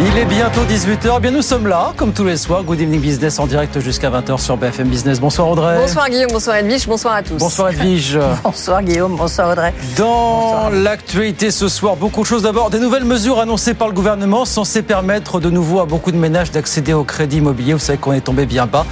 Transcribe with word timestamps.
Il 0.00 0.18
est 0.18 0.24
bientôt 0.24 0.62
18h. 0.62 1.20
Bien, 1.20 1.30
nous 1.30 1.42
sommes 1.42 1.66
là, 1.66 1.92
comme 1.96 2.12
tous 2.12 2.24
les 2.24 2.36
soirs. 2.36 2.64
Good 2.64 2.80
Evening 2.80 3.00
Business 3.00 3.38
en 3.38 3.46
direct 3.46 3.78
jusqu'à 3.80 4.10
20h 4.10 4.38
sur 4.40 4.56
BFM 4.56 4.88
Business. 4.88 5.20
Bonsoir 5.20 5.48
Audrey. 5.48 5.76
Bonsoir 5.76 6.08
Guillaume, 6.08 6.30
bonsoir 6.32 6.56
Edwige, 6.56 6.86
bonsoir 6.86 7.14
à 7.14 7.22
tous. 7.22 7.36
Bonsoir 7.36 7.70
Edwige. 7.70 8.18
bonsoir 8.44 8.82
Guillaume, 8.82 9.16
bonsoir 9.16 9.50
Audrey. 9.50 9.74
Dans 9.96 10.70
l'actualité 10.70 11.50
ce 11.50 11.68
soir, 11.68 11.96
beaucoup 11.96 12.22
de 12.22 12.26
choses. 12.26 12.42
D'abord, 12.42 12.70
des 12.70 12.80
nouvelles 12.80 13.04
mesures 13.04 13.38
annoncées 13.38 13.74
par 13.74 13.88
le 13.88 13.94
gouvernement 13.94 14.44
censées 14.44 14.82
permettre 14.82 15.40
de 15.40 15.50
nouveau 15.50 15.80
à 15.80 15.84
beaucoup 15.84 16.10
de 16.10 16.16
ménages 16.16 16.50
d'accéder 16.50 16.94
au 16.94 17.04
crédit 17.04 17.38
immobilier. 17.38 17.74
Vous 17.74 17.78
savez 17.78 17.98
qu'on 17.98 18.12
est 18.12 18.22
tombé 18.22 18.46
bien 18.46 18.66
bas. 18.66 18.86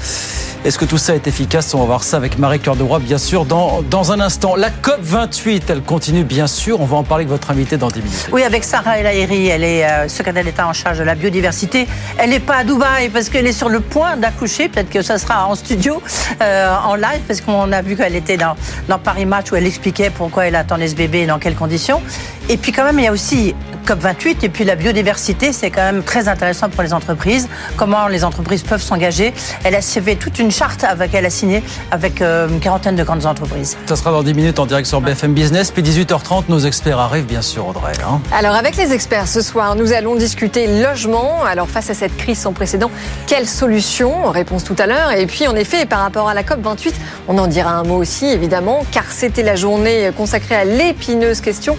Est-ce 0.63 0.79
que 0.79 0.85
tout 0.85 0.99
ça 0.99 1.15
est 1.15 1.27
efficace? 1.27 1.73
On 1.73 1.79
va 1.79 1.87
voir 1.87 2.03
ça 2.03 2.19
avec 2.19 2.39
Marie 2.39 2.61
Cœur 2.61 2.77
de 2.77 2.83
Roy, 2.83 2.99
bien 2.99 3.17
sûr, 3.17 3.47
dans, 3.47 3.81
dans 3.81 4.13
un 4.13 4.21
instant. 4.21 4.57
La 4.57 4.69
COP 4.69 4.99
28, 5.01 5.71
elle 5.71 5.81
continue, 5.81 6.23
bien 6.23 6.47
sûr. 6.47 6.83
On 6.83 6.85
va 6.85 6.99
en 6.99 7.03
parler 7.03 7.23
avec 7.23 7.31
votre 7.31 7.51
invité 7.51 7.79
dans 7.79 7.89
10 7.89 8.03
minutes. 8.03 8.29
Oui, 8.31 8.43
avec 8.43 8.63
Sarah 8.65 8.99
El 8.99 9.07
elle 9.07 9.65
est 9.65 9.87
euh, 9.87 10.07
secrétaire 10.09 10.45
d'État 10.45 10.69
en 10.69 10.75
charge 10.75 10.90
de 10.99 11.05
la 11.05 11.15
biodiversité. 11.15 11.87
Elle 12.19 12.31
n'est 12.31 12.41
pas 12.41 12.57
à 12.57 12.65
Dubaï 12.65 13.09
parce 13.09 13.29
qu'elle 13.29 13.47
est 13.47 13.53
sur 13.53 13.69
le 13.69 13.81
point 13.81 14.17
d'accoucher. 14.17 14.69
Peut-être 14.69 14.91
que 14.91 15.03
ça 15.03 15.19
sera 15.19 15.47
en 15.47 15.55
studio, 15.55 16.03
euh, 16.43 16.75
en 16.85 16.95
live, 16.95 17.21
parce 17.27 17.41
qu'on 17.41 17.73
a 17.73 17.83
vu 17.83 17.97
qu'elle 17.97 18.17
était 18.17 18.37
dans, 18.37 18.57
dans 18.89 18.99
Paris 18.99 19.27
Match 19.27 19.51
où 19.53 19.57
elle 19.57 19.67
expliquait 19.67 20.11
pourquoi 20.11 20.47
elle 20.47 20.57
attendait 20.57 20.89
ce 20.89 20.95
bébé 20.95 21.21
et 21.21 21.27
dans 21.27 21.39
quelles 21.39 21.55
conditions. 21.55 22.03
Et 22.49 22.57
puis 22.57 22.73
quand 22.73 22.85
même, 22.85 22.99
il 22.99 23.05
y 23.05 23.09
a 23.09 23.13
aussi 23.13 23.55
COP28 23.87 24.37
et 24.43 24.49
puis 24.49 24.65
la 24.65 24.77
biodiversité, 24.77 25.53
c'est 25.53 25.71
quand 25.71 25.83
même 25.83 26.03
très 26.03 26.29
intéressant 26.29 26.69
pour 26.69 26.83
les 26.83 26.93
entreprises. 26.93 27.49
Comment 27.77 28.09
les 28.09 28.25
entreprises 28.25 28.63
peuvent 28.63 28.83
s'engager. 28.83 29.33
Elle 29.65 29.75
a 29.75 29.83
fait 30.01 30.17
toute 30.17 30.39
une 30.39 30.51
charte 30.51 30.85
avec 30.85 31.15
elle 31.15 31.27
a 31.27 31.31
signé 31.31 31.63
avec 31.91 32.23
euh, 32.23 32.49
une 32.49 32.61
quarantaine 32.61 32.97
de 32.97 33.03
grandes 33.03 33.27
entreprises. 33.27 33.77
Ça 33.87 33.97
sera 33.97 34.13
dans 34.13 34.23
10 34.23 34.35
minutes 34.35 34.59
en 34.59 34.67
direct 34.67 34.87
sur 34.87 35.01
BFM 35.01 35.35
Business. 35.35 35.71
Puis 35.71 35.83
18h30, 35.83 36.45
nos 36.49 36.61
experts 36.61 36.99
arrivent, 36.99 37.27
bien 37.27 37.43
sûr, 37.43 37.67
Audrey. 37.67 37.93
Hein. 38.07 38.21
Alors 38.33 38.55
avec 38.55 38.77
les 38.77 38.93
experts 38.93 39.29
ce 39.29 39.43
soir, 39.43 39.77
nous 39.77 39.93
allons 39.93 40.15
discuter 40.15 40.81
logement. 40.83 41.45
Alors 41.45 41.69
face 41.69 41.91
à 41.91 41.95
cette 41.95 42.17
crise 42.17 42.39
sans 42.39 42.53
précédent, 42.53 42.91
quelle 43.27 43.47
solution? 43.47 44.31
Réponse 44.31 44.65
tout 44.65 44.77
à 44.79 44.87
l'heure. 44.87 45.13
Et 45.13 45.27
puis 45.27 45.49
en 45.49 45.57
effet, 45.57 45.87
par 45.87 46.01
rapport 46.01 46.29
à 46.29 46.35
la 46.35 46.43
COP28, 46.43 46.93
on 47.29 47.39
en 47.39 47.47
dira 47.47 47.73
un 47.73 47.83
mot 47.83 47.97
aussi, 47.97 48.27
évidemment, 48.27 48.85
car 48.91 49.05
c'était 49.11 49.43
la 49.43 49.57
journée 49.57 50.11
consacrée 50.17 50.55
à 50.55 50.65
l'épineuse 50.65 51.41
question 51.41 51.77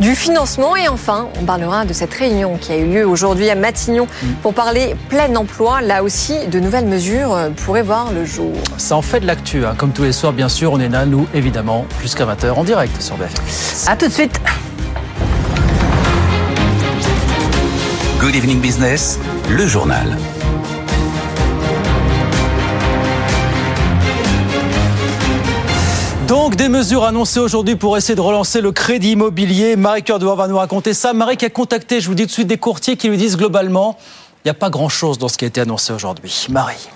du 0.00 0.14
financement. 0.14 0.76
Et 0.76 0.88
enfin, 0.88 1.28
on 1.40 1.43
parlera 1.44 1.84
de 1.84 1.92
cette 1.92 2.12
réunion 2.14 2.56
qui 2.56 2.72
a 2.72 2.76
eu 2.76 2.86
lieu 2.86 3.06
aujourd'hui 3.06 3.50
à 3.50 3.54
Matignon 3.54 4.06
pour 4.42 4.54
parler 4.54 4.94
plein 5.08 5.34
emploi. 5.36 5.80
Là 5.80 6.02
aussi, 6.02 6.46
de 6.48 6.60
nouvelles 6.60 6.86
mesures 6.86 7.36
pourraient 7.64 7.82
voir 7.82 8.12
le 8.12 8.24
jour. 8.24 8.52
Ça 8.76 8.96
en 8.96 9.02
fait 9.02 9.20
de 9.20 9.26
l'actu. 9.26 9.64
Hein. 9.64 9.74
Comme 9.76 9.92
tous 9.92 10.04
les 10.04 10.12
soirs, 10.12 10.32
bien 10.32 10.48
sûr, 10.48 10.72
on 10.72 10.80
est 10.80 10.88
là, 10.88 11.06
nous, 11.06 11.26
évidemment, 11.34 11.86
jusqu'à 12.00 12.24
20h 12.24 12.52
en 12.52 12.64
direct 12.64 13.00
sur 13.00 13.16
BFM. 13.16 13.92
À 13.92 13.96
tout 13.96 14.06
de 14.06 14.12
suite. 14.12 14.40
Good 18.20 18.34
evening 18.34 18.60
business, 18.60 19.18
le 19.50 19.66
journal. 19.66 20.16
Donc 26.28 26.56
des 26.56 26.70
mesures 26.70 27.04
annoncées 27.04 27.40
aujourd'hui 27.40 27.76
pour 27.76 27.98
essayer 27.98 28.14
de 28.14 28.20
relancer 28.20 28.62
le 28.62 28.72
crédit 28.72 29.12
immobilier. 29.12 29.76
Marie 29.76 30.02
Cœur 30.02 30.18
va 30.18 30.48
nous 30.48 30.56
raconter 30.56 30.94
ça. 30.94 31.12
Marie 31.12 31.36
qui 31.36 31.44
a 31.44 31.50
contacté, 31.50 32.00
je 32.00 32.08
vous 32.08 32.14
dis 32.14 32.22
tout 32.22 32.28
de 32.28 32.32
suite, 32.32 32.46
des 32.46 32.56
courtiers 32.56 32.96
qui 32.96 33.08
lui 33.08 33.18
disent 33.18 33.36
globalement, 33.36 33.98
il 34.44 34.48
n'y 34.48 34.50
a 34.50 34.54
pas 34.54 34.70
grand-chose 34.70 35.18
dans 35.18 35.28
ce 35.28 35.36
qui 35.36 35.44
a 35.44 35.48
été 35.48 35.60
annoncé 35.60 35.92
aujourd'hui. 35.92 36.46
Marie. 36.48 36.88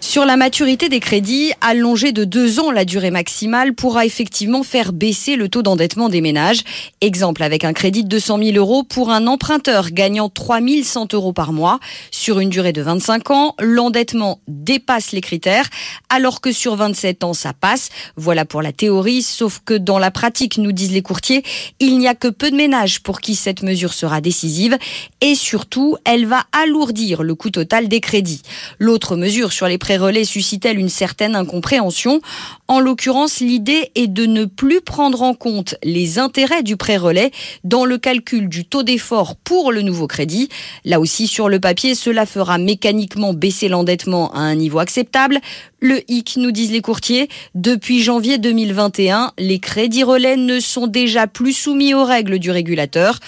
Sur 0.00 0.24
la 0.24 0.38
maturité 0.38 0.88
des 0.88 0.98
crédits, 0.98 1.52
allonger 1.60 2.12
de 2.12 2.24
deux 2.24 2.58
ans 2.58 2.70
la 2.70 2.86
durée 2.86 3.10
maximale 3.10 3.74
pourra 3.74 4.06
effectivement 4.06 4.62
faire 4.62 4.94
baisser 4.94 5.36
le 5.36 5.50
taux 5.50 5.62
d'endettement 5.62 6.08
des 6.08 6.22
ménages. 6.22 6.62
Exemple 7.02 7.42
avec 7.42 7.64
un 7.64 7.74
crédit 7.74 8.02
de 8.02 8.08
200 8.08 8.38
000 8.42 8.56
euros 8.56 8.82
pour 8.82 9.10
un 9.10 9.26
emprunteur 9.26 9.90
gagnant 9.90 10.30
3 10.30 10.60
100 10.82 11.12
euros 11.12 11.34
par 11.34 11.52
mois. 11.52 11.80
Sur 12.10 12.40
une 12.40 12.48
durée 12.48 12.72
de 12.72 12.80
25 12.80 13.30
ans, 13.30 13.54
l'endettement 13.60 14.40
dépasse 14.48 15.12
les 15.12 15.20
critères, 15.20 15.68
alors 16.08 16.40
que 16.40 16.50
sur 16.50 16.76
27 16.76 17.22
ans, 17.22 17.34
ça 17.34 17.52
passe. 17.52 17.90
Voilà 18.16 18.46
pour 18.46 18.62
la 18.62 18.72
théorie, 18.72 19.22
sauf 19.22 19.60
que 19.64 19.74
dans 19.74 19.98
la 19.98 20.10
pratique, 20.10 20.56
nous 20.56 20.72
disent 20.72 20.92
les 20.92 21.02
courtiers, 21.02 21.44
il 21.78 21.98
n'y 21.98 22.08
a 22.08 22.14
que 22.14 22.28
peu 22.28 22.50
de 22.50 22.56
ménages 22.56 23.00
pour 23.00 23.20
qui 23.20 23.34
cette 23.34 23.62
mesure 23.62 23.92
sera 23.92 24.22
décisive. 24.22 24.78
Et 25.20 25.34
surtout, 25.34 25.98
elle 26.06 26.24
va 26.24 26.44
alourdir 26.52 27.22
le 27.22 27.34
coût 27.34 27.50
total 27.50 27.86
des 27.86 28.00
crédits. 28.00 28.42
L'autre 28.78 29.16
mesure 29.16 29.52
sur 29.52 29.68
les 29.68 29.78
prêts 29.90 29.96
relais 29.96 30.24
suscite-t-elle 30.24 30.78
une 30.78 30.88
certaine 30.88 31.34
incompréhension 31.34 32.20
En 32.68 32.78
l'occurrence, 32.78 33.40
l'idée 33.40 33.90
est 33.96 34.06
de 34.06 34.24
ne 34.24 34.44
plus 34.44 34.80
prendre 34.80 35.20
en 35.22 35.34
compte 35.34 35.74
les 35.82 36.20
intérêts 36.20 36.62
du 36.62 36.76
prêt 36.76 36.96
relais 36.96 37.32
dans 37.64 37.84
le 37.84 37.98
calcul 37.98 38.48
du 38.48 38.64
taux 38.64 38.84
d'effort 38.84 39.34
pour 39.34 39.72
le 39.72 39.82
nouveau 39.82 40.06
crédit. 40.06 40.48
Là 40.84 41.00
aussi, 41.00 41.26
sur 41.26 41.48
le 41.48 41.58
papier, 41.58 41.96
cela 41.96 42.24
fera 42.24 42.56
mécaniquement 42.56 43.34
baisser 43.34 43.66
l'endettement 43.66 44.32
à 44.32 44.38
un 44.38 44.54
niveau 44.54 44.78
acceptable. 44.78 45.40
Le 45.80 46.08
hic, 46.08 46.36
nous 46.36 46.52
disent 46.52 46.70
les 46.70 46.82
courtiers, 46.82 47.28
depuis 47.56 48.00
janvier 48.00 48.38
2021, 48.38 49.32
les 49.38 49.58
crédits 49.58 50.04
relais 50.04 50.36
ne 50.36 50.60
sont 50.60 50.86
déjà 50.86 51.26
plus 51.26 51.52
soumis 51.52 51.94
aux 51.94 52.04
règles 52.04 52.38
du 52.38 52.52
régulateur. 52.52 53.18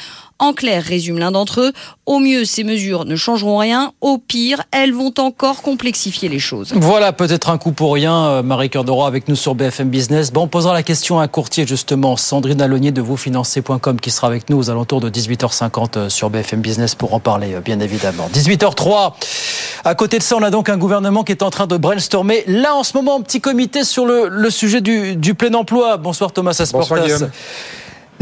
En 0.42 0.54
clair, 0.54 0.82
résume 0.82 1.20
l'un 1.20 1.30
d'entre 1.30 1.60
eux, 1.60 1.72
au 2.04 2.18
mieux 2.18 2.44
ces 2.44 2.64
mesures 2.64 3.04
ne 3.04 3.14
changeront 3.14 3.58
rien, 3.58 3.92
au 4.00 4.18
pire 4.18 4.64
elles 4.72 4.92
vont 4.92 5.14
encore 5.18 5.62
complexifier 5.62 6.28
les 6.28 6.40
choses. 6.40 6.72
Voilà 6.74 7.12
peut-être 7.12 7.48
un 7.48 7.58
coup 7.58 7.70
pour 7.70 7.94
rien, 7.94 8.42
Marie 8.42 8.68
Cœur 8.68 8.84
avec 9.06 9.28
nous 9.28 9.36
sur 9.36 9.54
BFM 9.54 9.88
Business. 9.88 10.32
Bon, 10.32 10.42
on 10.42 10.48
posera 10.48 10.74
la 10.74 10.82
question 10.82 11.20
à 11.20 11.22
un 11.22 11.28
courtier 11.28 11.64
justement, 11.64 12.16
Sandrine 12.16 12.60
Alonier 12.60 12.90
de 12.90 13.00
VosFinancer.com 13.00 14.00
qui 14.00 14.10
sera 14.10 14.26
avec 14.26 14.50
nous 14.50 14.58
aux 14.58 14.68
alentours 14.68 15.00
de 15.00 15.10
18h50 15.10 16.08
sur 16.08 16.28
BFM 16.28 16.60
Business 16.60 16.96
pour 16.96 17.14
en 17.14 17.20
parler 17.20 17.54
bien 17.64 17.78
évidemment. 17.78 18.28
18h03. 18.34 19.12
À 19.84 19.94
côté 19.94 20.18
de 20.18 20.24
ça, 20.24 20.34
on 20.36 20.42
a 20.42 20.50
donc 20.50 20.68
un 20.68 20.76
gouvernement 20.76 21.22
qui 21.22 21.30
est 21.30 21.44
en 21.44 21.50
train 21.50 21.68
de 21.68 21.76
brainstormer. 21.76 22.42
Là 22.48 22.74
en 22.74 22.82
ce 22.82 22.96
moment, 22.96 23.20
petit 23.20 23.40
comité 23.40 23.84
sur 23.84 24.06
le, 24.06 24.26
le 24.26 24.50
sujet 24.50 24.80
du, 24.80 25.14
du, 25.14 25.34
plein 25.34 25.54
emploi. 25.54 25.98
Bonsoir 25.98 26.32
Thomas 26.32 26.56
Asportas. 26.58 26.96
Bonsoir, 26.96 27.04
Guillaume. 27.04 27.30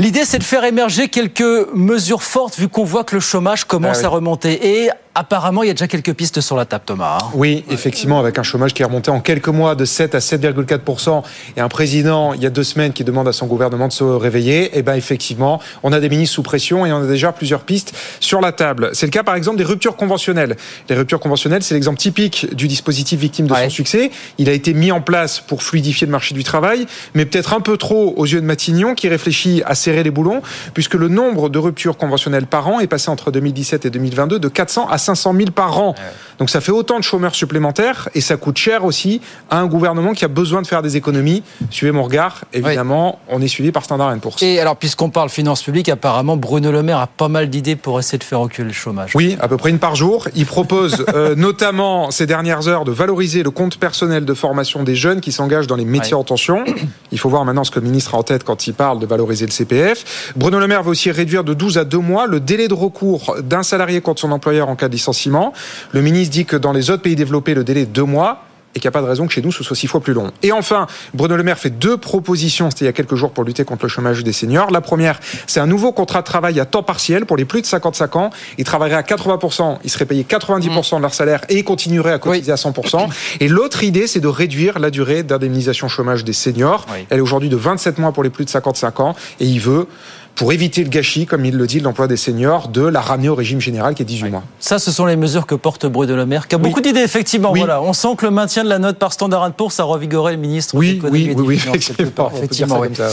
L'idée, 0.01 0.25
c'est 0.25 0.39
de 0.39 0.45
faire 0.45 0.65
émerger 0.65 1.09
quelques 1.09 1.69
mesures 1.75 2.23
fortes 2.23 2.59
vu 2.59 2.69
qu'on 2.69 2.85
voit 2.85 3.05
que 3.05 3.15
le 3.15 3.21
chômage 3.21 3.65
commence 3.65 3.99
Ah 3.99 4.01
oui. 4.01 4.07
à 4.07 4.09
remonter. 4.09 4.83
Et 4.85 4.91
apparemment, 5.15 5.63
il 5.63 5.67
y 5.67 5.71
a 5.71 5.75
déjà 5.75 5.89
quelques 5.89 6.15
pistes 6.15 6.41
sur 6.41 6.57
la 6.57 6.65
table, 6.65 6.85
Thomas. 6.87 7.19
hein. 7.21 7.31
Oui, 7.35 7.65
effectivement, 7.71 8.21
avec 8.21 8.39
un 8.39 8.43
chômage 8.43 8.73
qui 8.75 8.83
est 8.83 8.85
remonté 8.85 9.11
en 9.11 9.21
quelques 9.21 9.49
mois 9.49 9.75
de 9.75 9.85
7 9.85 10.15
à 10.15 10.19
7,4 10.21 11.23
et 11.57 11.61
un 11.61 11.69
président, 11.69 12.33
il 12.35 12.43
y 12.43 12.47
a 12.47 12.51
deux 12.51 12.63
semaines, 12.65 12.93
qui 12.93 13.05
demande 13.05 13.29
à 13.29 13.33
son 13.33 13.47
gouvernement 13.47 13.89
de 13.89 13.93
se 13.93 14.05
réveiller, 14.05 14.77
et 14.79 14.83
ben 14.83 14.95
effectivement, 14.95 15.61
on 15.83 15.93
a 15.93 16.01
des 16.01 16.09
ministres 16.09 16.35
sous 16.37 16.43
pression 16.43 16.87
et 16.87 16.93
on 16.93 17.03
a 17.03 17.07
déjà 17.07 17.33
plusieurs 17.33 17.63
pistes 17.63 17.93
sur 18.21 18.41
la 18.41 18.53
table. 18.53 18.91
C'est 18.93 19.07
le 19.07 19.11
cas, 19.11 19.23
par 19.23 19.35
exemple, 19.35 19.59
des 19.59 19.65
ruptures 19.65 19.97
conventionnelles. 19.97 20.57
Les 20.89 20.97
ruptures 20.97 21.21
conventionnelles, 21.21 21.63
c'est 21.63 21.75
l'exemple 21.75 21.99
typique 21.99 22.55
du 22.55 22.69
dispositif 22.69 23.19
victime 23.19 23.47
de 23.47 23.53
Ouais. 23.53 23.65
son 23.65 23.71
succès. 23.71 24.11
Il 24.39 24.49
a 24.49 24.53
été 24.53 24.75
mis 24.75 24.93
en 24.93 25.01
place 25.01 25.41
pour 25.41 25.63
fluidifier 25.63 26.07
le 26.07 26.13
marché 26.13 26.35
du 26.35 26.45
travail, 26.45 26.87
mais 27.15 27.27
peut-être 27.27 27.53
un 27.53 27.61
peu 27.61 27.77
trop 27.77 28.15
aux 28.17 28.27
yeux 28.27 28.41
de 28.41 28.47
Matignon, 28.47 28.95
qui 28.95 29.09
réfléchit 29.09 29.63
à 29.67 29.75
serrer 29.75 30.03
les 30.05 30.11
boulons, 30.13 30.41
puisque 30.73 30.95
le 30.95 31.09
nombre 31.09 31.49
de 31.49 31.59
ruptures 31.59 31.97
conventionnelles 31.97 32.47
par 32.47 32.69
an 32.69 32.79
est 32.81 32.87
passé 32.87 33.11
entre 33.11 33.31
2017 33.33 33.87
et 33.87 33.91
2022 33.91 34.39
de 34.39 34.49
400 34.49 34.87
à 34.89 34.99
500 35.01 35.35
000 35.37 35.51
par 35.51 35.79
an. 35.81 35.95
Donc 36.39 36.49
ça 36.49 36.61
fait 36.61 36.73
autant 36.73 36.99
de 36.99 37.05
chômeurs 37.05 37.35
supplémentaires 37.35 38.09
et 38.15 38.21
ça 38.21 38.37
coûte 38.37 38.57
cher 38.57 38.85
aussi 38.85 39.21
à 39.51 39.59
un 39.59 39.67
gouvernement 39.67 40.13
qui 40.13 40.25
a 40.25 40.29
besoin 40.29 40.63
de 40.63 40.67
faire 40.67 40.81
des 40.81 40.97
économies. 40.97 41.43
Suivez 41.71 41.93
mon 41.93 42.03
regard, 42.05 42.45
évidemment, 42.53 43.19
on 43.29 43.43
est 43.43 43.49
suivi 43.49 43.73
par 43.73 43.85
Standard 43.85 44.17
Poor's. 44.21 44.41
Et 44.43 44.59
alors, 44.61 44.77
puisqu'on 44.77 45.11
parle 45.11 45.29
finances 45.29 45.63
publiques, 45.63 45.89
apparemment, 45.91 46.37
Bruno 46.37 46.73
Le 46.73 46.83
Maire 46.83 46.99
a 47.01 47.07
pas 47.09 47.29
mal 47.29 47.51
d'idées 47.51 47.77
pour 47.77 47.99
essayer 47.99 48.19
de 48.19 48.25
faire 48.25 48.41
reculer 48.41 48.69
le 48.69 48.73
chômage. 48.75 49.13
Oui, 49.15 49.37
à 49.41 49.49
peu 49.49 49.57
près 49.57 49.71
une 49.71 49.79
par 49.79 49.97
jour. 49.97 50.29
Il 50.35 50.47
propose 50.47 51.05
euh, 51.15 51.35
notamment 51.35 52.11
ces 52.11 52.27
dernières 52.27 52.69
heures 52.69 52.85
de 52.85 52.93
valoriser 52.93 53.43
le 53.43 53.51
compte 53.51 53.77
personnel 53.77 54.25
de 54.25 54.35
formation 54.35 54.83
des 54.83 54.95
jeunes 54.95 55.21
qui 55.21 55.33
s'engagent 55.33 55.67
dans 55.67 55.77
les 55.77 55.85
métiers 55.85 56.01
Ouais. 56.15 56.15
en 56.21 56.25
tension. 56.25 56.65
Il 57.13 57.19
faut 57.19 57.29
voir 57.29 57.45
maintenant 57.45 57.63
ce 57.65 57.71
que 57.71 57.79
le 57.79 57.85
ministre 57.87 58.15
a 58.15 58.19
en 58.19 58.23
tête 58.23 58.43
quand 58.45 58.67
il 58.67 58.75
parle 58.75 58.99
de 58.99 59.07
valoriser 59.07 59.45
le 59.47 59.53
CPF. 59.53 60.33
Bruno 60.37 60.59
Le 60.59 60.67
Maire 60.67 60.83
veut 60.83 60.91
aussi 60.91 61.11
réduire 61.11 61.45
de 61.45 61.55
12 61.55 61.79
à 61.79 61.85
2 61.85 61.99
mois 61.99 62.27
le 62.27 62.41
délai 62.41 62.67
de 62.69 62.75
recours 62.75 63.37
d'un 63.43 63.63
salarié 63.63 64.01
contre 64.01 64.21
son 64.23 64.33
employeur 64.33 64.69
en 64.69 64.77
cas 64.77 64.89
licenciement. 64.91 65.53
Le 65.93 66.03
ministre 66.03 66.33
dit 66.33 66.45
que 66.45 66.57
dans 66.57 66.73
les 66.73 66.91
autres 66.91 67.03
pays 67.03 67.17
développés, 67.17 67.55
le 67.55 67.65
délai 67.65 67.83
est 67.83 67.87
2 67.87 68.03
mois 68.05 68.45
et 68.75 68.79
qu'il 68.79 68.89
n'y 68.89 68.93
a 68.93 68.93
pas 68.93 69.03
de 69.03 69.07
raison 69.07 69.27
que 69.27 69.33
chez 69.33 69.43
nous 69.43 69.53
ce 69.53 69.65
soit 69.65 69.77
six 69.77 69.87
fois 69.87 70.01
plus 70.01 70.13
long. 70.13 70.31
Et 70.43 70.53
enfin, 70.53 70.87
Bruno 71.15 71.37
Le 71.37 71.43
Maire 71.43 71.59
fait 71.59 71.71
deux 71.71 71.97
propositions, 71.97 72.71
c'était 72.71 72.85
il 72.85 72.87
y 72.87 72.89
a 72.89 72.93
quelques 72.93 73.17
jours 73.17 73.33
pour 73.33 73.45
lutter 73.45 73.65
contre 73.65 73.85
le 73.85 73.89
chômage 73.89 74.23
des 74.23 74.33
seniors. 74.33 74.71
La 74.71 74.81
première, 74.81 75.19
c'est 75.47 75.61
un 75.61 75.67
nouveau 75.67 75.93
contrat 75.93 76.21
de 76.21 76.27
travail 76.27 76.61
à 76.61 76.65
temps 76.65 76.83
partiel 76.83 77.27
pour 77.27 77.37
les 77.37 77.45
plus 77.45 77.63
de 77.63 77.67
55 77.67 78.17
ans. 78.17 78.31
Ils 78.59 78.65
travailleraient 78.65 78.99
à 78.99 79.03
80%, 79.03 79.79
ils 79.83 79.91
seraient 79.91 80.05
payés 80.05 80.27
90% 80.29 80.97
de 80.97 81.03
leur 81.03 81.15
salaire 81.15 81.41
et 81.49 81.59
ils 81.59 81.65
continueraient 81.65 82.13
à 82.13 82.19
cotiser 82.19 82.53
à 82.53 82.57
100%. 82.57 83.09
Et 83.41 83.49
l'autre 83.49 83.83
idée, 83.83 84.07
c'est 84.07 84.21
de 84.21 84.29
réduire 84.29 84.79
la 84.79 84.91
durée 84.91 85.23
d'indemnisation 85.23 85.89
chômage 85.89 86.25
des 86.25 86.33
seniors. 86.33 86.87
Oui. 86.93 87.07
Elle 87.11 87.19
est 87.19 87.23
aujourd'hui 87.23 87.49
de 87.49 87.57
27 87.57 87.99
mois 87.99 88.13
pour 88.13 88.23
les 88.23 88.31
plus 88.31 88.45
de 88.45 88.51
55 88.51 89.01
ans 89.01 89.17
et 89.41 89.47
il 89.47 89.61
veut 89.61 89.89
pour 90.35 90.53
éviter 90.53 90.83
le 90.83 90.89
gâchis, 90.89 91.27
comme 91.27 91.45
il 91.45 91.57
le 91.57 91.67
dit, 91.67 91.79
de 91.81 91.85
l'emploi 91.85 92.07
des 92.09 92.17
seniors, 92.17 92.69
de 92.69 92.83
la 92.83 93.01
ramener 93.01 93.29
au 93.29 93.35
régime 93.35 93.61
général 93.61 93.95
qui 93.95 94.03
est 94.03 94.07
18 94.07 94.31
mois. 94.31 94.43
Ça, 94.59 94.79
ce 94.79 94.91
sont 94.91 95.05
les 95.05 95.17
mesures 95.17 95.47
que 95.47 95.55
porte 95.55 95.85
Bruno 95.87 96.17
Le 96.17 96.25
Maire, 96.25 96.49
qui 96.49 96.55
a 96.55 96.59
Oui. 96.59 96.65
beaucoup 96.65 96.81
d'idées, 96.81 97.01
effectivement. 97.01 97.53
Oui. 97.53 97.61
Voilà. 97.61 97.83
On 97.83 97.93
sent 97.93 98.09
que 98.17 98.25
le 98.25 98.31
maintien 98.31 98.65
de 98.65 98.69
la 98.69 98.79
note 98.79 98.99
par 98.99 99.13
Standard 99.13 99.53
Poor's, 99.53 99.75
ça 99.75 99.83
a 99.83 99.87
revigoré 99.87 100.33
le 100.33 100.39
ministre 100.39 100.75
de 100.75 100.79
Oui, 100.79 100.93
l'économie 100.95 101.19
oui, 101.19 101.25
et 101.25 101.29
oui, 101.29 101.35
des 101.35 101.43
oui, 101.43 101.59
Finances, 101.59 101.93
quelque 101.97 102.21
effectivement, 102.37 102.81
on 102.81 102.95
ça. 102.95 103.09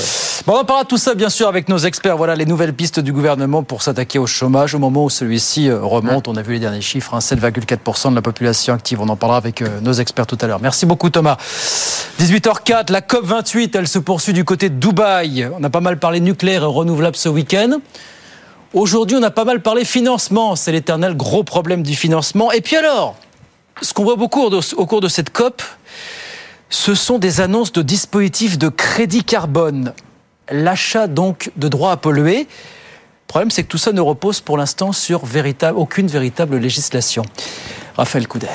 Bon, 0.46 0.54
en 0.54 0.64
parlera 0.64 0.84
de 0.84 0.88
tout 0.90 0.98
ça, 0.98 1.16
bien 1.16 1.30
sûr, 1.30 1.48
avec 1.48 1.68
nos 1.68 1.78
experts. 1.78 2.16
Voilà 2.18 2.36
les 2.36 2.46
nouvelles 2.46 2.74
pistes 2.74 3.00
du 3.00 3.12
gouvernement 3.12 3.64
pour 3.64 3.82
s'attaquer 3.82 4.20
au 4.20 4.28
chômage 4.28 4.74
au 4.76 4.80
moment 4.80 5.04
où 5.06 5.10
celui-ci 5.10 5.70
euh, 5.70 5.80
remonte. 5.82 6.28
On 6.28 6.36
a 6.36 6.42
vu 6.42 6.54
les 6.54 6.60
derniers 6.60 6.82
chiffres, 6.82 7.14
hein, 7.14 7.20
7,4% 7.20 8.12
de 8.12 8.16
la 8.16 8.22
population 8.22 8.74
active. 8.74 9.02
On 9.02 9.10
en 9.10 9.16
parlera 9.16 9.38
avec 9.38 9.62
euh, 9.62 9.68
nos 9.82 9.94
experts 9.94 10.28
tout 10.28 10.38
à 10.42 10.48
l'heure. 10.48 10.60
Merci 10.62 10.86
beaucoup, 10.86 11.10
Thomas. 11.10 11.38
18h04, 12.20 12.92
la 12.92 13.02
COP28, 13.02 13.72
elle 13.78 13.88
se 13.88 14.00
poursuit 14.00 14.34
du 14.34 14.44
côté 14.44 14.70
de 14.70 14.76
Dubaï. 14.76 15.50
On 15.60 15.64
a 15.64 15.70
pas 15.70 15.82
mal 15.82 16.00
parlé 16.00 16.20
nucléaire 16.20 16.64
et 16.64 16.66
renouvelable 16.66 17.07
ce 17.16 17.30
week-end. 17.30 17.80
Aujourd'hui, 18.74 19.18
on 19.18 19.24
a 19.24 19.32
pas 19.32 19.46
mal 19.46 19.62
parlé 19.62 19.86
financement. 19.86 20.56
C'est 20.56 20.72
l'éternel 20.72 21.16
gros 21.16 21.44
problème 21.44 21.84
du 21.84 21.96
financement. 21.96 22.52
Et 22.52 22.62
puis 22.62 22.76
alors, 22.76 23.16
ce 23.82 23.94
qu'on 23.94 24.04
voit 24.04 24.16
beaucoup 24.16 24.42
au 24.42 24.86
cours 24.86 25.02
de 25.02 25.08
cette 25.08 25.30
COP, 25.30 25.62
ce 26.70 26.96
sont 26.96 27.18
des 27.18 27.42
annonces 27.42 27.72
de 27.72 27.82
dispositifs 27.82 28.58
de 28.58 28.70
crédit 28.70 29.24
carbone. 29.24 29.94
L'achat 30.52 31.08
donc 31.08 31.52
de 31.56 31.68
droits 31.68 31.92
à 31.92 31.98
polluer. 31.98 32.40
Le 32.40 33.28
problème, 33.28 33.52
c'est 33.52 33.64
que 33.64 33.68
tout 33.68 33.78
ça 33.78 33.92
ne 33.92 34.02
repose 34.02 34.42
pour 34.42 34.58
l'instant 34.58 34.92
sur 34.92 35.24
aucune 35.76 36.08
véritable 36.08 36.58
législation. 36.58 37.24
Raphaël 37.98 38.28
Couder. 38.28 38.48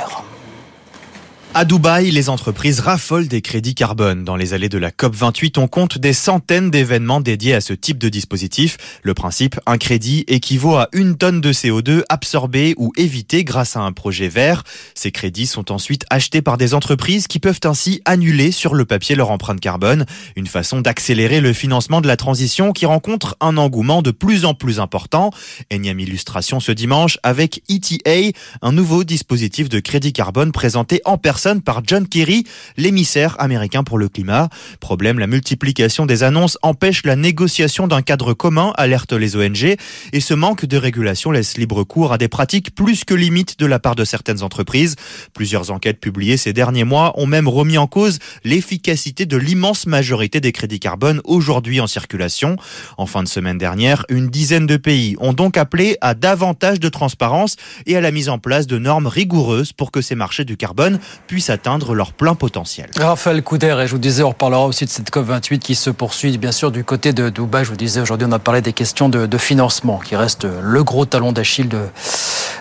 À 1.55 1.67
Dubaï, 1.67 2.11
les 2.11 2.31
entreprises 2.31 2.81
raffolent 2.81 3.29
des 3.29 3.43
crédits 3.43 3.75
carbone. 3.75 4.25
Dans 4.25 4.37
les 4.37 4.55
allées 4.55 4.71
de 4.71 4.79
la 4.79 4.91
COP28, 4.91 5.61
on 5.61 5.69
compte 5.69 5.99
des 5.99 6.15
centaines 6.15 6.71
d'événements 6.71 7.21
dédiés 7.21 7.53
à 7.53 7.61
ce 7.61 7.75
type 7.75 7.99
de 7.99 8.09
dispositif. 8.09 8.79
Le 9.03 9.13
principe, 9.13 9.61
un 9.67 9.77
crédit 9.77 10.25
équivaut 10.29 10.77
à 10.77 10.89
une 10.95 11.19
tonne 11.19 11.43
de 11.43 11.53
CO2 11.53 12.05
absorbée 12.09 12.73
ou 12.79 12.91
évitée 12.97 13.45
grâce 13.45 13.77
à 13.77 13.81
un 13.81 13.93
projet 13.93 14.29
vert. 14.29 14.65
Ces 14.95 15.11
crédits 15.11 15.47
sont 15.47 15.71
ensuite 15.71 16.07
achetés 16.09 16.41
par 16.41 16.57
des 16.57 16.73
entreprises 16.73 17.27
qui 17.27 17.39
peuvent 17.39 17.61
ainsi 17.65 18.01
annuler 18.07 18.51
sur 18.51 18.73
le 18.73 18.87
papier 18.87 19.15
leur 19.15 19.31
empreinte 19.31 19.61
carbone. 19.61 20.07
Une 20.37 20.47
façon 20.47 20.81
d'accélérer 20.81 21.43
le 21.43 21.53
financement 21.53 22.01
de 22.01 22.09
la 22.09 22.17
transition 22.17 22.73
qui 22.73 22.87
rencontre 22.87 23.37
un 23.41 23.59
engouement 23.59 24.01
de 24.01 24.11
plus 24.11 24.47
en 24.47 24.55
plus 24.55 24.81
important. 24.81 25.31
Illustration 25.71 26.61
ce 26.61 26.73
dimanche 26.73 27.19
avec 27.23 27.63
ETA, 27.69 28.37
un 28.63 28.73
nouveau 28.73 29.05
dispositif 29.05 29.69
de 29.69 29.81
crédit 29.81 30.15
carbone 30.15 30.51
présenté 30.51 31.03
en 31.05 31.19
personne 31.19 31.42
par 31.65 31.83
John 31.85 32.07
Kerry, 32.07 32.45
l'émissaire 32.77 33.35
américain 33.41 33.83
pour 33.83 33.99
le 33.99 34.09
climat. 34.09 34.49
Problème, 34.81 35.19
la 35.19 35.27
multiplication 35.27 36.07
des 36.07 36.23
annonces 36.23 36.57
empêche 36.63 37.05
la 37.05 37.17
négociation 37.17 37.89
d'un 37.89 38.03
cadre 38.03 38.33
commun, 38.33 38.73
alertent 38.77 39.13
les 39.13 39.37
ONG, 39.37 39.77
et 40.13 40.21
ce 40.21 40.35
manque 40.35 40.67
de 40.67 40.77
régulation 40.77 41.33
laisse 41.33 41.59
libre 41.59 41.83
cours 41.83 42.13
à 42.13 42.19
des 42.19 42.29
pratiques 42.29 42.75
plus 42.75 43.05
que 43.05 43.15
limites 43.15 43.59
de 43.59 43.67
la 43.67 43.81
part 43.81 43.97
de 43.97 44.05
certaines 44.05 44.43
entreprises. 44.43 44.95
Plusieurs 45.35 45.73
enquêtes 45.73 46.01
publiées 46.01 46.37
ces 46.37 46.53
derniers 46.53 46.85
mois 46.85 47.13
ont 47.19 47.27
même 47.27 47.49
remis 47.49 47.79
en 47.79 47.89
cause 47.89 48.21
l'efficacité 48.45 49.27
de 49.27 49.37
l'immense 49.37 49.87
majorité 49.87 50.41
des 50.41 50.53
crédits 50.53 50.81
carbone 50.81 51.21
aujourd'hui 51.25 51.81
en 51.81 51.89
circulation. 51.89 52.57
En 52.99 53.07
fin 53.07 53.25
de 53.25 53.29
semaine 53.29 53.59
dernière, 53.59 54.05
une 54.09 54.29
dizaine 54.29 54.67
de 54.67 54.77
pays 54.77 55.17
ont 55.19 55.33
donc 55.33 55.57
appelé 55.57 55.97
à 56.01 56.15
davantage 56.15 56.79
de 56.79 56.89
transparence 56.89 57.57
et 57.87 57.97
à 57.97 58.01
la 58.01 58.13
mise 58.13 58.29
en 58.29 58.39
place 58.39 58.69
de 58.69 58.79
normes 58.79 59.09
rigoureuses 59.09 59.73
pour 59.73 59.91
que 59.91 60.01
ces 60.01 60.15
marchés 60.15 60.45
du 60.45 60.57
carbone 60.57 61.01
puissent 61.33 61.49
atteindre 61.49 61.95
leur 61.95 62.13
plein 62.13 62.35
potentiel. 62.35 62.91
Raphaël 63.01 63.43
Couder, 63.43 63.75
et 63.83 63.87
je 63.87 63.93
vous 63.93 63.99
disais, 63.99 64.23
on 64.23 64.29
reparlera 64.29 64.67
aussi 64.67 64.85
de 64.85 64.91
cette 64.91 65.11
COP28 65.11 65.61
qui 65.61 65.75
se 65.75 65.89
poursuit, 65.89 66.37
bien 66.37 66.53
sûr, 66.53 66.71
du 66.71 66.85
côté 66.85 67.15
de 67.15 67.31
Dubaï. 67.31 67.65
Je 67.65 67.71
vous 67.71 67.77
disais, 67.77 68.03
aujourd'hui, 68.03 68.27
on 68.29 68.33
a 68.33 68.39
parlé 68.39 68.61
des 68.61 68.75
questions 68.75 69.09
de, 69.09 69.39
financement, 69.39 69.99
qui 69.99 70.15
reste 70.15 70.45
le 70.45 70.85
gros 70.85 71.07
talon 71.07 71.33
d'Achille 71.33 71.69
de, 71.69 71.87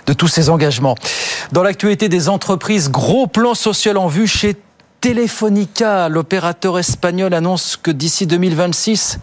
de 0.06 0.14
tous 0.14 0.30
ces 0.30 0.50
engagements. 0.50 0.96
Dans 1.52 1.64
l'actualité 1.64 2.08
des 2.08 2.30
entreprises, 2.30 2.90
gros 2.90 3.28
plan 3.28 3.56
social 3.56 3.98
en 3.98 4.08
vue 4.08 4.26
chez 4.26 4.56
Telefonica. 5.02 6.08
L'opérateur 6.08 6.80
espagnol 6.80 7.34
annonce 7.34 7.76
que 7.76 7.92
d'ici 7.92 8.26
2026, 8.26 9.20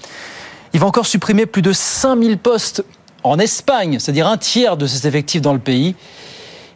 il 0.74 0.80
va 0.80 0.86
encore 0.86 1.06
supprimer 1.06 1.46
plus 1.46 1.62
de 1.62 1.72
5000 1.72 2.36
postes 2.36 2.84
en 3.22 3.38
Espagne, 3.38 3.98
c'est-à-dire 3.98 4.26
un 4.26 4.36
tiers 4.36 4.76
de 4.76 4.86
ses 4.86 5.08
effectifs 5.08 5.40
dans 5.40 5.54
le 5.54 5.58
pays. 5.58 5.96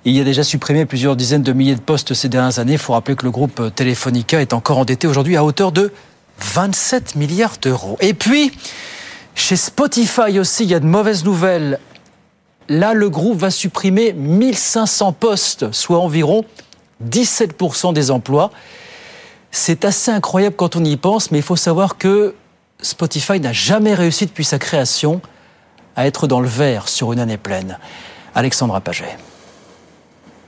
Il 0.05 0.17
y 0.17 0.21
a 0.21 0.25
déjà 0.25 0.43
supprimé 0.43 0.85
plusieurs 0.85 1.15
dizaines 1.15 1.45
de 1.45 1.53
milliers 1.53 1.77
de 1.77 1.81
postes 1.81 2.13
ces 2.13 2.29
dernières 2.29 2.59
années. 2.59 2.73
Il 2.73 2.79
faut 2.79 2.93
rappeler 2.93 3.15
que 3.15 3.25
le 3.25 3.31
groupe 3.31 3.73
Telefonica 3.75 4.41
est 4.41 4.53
encore 4.53 4.79
endetté 4.79 5.07
aujourd'hui 5.07 5.37
à 5.37 5.45
hauteur 5.45 5.71
de 5.71 5.93
27 6.41 7.15
milliards 7.15 7.57
d'euros. 7.63 7.97
Et 8.01 8.13
puis, 8.13 8.51
chez 9.37 9.55
Spotify 9.55 10.41
aussi, 10.41 10.65
il 10.65 10.71
y 10.71 10.75
a 10.75 10.81
de 10.81 10.87
mauvaises 10.87 11.25
nouvelles. 11.25 11.79
Là, 12.69 12.95
le 12.95 13.11
groupe 13.11 13.39
va 13.39 13.53
supprimer 13.53 14.13
1500 14.13 15.13
postes, 15.13 15.71
soit 15.73 16.01
environ 16.01 16.45
17% 17.09 17.93
des 17.93 18.11
emplois. 18.11 18.51
C'est 19.53 19.85
assez 19.85 20.11
incroyable 20.11 20.57
quand 20.57 20.75
on 20.75 20.85
y 20.85 20.97
pense, 20.97 21.31
mais 21.31 21.39
il 21.39 21.45
faut 21.45 21.57
savoir 21.57 21.97
que 21.97 22.35
Spotify 22.81 23.39
n'a 23.39 23.53
jamais 23.53 23.95
réussi 23.95 24.27
depuis 24.27 24.45
sa 24.45 24.59
création 24.59 25.21
à 25.95 26.09
être 26.09 26.27
dans 26.27 26.41
le 26.41 26.49
vert 26.49 26.89
sur 26.89 27.13
une 27.13 27.21
année 27.21 27.37
pleine. 27.37 27.79
Alexandra 28.35 28.81
Paget. 28.81 29.17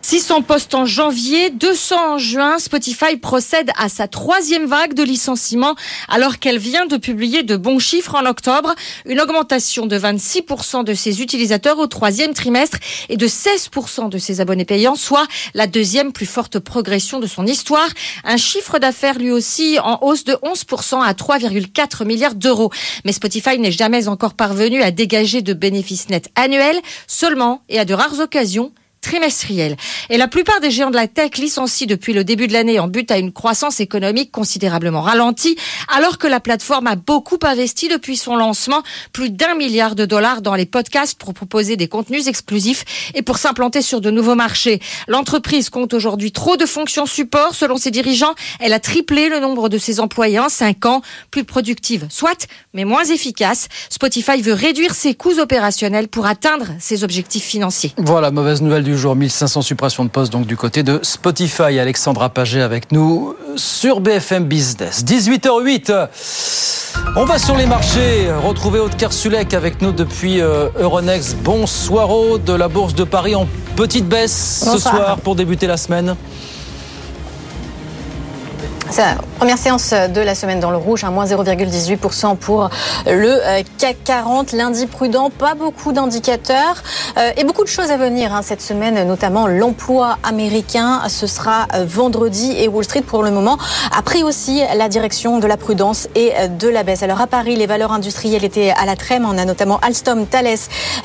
600 0.06 0.42
postes 0.42 0.74
en 0.74 0.84
janvier, 0.84 1.48
200 1.48 1.96
en 1.96 2.18
juin. 2.18 2.58
Spotify 2.58 3.16
procède 3.16 3.70
à 3.78 3.88
sa 3.88 4.06
troisième 4.06 4.66
vague 4.66 4.92
de 4.92 5.02
licenciements 5.02 5.76
alors 6.08 6.38
qu'elle 6.38 6.58
vient 6.58 6.84
de 6.84 6.98
publier 6.98 7.42
de 7.42 7.56
bons 7.56 7.78
chiffres 7.78 8.14
en 8.14 8.26
octobre. 8.26 8.74
Une 9.06 9.18
augmentation 9.18 9.86
de 9.86 9.98
26% 9.98 10.84
de 10.84 10.92
ses 10.92 11.22
utilisateurs 11.22 11.78
au 11.78 11.86
troisième 11.86 12.34
trimestre 12.34 12.76
et 13.08 13.16
de 13.16 13.26
16% 13.26 14.10
de 14.10 14.18
ses 14.18 14.42
abonnés 14.42 14.66
payants, 14.66 14.94
soit 14.94 15.26
la 15.54 15.66
deuxième 15.66 16.12
plus 16.12 16.26
forte 16.26 16.58
progression 16.58 17.18
de 17.18 17.26
son 17.26 17.46
histoire. 17.46 17.88
Un 18.24 18.36
chiffre 18.36 18.78
d'affaires 18.78 19.18
lui 19.18 19.30
aussi 19.30 19.78
en 19.82 20.00
hausse 20.02 20.24
de 20.24 20.34
11% 20.34 21.02
à 21.02 21.14
3,4 21.14 22.04
milliards 22.04 22.34
d'euros. 22.34 22.70
Mais 23.06 23.12
Spotify 23.12 23.58
n'est 23.58 23.72
jamais 23.72 24.06
encore 24.08 24.34
parvenu 24.34 24.82
à 24.82 24.90
dégager 24.90 25.40
de 25.40 25.54
bénéfices 25.54 26.10
nets 26.10 26.28
annuels, 26.34 26.78
seulement 27.06 27.62
et 27.70 27.78
à 27.78 27.86
de 27.86 27.94
rares 27.94 28.20
occasions 28.20 28.70
trimestrielle. 29.04 29.76
Et 30.08 30.16
la 30.16 30.28
plupart 30.28 30.60
des 30.60 30.70
géants 30.70 30.90
de 30.90 30.96
la 30.96 31.06
tech 31.06 31.36
licencient 31.36 31.86
depuis 31.86 32.14
le 32.14 32.24
début 32.24 32.48
de 32.48 32.54
l'année 32.54 32.80
en 32.80 32.88
but 32.88 33.10
à 33.10 33.18
une 33.18 33.32
croissance 33.32 33.78
économique 33.78 34.32
considérablement 34.32 35.02
ralentie, 35.02 35.56
alors 35.94 36.18
que 36.18 36.26
la 36.26 36.40
plateforme 36.40 36.86
a 36.86 36.96
beaucoup 36.96 37.38
investi 37.42 37.88
depuis 37.88 38.16
son 38.16 38.34
lancement, 38.36 38.82
plus 39.12 39.30
d'un 39.30 39.54
milliard 39.54 39.94
de 39.94 40.06
dollars 40.06 40.40
dans 40.40 40.54
les 40.54 40.64
podcasts 40.64 41.18
pour 41.18 41.34
proposer 41.34 41.76
des 41.76 41.86
contenus 41.86 42.26
exclusifs 42.26 42.84
et 43.14 43.22
pour 43.22 43.36
s'implanter 43.36 43.82
sur 43.82 44.00
de 44.00 44.10
nouveaux 44.10 44.34
marchés. 44.34 44.80
L'entreprise 45.06 45.68
compte 45.68 45.92
aujourd'hui 45.92 46.32
trop 46.32 46.56
de 46.56 46.64
fonctions 46.66 47.06
support. 47.06 47.54
Selon 47.54 47.76
ses 47.76 47.90
dirigeants, 47.90 48.34
elle 48.58 48.73
a 48.73 48.80
triplé 48.80 49.28
le 49.28 49.38
nombre 49.38 49.68
de 49.68 49.76
ses 49.76 50.00
employés 50.00 50.38
en 50.38 50.49
cinq 50.49 50.87
ans, 50.87 51.02
plus 51.30 51.44
productive, 51.44 52.06
soit, 52.08 52.46
mais 52.73 52.84
moins 52.84 53.04
efficace. 53.04 53.68
Spotify 53.90 54.40
veut 54.40 54.54
réduire 54.54 54.94
ses 54.94 55.14
coûts 55.14 55.38
opérationnels 55.38 56.08
pour 56.08 56.25
atteindre 56.25 56.68
ses 56.78 57.04
objectifs 57.04 57.44
financiers. 57.44 57.92
Voilà, 57.99 58.30
mauvaise 58.30 58.62
nouvelle 58.62 58.82
du 58.82 58.93
jour, 58.96 59.16
1500 59.16 59.62
suppressions 59.62 60.04
de 60.04 60.10
postes 60.10 60.32
donc 60.32 60.46
du 60.46 60.56
côté 60.56 60.82
de 60.82 61.00
Spotify. 61.02 61.78
Alexandra 61.78 62.28
Paget 62.28 62.62
avec 62.62 62.92
nous 62.92 63.34
sur 63.56 64.00
BFM 64.00 64.44
Business. 64.44 65.04
18h08, 65.04 66.08
on 67.16 67.24
va 67.24 67.38
sur 67.38 67.56
les 67.56 67.66
marchés, 67.66 68.28
retrouver 68.42 68.80
Aude 68.80 68.96
Kersulek 68.96 69.54
avec 69.54 69.82
nous 69.82 69.92
depuis 69.92 70.40
euh, 70.40 70.68
Euronext. 70.78 71.36
Bonsoir 71.42 72.38
de 72.38 72.52
la 72.52 72.68
Bourse 72.68 72.94
de 72.94 73.04
Paris 73.04 73.34
en 73.34 73.46
petite 73.76 74.08
baisse 74.08 74.64
ce 74.64 74.78
soir 74.78 75.18
pour 75.18 75.34
débuter 75.34 75.66
la 75.66 75.76
semaine. 75.76 76.16
La 78.96 79.16
première 79.38 79.58
séance 79.58 79.90
de 79.92 80.20
la 80.20 80.36
semaine 80.36 80.60
dans 80.60 80.70
le 80.70 80.76
rouge, 80.76 81.02
un 81.02 81.10
moins 81.10 81.24
0,18% 81.26 82.36
pour 82.36 82.70
le 83.06 83.28
euh, 83.28 83.62
CAC 83.76 83.96
40. 84.04 84.52
Lundi 84.52 84.86
prudent, 84.86 85.30
pas 85.30 85.54
beaucoup 85.54 85.92
d'indicateurs 85.92 86.82
euh, 87.18 87.30
et 87.36 87.42
beaucoup 87.42 87.64
de 87.64 87.68
choses 87.68 87.90
à 87.90 87.96
venir 87.96 88.32
hein, 88.32 88.42
cette 88.42 88.62
semaine, 88.62 89.04
notamment 89.06 89.48
l'emploi 89.48 90.18
américain. 90.22 91.02
Ce 91.08 91.26
sera 91.26 91.66
euh, 91.74 91.84
vendredi 91.84 92.54
et 92.56 92.68
Wall 92.68 92.84
Street 92.84 93.02
pour 93.02 93.24
le 93.24 93.32
moment 93.32 93.58
a 93.96 94.00
pris 94.02 94.22
aussi 94.22 94.62
la 94.76 94.88
direction 94.88 95.40
de 95.40 95.46
la 95.48 95.56
prudence 95.56 96.08
et 96.14 96.32
euh, 96.36 96.46
de 96.46 96.68
la 96.68 96.84
baisse. 96.84 97.02
Alors 97.02 97.20
à 97.20 97.26
Paris, 97.26 97.56
les 97.56 97.66
valeurs 97.66 97.90
industrielles 97.92 98.44
étaient 98.44 98.70
à 98.70 98.86
la 98.86 98.94
trême. 98.94 99.26
On 99.28 99.36
a 99.36 99.44
notamment 99.44 99.80
Alstom, 99.80 100.26
Thales 100.26 100.46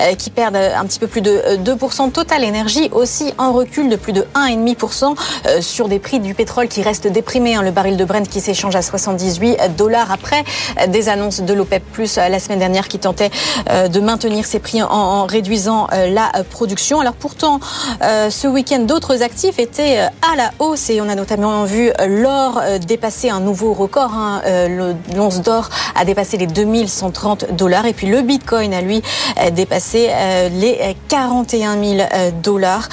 euh, 0.01 0.13
qui 0.13 0.29
perdent 0.29 0.55
un 0.57 0.85
petit 0.85 0.99
peu 0.99 1.07
plus 1.07 1.21
de 1.21 1.31
euh, 1.31 1.57
2%. 1.57 2.11
Total 2.11 2.45
Energy 2.45 2.89
aussi 2.91 3.33
en 3.39 3.51
recul 3.51 3.89
de 3.89 3.95
plus 3.95 4.13
de 4.13 4.27
1,5% 4.35 5.15
euh, 5.47 5.61
sur 5.61 5.87
des 5.87 5.97
prix 5.97 6.19
du 6.19 6.35
pétrole 6.35 6.67
qui 6.67 6.83
restent 6.83 7.07
déprimés. 7.07 7.55
hein. 7.55 7.63
Le 7.63 7.71
baril 7.79 7.95
de 7.95 8.03
Brent 8.03 8.27
qui 8.27 8.41
s'échange 8.41 8.75
à 8.75 8.81
78 8.81 9.77
dollars 9.77 10.11
après 10.11 10.43
des 10.89 11.07
annonces 11.07 11.39
de 11.39 11.53
l'OPEP 11.53 11.81
Plus 11.93 12.17
la 12.17 12.37
semaine 12.37 12.59
dernière 12.59 12.89
qui 12.89 12.99
tentait 12.99 13.29
de 13.69 13.99
maintenir 14.01 14.45
ses 14.45 14.59
prix 14.59 14.83
en, 14.83 15.25
réduisant 15.25 15.87
la 15.91 16.29
production. 16.49 16.99
Alors 16.99 17.13
pourtant, 17.13 17.61
ce 18.01 18.47
week-end, 18.49 18.79
d'autres 18.79 19.23
actifs 19.23 19.59
étaient 19.59 19.99
à 19.99 20.35
la 20.35 20.51
hausse 20.59 20.89
et 20.89 20.99
on 20.99 21.07
a 21.07 21.15
notamment 21.15 21.63
vu 21.63 21.89
l'or 22.05 22.61
dépasser 22.85 23.29
un 23.29 23.39
nouveau 23.39 23.71
record. 23.73 24.11
Hein. 24.13 24.41
L'once 25.15 25.39
d'or 25.41 25.69
a 25.95 26.03
dépassé 26.03 26.35
les 26.35 26.47
2130 26.47 27.55
dollars 27.55 27.85
et 27.85 27.93
puis 27.93 28.07
le 28.07 28.21
Bitcoin 28.23 28.73
a 28.73 28.81
lui 28.81 29.01
dépassé 29.53 30.09
les 30.51 30.97
41 31.07 31.81
000 31.81 32.09
dollars. 32.43 32.89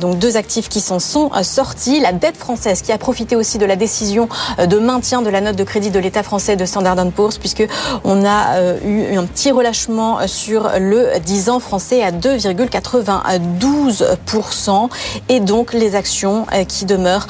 Donc 0.00 0.18
deux 0.18 0.38
actifs 0.38 0.70
qui 0.70 0.80
s'en 0.80 0.98
sont 0.98 1.30
sortis. 1.42 2.00
La 2.00 2.12
dette 2.12 2.38
française 2.38 2.80
qui 2.80 2.90
a 2.90 2.96
profité 2.96 3.36
aussi 3.36 3.58
de 3.58 3.66
la 3.66 3.76
décision 3.76 4.03
de 4.04 4.78
maintien 4.78 5.22
de 5.22 5.30
la 5.30 5.40
note 5.40 5.56
de 5.56 5.64
crédit 5.64 5.90
de 5.90 5.98
l'État 5.98 6.22
français 6.22 6.56
de 6.56 6.64
Standard 6.64 6.96
Poor's 7.14 7.38
puisque 7.38 7.66
on 8.04 8.24
a 8.24 8.76
eu 8.84 9.16
un 9.16 9.24
petit 9.24 9.50
relâchement 9.50 10.18
sur 10.26 10.70
le 10.78 11.18
10 11.24 11.50
ans 11.50 11.60
français 11.60 12.02
à 12.02 12.12
2,92% 12.12 14.88
et 15.28 15.40
donc 15.40 15.72
les 15.72 15.94
actions 15.94 16.46
qui 16.68 16.84
demeurent 16.84 17.26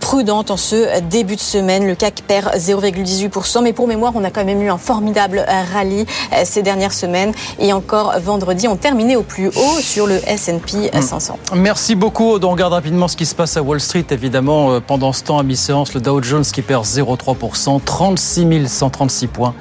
prudentes 0.00 0.50
en 0.50 0.56
ce 0.56 1.00
début 1.00 1.36
de 1.36 1.40
semaine. 1.40 1.86
Le 1.86 1.94
CAC 1.94 2.22
perd 2.26 2.54
0,18%, 2.56 3.62
mais 3.62 3.72
pour 3.72 3.86
mémoire, 3.86 4.12
on 4.14 4.24
a 4.24 4.30
quand 4.30 4.44
même 4.44 4.62
eu 4.62 4.70
un 4.70 4.78
formidable 4.78 5.44
rallye 5.72 6.06
ces 6.44 6.62
dernières 6.62 6.92
semaines 6.92 7.32
et 7.58 7.72
encore 7.72 8.14
vendredi, 8.20 8.68
on 8.68 8.76
terminait 8.76 9.16
au 9.16 9.22
plus 9.22 9.48
haut 9.48 9.80
sur 9.80 10.06
le 10.06 10.16
S&P 10.28 10.90
500. 11.00 11.38
Merci 11.54 11.94
beaucoup. 11.94 12.38
On 12.42 12.50
regarde 12.50 12.72
rapidement 12.72 13.08
ce 13.08 13.16
qui 13.16 13.26
se 13.26 13.34
passe 13.34 13.56
à 13.56 13.62
Wall 13.62 13.80
Street. 13.80 14.04
Évidemment, 14.10 14.80
pendant 14.80 15.12
ce 15.12 15.22
temps, 15.22 15.38
à 15.38 15.42
mi-séance, 15.42 15.94
le 15.94 16.00
Dow 16.08 16.22
Jones 16.22 16.42
qui 16.42 16.62
perd 16.62 16.86
0,3%, 16.86 17.82
36 17.84 18.66
136 18.66 19.26
points. 19.26 19.54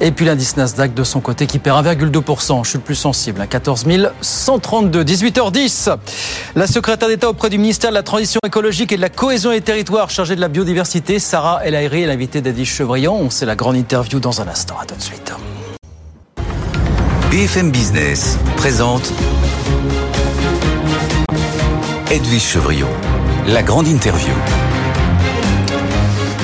Et 0.00 0.12
puis 0.12 0.24
l'indice 0.24 0.56
Nasdaq 0.56 0.94
de 0.94 1.02
son 1.02 1.18
côté 1.18 1.48
qui 1.48 1.58
perd 1.58 1.84
1,2%. 1.84 2.62
Je 2.62 2.68
suis 2.68 2.78
le 2.78 2.84
plus 2.84 2.94
sensible, 2.94 3.40
à 3.40 3.48
14 3.48 3.84
132. 4.20 5.02
18h10. 5.02 5.96
La 6.54 6.68
secrétaire 6.68 7.08
d'État 7.08 7.28
auprès 7.28 7.50
du 7.50 7.58
ministère 7.58 7.90
de 7.90 7.96
la 7.96 8.04
Transition 8.04 8.38
écologique 8.46 8.92
et 8.92 8.96
de 8.96 9.00
la 9.00 9.08
cohésion 9.08 9.50
des 9.50 9.62
territoires 9.62 10.10
chargée 10.10 10.36
de 10.36 10.40
la 10.40 10.46
biodiversité, 10.46 11.18
Sarah 11.18 11.58
El 11.64 11.74
Haïry, 11.74 12.02
est 12.02 12.06
l'invitée 12.06 12.40
d'Edith 12.40 12.66
Chevrillon. 12.66 13.16
On 13.16 13.30
sait 13.30 13.44
la 13.44 13.56
grande 13.56 13.76
interview 13.76 14.20
dans 14.20 14.40
un 14.40 14.46
instant. 14.46 14.76
À 14.80 14.84
tout 14.84 14.94
de 14.94 15.02
suite. 15.02 15.32
BFM 17.32 17.72
Business 17.72 18.38
présente 18.56 19.12
Edwige 22.12 22.42
Chevrillon, 22.42 22.88
la 23.48 23.64
grande 23.64 23.88
interview. 23.88 24.34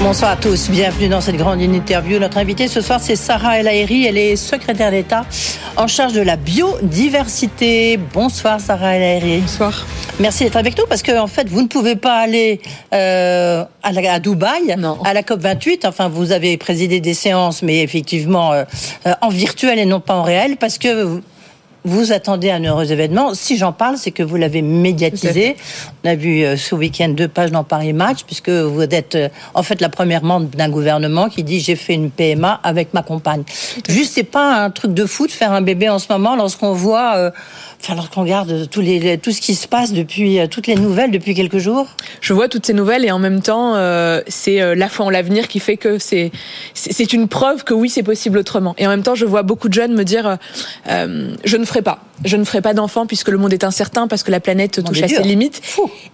Bonsoir 0.02 0.32
à 0.32 0.36
tous, 0.36 0.68
bienvenue 0.70 1.08
dans 1.08 1.22
cette 1.22 1.36
grande 1.36 1.60
interview. 1.60 2.18
Notre 2.18 2.36
invitée 2.36 2.68
ce 2.68 2.80
soir, 2.80 3.00
c'est 3.00 3.16
Sarah 3.16 3.58
El 3.58 3.66
Haïry. 3.66 4.06
Elle 4.06 4.18
est 4.18 4.36
secrétaire 4.36 4.90
d'État 4.90 5.24
en 5.76 5.86
charge 5.86 6.12
de 6.12 6.20
la 6.20 6.36
biodiversité. 6.36 7.96
Bonsoir 7.96 8.60
Sarah 8.60 8.96
El 8.96 9.02
Haïry. 9.02 9.40
Bonsoir. 9.40 9.86
Merci 10.20 10.44
d'être 10.44 10.56
avec 10.56 10.78
nous 10.78 10.84
parce 10.86 11.02
que 11.02 11.18
en 11.18 11.26
fait, 11.26 11.48
vous 11.48 11.62
ne 11.62 11.66
pouvez 11.66 11.96
pas 11.96 12.18
aller 12.18 12.60
euh, 12.92 13.64
à, 13.82 13.88
à, 13.88 14.20
Dubaï, 14.20 14.76
à 15.04 15.14
la 15.14 15.22
COP 15.22 15.40
28. 15.40 15.86
Enfin, 15.86 16.08
vous 16.08 16.30
avez 16.30 16.56
présidé 16.58 17.00
des 17.00 17.14
séances, 17.14 17.62
mais 17.62 17.82
effectivement 17.82 18.52
euh, 18.52 18.64
euh, 19.06 19.14
en 19.22 19.30
virtuel 19.30 19.78
et 19.78 19.86
non 19.86 20.00
pas 20.00 20.14
en 20.14 20.22
réel, 20.22 20.56
parce 20.58 20.78
que 20.78 21.20
vous 21.86 22.10
attendez 22.12 22.50
un 22.50 22.62
heureux 22.64 22.90
événement. 22.90 23.32
Si 23.34 23.56
j'en 23.56 23.72
parle, 23.72 23.96
c'est 23.96 24.10
que 24.10 24.24
vous 24.24 24.36
l'avez 24.36 24.60
médiatisé. 24.60 25.56
On 26.04 26.08
a 26.08 26.16
vu 26.16 26.42
euh, 26.42 26.56
ce 26.56 26.74
week-end 26.74 27.10
deux 27.10 27.28
pages 27.28 27.52
dans 27.52 27.62
Paris 27.62 27.92
Match, 27.92 28.24
puisque 28.26 28.50
vous 28.50 28.82
êtes 28.82 29.14
euh, 29.14 29.28
en 29.54 29.62
fait 29.62 29.80
la 29.80 29.88
première 29.88 30.24
membre 30.24 30.48
d'un 30.48 30.68
gouvernement 30.68 31.28
qui 31.28 31.44
dit 31.44 31.60
j'ai 31.60 31.76
fait 31.76 31.94
une 31.94 32.10
PMA 32.10 32.60
avec 32.64 32.92
ma 32.92 33.02
compagne. 33.02 33.44
Juste, 33.88 34.14
c'est 34.14 34.24
pas 34.24 34.64
un 34.64 34.70
truc 34.70 34.94
de 34.94 35.06
fou 35.06 35.28
de 35.28 35.32
faire 35.32 35.52
un 35.52 35.62
bébé 35.62 35.88
en 35.88 36.00
ce 36.00 36.06
moment 36.10 36.34
lorsqu'on 36.34 36.72
voit 36.72 37.16
euh, 37.16 37.30
Enfin, 37.80 37.94
lorsqu'on 37.94 38.22
regarde 38.22 38.68
tous 38.70 38.80
les, 38.80 39.18
tout 39.18 39.30
ce 39.30 39.40
qui 39.40 39.54
se 39.54 39.68
passe 39.68 39.92
depuis 39.92 40.38
toutes 40.50 40.66
les 40.66 40.74
nouvelles 40.74 41.10
depuis 41.10 41.34
quelques 41.34 41.58
jours. 41.58 41.86
Je 42.20 42.32
vois 42.32 42.48
toutes 42.48 42.66
ces 42.66 42.72
nouvelles 42.72 43.04
et 43.04 43.10
en 43.10 43.18
même 43.18 43.42
temps, 43.42 43.74
c'est 44.26 44.74
la 44.74 44.88
foi 44.88 45.06
en 45.06 45.10
l'avenir 45.10 45.48
qui 45.48 45.60
fait 45.60 45.76
que 45.76 45.98
c'est 45.98 46.32
c'est 46.74 47.12
une 47.12 47.28
preuve 47.28 47.64
que 47.64 47.74
oui, 47.74 47.88
c'est 47.88 48.02
possible 48.02 48.38
autrement. 48.38 48.74
Et 48.78 48.86
en 48.86 48.90
même 48.90 49.02
temps, 49.02 49.14
je 49.14 49.24
vois 49.24 49.42
beaucoup 49.42 49.68
de 49.68 49.74
jeunes 49.74 49.94
me 49.94 50.04
dire, 50.04 50.38
je 50.86 51.56
ne 51.56 51.64
ferai 51.64 51.82
pas. 51.82 52.00
Je 52.24 52.36
ne 52.36 52.44
ferai 52.44 52.62
pas 52.62 52.74
d'enfants 52.74 53.06
puisque 53.06 53.28
le 53.28 53.38
monde 53.38 53.52
est 53.52 53.64
incertain, 53.64 54.08
parce 54.08 54.22
que 54.22 54.30
la 54.30 54.40
planète 54.40 54.82
touche 54.82 55.02
à 55.02 55.08
ses 55.08 55.22
limites. 55.22 55.60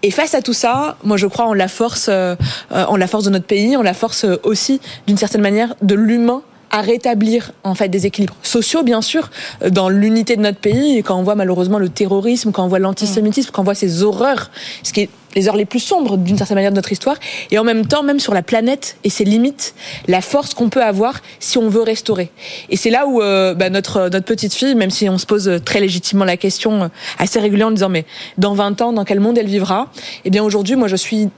Et 0.03 0.11
face 0.11 0.35
à 0.35 0.43
tout 0.43 0.53
ça, 0.53 0.97
moi 1.05 1.17
je 1.17 1.27
crois 1.27 1.47
en 1.47 1.55
la 1.55 1.69
force, 1.69 2.07
euh, 2.09 2.35
en 2.71 2.97
la 2.97 3.07
force 3.07 3.25
de 3.25 3.31
notre 3.31 3.47
pays, 3.47 3.77
en 3.77 3.83
la 3.83 3.95
force 3.95 4.25
euh, 4.25 4.37
aussi, 4.43 4.81
d'une 5.07 5.17
certaine 5.17 5.41
manière, 5.41 5.75
de 5.83 5.95
l'humain 5.95 6.43
à 6.73 6.81
rétablir 6.81 7.53
en 7.65 7.75
fait 7.75 7.89
des 7.91 8.07
équilibres 8.07 8.35
sociaux 8.43 8.83
bien 8.83 9.03
sûr 9.03 9.31
dans 9.71 9.91
l'unité 9.91 10.37
de 10.37 10.41
notre 10.41 10.59
pays. 10.59 10.99
Et 10.99 11.03
quand 11.03 11.17
on 11.19 11.23
voit 11.23 11.35
malheureusement 11.35 11.79
le 11.79 11.91
terrorisme 11.91 12.51
quand 12.51 12.65
on 12.65 12.69
voit 12.69 12.79
l'antisémitisme 12.79 13.51
quand 13.53 13.61
on 13.61 13.65
voit 13.65 13.75
ces 13.75 14.03
horreurs 14.03 14.51
ce 14.83 14.93
qui 14.93 15.03
est 15.03 15.11
les 15.35 15.49
heures 15.49 15.57
les 15.57 15.65
plus 15.65 15.81
sombres 15.81 16.19
d'une 16.19 16.37
certaine 16.37 16.57
manière 16.57 16.73
de 16.73 16.77
notre 16.77 16.93
histoire. 16.93 17.17
Et 17.51 17.59
en 17.59 17.65
même 17.65 17.87
temps 17.87 18.03
même 18.03 18.21
sur 18.21 18.35
la 18.35 18.43
planète 18.43 18.97
et 19.05 19.11
ses 19.11 19.25
limites 19.25 19.75
la 20.09 20.23
force 20.23 20.55
qu'on 20.55 20.71
peut 20.71 20.83
avoir 20.83 21.21
si 21.41 21.59
on 21.59 21.69
veut 21.69 21.83
restaurer. 21.83 22.31
Et 22.71 22.77
c'est 22.77 22.91
là 22.91 23.07
où 23.07 23.21
euh, 23.21 23.55
bah, 23.55 23.69
notre 23.69 24.09
notre 24.09 24.27
petite 24.27 24.55
fille 24.55 24.75
même 24.75 24.91
si 24.91 25.09
on 25.11 25.19
se 25.19 25.27
pose 25.27 25.61
très 25.65 25.81
légitimement 25.81 26.25
la 26.25 26.39
question 26.39 26.85
euh, 26.85 26.89
assez 27.19 27.39
régulièrement 27.39 27.73
en 27.73 27.75
disant 27.75 27.91
mais 27.91 28.07
dans 28.39 28.55
20 28.55 28.81
ans 28.81 28.93
dans 28.95 29.05
quel 29.05 29.21
monde 29.21 29.37
elle 29.37 29.47
vivra? 29.47 29.89
Eh 30.25 30.31
bien 30.31 30.43
aujourd'hui 30.43 30.77
moi 30.77 30.89
je 30.89 30.97
suis 30.97 31.29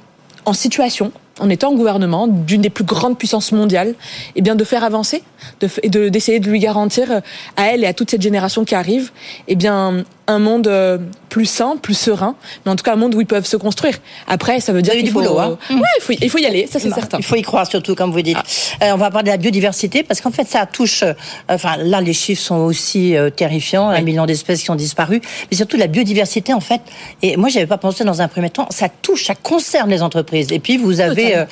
en 0.45 0.53
situation 0.53 1.13
en 1.41 1.51
étant 1.51 1.71
en 1.71 1.75
gouvernement 1.75 2.27
d'une 2.29 2.61
des 2.61 2.71
plus 2.71 2.85
grandes 2.85 3.19
puissances 3.19 3.53
mondiales, 3.53 3.89
et 3.89 3.95
eh 4.37 4.43
bien 4.43 4.55
de 4.55 4.65
faire 4.65 4.85
avancer 4.85 5.23
et 5.83 5.89
de 5.89 6.09
d'essayer 6.09 6.41
de, 6.41 6.49
lui 6.49 6.61
garantir 6.61 7.11
euh, 7.11 7.21
à 7.57 7.67
elle 7.67 7.85
et 7.85 7.87
à 7.87 7.95
toute 7.95 8.11
cette 8.11 8.23
génération 8.23 8.65
qui 8.65 8.75
arrive, 8.75 9.11
eh 9.49 9.57
bien 9.57 10.05
un 10.27 10.39
monde 10.39 10.69
euh, 10.69 10.99
plus 11.29 11.47
sain, 11.47 11.77
plus 11.81 11.95
serein, 11.95 12.37
mais 12.65 12.73
en 12.73 12.77
tout 12.77 12.85
cas 12.85 12.93
un 12.93 12.97
monde 12.97 13.15
où 13.15 13.21
ils 13.21 13.27
peuvent 13.27 13.47
se 13.47 13.57
construire. 13.57 13.99
Après, 14.27 14.61
ça 14.61 14.73
veut 14.73 14.83
dire 14.83 14.95
qu'il 14.95 15.11
faut, 15.11 15.21
boulot, 15.21 15.39
hein. 15.39 15.59
ouais, 15.71 15.77
il 15.99 16.03
faut, 16.03 16.13
il 16.13 16.31
faut 16.31 16.39
y 16.39 16.47
aller, 16.47 16.67
ça 16.67 16.79
c'est 16.79 16.91
certain. 16.91 17.19
Il 17.19 17.25
faut 17.25 17.37
y 17.37 17.43
croire 17.43 17.67
surtout, 17.67 17.95
comme 17.95 18.11
vous 18.11 18.23
dites. 18.23 18.39
Ah. 18.81 18.87
Euh, 18.87 18.93
on 18.95 18.97
va 18.97 19.11
parler 19.11 19.27
de 19.27 19.31
la 19.31 19.37
biodiversité 19.37 20.03
parce 20.03 20.21
qu'en 20.21 20.31
fait, 20.31 20.47
ça 20.47 20.67
touche. 20.67 21.05
enfin, 21.49 21.77
là, 21.79 22.01
les 22.01 22.13
chiffres 22.13 22.43
sont 22.43 22.59
aussi 22.59 23.15
terrifiants, 23.37 23.89
un 23.89 24.01
million 24.01 24.27
d'espèces 24.27 24.63
qui 24.63 24.71
ont 24.71 24.77
disparu, 24.77 25.21
mais 25.51 25.57
surtout 25.57 25.77
la 25.77 25.87
biodiversité, 25.87 26.53
en 26.53 26.61
fait. 26.61 26.81
Et 27.23 27.37
moi, 27.37 27.49
j'avais 27.49 27.67
pas 27.67 27.79
pensé 27.79 28.05
dans 28.05 28.23
un 28.23 28.29
premier 28.29 28.51
temps, 28.51 28.67
ça 28.71 28.89
touche, 28.89 29.27
ça 29.27 29.35
concerne 29.35 29.91
les 29.91 30.03
entreprises. 30.03 30.53
Et 30.53 30.59
puis, 30.59 30.77
vous 30.77 31.01
avez 31.01 31.37
euh, 31.37 31.45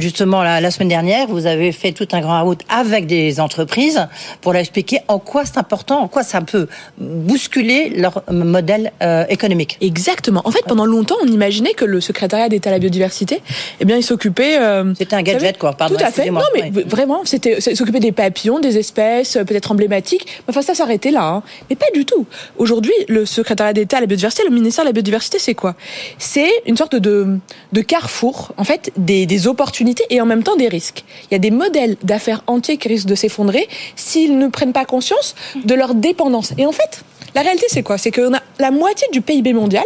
justement 0.00 0.42
la, 0.42 0.70
semaine 0.70 0.88
dernière, 0.88 1.28
vous 1.28 1.46
avez 1.46 1.72
fait 1.72 1.92
tout 1.92 2.08
un 2.12 2.20
grand 2.20 2.42
route 2.44 2.60
avec 2.68 3.06
des 3.06 3.40
entreprises 3.40 4.06
pour 4.40 4.52
leur 4.52 4.60
expliquer 4.60 5.00
en 5.08 5.18
quoi 5.18 5.44
c'est 5.44 5.58
important, 5.58 6.00
en 6.00 6.08
quoi 6.08 6.22
ça 6.22 6.40
peut 6.40 6.68
bousculer 6.98 7.90
leur 7.90 8.17
modèle 8.30 8.92
euh, 9.02 9.24
économique. 9.28 9.76
Exactement. 9.80 10.42
En 10.44 10.50
fait, 10.50 10.62
pendant 10.66 10.86
longtemps, 10.86 11.16
on 11.22 11.26
imaginait 11.26 11.74
que 11.74 11.84
le 11.84 12.00
secrétariat 12.00 12.48
d'État 12.48 12.70
à 12.70 12.72
la 12.72 12.78
biodiversité, 12.78 13.42
eh 13.80 13.84
bien, 13.84 13.96
il 13.96 14.02
s'occupait. 14.02 14.58
Euh, 14.58 14.94
c'était 14.96 15.16
un 15.16 15.22
gadget, 15.22 15.58
quoi. 15.58 15.72
Pardon, 15.72 15.96
tout 15.96 16.04
à 16.04 16.10
fait. 16.10 16.30
Non, 16.30 16.40
mais 16.54 16.70
vraiment, 16.70 17.22
c'était 17.24 17.60
s'occuper 17.60 18.00
des 18.00 18.12
papillons, 18.12 18.58
des 18.58 18.78
espèces, 18.78 19.38
peut-être 19.46 19.72
emblématiques. 19.72 20.26
Enfin, 20.48 20.62
ça 20.62 20.74
s'arrêtait 20.74 21.10
là. 21.10 21.24
Hein. 21.24 21.42
Mais 21.70 21.76
pas 21.76 21.90
du 21.94 22.04
tout. 22.04 22.26
Aujourd'hui, 22.56 22.92
le 23.08 23.26
secrétariat 23.26 23.72
d'État 23.72 23.98
à 23.98 24.00
la 24.00 24.06
biodiversité, 24.06 24.44
le 24.44 24.54
ministère 24.54 24.84
de 24.84 24.88
la 24.88 24.92
biodiversité, 24.92 25.38
c'est 25.38 25.54
quoi? 25.54 25.74
C'est 26.18 26.50
une 26.66 26.76
sorte 26.76 26.96
de, 26.96 27.38
de 27.72 27.80
carrefour, 27.80 28.52
en 28.56 28.64
fait, 28.64 28.92
des 28.96 29.18
des, 29.26 29.46
opportunités 29.46 30.04
et 30.10 30.20
en 30.20 30.26
même 30.26 30.42
temps 30.42 30.56
des 30.56 30.68
risques. 30.68 31.04
Il 31.30 31.34
y 31.34 31.36
a 31.36 31.38
des 31.38 31.50
modèles 31.50 31.96
d'affaires 32.02 32.42
entiers 32.46 32.76
qui 32.76 32.88
risquent 32.88 33.08
de 33.08 33.14
s'effondrer 33.14 33.68
s'ils 33.96 34.38
ne 34.38 34.48
prennent 34.48 34.72
pas 34.72 34.84
conscience 34.84 35.34
de 35.64 35.74
leur 35.74 35.94
dépendance. 35.94 36.52
Et 36.58 36.66
en 36.66 36.72
fait, 36.72 37.02
la 37.34 37.42
réalité, 37.42 37.66
c'est 37.68 37.82
quoi? 37.82 37.98
C'est 37.98 38.10
qu'on 38.10 38.34
a 38.34 38.40
la 38.58 38.70
moitié 38.70 39.06
du 39.12 39.20
PIB 39.20 39.52
mondial 39.52 39.84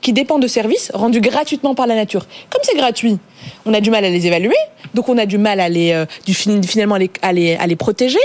qui 0.00 0.12
dépend 0.12 0.38
de 0.38 0.46
services 0.46 0.90
rendus 0.94 1.20
gratuitement 1.20 1.74
par 1.74 1.86
la 1.86 1.94
nature. 1.94 2.26
Comme 2.50 2.62
c'est 2.62 2.76
gratuit, 2.76 3.18
on 3.66 3.74
a 3.74 3.80
du 3.80 3.90
mal 3.90 4.04
à 4.04 4.10
les 4.10 4.26
évaluer, 4.26 4.56
donc 4.94 5.08
on 5.08 5.18
a 5.18 5.26
du 5.26 5.38
mal 5.38 5.60
à 5.60 5.68
les, 5.68 5.92
euh, 5.92 6.06
du, 6.26 6.34
finalement 6.34 6.94
à 6.94 7.32
les, 7.32 7.56
à 7.56 7.66
les, 7.66 7.76
protéger. 7.76 8.18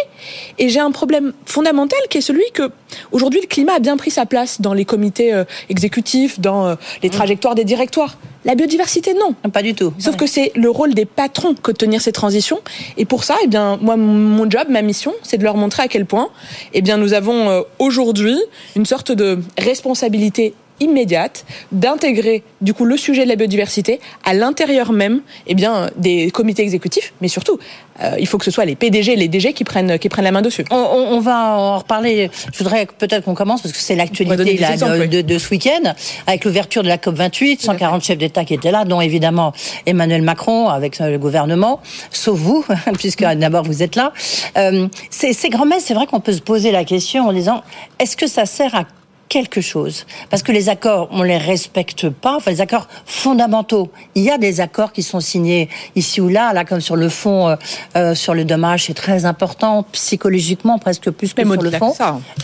Et 0.57 0.69
j'ai 0.69 0.79
un 0.79 0.91
problème 0.91 1.33
fondamental 1.45 1.99
qui 2.09 2.19
est 2.19 2.21
celui 2.21 2.43
que 2.53 2.71
aujourd'hui 3.11 3.41
le 3.41 3.47
climat 3.47 3.73
a 3.73 3.79
bien 3.79 3.97
pris 3.97 4.11
sa 4.11 4.25
place 4.25 4.61
dans 4.61 4.73
les 4.73 4.85
comités 4.85 5.33
euh, 5.33 5.43
exécutifs, 5.69 6.39
dans 6.39 6.67
euh, 6.67 6.75
les 7.01 7.09
mmh. 7.09 7.11
trajectoires 7.11 7.55
des 7.55 7.65
directoires. 7.65 8.17
La 8.45 8.55
biodiversité, 8.55 9.13
non. 9.13 9.33
Pas 9.51 9.61
du 9.61 9.73
tout. 9.73 9.93
Sauf 9.99 10.15
que 10.15 10.25
c'est 10.25 10.53
le 10.55 10.69
rôle 10.69 10.93
des 10.93 11.03
patrons 11.03 11.55
que 11.55 11.71
de 11.71 11.77
tenir 11.77 12.01
ces 12.01 12.13
transitions. 12.13 12.59
Et 12.95 13.03
pour 13.03 13.25
ça, 13.25 13.35
eh 13.43 13.47
bien, 13.47 13.77
moi, 13.81 13.97
mon 13.97 14.49
job, 14.49 14.67
ma 14.69 14.81
mission, 14.81 15.13
c'est 15.23 15.37
de 15.37 15.43
leur 15.43 15.57
montrer 15.57 15.83
à 15.83 15.87
quel 15.89 16.05
point, 16.05 16.29
eh 16.73 16.81
bien, 16.81 16.95
nous 16.95 17.13
avons 17.13 17.65
aujourd'hui 17.79 18.39
une 18.77 18.85
sorte 18.85 19.11
de 19.11 19.39
responsabilité 19.57 20.53
immédiate 20.79 21.45
d'intégrer 21.71 22.43
du 22.61 22.73
coup 22.73 22.85
le 22.85 22.97
sujet 22.97 23.23
de 23.23 23.29
la 23.29 23.35
biodiversité 23.35 23.99
à 24.23 24.33
l'intérieur 24.33 24.91
même 24.91 25.21
eh 25.47 25.55
bien, 25.55 25.89
des 25.97 26.31
comités 26.31 26.61
exécutifs, 26.61 27.13
mais 27.21 27.27
surtout 27.27 27.59
euh, 28.01 28.15
il 28.19 28.27
faut 28.27 28.37
que 28.37 28.45
ce 28.45 28.51
soit 28.51 28.65
les 28.65 28.75
PDG 28.75 29.13
et 29.13 29.15
les 29.15 29.27
DG 29.27 29.53
qui 29.53 29.63
prennent, 29.63 29.99
qui 29.99 30.09
prennent 30.09 30.25
la 30.25 30.31
main 30.31 30.41
dessus. 30.41 30.63
On, 30.71 30.75
on, 30.75 31.17
on 31.17 31.19
va 31.19 31.57
en 31.57 31.77
reparler. 31.79 32.31
Je 32.53 32.57
voudrais 32.57 32.85
peut-être 32.85 33.25
qu'on 33.25 33.33
commence 33.33 33.61
parce 33.61 33.73
que 33.73 33.79
c'est 33.79 33.95
l'actualité 33.95 34.37
de, 34.37 35.05
de, 35.05 35.21
de, 35.21 35.37
ce 35.37 35.49
week-end 35.49 35.93
avec 36.27 36.45
l'ouverture 36.45 36.83
de 36.83 36.87
la 36.87 36.97
COP 36.97 37.15
28, 37.15 37.61
140 37.61 38.03
chefs 38.03 38.17
d'État 38.17 38.45
qui 38.45 38.53
étaient 38.53 38.71
là, 38.71 38.85
dont 38.85 39.01
évidemment 39.01 39.53
Emmanuel 39.85 40.21
Macron 40.21 40.69
avec 40.69 41.01
euh, 41.01 41.09
le 41.09 41.17
gouvernement, 41.17 41.81
sauf 42.11 42.37
vous, 42.39 42.65
puisque 42.97 43.23
d'abord 43.23 43.63
vous 43.63 43.83
êtes 43.83 43.95
là. 43.95 44.13
Euh, 44.57 44.87
ces, 45.09 45.33
ces 45.33 45.49
grands-messes, 45.49 45.85
c'est 45.85 45.93
vrai 45.93 46.07
qu'on 46.07 46.21
peut 46.21 46.33
se 46.33 46.41
poser 46.41 46.71
la 46.71 46.85
question 46.85 47.27
en 47.27 47.33
disant 47.33 47.63
est-ce 47.99 48.15
que 48.15 48.27
ça 48.27 48.45
sert 48.45 48.75
à 48.75 48.85
quelque 49.29 49.61
chose. 49.61 50.05
Parce 50.29 50.43
que 50.43 50.51
les 50.51 50.69
accords, 50.69 51.07
on 51.11 51.23
les 51.23 51.37
respecte 51.37 52.09
pas. 52.09 52.35
Enfin, 52.35 52.51
les 52.51 52.61
accords 52.61 52.87
fondamentaux. 53.05 53.91
Il 54.15 54.23
y 54.23 54.31
a 54.31 54.37
des 54.37 54.59
accords 54.59 54.91
qui 54.91 55.03
sont 55.03 55.19
signés 55.19 55.69
ici 55.95 56.19
ou 56.19 56.27
là, 56.27 56.51
là 56.53 56.65
comme 56.65 56.81
sur 56.81 56.95
le 56.95 57.09
fond, 57.09 57.47
euh, 57.47 57.55
euh 57.95 58.15
sur 58.15 58.33
le 58.33 58.43
dommage, 58.43 58.85
c'est 58.85 58.93
très 58.93 59.25
important 59.25 59.83
psychologiquement, 59.91 60.79
presque 60.79 61.11
plus 61.11 61.33
que 61.33 61.43
sur 61.43 61.61
le 61.61 61.71
fond. 61.71 61.93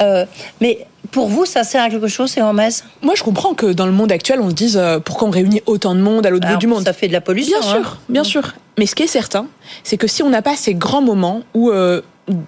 Euh, 0.01 0.25
mais 0.61 0.85
pour 1.11 1.27
vous, 1.27 1.45
ça 1.45 1.63
sert 1.63 1.83
à 1.83 1.89
quelque 1.89 2.07
chose, 2.07 2.31
c'est 2.31 2.39
Hermès? 2.39 2.83
Moi, 3.01 3.13
je 3.15 3.23
comprends 3.23 3.53
que 3.53 3.67
dans 3.67 3.85
le 3.85 3.91
monde 3.91 4.11
actuel, 4.11 4.39
on 4.41 4.49
se 4.49 4.55
dise 4.55 4.77
euh, 4.77 4.99
pourquoi 4.99 5.27
on 5.27 5.31
réunit 5.31 5.61
autant 5.65 5.95
de 5.95 6.01
monde 6.01 6.25
à 6.25 6.29
l'autre 6.29 6.47
bout 6.47 6.57
du 6.57 6.67
monde. 6.67 6.83
Ça 6.83 6.93
fait 6.93 7.07
de 7.07 7.13
la 7.13 7.21
pollution. 7.21 7.59
Bien 7.59 7.69
sûr, 7.69 7.87
hein. 7.87 7.97
bien 8.09 8.23
sûr. 8.23 8.53
Mais 8.77 8.85
ce 8.85 8.95
qui 8.95 9.03
est 9.03 9.07
certain, 9.07 9.47
c'est 9.83 9.97
que 9.97 10.07
si 10.07 10.23
on 10.23 10.29
n'a 10.29 10.41
pas 10.41 10.55
ces 10.55 10.75
grands 10.75 11.01
moments 11.01 11.41
où 11.53 11.69
euh, 11.69 12.01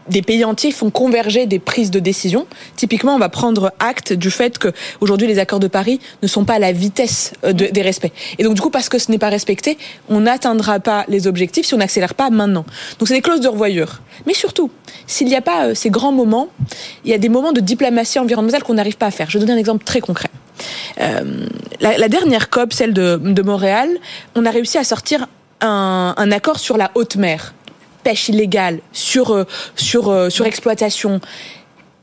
des 0.10 0.22
pays 0.22 0.44
entiers 0.44 0.72
font 0.72 0.90
converger 0.90 1.46
des 1.46 1.60
prises 1.60 1.92
de 1.92 2.00
décision. 2.00 2.48
Typiquement, 2.76 3.16
on 3.16 3.20
va 3.20 3.30
prendre 3.30 3.72
acte 3.80 4.12
du 4.12 4.32
fait 4.32 4.58
que 4.58 4.70
aujourd'hui 5.02 5.28
les 5.28 5.38
accords 5.38 5.60
de 5.60 5.68
Paris 5.68 6.00
ne 6.24 6.28
sont 6.28 6.46
pas 6.46 6.56
à 6.56 6.60
la 6.60 6.72
vitesse 6.72 7.34
euh, 7.44 7.54
de, 7.54 7.66
des 7.66 7.82
respects. 7.82 8.12
Et 8.40 8.44
donc 8.44 8.56
du 8.56 8.62
coup, 8.62 8.72
parce 8.72 8.90
que 8.90 8.98
ce 8.98 9.12
n'est 9.12 9.20
pas 9.20 9.30
respecté, 9.30 9.78
on 10.10 10.22
n'atteindra 10.22 10.80
pas 10.80 11.06
les 11.08 11.28
objectifs 11.28 11.68
si 11.68 11.74
on 11.76 11.78
n'accélère 11.78 12.16
pas 12.16 12.30
maintenant. 12.30 12.66
Donc 12.98 13.08
c'est 13.08 13.14
des 13.14 13.22
clauses 13.22 13.42
de 13.42 13.48
revoyure. 13.48 14.02
Mais 14.26 14.34
surtout, 14.34 14.72
s'il 15.06 15.28
n'y 15.28 15.36
a 15.36 15.42
pas 15.42 15.68
euh, 15.68 15.76
ces 15.76 15.92
grands 15.92 16.12
moments, 16.12 16.48
il 17.06 17.12
y 17.12 17.14
a 17.14 17.20
des 17.20 17.30
moments 17.30 17.54
de 17.54 17.62
diplomatie 17.62 18.18
environnementale 18.18 18.64
qu'on 18.64 18.76
n'arrive 18.76 18.98
pas 18.98 19.08
à 19.08 19.12
faire. 19.12 19.30
Je 19.30 19.38
vais 19.38 19.46
donner 19.46 19.58
un 19.58 19.62
exemple 19.62 19.84
très 19.84 20.00
concret. 20.00 20.30
Euh, 21.00 21.46
la, 21.82 22.10
dernière 22.10 22.50
COP, 22.50 22.74
celle 22.74 22.94
de, 22.94 23.42
Montréal, 23.44 23.90
on 24.36 24.44
a 24.48 24.50
réussi 24.50 24.80
à 24.80 24.84
sortir 24.84 25.28
un 25.62 26.32
accord 26.32 26.60
sur 26.60 26.78
la 26.78 26.92
haute 26.96 27.16
mer 27.16 27.54
pêche 28.08 28.30
illégale, 28.30 28.80
sur, 28.94 29.32
euh, 29.32 29.44
sur, 29.76 30.08
euh, 30.08 30.30
sur 30.30 30.46
exploitation. 30.46 31.20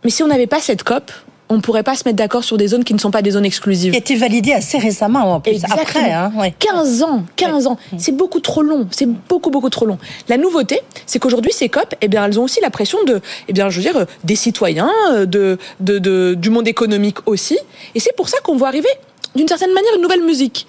Mais 0.05 0.11
si 0.11 0.23
on 0.23 0.27
n'avait 0.27 0.47
pas 0.47 0.61
cette 0.61 0.83
COP, 0.83 1.11
on 1.49 1.57
ne 1.57 1.61
pourrait 1.63 1.83
pas 1.83 1.95
se 1.95 2.03
mettre 2.05 2.19
d'accord 2.19 2.45
sur 2.45 2.59
des 2.59 2.67
zones 2.67 2.85
qui 2.85 2.93
ne 2.93 2.99
sont 2.99 3.11
pas 3.11 3.23
des 3.23 3.31
zones 3.31 3.47
exclusives. 3.47 3.93
Qui 3.93 3.97
a 3.97 4.01
été 4.01 4.15
validée 4.15 4.53
assez 4.53 4.77
récemment, 4.77 5.21
en 5.33 5.41
plus, 5.41 5.53
Exactement. 5.53 5.81
après. 5.81 6.13
Hein, 6.13 6.31
ouais. 6.37 6.55
15 6.59 7.03
ans, 7.05 7.25
15 7.37 7.65
ouais. 7.65 7.71
ans. 7.71 7.79
C'est 7.97 8.13
beaucoup 8.15 8.41
trop 8.41 8.61
long. 8.61 8.87
C'est 8.91 9.09
beaucoup, 9.09 9.49
beaucoup 9.49 9.71
trop 9.71 9.87
long. 9.87 9.97
La 10.29 10.37
nouveauté, 10.37 10.83
c'est 11.07 11.19
qu'aujourd'hui, 11.19 11.53
ces 11.55 11.71
COP, 11.71 11.95
eh 12.03 12.09
bien, 12.09 12.27
elles 12.27 12.39
ont 12.39 12.45
aussi 12.45 12.61
la 12.61 12.69
pression 12.69 13.03
de, 13.05 13.23
eh 13.49 13.55
bien, 13.55 13.71
je 13.71 13.81
veux 13.81 13.91
dire, 13.91 14.05
des 14.25 14.37
citoyens, 14.37 14.91
de, 15.25 15.57
de, 15.81 15.99
de 15.99 16.35
du 16.35 16.51
monde 16.51 16.69
économique 16.69 17.27
aussi. 17.27 17.57
Et 17.95 18.01
c'est 18.01 18.15
pour 18.15 18.29
ça 18.29 18.37
qu'on 18.45 18.57
voit 18.59 18.69
arriver, 18.69 18.91
d'une 19.37 19.49
certaine 19.49 19.73
manière, 19.73 19.95
une 19.97 20.03
nouvelle 20.03 20.23
musique. 20.23 20.67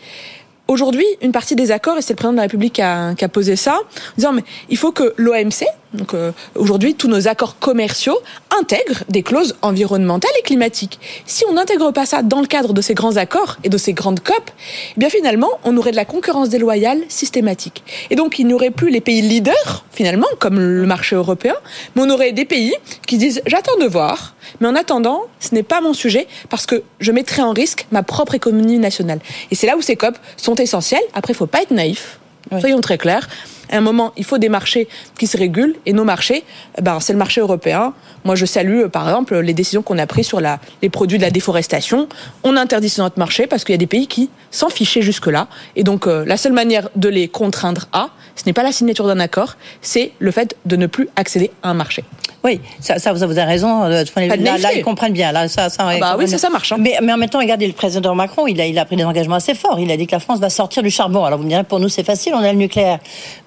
Aujourd'hui, 0.68 1.06
une 1.22 1.32
partie 1.32 1.56
des 1.56 1.72
accords, 1.72 1.98
et 1.98 2.02
c'est 2.02 2.14
le 2.14 2.16
président 2.16 2.32
de 2.32 2.38
la 2.38 2.44
République 2.44 2.74
qui 2.74 2.82
a, 2.82 3.14
qui 3.14 3.24
a 3.24 3.30
posé 3.30 3.56
ça, 3.56 3.76
en 3.76 4.16
disant 4.18 4.34
mais 4.34 4.44
il 4.70 4.78
faut 4.78 4.92
que 4.92 5.14
l'OMC, 5.16 5.64
donc 5.94 6.16
euh, 6.16 6.32
aujourd'hui 6.56 6.96
tous 6.96 7.08
nos 7.08 7.28
accords 7.28 7.60
commerciaux, 7.60 8.18
intègrent 8.60 9.04
des 9.08 9.22
clauses 9.22 9.56
environnementales 9.62 10.32
et 10.40 10.42
climatiques. 10.42 11.00
Si 11.28 11.44
on 11.48 11.54
n'intègre 11.54 11.92
pas 11.92 12.08
ça 12.08 12.24
dans 12.24 12.42
le 12.42 12.48
cadre 12.48 12.74
de 12.74 12.82
ces 12.82 12.96
grands 12.96 13.18
accords 13.18 13.58
et 13.64 13.70
de 13.70 13.78
ces 13.78 13.94
grandes 13.94 14.22
COP, 14.22 14.50
eh 14.98 15.00
bien 15.00 15.10
finalement, 15.10 15.52
on 15.66 15.78
aurait 15.78 15.92
de 15.92 15.96
la 15.96 16.06
concurrence 16.06 16.50
déloyale 16.50 17.04
systématique. 17.10 17.84
Et 18.10 18.16
donc 18.16 18.40
il 18.40 18.48
n'y 18.48 18.54
aurait 18.56 18.72
plus 18.72 18.90
les 18.90 19.02
pays 19.02 19.22
leaders, 19.22 19.86
finalement, 19.92 20.28
comme 20.40 20.60
le 20.60 20.86
marché 20.88 21.16
européen, 21.16 21.56
mais 21.96 22.02
on 22.02 22.10
aurait 22.10 22.32
des 22.32 22.46
pays 22.46 22.74
qui 23.06 23.18
disent 23.18 23.44
j'attends 23.46 23.78
de 23.80 23.86
voir, 23.86 24.36
mais 24.62 24.68
en 24.68 24.76
attendant, 24.76 25.22
ce 25.40 25.54
n'est 25.54 25.64
pas 25.64 25.80
mon 25.80 25.94
sujet 25.94 26.28
parce 26.50 26.66
que 26.66 26.82
je 27.00 27.12
mettrai 27.12 27.44
en 27.44 27.52
risque 27.52 27.86
ma 27.92 28.02
propre 28.02 28.34
économie 28.34 28.80
nationale. 28.80 29.20
Et 29.52 29.56
c'est 29.56 29.68
là 29.68 29.78
où 29.78 29.82
ces 29.84 29.96
COP 29.96 30.18
sont 30.38 30.55
essentielles. 30.62 31.04
Après, 31.14 31.34
il 31.34 31.36
ne 31.36 31.38
faut 31.38 31.48
pas 31.48 31.62
être 31.62 31.72
naïf. 31.72 32.20
Oui. 32.52 32.60
Soyons 32.60 32.82
très 32.82 32.98
clairs. 32.98 33.28
À 33.72 33.78
un 33.78 33.82
moment, 33.82 34.12
il 34.18 34.24
faut 34.24 34.38
des 34.38 34.50
marchés 34.50 34.88
qui 35.18 35.28
se 35.28 35.38
régulent 35.38 35.76
et 35.86 35.94
nos 35.94 36.04
marchés, 36.04 36.44
ben, 36.82 37.00
c'est 37.00 37.14
le 37.14 37.20
marché 37.20 37.42
européen. 37.42 37.94
Moi, 38.24 38.36
je 38.36 38.46
salue, 38.46 38.86
par 38.88 39.08
exemple, 39.08 39.38
les 39.38 39.54
décisions 39.54 39.82
qu'on 39.82 39.98
a 39.98 40.08
prises 40.08 40.28
sur 40.28 40.42
la, 40.42 40.60
les 40.82 40.90
produits 40.90 41.18
de 41.18 41.24
la 41.24 41.32
déforestation. 41.32 42.08
On 42.44 42.58
interdit 42.58 42.90
sur 42.90 43.04
notre 43.04 43.20
marché 43.20 43.48
parce 43.48 43.64
qu'il 43.64 43.74
y 43.74 43.76
a 43.76 43.78
des 43.78 43.88
pays 43.88 44.08
qui 44.08 44.30
s'en 44.52 44.70
fichaient 44.70 45.02
jusque-là. 45.02 45.48
Et 45.76 45.84
donc, 45.84 46.08
euh, 46.08 46.26
la 46.26 46.38
seule 46.38 46.54
manière 46.54 46.90
de 46.96 47.10
les 47.10 47.28
contraindre 47.28 47.86
à, 47.94 48.10
ce 48.36 48.44
n'est 48.46 48.54
pas 48.54 48.64
la 48.64 48.72
signature 48.72 49.08
d'un 49.08 49.20
accord, 49.20 49.56
c'est 49.82 50.12
le 50.20 50.32
fait 50.32 50.56
de 50.66 50.76
ne 50.76 50.88
plus 50.88 51.10
accéder 51.16 51.52
à 51.64 51.70
un 51.70 51.74
marché. 51.74 52.04
Oui, 52.44 52.62
ça, 52.80 53.00
ça 53.00 53.12
vous 53.12 53.24
avez 53.24 53.44
raison. 53.44 53.86
Euh, 53.86 54.04
Là, 54.16 54.58
là, 54.60 54.74
ils 54.74 54.84
comprennent 54.84 55.14
bien. 55.14 55.32
Là, 55.32 55.48
ça, 55.48 55.70
ça, 55.70 55.88
ah 55.88 55.98
bah 56.00 56.16
oui, 56.18 56.28
ça, 56.28 56.38
ça 56.38 56.52
marche. 56.52 56.72
Hein. 56.72 56.78
Mais, 56.80 56.96
mais 57.02 57.12
en 57.12 57.18
même 57.18 57.28
temps, 57.28 57.40
regardez 57.40 57.66
le 57.66 57.74
président 57.74 58.14
Macron, 58.14 58.46
il 58.46 58.62
a, 58.62 58.68
il 58.68 58.78
a 58.78 58.86
pris 58.86 58.96
des 58.96 59.04
engagements 59.04 59.38
assez 59.38 59.56
forts. 59.56 59.80
Il 59.80 59.90
a 59.90 59.98
dit 59.98 60.06
que 60.06 60.12
la 60.12 60.20
France 60.20 60.40
va 60.40 60.52
sortir 60.52 60.84
du 60.84 60.92
charbon. 60.92 61.26
Alors 61.26 61.40
vous 61.40 61.46
me 61.46 61.50
direz, 61.50 61.64
pour 61.64 61.80
nous, 61.80 61.90
c'est 61.90 62.04
facile, 62.04 62.34
on 62.36 62.44
a 62.44 62.52
le 62.52 62.60
nucléaire. 62.60 63.00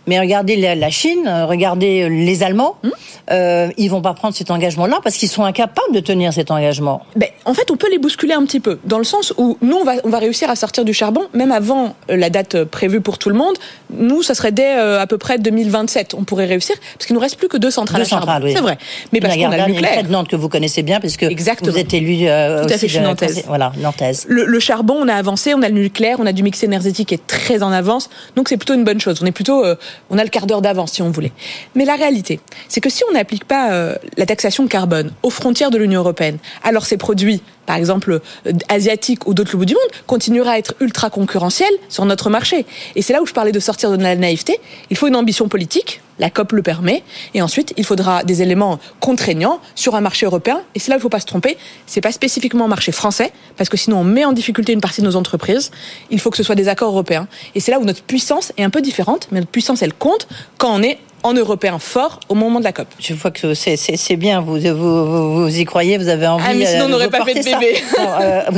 Mais 0.08 0.18
regardez 0.18 0.56
la, 0.56 0.74
la 0.74 0.90
Chine, 0.90 1.28
regardez 1.46 2.08
les 2.08 2.42
Allemands, 2.42 2.76
hum 2.82 2.90
euh, 3.30 3.68
ils 3.76 3.88
vont 3.88 4.00
pas 4.00 4.14
prendre 4.14 4.34
cet 4.34 4.50
engagement-là 4.50 5.00
parce 5.02 5.16
qu'ils 5.16 5.28
sont 5.28 5.44
incapables 5.44 5.92
de 5.92 6.00
tenir 6.00 6.32
cet 6.32 6.50
engagement. 6.50 7.02
Ben, 7.16 7.28
en 7.44 7.52
fait, 7.52 7.70
on 7.70 7.76
peut 7.76 7.90
les 7.90 7.98
bousculer 7.98 8.32
un 8.32 8.44
petit 8.44 8.60
peu, 8.60 8.78
dans 8.84 8.98
le 8.98 9.04
sens 9.04 9.34
où 9.36 9.58
nous, 9.60 9.76
on 9.76 9.84
va, 9.84 9.94
on 10.04 10.08
va 10.08 10.18
réussir 10.18 10.48
à 10.48 10.56
sortir 10.56 10.84
du 10.84 10.94
charbon, 10.94 11.22
même 11.34 11.52
avant 11.52 11.94
la 12.08 12.30
date 12.30 12.64
prévue 12.64 13.00
pour 13.00 13.18
tout 13.18 13.28
le 13.28 13.34
monde. 13.34 13.56
Nous, 13.90 14.22
ça 14.22 14.34
serait 14.34 14.52
dès 14.52 14.78
euh, 14.78 15.00
à 15.00 15.06
peu 15.06 15.18
près 15.18 15.38
2027, 15.38 16.14
on 16.14 16.24
pourrait 16.24 16.46
réussir, 16.46 16.76
parce 16.94 17.06
qu'il 17.06 17.14
nous 17.14 17.20
reste 17.20 17.36
plus 17.36 17.48
que 17.48 17.58
deux 17.58 17.70
centrales 17.70 18.00
deux 18.00 18.06
à. 18.06 18.10
Centrales, 18.10 18.44
oui. 18.44 18.52
C'est 18.54 18.62
vrai. 18.62 18.78
Mais 19.12 19.20
parce 19.20 19.36
qu'on 19.36 19.50
a 19.50 19.66
le 19.66 19.72
nucléaire. 19.72 20.02
de 20.04 20.08
Nantes 20.08 20.28
que 20.28 20.36
vous 20.36 20.48
connaissez 20.48 20.82
bien, 20.82 21.00
puisque 21.00 21.24
Exactement. 21.24 21.70
vous 21.70 21.78
êtes 21.78 21.92
élu 21.92 22.26
euh, 22.26 22.64
Tout 22.64 22.72
à 22.72 22.78
fait, 22.78 22.88
je 22.88 22.94
suis 22.94 23.02
nantaise. 23.02 23.44
Voilà, 23.46 23.72
nantaise. 23.78 24.24
Le, 24.28 24.46
le, 24.46 24.60
charbon, 24.60 24.96
on 24.98 25.08
a 25.08 25.14
avancé, 25.14 25.52
on 25.54 25.62
a 25.62 25.68
le 25.68 25.74
nucléaire, 25.80 26.16
on 26.18 26.26
a 26.26 26.32
du 26.32 26.42
mix 26.42 26.62
énergétique 26.62 27.08
qui 27.08 27.14
est 27.14 27.26
très 27.26 27.62
en 27.62 27.72
avance, 27.72 28.08
donc 28.36 28.48
c'est 28.48 28.56
plutôt 28.56 28.74
une 28.74 28.84
bonne 28.84 29.00
chose. 29.00 29.20
On 29.22 29.26
est 29.26 29.32
plutôt, 29.32 29.64
euh, 29.64 29.76
on 30.10 30.18
a 30.18 30.24
le 30.24 30.30
quart 30.30 30.46
d'heure 30.46 30.62
d'avance 30.62 30.92
si 30.92 31.02
on 31.02 31.10
voulait. 31.10 31.32
Mais 31.74 31.84
la 31.84 31.96
réalité, 31.96 32.40
c'est 32.68 32.80
que 32.80 32.90
si 32.90 33.02
on 33.08 33.12
n'applique 33.12 33.44
pas 33.44 33.72
euh, 33.72 33.94
la 34.16 34.26
taxation 34.26 34.66
carbone 34.66 35.12
aux 35.22 35.30
frontières 35.30 35.70
de 35.70 35.78
l'Union 35.78 36.00
européenne, 36.00 36.38
alors 36.62 36.86
ces 36.86 36.96
produits 36.96 37.42
par 37.66 37.76
exemple 37.76 38.20
euh, 38.46 38.52
asiatiques 38.68 39.26
ou 39.26 39.34
d'autres 39.34 39.56
bout 39.56 39.66
du 39.66 39.74
monde, 39.74 39.90
continuera 40.06 40.52
à 40.52 40.58
être 40.58 40.74
ultra 40.80 41.10
concurrentiel 41.10 41.70
sur 41.88 42.04
notre 42.06 42.30
marché. 42.30 42.64
Et 42.96 43.02
c'est 43.02 43.12
là 43.12 43.22
où 43.22 43.26
je 43.26 43.34
parlais 43.34 43.52
de 43.52 43.60
sortir 43.60 43.90
de 43.90 44.02
la 44.02 44.16
naïveté. 44.16 44.58
Il 44.90 44.96
faut 44.96 45.06
une 45.06 45.16
ambition 45.16 45.48
politique, 45.48 46.00
la 46.18 46.30
COP 46.30 46.52
le 46.52 46.62
permet, 46.62 47.02
et 47.34 47.42
ensuite 47.42 47.74
il 47.76 47.84
faudra 47.84 48.24
des 48.24 48.42
éléments 48.42 48.78
contraignants 49.00 49.60
sur 49.74 49.94
un 49.94 50.00
marché 50.00 50.26
européen. 50.26 50.62
Et 50.74 50.78
c'est 50.78 50.90
là 50.90 50.96
où 50.96 50.98
il 50.98 51.00
ne 51.00 51.02
faut 51.02 51.08
pas 51.08 51.20
se 51.20 51.26
tromper. 51.26 51.56
C'est 51.86 52.00
pas 52.00 52.12
spécifiquement 52.12 52.64
un 52.64 52.68
marché 52.68 52.92
français, 52.92 53.32
parce 53.56 53.70
que 53.70 53.76
sinon 53.76 53.98
on 53.98 54.04
met 54.04 54.24
en 54.24 54.32
difficulté 54.32 54.72
une 54.72 54.80
partie 54.80 55.00
de 55.00 55.06
nos 55.06 55.16
entreprises. 55.16 55.70
Il 56.10 56.20
faut 56.20 56.30
que 56.30 56.36
ce 56.36 56.42
soit 56.42 56.54
des 56.54 56.68
accords 56.68 56.90
européens. 56.90 57.28
Et 57.54 57.60
c'est 57.60 57.70
là 57.70 57.78
où 57.78 57.84
notre 57.84 58.02
puissance 58.02 58.52
est 58.56 58.64
un 58.64 58.70
peu 58.70 58.80
différente, 58.80 59.28
mais 59.30 59.40
notre 59.40 59.50
puissance 59.50 59.82
elle 59.82 59.94
compte 59.94 60.28
quand 60.58 60.74
on 60.74 60.82
est 60.82 60.98
en 61.22 61.34
européen 61.34 61.78
fort 61.78 62.20
au 62.28 62.34
moment 62.34 62.58
de 62.58 62.64
la 62.64 62.72
COP. 62.72 62.86
Je 62.98 63.14
vois 63.14 63.30
que 63.30 63.54
c'est 63.54 64.16
bien, 64.16 64.40
vous, 64.40 64.58
vous, 64.58 65.42
vous, 65.42 65.58
y 65.58 65.64
croyez, 65.64 65.98
vous 65.98 66.08
avez 66.08 66.26
envie. 66.26 66.44
Ah, 66.48 66.54
mais 66.54 66.66
sinon, 66.66 66.86
on 66.86 66.88
n'aurait 66.88 67.10
pas 67.10 67.24
fait 67.24 67.34
de 67.34 67.44
bébé. 67.44 67.82
non, 67.98 68.06
euh, 68.20 68.42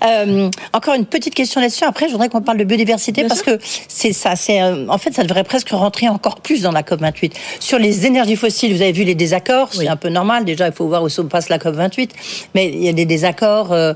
pas... 0.00 0.08
euh, 0.08 0.50
encore 0.72 0.94
une 0.94 1.04
petite 1.04 1.34
question 1.34 1.60
là-dessus. 1.60 1.84
Après, 1.84 2.06
je 2.06 2.12
voudrais 2.12 2.28
qu'on 2.28 2.42
parle 2.42 2.58
de 2.58 2.64
biodiversité 2.64 3.22
bien 3.22 3.28
parce 3.28 3.42
sûr. 3.42 3.58
que 3.58 3.64
c'est 3.88 4.12
ça. 4.12 4.36
C'est 4.36 4.62
euh, 4.62 4.86
en 4.88 4.98
fait, 4.98 5.12
ça 5.12 5.22
devrait 5.22 5.44
presque 5.44 5.70
rentrer 5.70 6.08
encore 6.08 6.36
plus 6.36 6.62
dans 6.62 6.72
la 6.72 6.82
COP 6.82 7.00
28. 7.00 7.34
Sur 7.60 7.78
les 7.78 8.06
énergies 8.06 8.36
fossiles, 8.36 8.74
vous 8.74 8.82
avez 8.82 8.92
vu 8.92 9.04
les 9.04 9.14
désaccords. 9.14 9.68
Oui. 9.72 9.84
C'est 9.84 9.88
un 9.88 9.96
peu 9.96 10.08
normal. 10.08 10.44
Déjà, 10.44 10.66
il 10.66 10.72
faut 10.72 10.86
voir 10.86 11.02
où 11.02 11.08
se 11.08 11.22
passe 11.22 11.48
la 11.48 11.58
COP 11.58 11.74
28. 11.74 12.12
Mais 12.54 12.68
il 12.68 12.82
y 12.82 12.88
a 12.88 12.92
des 12.92 13.04
désaccords. 13.06 13.72
Euh, 13.72 13.94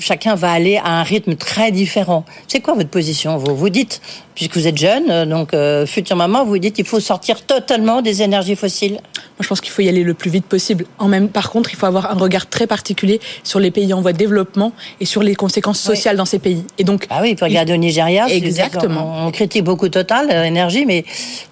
chacun 0.00 0.34
va 0.34 0.50
aller 0.50 0.76
à 0.76 1.00
un 1.00 1.02
rythme 1.02 1.34
très 1.34 1.70
différent. 1.70 2.24
C'est 2.46 2.60
quoi 2.60 2.74
votre 2.74 2.90
position 2.90 3.36
Vous? 3.36 3.54
Vous 3.54 3.70
dites 3.70 4.00
puisque 4.38 4.56
vous 4.56 4.68
êtes 4.68 4.78
jeune, 4.78 5.28
donc 5.28 5.52
euh, 5.52 5.84
future 5.84 6.14
maman, 6.14 6.44
vous 6.44 6.58
dites 6.58 6.76
qu'il 6.76 6.86
faut 6.88 7.00
sortir 7.00 7.42
totalement 7.42 8.02
des 8.02 8.22
énergies 8.22 8.56
fossiles 8.56 8.92
Moi, 8.92 9.40
je 9.40 9.48
pense 9.48 9.60
qu'il 9.60 9.70
faut 9.70 9.82
y 9.82 9.88
aller 9.88 10.02
le 10.02 10.14
plus 10.14 10.30
vite 10.30 10.46
possible. 10.46 10.86
En 10.98 11.08
même, 11.08 11.28
par 11.28 11.50
contre, 11.50 11.72
il 11.72 11.76
faut 11.76 11.86
avoir 11.86 12.10
un 12.10 12.14
regard 12.14 12.48
très 12.48 12.66
particulier 12.66 13.20
sur 13.44 13.60
les 13.60 13.70
pays 13.70 13.92
en 13.92 14.00
voie 14.00 14.12
de 14.12 14.18
développement 14.18 14.72
et 15.00 15.04
sur 15.04 15.22
les 15.22 15.34
conséquences 15.34 15.80
sociales 15.80 16.14
oui. 16.14 16.18
dans 16.18 16.24
ces 16.24 16.38
pays. 16.38 16.64
Et 16.78 16.84
donc, 16.84 17.06
ah 17.10 17.20
oui, 17.22 17.34
pour 17.34 17.46
regarder 17.46 17.72
il... 17.72 17.76
au 17.76 17.78
Nigeria, 17.78 18.28
exactement. 18.28 19.26
On, 19.26 19.30
critique 19.30 19.64
beaucoup 19.64 19.88
Total 19.88 20.28
euh, 20.30 20.44
énergie, 20.44 20.84
mais 20.84 21.04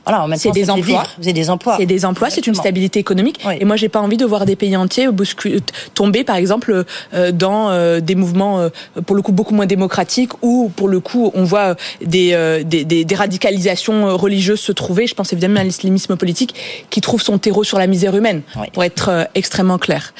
voilà, 0.05 0.25
en 0.25 0.29
même 0.29 0.38
c'est 0.38 0.49
temps, 0.49 0.55
des 0.55 0.70
emplois. 0.70 1.05
C'est 1.20 1.33
des 1.33 1.51
emplois. 1.51 1.77
C'est 1.79 1.87
des 1.87 2.05
emplois. 2.05 2.31
C'est 2.31 2.46
une 2.46 2.55
stabilité 2.55 2.99
économique. 2.99 3.40
Oui. 3.46 3.55
Et 3.61 3.64
moi, 3.64 3.77
j'ai 3.77 3.88
pas 3.88 4.01
envie 4.01 4.16
de 4.16 4.25
voir 4.25 4.46
des 4.46 4.57
pays 4.57 4.77
entiers 4.77 5.09
tomber, 5.94 6.25
par 6.25 6.37
exemple, 6.37 6.85
euh, 7.14 7.33
dans 7.33 7.70
euh, 7.70 8.01
des 8.01 8.14
mouvements 8.14 8.61
euh, 8.61 8.68
pour 9.05 9.16
le 9.16 9.22
coup 9.22 9.33
beaucoup 9.33 9.55
moins 9.55 9.66
démocratiques 9.66 10.33
ou 10.42 10.70
pour 10.75 10.88
le 10.88 11.01
coup, 11.01 11.31
on 11.35 11.44
voit 11.44 11.77
des, 12.01 12.07
des 12.07 12.64
des, 12.64 12.85
des, 12.85 13.05
des, 13.05 13.14
radicalisations 13.14 14.16
religieuses 14.16 14.61
se 14.61 14.72
trouver. 14.72 15.07
Je 15.07 15.14
pense 15.14 15.25
pense 15.26 15.32
évidemment 15.32 15.60
à 15.60 15.64
l'islamisme 15.64 16.16
politique, 16.16 16.54
qui 16.90 17.00
trouve 17.00 17.20
son 17.20 17.38
terreau 17.38 17.64
sur 17.64 17.78
la 17.78 17.86
misère 17.86 18.14
humaine, 18.16 18.42
pour 18.72 18.84
être 18.84 19.08
euh, 19.08 19.24
extrêmement 19.34 19.78
clair. 19.78 20.14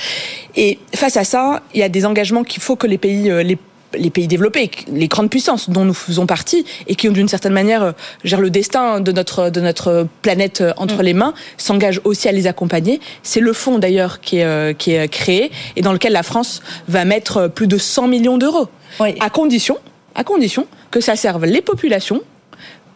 Et 0.56 0.78
face 0.94 1.16
à 1.16 1.24
ça, 1.24 1.62
il 1.74 1.80
y 1.80 1.82
a 1.84 1.88
des 1.88 2.04
engagements 2.04 2.42
qu'il 2.42 2.62
faut 2.62 2.76
que 2.76 2.86
les 2.86 2.98
pays, 2.98 3.30
euh, 3.30 3.42
les 3.42 3.58
les 3.96 4.10
pays 4.10 4.26
développés, 4.26 4.70
les 4.92 5.06
grandes 5.06 5.30
puissances 5.30 5.70
dont 5.70 5.84
nous 5.84 5.94
faisons 5.94 6.26
partie 6.26 6.66
et 6.88 6.96
qui 6.96 7.08
ont 7.08 7.12
d'une 7.12 7.28
certaine 7.28 7.52
manière 7.52 7.82
euh, 7.82 7.92
gèrent 8.24 8.40
le 8.40 8.50
destin 8.50 9.00
de 9.00 9.12
notre 9.12 9.48
de 9.48 9.60
notre 9.60 10.08
planète 10.22 10.62
entre 10.76 10.96
mm. 10.96 11.02
les 11.02 11.14
mains, 11.14 11.34
s'engagent 11.56 12.00
aussi 12.04 12.28
à 12.28 12.32
les 12.32 12.48
accompagner. 12.48 13.00
C'est 13.22 13.40
le 13.40 13.52
fonds 13.52 13.78
d'ailleurs 13.78 14.20
qui 14.20 14.38
est 14.38 14.76
qui 14.76 14.90
est 14.92 15.08
créé 15.08 15.52
et 15.76 15.82
dans 15.82 15.92
lequel 15.92 16.12
la 16.12 16.24
France 16.24 16.62
va 16.88 17.04
mettre 17.04 17.46
plus 17.46 17.68
de 17.68 17.78
100 17.78 18.08
millions 18.08 18.38
d'euros, 18.38 18.68
à 18.98 19.30
condition 19.30 19.78
à 20.16 20.24
condition 20.24 20.66
que 20.90 21.00
ça 21.00 21.14
serve 21.14 21.44
les 21.44 21.62
populations 21.62 22.22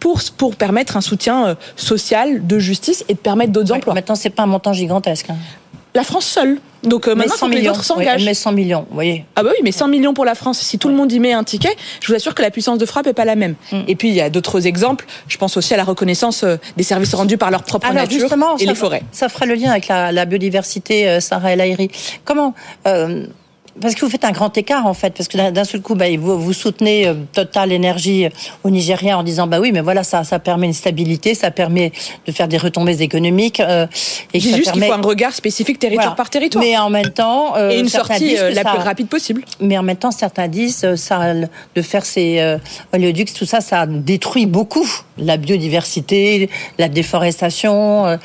pour, 0.01 0.21
pour 0.37 0.57
permettre 0.57 0.97
un 0.97 1.01
soutien 1.01 1.57
social, 1.77 2.47
de 2.47 2.59
justice 2.59 3.05
et 3.09 3.15
de 3.15 3.19
permettre 3.19 3.53
d'autres 3.53 3.73
emplois. 3.73 3.95
Maintenant, 3.95 4.15
c'est 4.15 4.31
pas 4.31 4.43
un 4.43 4.47
montant 4.47 4.73
gigantesque. 4.73 5.31
Hein 5.31 5.37
la 5.95 6.05
France 6.05 6.27
seule. 6.27 6.59
Donc 6.83 7.09
euh, 7.09 7.15
maintenant, 7.15 7.37
100 7.37 7.51
que 7.51 7.55
les 7.57 7.69
autres 7.69 7.85
s'engagent. 7.85 8.25
mais 8.25 8.33
100 8.33 8.53
millions, 8.53 8.87
vous 8.89 8.95
voyez. 8.95 9.27
Ah 9.37 9.43
bah 9.43 9.51
oui, 9.53 9.61
mais 9.63 9.73
100 9.73 9.89
millions 9.89 10.15
pour 10.15 10.25
la 10.25 10.35
France. 10.35 10.59
Si 10.61 10.79
tout 10.79 10.89
le 10.89 10.95
monde 10.95 11.13
y 11.13 11.21
met 11.21 11.35
un 11.35 11.45
ticket, 11.45 11.77
je 12.01 12.07
vous 12.07 12.15
assure 12.15 12.35
que 12.35 12.41
la 12.41 12.51
puissance 12.51 12.79
de 12.79 12.87
frappe 12.87 13.07
est 13.07 13.13
pas 13.13 13.27
la 13.27 13.37
même. 13.37 13.55
Mm. 13.71 13.81
Et 13.87 13.97
puis 13.97 14.09
il 14.09 14.15
y 14.15 14.23
a 14.23 14.31
d'autres 14.31 14.67
exemples. 14.67 15.05
Je 15.29 15.37
pense 15.37 15.59
aussi 15.59 15.75
à 15.75 15.77
la 15.77 15.85
reconnaissance 15.85 16.43
euh, 16.43 16.57
des 16.79 16.85
services 16.85 17.15
rendus 17.15 17.37
par 17.37 17.51
leur 17.51 17.65
propre 17.65 17.93
nature 17.93 18.29
et 18.59 18.65
les 18.65 18.75
forêts. 18.75 19.03
Ça 19.13 19.29
fera 19.29 19.45
le 19.45 19.55
lien 19.55 19.71
avec 19.71 19.89
la, 19.89 20.25
biodiversité, 20.25 21.07
euh, 21.07 21.21
Sarah 21.21 21.53
El 21.53 21.61
Aïri. 21.61 21.91
Comment 22.25 22.55
parce 23.81 23.95
que 23.95 24.05
vous 24.05 24.11
faites 24.11 24.25
un 24.25 24.33
grand 24.33 24.57
écart 24.57 24.87
en 24.87 24.95
fait, 24.95 25.11
parce 25.11 25.29
que 25.29 25.51
d'un 25.51 25.65
seul 25.65 25.81
coup, 25.81 25.95
bah, 25.95 26.07
vous, 26.19 26.39
vous 26.39 26.53
soutenez 26.53 27.07
euh, 27.07 27.15
Total 27.33 27.73
Énergie 27.73 28.27
euh, 28.27 28.31
au 28.65 28.71
Nigeria 28.71 29.19
en 29.19 29.23
disant 29.23 29.47
bah 29.47 29.61
oui, 29.61 29.73
mais 29.73 29.81
voilà, 29.81 30.05
ça, 30.05 30.25
ça 30.25 30.39
permet 30.39 30.67
une 30.67 30.75
stabilité, 30.75 31.35
ça 31.35 31.51
permet 31.51 31.93
de 32.27 32.33
faire 32.33 32.49
des 32.49 32.59
retombées 32.59 33.03
économiques. 33.03 33.61
Euh, 33.61 33.87
et 34.35 34.41
juste 34.41 34.65
permet... 34.65 34.87
qu'il 34.87 34.93
faut 34.93 34.99
un 34.99 35.03
regard 35.03 35.33
spécifique 35.33 35.79
territoire 35.79 36.15
par 36.15 36.31
territoire. 36.31 36.63
Mais 36.63 36.77
en 36.77 36.91
même 36.91 37.11
temps, 37.11 37.57
et 37.57 37.79
une 37.79 37.89
sortie 37.89 38.35
la 38.35 38.65
plus 38.65 38.83
rapide 38.83 39.09
possible. 39.09 39.43
Mais 39.61 39.79
en 39.79 39.83
même 39.83 39.97
temps, 39.97 40.11
certains 40.11 40.49
disent 40.49 40.95
ça, 40.97 41.35
de 41.35 41.83
faire 41.83 42.05
ces 42.05 42.57
oléoducs, 42.93 43.33
tout 43.33 43.47
ça, 43.47 43.61
ça 43.61 43.87
détruit 43.87 44.47
beaucoup 44.47 44.89
la 45.19 45.37
biodiversité, 45.37 46.51
la 46.79 46.89
déforestation. 46.89 48.19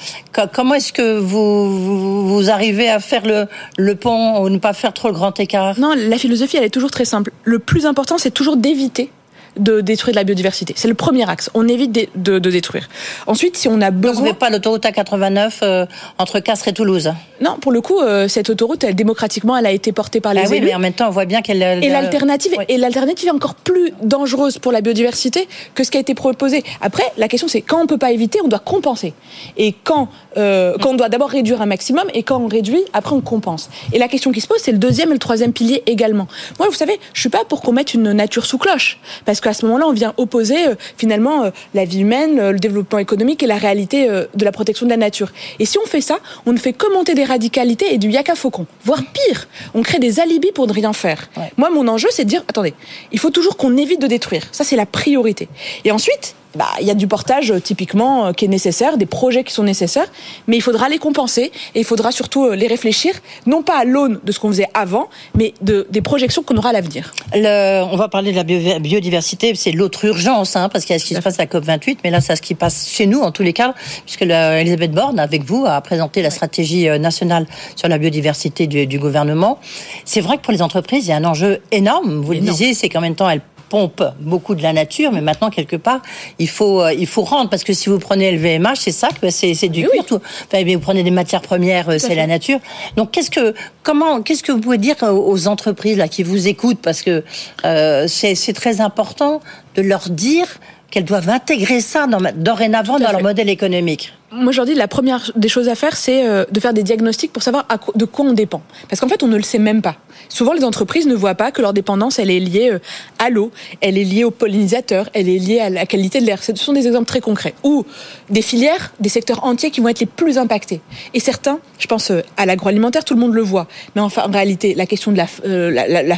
comment 0.53 0.75
est-ce 0.75 0.93
que 0.93 1.17
vous, 1.17 2.27
vous, 2.27 2.49
arrivez 2.49 2.89
à 2.89 2.99
faire 2.99 3.25
le, 3.25 3.47
le 3.77 3.95
pont 3.95 4.41
ou 4.41 4.49
ne 4.49 4.57
pas 4.57 4.73
faire 4.73 4.93
trop 4.93 5.09
le 5.09 5.13
grand 5.13 5.39
écart 5.39 5.44
Non, 5.77 5.93
la 5.95 6.17
philosophie, 6.17 6.57
elle 6.57 6.63
est 6.63 6.69
toujours 6.69 6.91
très 6.91 7.05
simple. 7.05 7.31
Le 7.43 7.59
plus 7.59 7.85
important, 7.85 8.17
c'est 8.17 8.31
toujours 8.31 8.57
d'éviter 8.57 9.11
de 9.57 9.81
détruire 9.81 10.13
de 10.13 10.19
la 10.19 10.23
biodiversité. 10.23 10.73
C'est 10.75 10.87
le 10.87 10.93
premier 10.93 11.29
axe. 11.29 11.49
On 11.53 11.67
évite 11.67 11.91
de, 12.15 12.39
de, 12.39 12.49
détruire. 12.49 12.89
Ensuite, 13.27 13.57
si 13.57 13.67
on 13.67 13.81
a 13.81 13.91
besoin... 13.91 14.23
Donc 14.23 14.33
vous 14.33 14.39
pas 14.39 14.49
l'autoroute 14.49 14.83
A89 14.83 15.51
euh, 15.63 15.85
entre 16.17 16.39
Castres 16.39 16.67
et 16.67 16.73
Toulouse 16.73 17.11
Non, 17.41 17.57
pour 17.59 17.71
le 17.71 17.81
coup, 17.81 17.99
euh, 17.99 18.27
cette 18.27 18.49
autoroute, 18.49 18.83
elle, 18.83 18.95
démocratiquement, 18.95 19.57
elle 19.57 19.65
a 19.65 19.71
été 19.71 19.91
portée 19.91 20.21
par 20.21 20.33
les 20.33 20.41
ah 20.41 20.49
oui, 20.49 20.61
mais 20.61 20.75
en 20.75 20.79
même 20.79 20.93
temps, 20.93 21.07
on 21.07 21.11
voit 21.11 21.25
bien 21.25 21.41
qu'elle... 21.41 21.61
Et 21.83 21.89
l'alternative 21.89 22.53
et 22.67 22.77
l'alternative 22.77 23.27
est 23.27 23.31
encore 23.31 23.55
plus 23.55 23.91
dangereuse 24.01 24.57
pour 24.59 24.71
la 24.71 24.81
biodiversité 24.81 25.47
que 25.73 25.83
ce 25.83 25.91
qui 25.91 25.97
a 25.97 26.01
été 26.01 26.15
proposé. 26.15 26.63
Après, 26.81 27.03
la 27.17 27.27
question, 27.27 27.47
c'est 27.47 27.61
quand 27.61 27.81
on 27.81 27.87
peut 27.87 27.97
pas 27.97 28.11
éviter, 28.11 28.39
on 28.43 28.47
doit 28.47 28.59
compenser. 28.59 29.13
Et 29.57 29.73
quand, 29.83 30.09
euh, 30.37 30.75
quand 30.81 30.91
on 30.91 30.95
doit 30.95 31.09
d'abord 31.09 31.29
réduire 31.29 31.61
un 31.61 31.65
maximum, 31.65 32.05
et 32.13 32.23
quand 32.23 32.37
on 32.39 32.47
réduit, 32.47 32.83
après 32.93 33.15
on 33.15 33.21
compense. 33.21 33.69
Et 33.93 33.99
la 33.99 34.07
question 34.07 34.31
qui 34.31 34.41
se 34.41 34.47
pose, 34.47 34.59
c'est 34.59 34.71
le 34.71 34.77
deuxième 34.77 35.09
et 35.09 35.13
le 35.13 35.19
troisième 35.19 35.53
pilier 35.53 35.83
également. 35.85 36.27
Moi, 36.59 36.67
vous 36.67 36.75
savez, 36.75 36.99
je 37.13 37.19
suis 37.19 37.29
pas 37.29 37.45
pour 37.47 37.61
qu'on 37.61 37.73
mette 37.73 37.93
une 37.93 38.11
nature 38.11 38.45
sous 38.45 38.57
cloche, 38.57 38.99
parce 39.25 39.41
qu'à 39.45 39.53
ce 39.53 39.63
moment-là, 39.67 39.85
on 39.87 39.93
vient 39.93 40.13
opposer 40.17 40.67
euh, 40.67 40.75
finalement 40.97 41.43
euh, 41.43 41.51
la 41.75 41.85
vie 41.85 41.99
humaine, 41.99 42.39
euh, 42.39 42.51
le 42.51 42.57
développement 42.57 42.97
économique 42.97 43.43
et 43.43 43.47
la 43.47 43.57
réalité 43.57 44.07
de 44.07 44.45
la 44.45 44.51
protection 44.51 44.87
de 44.87 44.89
la 44.89 44.97
nature. 44.97 45.31
Et 45.59 45.65
si 45.65 45.77
on 45.77 45.85
fait 45.85 46.01
ça, 46.01 46.17
on 46.47 46.53
ne 46.53 46.57
fait 46.57 46.73
que 46.73 46.91
monter 46.91 47.13
des 47.13 47.23
radicalités 47.23 47.93
et 47.93 47.97
du 47.99 48.09
yaka 48.09 48.33
faucon, 48.33 48.65
voire 48.83 49.03
pire, 49.13 49.47
on 49.75 49.83
crée 49.83 49.99
des 49.99 50.19
alibis 50.19 50.51
pour 50.51 50.65
ne 50.67 50.73
rien 50.73 50.93
faire. 50.93 51.29
Moi, 51.57 51.69
mon 51.69 51.87
enjeu, 51.87 52.07
c'est 52.11 52.23
de 52.23 52.29
dire, 52.29 52.43
attendez, 52.47 52.73
il 53.11 53.19
faut 53.19 53.29
toujours 53.29 53.55
qu'on 53.57 53.77
évite 53.77 54.01
de 54.01 54.07
détruire. 54.07 54.43
Ça, 54.51 54.63
c'est 54.63 54.75
la 54.75 54.85
priorité. 54.85 55.47
Et 55.83 55.91
ensuite, 55.91 56.35
bah, 56.55 56.69
il 56.79 56.87
y 56.87 56.91
a 56.91 56.93
du 56.93 57.07
portage 57.07 57.51
euh, 57.51 57.59
typiquement 57.59 58.27
euh, 58.27 58.31
qui 58.31 58.45
est 58.45 58.47
nécessaire, 58.47 58.97
des 58.97 59.05
projets 59.05 59.43
qui 59.43 59.53
sont 59.53 59.63
nécessaires, 59.63 60.07
mais 60.47 60.55
il 60.55 60.61
faudra 60.61 60.89
les 60.89 60.97
compenser 60.97 61.51
et 61.75 61.79
il 61.79 61.83
faudra 61.83 62.11
surtout 62.11 62.45
euh, 62.45 62.55
les 62.55 62.67
réfléchir, 62.67 63.13
non 63.45 63.61
pas 63.61 63.79
à 63.79 63.83
l'aune 63.83 64.19
de 64.23 64.31
ce 64.31 64.39
qu'on 64.39 64.49
faisait 64.49 64.69
avant, 64.73 65.09
mais 65.35 65.53
de, 65.61 65.87
des 65.89 66.01
projections 66.01 66.43
qu'on 66.43 66.57
aura 66.57 66.69
à 66.69 66.73
l'avenir. 66.73 67.13
On 67.33 67.97
va 67.97 68.07
parler 68.07 68.31
de 68.31 68.37
la 68.37 68.79
biodiversité, 68.79 69.53
c'est 69.55 69.71
l'autre 69.71 70.05
urgence, 70.05 70.55
hein, 70.55 70.69
parce 70.69 70.85
qu'il 70.85 70.93
y 70.93 70.97
a 70.97 70.99
ce 70.99 71.05
qui 71.05 71.15
se 71.15 71.19
passe 71.19 71.39
à 71.39 71.43
la 71.43 71.47
COP28, 71.47 71.97
mais 72.03 72.09
là, 72.09 72.21
c'est 72.21 72.35
ce 72.35 72.41
qui 72.41 72.55
passe 72.55 72.89
chez 72.89 73.05
nous 73.05 73.19
en 73.19 73.31
tous 73.31 73.43
les 73.43 73.53
cas, 73.53 73.73
puisque 74.05 74.23
Elisabeth 74.23 74.91
Borne, 74.91 75.19
avec 75.19 75.43
vous, 75.43 75.65
a 75.65 75.79
présenté 75.81 76.21
la 76.21 76.29
stratégie 76.29 76.87
nationale 76.99 77.45
sur 77.75 77.87
la 77.87 77.97
biodiversité 77.97 78.67
du, 78.67 78.87
du 78.87 78.99
gouvernement. 78.99 79.59
C'est 80.05 80.21
vrai 80.21 80.37
que 80.37 80.41
pour 80.41 80.53
les 80.53 80.61
entreprises, 80.61 81.05
il 81.05 81.09
y 81.09 81.13
a 81.13 81.17
un 81.17 81.25
enjeu 81.25 81.61
énorme. 81.71 82.21
Vous 82.21 82.33
le 82.33 82.39
disiez, 82.39 82.73
c'est 82.73 82.89
qu'en 82.89 83.01
même 83.01 83.15
temps, 83.15 83.29
elles 83.29 83.41
pompe 83.69 84.03
beaucoup 84.19 84.55
de 84.55 84.63
la 84.63 84.73
nature, 84.73 85.11
mais 85.11 85.21
maintenant 85.21 85.49
quelque 85.49 85.75
part 85.75 86.01
il 86.39 86.49
faut 86.49 86.81
euh, 86.81 86.93
il 86.93 87.07
faut 87.07 87.23
rendre 87.23 87.49
parce 87.49 87.63
que 87.63 87.73
si 87.73 87.89
vous 87.89 87.99
prenez 87.99 88.31
le 88.31 88.37
VMH, 88.37 88.75
c'est 88.77 88.91
ça 88.91 89.09
que 89.09 89.29
c'est 89.29 89.53
c'est 89.53 89.69
du 89.69 89.87
cuir. 89.87 90.05
Tout. 90.05 90.19
Enfin, 90.47 90.63
vous 90.65 90.79
prenez 90.79 91.03
des 91.03 91.11
matières 91.11 91.41
premières, 91.41 91.89
euh, 91.89 91.97
c'est 91.99 92.15
la 92.15 92.27
nature. 92.27 92.59
Donc 92.95 93.11
qu'est-ce 93.11 93.31
que 93.31 93.53
comment 93.83 94.21
qu'est-ce 94.21 94.43
que 94.43 94.51
vous 94.51 94.59
pouvez 94.59 94.77
dire 94.77 94.95
aux 95.01 95.47
entreprises 95.47 95.97
là 95.97 96.07
qui 96.07 96.23
vous 96.23 96.47
écoutent 96.47 96.81
parce 96.81 97.01
que 97.01 97.23
euh, 97.65 98.07
c'est 98.07 98.35
c'est 98.35 98.53
très 98.53 98.81
important 98.81 99.41
de 99.75 99.81
leur 99.81 100.09
dire 100.09 100.47
qu'elles 100.91 101.05
doivent 101.05 101.29
intégrer 101.29 101.81
ça 101.81 102.07
dans, 102.07 102.19
dorénavant 102.35 102.99
dans 102.99 103.11
leur 103.11 103.21
modèle 103.21 103.49
économique? 103.49 104.13
Moi, 104.35 104.49
aujourd'hui, 104.49 104.75
la 104.75 104.87
première 104.87 105.31
des 105.35 105.47
choses 105.47 105.69
à 105.69 105.75
faire, 105.75 105.95
c'est 105.95 106.27
euh, 106.27 106.45
de 106.51 106.59
faire 106.59 106.73
des 106.73 106.83
diagnostics 106.83 107.31
pour 107.31 107.43
savoir 107.43 107.65
de 107.95 108.05
quoi 108.05 108.25
on 108.25 108.33
dépend. 108.33 108.61
Parce 108.89 108.99
qu'en 108.99 109.07
fait, 109.07 109.23
on 109.23 109.27
ne 109.27 109.37
le 109.37 109.43
sait 109.43 109.59
même 109.59 109.81
pas. 109.81 109.95
Souvent, 110.29 110.53
les 110.53 110.63
entreprises 110.63 111.07
ne 111.07 111.15
voient 111.15 111.35
pas 111.35 111.51
que 111.51 111.61
leur 111.61 111.73
dépendance, 111.73 112.19
elle 112.19 112.31
est 112.31 112.39
liée 112.39 112.69
euh, 112.71 112.79
à 113.19 113.29
l'eau, 113.29 113.51
elle 113.81 113.97
est 113.97 114.03
liée 114.03 114.23
aux 114.23 114.31
pollinisateurs, 114.31 115.09
elle 115.13 115.29
est 115.29 115.37
liée 115.37 115.59
à 115.59 115.69
la 115.69 115.85
qualité 115.85 116.19
de 116.19 116.25
l'air. 116.25 116.43
Ce 116.43 116.55
sont 116.55 116.73
des 116.73 116.87
exemples 116.87 117.07
très 117.07 117.21
concrets. 117.21 117.53
Ou 117.63 117.85
des 118.29 118.41
filières, 118.41 118.93
des 118.99 119.09
secteurs 119.09 119.43
entiers 119.43 119.71
qui 119.71 119.81
vont 119.81 119.87
être 119.87 119.99
les 119.99 120.05
plus 120.05 120.37
impactés. 120.37 120.81
Et 121.13 121.19
certains, 121.19 121.59
je 121.79 121.87
pense 121.87 122.11
euh, 122.11 122.21
à 122.37 122.45
l'agroalimentaire, 122.45 123.05
tout 123.05 123.13
le 123.13 123.19
monde 123.19 123.33
le 123.33 123.41
voit. 123.41 123.67
Mais 123.95 124.01
enfin, 124.01 124.23
en 124.27 124.31
réalité, 124.31 124.73
la 124.73 124.85
question 124.85 125.11
de 125.11 125.17
la, 125.17 125.27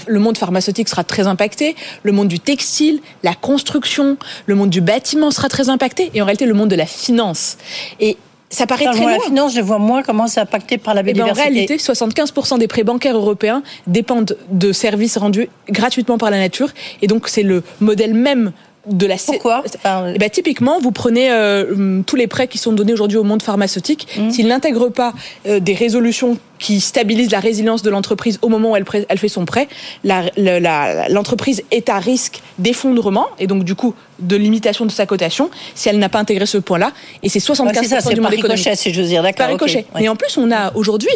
le 0.07 0.19
monde 0.19 0.37
pharmaceutique 0.37 0.89
sera 0.89 1.03
très 1.03 1.27
impacté, 1.27 1.75
le 2.03 2.11
monde 2.11 2.27
du 2.27 2.39
textile, 2.39 2.99
la 3.23 3.33
construction, 3.33 4.17
le 4.45 4.55
monde 4.55 4.69
du 4.69 4.81
bâtiment 4.81 5.31
sera 5.31 5.49
très 5.49 5.69
impacté, 5.69 6.11
et 6.13 6.21
en 6.21 6.25
réalité, 6.25 6.45
le 6.45 6.53
monde 6.53 6.69
de 6.69 6.75
la 6.75 6.85
finance. 6.85 7.57
Ça 8.49 8.65
paraît 8.65 8.85
très 8.85 9.01
loin. 9.01 9.11
La 9.11 9.19
finance, 9.19 9.53
je 9.53 9.61
vois 9.61 9.77
moins 9.77 10.03
comment 10.03 10.27
c'est 10.27 10.39
impacté 10.39 10.77
par 10.77 10.93
la 10.93 11.03
biodiversité. 11.03 11.41
Eh 11.41 11.43
ben, 11.43 11.51
en 11.51 11.53
réalité, 11.53 11.77
75% 11.77 12.59
des 12.59 12.67
prêts 12.67 12.83
bancaires 12.83 13.15
européens 13.15 13.61
dépendent 13.87 14.37
de 14.49 14.71
services 14.71 15.17
rendus 15.17 15.49
gratuitement 15.69 16.17
par 16.17 16.31
la 16.31 16.37
nature. 16.37 16.69
Et 17.01 17.07
donc, 17.07 17.27
c'est 17.27 17.43
le 17.43 17.63
modèle 17.81 18.13
même 18.13 18.53
de 18.89 19.05
la 19.05 19.15
Pourquoi 19.17 19.63
ben, 19.83 20.29
Typiquement, 20.31 20.79
vous 20.79 20.91
prenez 20.91 21.31
euh, 21.31 22.01
tous 22.05 22.15
les 22.15 22.27
prêts 22.27 22.47
qui 22.47 22.57
sont 22.57 22.71
donnés 22.71 22.93
aujourd'hui 22.93 23.17
au 23.17 23.23
monde 23.23 23.41
pharmaceutique. 23.41 24.07
Mmh. 24.17 24.31
S'ils 24.31 24.47
n'intègrent 24.47 24.89
pas 24.89 25.13
euh, 25.47 25.59
des 25.59 25.73
résolutions 25.73 26.37
qui 26.59 26.79
stabilisent 26.79 27.31
la 27.31 27.39
résilience 27.39 27.83
de 27.83 27.89
l'entreprise 27.89 28.39
au 28.41 28.49
moment 28.49 28.71
où 28.71 28.75
elle, 28.75 28.85
elle 29.09 29.17
fait 29.17 29.27
son 29.29 29.45
prêt, 29.45 29.67
l'entreprise 30.03 31.63
est 31.71 31.89
à 31.89 31.99
risque 31.99 32.41
d'effondrement 32.57 33.27
et 33.37 33.45
donc 33.45 33.63
du 33.63 33.75
coup 33.75 33.93
de 34.19 34.35
limitation 34.35 34.85
de 34.85 34.91
sa 34.91 35.05
cotation 35.05 35.51
si 35.75 35.89
elle 35.89 35.99
n'a 35.99 36.09
pas 36.09 36.19
intégré 36.19 36.47
ce 36.47 36.57
point-là. 36.57 36.93
Et 37.21 37.29
c'est 37.29 37.39
75% 37.39 38.13
du 38.13 38.21
monde 38.21 38.33
économique. 38.33 38.69
si 38.73 38.91
je 38.91 39.01
veux 39.01 39.07
dire, 39.07 39.21
d'accord. 39.21 39.49
Et 39.99 40.09
en 40.09 40.15
plus, 40.15 40.37
on 40.37 40.51
a 40.51 40.73
aujourd'hui 40.75 41.11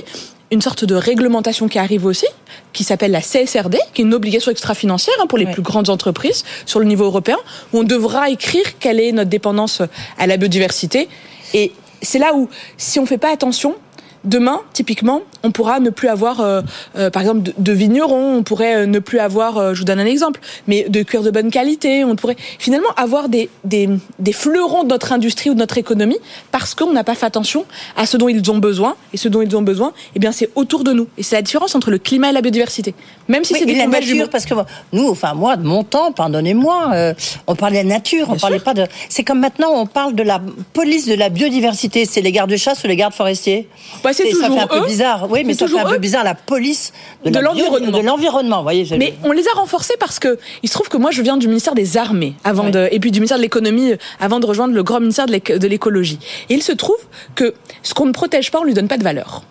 une 0.51 0.61
sorte 0.61 0.83
de 0.83 0.95
réglementation 0.95 1.67
qui 1.67 1.79
arrive 1.79 2.05
aussi, 2.05 2.27
qui 2.73 2.83
s'appelle 2.83 3.11
la 3.11 3.21
CSRD, 3.21 3.77
qui 3.93 4.01
est 4.01 4.05
une 4.05 4.13
obligation 4.13 4.51
extra-financière 4.51 5.15
hein, 5.21 5.27
pour 5.27 5.37
les 5.37 5.45
plus 5.45 5.61
grandes 5.61 5.89
entreprises 5.89 6.43
sur 6.65 6.79
le 6.79 6.85
niveau 6.85 7.05
européen, 7.05 7.37
où 7.73 7.79
on 7.79 7.83
devra 7.83 8.29
écrire 8.29 8.77
quelle 8.79 8.99
est 8.99 9.11
notre 9.11 9.29
dépendance 9.29 9.81
à 10.17 10.27
la 10.27 10.37
biodiversité. 10.37 11.07
Et 11.53 11.71
c'est 12.01 12.19
là 12.19 12.33
où, 12.35 12.49
si 12.77 12.99
on 12.99 13.03
ne 13.03 13.07
fait 13.07 13.17
pas 13.17 13.31
attention, 13.31 13.75
Demain, 14.23 14.61
typiquement, 14.71 15.23
on 15.43 15.51
pourra 15.51 15.80
ne 15.80 15.89
plus 15.89 16.08
avoir, 16.08 16.41
euh, 16.41 16.62
euh, 16.97 17.10
par 17.10 17.21
exemple, 17.21 17.51
de, 17.58 17.71
vignerons, 17.71 18.38
on 18.38 18.43
pourrait 18.43 18.75
euh, 18.75 18.86
ne 18.86 18.99
plus 18.99 19.19
avoir, 19.19 19.73
je 19.73 19.80
vous 19.80 19.86
donne 19.86 19.99
un 19.99 20.06
exemple, 20.06 20.39
mais 20.67 20.86
de 20.88 21.04
cuir 21.04 21.23
de 21.23 21.32
bonne 21.32 21.51
qualité, 21.51 22.04
on 22.04 22.15
pourrait 22.15 22.36
finalement 22.60 22.89
avoir 22.97 23.30
des, 23.30 23.49
des, 23.63 23.89
des 24.19 24.34
fleurons 24.34 24.84
de 24.84 24.89
notre 24.89 25.13
industrie 25.13 25.49
ou 25.49 25.54
de 25.54 25.60
notre 25.60 25.77
économie 25.77 26.19
parce 26.51 26.75
qu'on 26.75 26.93
n'a 26.93 27.04
pas 27.04 27.15
fait 27.15 27.25
attention 27.25 27.65
à 27.97 28.06
ce 28.06 28.17
dont 28.17 28.30
ils 28.30 28.51
ont 28.51 28.58
besoin. 28.58 28.95
Et 29.13 29.17
ce 29.17 29.27
dont 29.27 29.41
ils 29.41 29.56
ont 29.56 29.62
besoin, 29.62 29.93
eh 30.15 30.19
bien, 30.19 30.32
c'est 30.32 30.49
autour 30.56 30.84
de 30.84 30.93
nous. 30.93 31.08
Et 31.17 31.23
c'est 31.23 31.36
la 31.36 31.41
différence 31.41 31.75
entre 31.75 31.91
le 31.91 31.97
climat 31.97 32.30
et 32.30 32.34
la 32.34 32.41
biodiversité. 32.41 32.93
Même 33.27 33.43
si 33.43 33.54
c'est 33.54 33.65
des 33.65 33.75
la 33.75 33.88
nature, 33.88 34.30
parce 34.30 34.45
que 34.45 34.54
nous, 34.91 35.10
enfin 35.10 35.34
moi, 35.34 35.56
de 35.56 35.63
mon 35.63 35.84
temps, 35.84 36.12
pardonnez-moi, 36.12 37.13
on 37.47 37.56
parlait 37.56 37.84
de 37.84 37.88
la 37.88 37.95
nature, 37.95 38.27
on 38.30 38.38
parlait 38.38 38.60
pas 38.60 38.73
de. 38.73 38.86
C'est 39.10 39.23
comme 39.23 39.39
maintenant, 39.39 39.71
on 39.73 39.86
parle 39.86 40.15
de 40.15 40.23
la 40.23 40.41
police 40.73 41.08
de 41.08 41.13
la 41.13 41.30
biodiversité. 41.30 42.06
C'est 42.06 42.21
les 42.21 42.32
gardes 42.32 42.49
de 42.49 42.58
chasse 42.58 42.84
ou 42.84 42.88
les 42.88 42.95
gardes 42.95 43.13
forestiers? 43.13 43.67
Bah, 44.04 44.12
c'est 44.13 44.30
toujours 44.30 44.47
ça 44.47 44.54
fait 44.54 44.60
un 44.60 44.67
peu 44.67 44.86
bizarre. 44.86 45.27
Oui, 45.32 45.44
mais 45.46 45.54
c'est 45.54 45.60
ça 45.60 45.65
toujours 45.65 45.80
fait 45.82 45.86
un 45.86 45.89
peu 45.89 45.96
eux. 45.96 46.00
bizarre 46.00 46.24
la 46.24 46.36
police 46.36 46.94
de, 47.26 47.39
l'environnement. 47.39 47.98
De 47.98 48.04
l'environnement, 48.04 48.63
voyez. 48.63 48.86
Mais 48.98 49.13
on 49.24 49.32
les 49.32 49.48
a 49.48 49.52
renforcés 49.56 49.96
parce 50.00 50.20
que 50.20 50.38
il 50.63 50.70
se 50.70 50.74
trouve 50.74 50.89
que 50.89 50.98
moi 50.98 51.12
je 51.12 51.22
viens 51.22 51.38
du 51.38 51.48
ministère 51.48 51.76
des 51.76 51.98
Armées 51.98 52.36
avant 52.44 52.70
de 52.70 52.88
et 52.91 53.00
puis 53.00 53.12
du 53.12 53.20
ministère 53.20 53.38
de 53.38 53.44
l'économie 53.44 53.94
euh, 53.94 53.98
avant 54.20 54.39
de 54.39 54.46
rejoindre 54.46 54.74
le 54.74 54.84
grand 54.84 55.00
ministère 55.00 55.26
de 55.28 55.67
l'écologie. 55.67 56.20
Et 56.50 56.56
il 56.56 56.63
se 56.63 56.72
trouve 56.72 57.00
que 57.36 57.54
ce 57.84 57.94
qu'on 57.94 58.06
ne 58.06 58.12
protège 58.12 58.52
pas, 58.52 58.60
on 58.60 58.63
lui 58.63 58.74
donne 58.74 58.88
pas 58.88 58.98
de 58.98 59.04
valeur. 59.04 59.44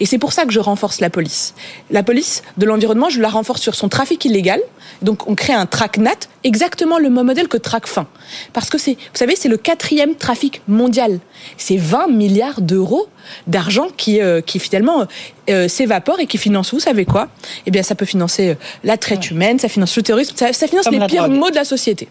Et 0.00 0.06
c'est 0.06 0.18
pour 0.18 0.32
ça 0.32 0.44
que 0.44 0.52
je 0.52 0.60
renforce 0.60 1.00
la 1.00 1.10
police. 1.10 1.54
La 1.90 2.02
police 2.02 2.42
de 2.56 2.66
l'environnement, 2.66 3.08
je 3.08 3.20
la 3.20 3.28
renforce 3.28 3.62
sur 3.62 3.74
son 3.74 3.88
trafic 3.88 4.24
illégal. 4.24 4.60
Donc 5.02 5.28
on 5.28 5.34
crée 5.34 5.52
un 5.52 5.66
TRACNAT, 5.66 6.28
exactement 6.44 6.98
le 6.98 7.10
même 7.10 7.26
modèle 7.26 7.48
que 7.48 7.56
TRACFIN. 7.56 8.06
Parce 8.52 8.70
que 8.70 8.78
c'est, 8.78 8.94
vous 8.94 8.98
savez, 9.14 9.36
c'est 9.36 9.48
le 9.48 9.56
quatrième 9.56 10.14
trafic 10.16 10.62
mondial. 10.66 11.20
C'est 11.56 11.76
20 11.76 12.08
milliards 12.08 12.60
d'euros 12.60 13.08
d'argent 13.46 13.88
qui, 13.96 14.20
euh, 14.20 14.40
qui 14.40 14.58
finalement 14.58 15.06
euh, 15.50 15.68
s'évapore 15.68 16.18
et 16.20 16.26
qui 16.26 16.38
finance, 16.38 16.72
vous 16.72 16.80
savez 16.80 17.04
quoi? 17.04 17.28
Eh 17.66 17.70
bien, 17.70 17.82
ça 17.82 17.94
peut 17.94 18.06
financer 18.06 18.50
euh, 18.50 18.54
la 18.84 18.96
traite 18.96 19.30
humaine, 19.30 19.58
ça 19.58 19.68
finance 19.68 19.96
le 19.96 20.02
terrorisme, 20.02 20.34
ça, 20.36 20.52
ça 20.52 20.66
finance 20.66 20.86
Comme 20.86 20.98
les 20.98 21.06
pires 21.06 21.28
drogue. 21.28 21.38
maux 21.38 21.50
de 21.50 21.56
la 21.56 21.64
société. 21.64 22.08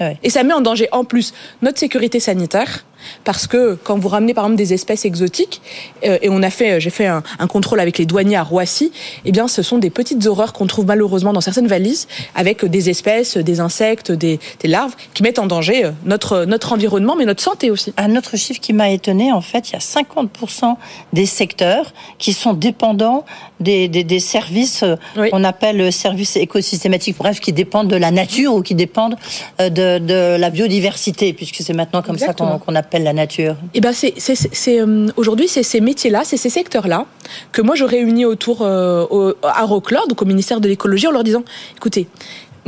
Ouais. 0.00 0.16
Et 0.22 0.30
ça 0.30 0.42
met 0.42 0.54
en 0.54 0.60
danger 0.60 0.88
en 0.92 1.04
plus 1.04 1.32
notre 1.62 1.78
sécurité 1.78 2.20
sanitaire 2.20 2.84
parce 3.24 3.46
que 3.46 3.78
quand 3.84 3.96
vous 3.96 4.08
ramenez 4.08 4.34
par 4.34 4.44
exemple 4.44 4.58
des 4.58 4.72
espèces 4.74 5.04
exotiques 5.04 5.62
euh, 6.04 6.18
et 6.20 6.28
on 6.28 6.42
a 6.42 6.50
fait 6.50 6.80
j'ai 6.80 6.90
fait 6.90 7.06
un, 7.06 7.22
un 7.38 7.46
contrôle 7.46 7.78
avec 7.78 7.96
les 7.98 8.06
douaniers 8.06 8.36
à 8.36 8.42
Roissy, 8.42 8.90
eh 9.24 9.30
bien 9.30 9.46
ce 9.46 9.62
sont 9.62 9.78
des 9.78 9.88
petites 9.90 10.26
horreurs 10.26 10.52
qu'on 10.52 10.66
trouve 10.66 10.86
malheureusement 10.86 11.32
dans 11.32 11.40
certaines 11.40 11.68
valises 11.68 12.08
avec 12.34 12.64
des 12.64 12.90
espèces, 12.90 13.36
des 13.36 13.60
insectes, 13.60 14.10
des, 14.10 14.40
des 14.60 14.68
larves 14.68 14.94
qui 15.14 15.22
mettent 15.22 15.38
en 15.38 15.46
danger 15.46 15.84
euh, 15.84 15.90
notre 16.04 16.44
notre 16.44 16.72
environnement 16.72 17.14
mais 17.16 17.24
notre 17.24 17.42
santé 17.42 17.70
aussi. 17.70 17.94
Un 17.96 18.16
autre 18.16 18.36
chiffre 18.36 18.60
qui 18.60 18.72
m'a 18.72 18.90
étonné, 18.90 19.32
en 19.32 19.40
fait, 19.40 19.70
il 19.70 19.72
y 19.74 19.76
a 19.76 19.78
50% 19.78 20.76
des 21.12 21.26
secteurs 21.26 21.92
qui 22.18 22.32
sont 22.32 22.52
dépendants 22.52 23.24
des, 23.60 23.88
des, 23.88 24.04
des 24.04 24.20
services 24.20 24.82
euh, 24.82 24.96
Oui. 25.16 25.30
qu'on 25.30 25.44
appelle 25.44 25.92
services 25.92 26.36
écosystématiques, 26.36 27.16
bref, 27.16 27.40
qui 27.40 27.52
dépendent 27.52 27.88
de 27.88 27.96
la 27.96 28.10
nature 28.10 28.54
ou 28.54 28.62
qui 28.62 28.74
dépendent 28.74 29.16
euh, 29.60 29.68
de, 29.70 29.87
de 29.98 30.36
la 30.36 30.50
biodiversité, 30.50 31.32
puisque 31.32 31.56
c'est 31.56 31.72
maintenant 31.72 32.02
comme 32.02 32.16
Exactement. 32.16 32.58
ça 32.58 32.62
qu'on 32.64 32.74
appelle 32.74 33.04
la 33.04 33.14
nature. 33.14 33.56
Eh 33.74 33.80
ben 33.80 33.92
c'est 33.92 34.80
euh, 34.80 35.08
aujourd'hui 35.16 35.48
c'est 35.48 35.62
ces 35.62 35.80
métiers-là, 35.80 36.22
c'est 36.24 36.36
ces 36.36 36.50
secteurs-là 36.50 37.06
que 37.52 37.62
moi 37.62 37.74
je 37.74 37.84
réunis 37.84 38.26
autour 38.26 38.62
euh, 38.62 39.06
au, 39.10 39.34
à 39.42 39.64
Roclore, 39.64 40.06
donc 40.08 40.20
au 40.20 40.26
ministère 40.26 40.60
de 40.60 40.68
l'écologie, 40.68 41.06
en 41.06 41.12
leur 41.12 41.24
disant 41.24 41.42
écoutez. 41.76 42.08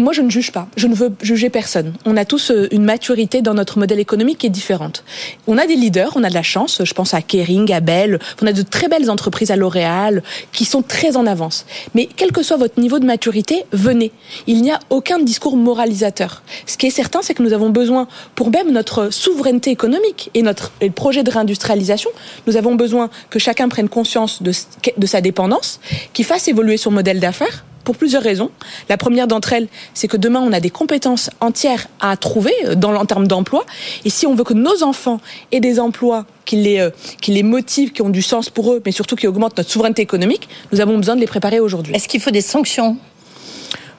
Moi, 0.01 0.15
je 0.15 0.23
ne 0.23 0.31
juge 0.31 0.51
pas. 0.51 0.67
Je 0.77 0.87
ne 0.87 0.95
veux 0.95 1.13
juger 1.21 1.51
personne. 1.51 1.93
On 2.07 2.17
a 2.17 2.25
tous 2.25 2.51
euh, 2.51 2.69
une 2.73 2.85
maturité 2.85 3.43
dans 3.43 3.53
notre 3.53 3.79
modèle 3.79 3.99
économique 3.99 4.39
qui 4.39 4.47
est 4.47 4.51
différente. 4.51 5.05
On 5.47 5.59
a 5.59 5.67
des 5.67 5.77
leaders, 5.77 6.13
on 6.17 6.25
a 6.25 6.31
de 6.31 6.35
la 6.35 6.43
chance. 6.43 6.81
Je 6.83 6.95
pense 6.95 7.13
à 7.13 7.21
Kering, 7.21 7.71
à 7.73 7.81
Bell. 7.81 8.19
On 8.41 8.47
a 8.47 8.53
de 8.53 8.63
très 8.63 8.89
belles 8.89 9.11
entreprises 9.11 9.51
à 9.51 9.57
L'Oréal 9.57 10.23
qui 10.53 10.65
sont 10.65 10.81
très 10.81 11.19
en 11.19 11.27
avance. 11.27 11.67
Mais 11.95 12.09
quel 12.17 12.33
que 12.33 12.43
soit 12.43 12.57
votre 12.57 12.81
niveau 12.81 12.99
de 12.99 13.05
maturité, 13.05 13.65
venez. 13.73 14.11
Il 14.47 14.63
n'y 14.63 14.71
a 14.71 14.79
aucun 14.89 15.19
discours 15.19 15.57
moralisateur. 15.57 16.43
Ce 16.65 16.79
qui 16.79 16.87
est 16.87 16.91
certain, 16.91 17.21
c'est 17.21 17.35
que 17.35 17.43
nous 17.43 17.53
avons 17.53 17.69
besoin, 17.69 18.09
pour 18.35 18.51
même 18.51 18.73
notre 18.73 19.13
souveraineté 19.13 19.71
économique 19.71 20.31
et 20.33 20.41
notre 20.41 20.73
projet 20.95 21.23
de 21.23 21.31
réindustrialisation, 21.31 22.11
nous 22.47 22.57
avons 22.57 22.75
besoin 22.75 23.11
que 23.29 23.39
chacun 23.39 23.69
prenne 23.69 23.91
conscience 23.91 24.43
de, 24.43 24.53
de 24.97 25.07
sa 25.07 25.21
dépendance, 25.21 25.79
qu'il 26.15 26.25
fasse 26.25 26.49
évoluer 26.49 26.79
son 26.79 26.91
modèle 26.91 27.21
d'affaires 27.21 27.65
pour 27.85 27.97
plusieurs 27.97 28.23
raisons. 28.23 28.51
La 28.89 28.97
première 28.97 29.27
d'entre 29.27 29.53
elles, 29.53 29.69
c'est 29.95 30.09
que 30.09 30.17
demain, 30.17 30.41
on 30.41 30.53
a 30.53 30.61
des 30.61 30.71
compétences 30.71 31.31
entières 31.41 31.87
à 32.01 32.17
trouver 32.17 32.53
euh, 32.65 32.75
dans, 32.75 32.95
en 32.95 33.07
termes 33.07 33.27
d'emploi. 33.27 33.65
Et 34.05 34.11
si 34.11 34.27
on 34.27 34.35
veut 34.35 34.45
que 34.45 34.55
nos 34.55 34.83
enfants 34.83 35.21
aient 35.53 35.61
des 35.61 35.81
emplois 35.81 36.27
qui 36.45 36.57
les, 36.57 36.81
euh, 36.81 36.91
qui 37.21 37.33
les 37.33 37.43
motivent, 37.43 37.93
qui 37.93 38.03
ont 38.03 38.09
du 38.09 38.23
sens 38.23 38.51
pour 38.51 38.73
eux, 38.73 38.83
mais 38.85 38.93
surtout 38.93 39.17
qui 39.17 39.27
augmentent 39.27 39.57
notre 39.57 39.71
souveraineté 39.71 40.03
économique, 40.03 40.49
nous 40.73 40.81
avons 40.81 40.97
besoin 40.97 41.15
de 41.15 41.21
les 41.21 41.27
préparer 41.27 41.61
aujourd'hui. 41.61 41.95
Est-ce 41.95 42.09
qu'il 42.09 42.21
faut 42.21 42.31
des 42.31 42.41
sanctions 42.41 42.97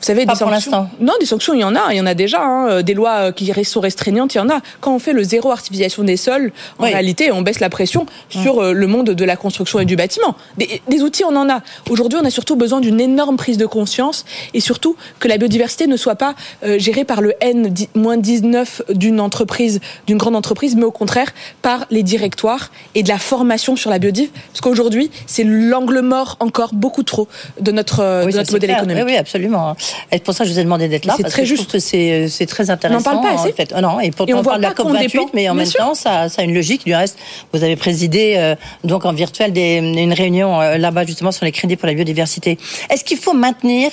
Vous 0.02 0.08
savez, 0.08 0.26
Pas 0.26 0.34
des 0.34 0.40
pour 0.40 0.50
sanctions. 0.50 0.90
Non, 1.00 1.14
des 1.20 1.26
sanctions, 1.28 1.54
il 1.54 1.60
y 1.62 1.64
en 1.64 1.76
a, 1.76 1.92
il 1.94 1.98
y 1.98 2.02
en 2.02 2.08
a 2.08 2.14
déjà. 2.16 2.42
hein. 2.44 2.82
Des 2.82 2.94
lois 2.96 3.14
euh, 3.28 3.32
qui 3.32 3.52
sont 3.64 3.80
restreignantes, 3.82 4.34
il 4.34 4.40
y 4.40 4.42
en 4.42 4.50
a. 4.50 4.60
Quand 4.80 4.94
on 4.96 5.00
fait 5.00 5.14
le 5.14 5.24
zéro 5.24 5.52
artificialisation 5.52 6.04
des 6.04 6.18
sols, 6.18 6.52
en 6.80 6.86
Oui. 6.86 6.90
réalité, 6.92 7.32
on 7.32 7.42
baisse 7.44 7.60
la 7.60 7.70
pression 7.70 8.08
sur 8.30 8.60
euh, 8.64 8.74
le 8.74 8.88
monde 8.88 9.12
de 9.12 9.26
la 9.26 9.36
construction 9.36 9.80
et 9.80 9.86
du 9.86 9.96
bâtiment. 9.96 10.36
Des, 10.58 10.82
des 10.88 11.02
outils, 11.04 11.24
on 11.24 11.36
en 11.36 11.50
a. 11.50 11.62
Aujourd'hui, 11.90 12.18
on 12.22 12.26
a 12.26 12.32
surtout 12.32 12.56
besoin 12.56 12.80
d'une 12.82 13.00
énorme 13.00 13.38
prise 13.38 13.58
de 13.58 13.66
conscience 13.68 14.26
et 14.56 14.60
surtout 14.60 14.96
que 15.20 15.28
la 15.28 15.38
biodiversité 15.38 15.86
ne 15.86 15.98
soit 15.98 16.16
pas 16.16 16.34
euh, 16.66 16.80
gérée 16.80 17.04
par 17.06 17.22
le 17.22 17.34
N-19 17.42 18.94
d'une 18.96 19.20
entreprise, 19.20 19.80
d'une 20.08 20.18
grande 20.18 20.36
entreprise, 20.36 20.76
mais 20.76 20.84
au 20.84 20.92
contraire 20.92 21.30
par 21.62 21.86
les 21.92 22.04
directoires 22.04 22.72
et 22.96 23.04
de 23.04 23.10
la 23.10 23.18
formation 23.20 23.76
sur 23.76 23.90
la 23.90 24.00
biodive. 24.00 24.30
Parce 24.52 24.62
qu'aujourd'hui, 24.62 25.12
c'est 25.28 25.44
l'angle 25.44 26.00
mort 26.02 26.38
encore 26.40 26.74
beaucoup 26.74 27.04
trop 27.04 27.28
de 27.60 27.72
notre, 27.72 28.00
euh, 28.02 28.26
Oui, 28.26 28.32
de 28.34 28.38
notre 28.38 28.52
modèle 28.52 28.70
clair. 28.70 28.80
économique. 28.80 29.04
Oui, 29.06 29.12
oui, 29.12 29.18
absolument. 29.18 29.76
Et 30.12 30.16
c'est 30.18 30.24
pour 30.24 30.34
ça 30.34 30.44
que 30.44 30.50
je 30.50 30.54
vous 30.54 30.60
ai 30.60 30.64
demandé 30.64 30.88
d'être 30.88 31.06
là. 31.06 31.14
C'est 31.18 31.24
très 31.24 31.42
que 31.42 31.46
je 31.48 31.56
juste. 31.56 31.68
trouve 31.70 31.74
que 31.74 31.80
c'est 31.80 32.28
c'est 32.30 32.46
très 32.46 32.70
intéressant. 32.70 33.04
parle 33.04 33.22
pas 33.22 33.34
assez. 33.42 33.50
En 33.52 33.56
fait. 33.56 33.74
Oh 33.78 33.82
non, 33.82 34.00
et 34.00 34.12
pourtant 34.12 34.32
Et 34.32 34.34
on 34.36 34.40
on, 34.40 34.44
parle 34.44 34.58
de 34.58 34.62
la 34.64 34.70
pas 34.72 34.84
qu'on 34.84 34.94
COP28, 34.94 35.00
dépend. 35.12 35.30
mais 35.34 35.50
en 35.50 35.54
Bien 35.54 35.64
même 35.64 35.72
sûr. 35.72 35.80
temps, 35.80 35.96
ça, 35.96 36.30
ça 36.30 36.42
a 36.42 36.46
une 36.46 36.54
logique. 36.54 36.86
Du 36.86 36.94
reste, 36.96 37.18
vous 37.54 37.64
avez 37.64 37.76
présidé 37.76 38.36
euh, 38.38 38.56
donc 38.84 39.06
en 39.06 39.14
virtuel 39.14 39.54
des, 39.54 39.78
une 39.78 40.14
réunion 40.14 40.60
euh, 40.62 40.78
là-bas 40.78 41.06
justement 41.06 41.32
sur 41.32 41.46
les 41.46 41.52
crédits 41.52 41.76
pour 41.76 41.88
la 41.88 41.94
biodiversité. 41.94 42.58
Est-ce 42.90 43.04
qu'il 43.04 43.18
faut 43.18 43.34
maintenir 43.34 43.92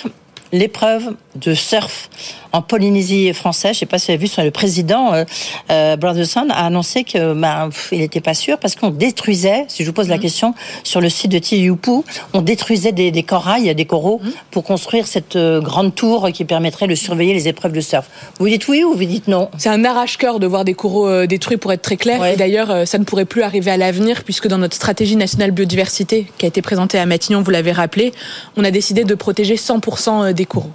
l'épreuve 0.52 1.14
de 1.34 1.54
surf 1.54 2.08
en 2.52 2.62
Polynésie 2.62 3.32
française. 3.32 3.74
Je 3.74 3.80
sais 3.80 3.86
pas 3.86 3.98
si 3.98 4.06
vous 4.06 4.12
avez 4.12 4.20
vu, 4.20 4.26
sur 4.26 4.42
le 4.42 4.50
président 4.50 5.12
euh, 5.12 5.24
euh, 5.70 5.96
Brotherson 5.96 6.46
a 6.50 6.66
annoncé 6.66 7.04
que 7.04 7.34
ben, 7.34 7.68
pff, 7.70 7.90
il 7.92 8.00
n'était 8.00 8.20
pas 8.20 8.34
sûr 8.34 8.58
parce 8.58 8.74
qu'on 8.74 8.90
détruisait, 8.90 9.64
si 9.68 9.82
je 9.82 9.88
vous 9.88 9.92
pose 9.92 10.08
la 10.08 10.18
question, 10.18 10.54
sur 10.84 11.00
le 11.00 11.08
site 11.08 11.30
de 11.30 11.38
Tiupu, 11.38 12.02
on 12.32 12.42
détruisait 12.42 12.92
des, 12.92 13.10
des 13.10 13.22
corails, 13.22 13.74
des 13.74 13.84
coraux, 13.84 14.20
pour 14.50 14.64
construire 14.64 15.06
cette 15.06 15.36
euh, 15.36 15.60
grande 15.60 15.94
tour 15.94 16.28
qui 16.32 16.44
permettrait 16.44 16.86
de 16.86 16.94
surveiller 16.94 17.34
les 17.34 17.48
épreuves 17.48 17.72
de 17.72 17.80
surf. 17.80 18.08
Vous 18.38 18.48
dites 18.48 18.66
oui 18.68 18.84
ou 18.84 18.94
vous 18.94 19.04
dites 19.04 19.28
non? 19.28 19.50
C'est 19.58 19.68
un 19.68 19.84
arrache-cœur 19.84 20.38
de 20.38 20.46
voir 20.46 20.64
des 20.64 20.74
coraux 20.74 21.08
euh, 21.08 21.26
détruits, 21.26 21.56
pour 21.56 21.72
être 21.72 21.82
très 21.82 21.96
clair. 21.96 22.20
Ouais. 22.20 22.34
Et 22.34 22.36
d'ailleurs, 22.36 22.86
ça 22.86 22.98
ne 22.98 23.04
pourrait 23.04 23.24
plus 23.24 23.42
arriver 23.42 23.70
à 23.70 23.76
l'avenir, 23.76 24.24
puisque 24.24 24.48
dans 24.48 24.58
notre 24.58 24.76
stratégie 24.76 25.16
nationale 25.16 25.50
biodiversité, 25.50 26.26
qui 26.38 26.44
a 26.44 26.48
été 26.48 26.62
présentée 26.62 26.98
à 26.98 27.06
Matignon, 27.06 27.42
vous 27.42 27.50
l'avez 27.50 27.72
rappelé, 27.72 28.12
on 28.56 28.64
a 28.64 28.70
décidé 28.70 29.04
de 29.04 29.14
protéger 29.14 29.56
100% 29.56 30.32
des 30.32 30.44
coraux. 30.44 30.70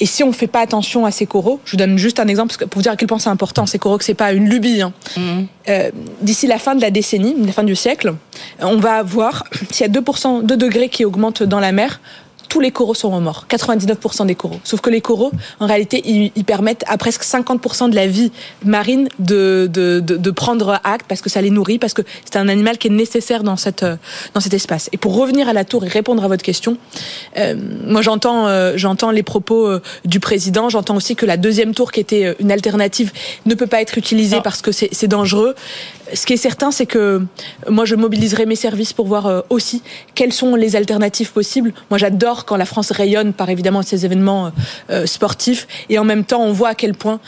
Et 0.00 0.06
si 0.06 0.22
on 0.22 0.28
ne 0.28 0.32
fait 0.32 0.46
pas 0.46 0.60
attention 0.60 1.04
à 1.04 1.07
ces 1.10 1.26
coraux, 1.26 1.60
je 1.64 1.72
vous 1.72 1.76
donne 1.76 1.98
juste 1.98 2.20
un 2.20 2.28
exemple 2.28 2.54
pour 2.66 2.78
vous 2.78 2.82
dire 2.82 2.92
à 2.92 2.96
quel 2.96 3.08
point 3.08 3.18
c'est 3.18 3.28
important, 3.30 3.66
ces 3.66 3.78
coraux, 3.78 3.98
que 3.98 4.04
c'est 4.04 4.14
pas 4.14 4.32
une 4.32 4.48
lubie. 4.48 4.80
hein. 4.82 4.92
Euh, 5.68 5.90
D'ici 6.22 6.46
la 6.46 6.58
fin 6.58 6.74
de 6.74 6.80
la 6.80 6.90
décennie, 6.90 7.34
la 7.44 7.52
fin 7.52 7.64
du 7.64 7.76
siècle, 7.76 8.14
on 8.60 8.76
va 8.76 8.94
avoir, 8.94 9.44
s'il 9.70 9.86
y 9.86 9.90
a 9.90 9.92
2%, 10.00 10.42
2 10.44 10.56
degrés 10.56 10.88
qui 10.88 11.04
augmentent 11.04 11.42
dans 11.42 11.60
la 11.60 11.72
mer, 11.72 12.00
tous 12.48 12.60
les 12.60 12.70
coraux 12.70 12.94
seront 12.94 13.20
morts, 13.20 13.46
99% 13.48 14.26
des 14.26 14.34
coraux. 14.34 14.60
Sauf 14.64 14.80
que 14.80 14.90
les 14.90 15.00
coraux, 15.00 15.32
en 15.60 15.66
réalité, 15.66 16.02
ils, 16.04 16.32
ils 16.34 16.44
permettent 16.44 16.84
à 16.86 16.96
presque 16.98 17.22
50% 17.22 17.90
de 17.90 17.94
la 17.94 18.06
vie 18.06 18.32
marine 18.64 19.08
de, 19.18 19.68
de, 19.72 20.00
de, 20.00 20.16
de 20.16 20.30
prendre 20.30 20.80
acte 20.84 21.06
parce 21.08 21.20
que 21.20 21.30
ça 21.30 21.40
les 21.40 21.50
nourrit, 21.50 21.78
parce 21.78 21.94
que 21.94 22.02
c'est 22.24 22.36
un 22.36 22.48
animal 22.48 22.78
qui 22.78 22.88
est 22.88 22.90
nécessaire 22.90 23.42
dans, 23.42 23.56
cette, 23.56 23.82
euh, 23.82 23.96
dans 24.34 24.40
cet 24.40 24.54
espace. 24.54 24.88
Et 24.92 24.96
pour 24.96 25.14
revenir 25.16 25.48
à 25.48 25.52
la 25.52 25.64
tour 25.64 25.84
et 25.84 25.88
répondre 25.88 26.24
à 26.24 26.28
votre 26.28 26.42
question, 26.42 26.76
euh, 27.36 27.54
moi 27.86 28.02
j'entends 28.02 28.46
euh, 28.46 28.72
j'entends 28.76 29.10
les 29.10 29.22
propos 29.22 29.66
euh, 29.66 29.82
du 30.04 30.20
président, 30.20 30.68
j'entends 30.68 30.96
aussi 30.96 31.16
que 31.16 31.26
la 31.26 31.36
deuxième 31.36 31.74
tour 31.74 31.92
qui 31.92 32.00
était 32.00 32.24
euh, 32.24 32.34
une 32.40 32.52
alternative 32.52 33.12
ne 33.46 33.54
peut 33.54 33.66
pas 33.66 33.80
être 33.80 33.98
utilisée 33.98 34.40
parce 34.42 34.62
que 34.62 34.72
c'est 34.72 34.88
c'est 34.92 35.08
dangereux. 35.08 35.54
Ce 36.14 36.26
qui 36.26 36.32
est 36.32 36.38
certain, 36.38 36.70
c'est 36.70 36.86
que 36.86 37.22
moi 37.68 37.84
je 37.84 37.94
mobiliserai 37.94 38.46
mes 38.46 38.56
services 38.56 38.92
pour 38.92 39.06
voir 39.06 39.26
euh, 39.26 39.40
aussi 39.50 39.82
quelles 40.14 40.32
sont 40.32 40.54
les 40.54 40.76
alternatives 40.76 41.32
possibles. 41.32 41.72
Moi 41.90 41.98
j'adore 41.98 42.44
quand 42.44 42.56
la 42.56 42.64
France 42.64 42.90
rayonne 42.90 43.32
par 43.32 43.50
évidemment 43.50 43.82
ces 43.82 44.04
événements 44.04 44.46
euh, 44.46 44.50
euh, 44.90 45.06
sportifs 45.06 45.66
et 45.88 45.98
en 45.98 46.04
même 46.04 46.24
temps 46.24 46.42
on 46.42 46.52
voit 46.52 46.70
à 46.70 46.74
quel 46.74 46.94
point 46.94 47.20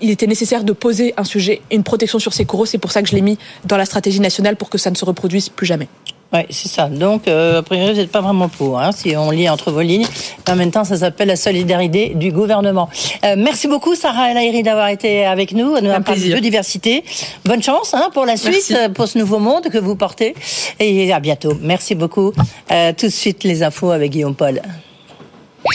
il 0.00 0.10
était 0.10 0.26
nécessaire 0.26 0.64
de 0.64 0.72
poser 0.72 1.14
un 1.16 1.24
sujet, 1.24 1.60
une 1.70 1.82
protection 1.82 2.18
sur 2.18 2.32
ces 2.32 2.44
coraux. 2.44 2.66
C'est 2.66 2.78
pour 2.78 2.92
ça 2.92 3.02
que 3.02 3.08
je 3.08 3.14
l'ai 3.14 3.22
mis 3.22 3.38
dans 3.64 3.76
la 3.76 3.84
stratégie 3.84 4.20
nationale 4.20 4.56
pour 4.56 4.70
que 4.70 4.78
ça 4.78 4.90
ne 4.90 4.96
se 4.96 5.04
reproduise 5.04 5.48
plus 5.48 5.66
jamais. 5.66 5.88
Oui, 6.30 6.40
c'est 6.50 6.68
ça. 6.68 6.88
Donc, 6.88 7.26
euh, 7.26 7.60
a 7.60 7.62
priori, 7.62 7.92
vous 7.92 7.96
n'êtes 8.00 8.10
pas 8.10 8.20
vraiment 8.20 8.50
pour, 8.50 8.78
hein, 8.78 8.90
si 8.92 9.16
on 9.16 9.30
lit 9.30 9.48
entre 9.48 9.70
vos 9.70 9.80
lignes. 9.80 10.06
Mais 10.46 10.52
en 10.52 10.56
même 10.56 10.70
temps, 10.70 10.84
ça 10.84 10.98
s'appelle 10.98 11.28
la 11.28 11.36
solidarité 11.36 12.12
du 12.14 12.32
gouvernement. 12.32 12.90
Euh, 13.24 13.34
merci 13.38 13.66
beaucoup, 13.66 13.94
Sarah 13.94 14.30
El 14.30 14.36
Haïry, 14.36 14.62
d'avoir 14.62 14.88
été 14.88 15.24
avec 15.24 15.52
nous, 15.52 15.74
à 15.74 15.80
nous 15.80 15.88
Un 15.90 16.02
parler 16.02 16.20
de 16.20 16.24
plaisir. 16.24 16.32
biodiversité. 16.34 17.02
Bonne 17.46 17.62
chance 17.62 17.94
hein, 17.94 18.10
pour 18.12 18.26
la 18.26 18.36
suite, 18.36 18.52
Merci. 18.52 18.76
euh, 18.76 18.88
pour 18.90 19.08
ce 19.08 19.16
nouveau 19.16 19.38
monde 19.38 19.70
que 19.70 19.78
vous 19.78 19.96
portez. 19.96 20.34
Et 20.78 21.10
à 21.14 21.18
bientôt. 21.20 21.54
Merci 21.62 21.94
beaucoup. 21.94 22.32
Euh, 22.72 22.92
tout 22.94 23.06
de 23.06 23.10
suite, 23.12 23.42
les 23.44 23.62
infos 23.62 23.90
avec 23.90 24.12
Guillaume 24.12 24.34
Paul. 24.34 24.60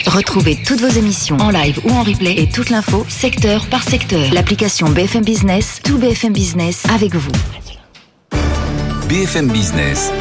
Retrouvez 0.06 0.56
toutes 0.66 0.82
vos 0.82 0.88
émissions 1.00 1.38
en 1.40 1.50
live 1.50 1.80
ou 1.86 1.92
en 1.92 2.04
replay 2.04 2.36
et 2.38 2.48
toute 2.48 2.70
l'info 2.70 3.06
secteur 3.10 3.66
par 3.72 3.82
secteur. 3.84 4.22
L'application 4.32 4.88
BFM 4.90 5.24
Business, 5.24 5.80
tout 5.84 5.98
BFM 5.98 6.32
Business 6.32 6.84
avec 6.94 7.16
vous. 7.16 7.32
BFM 9.10 9.50
Business, 9.50 10.12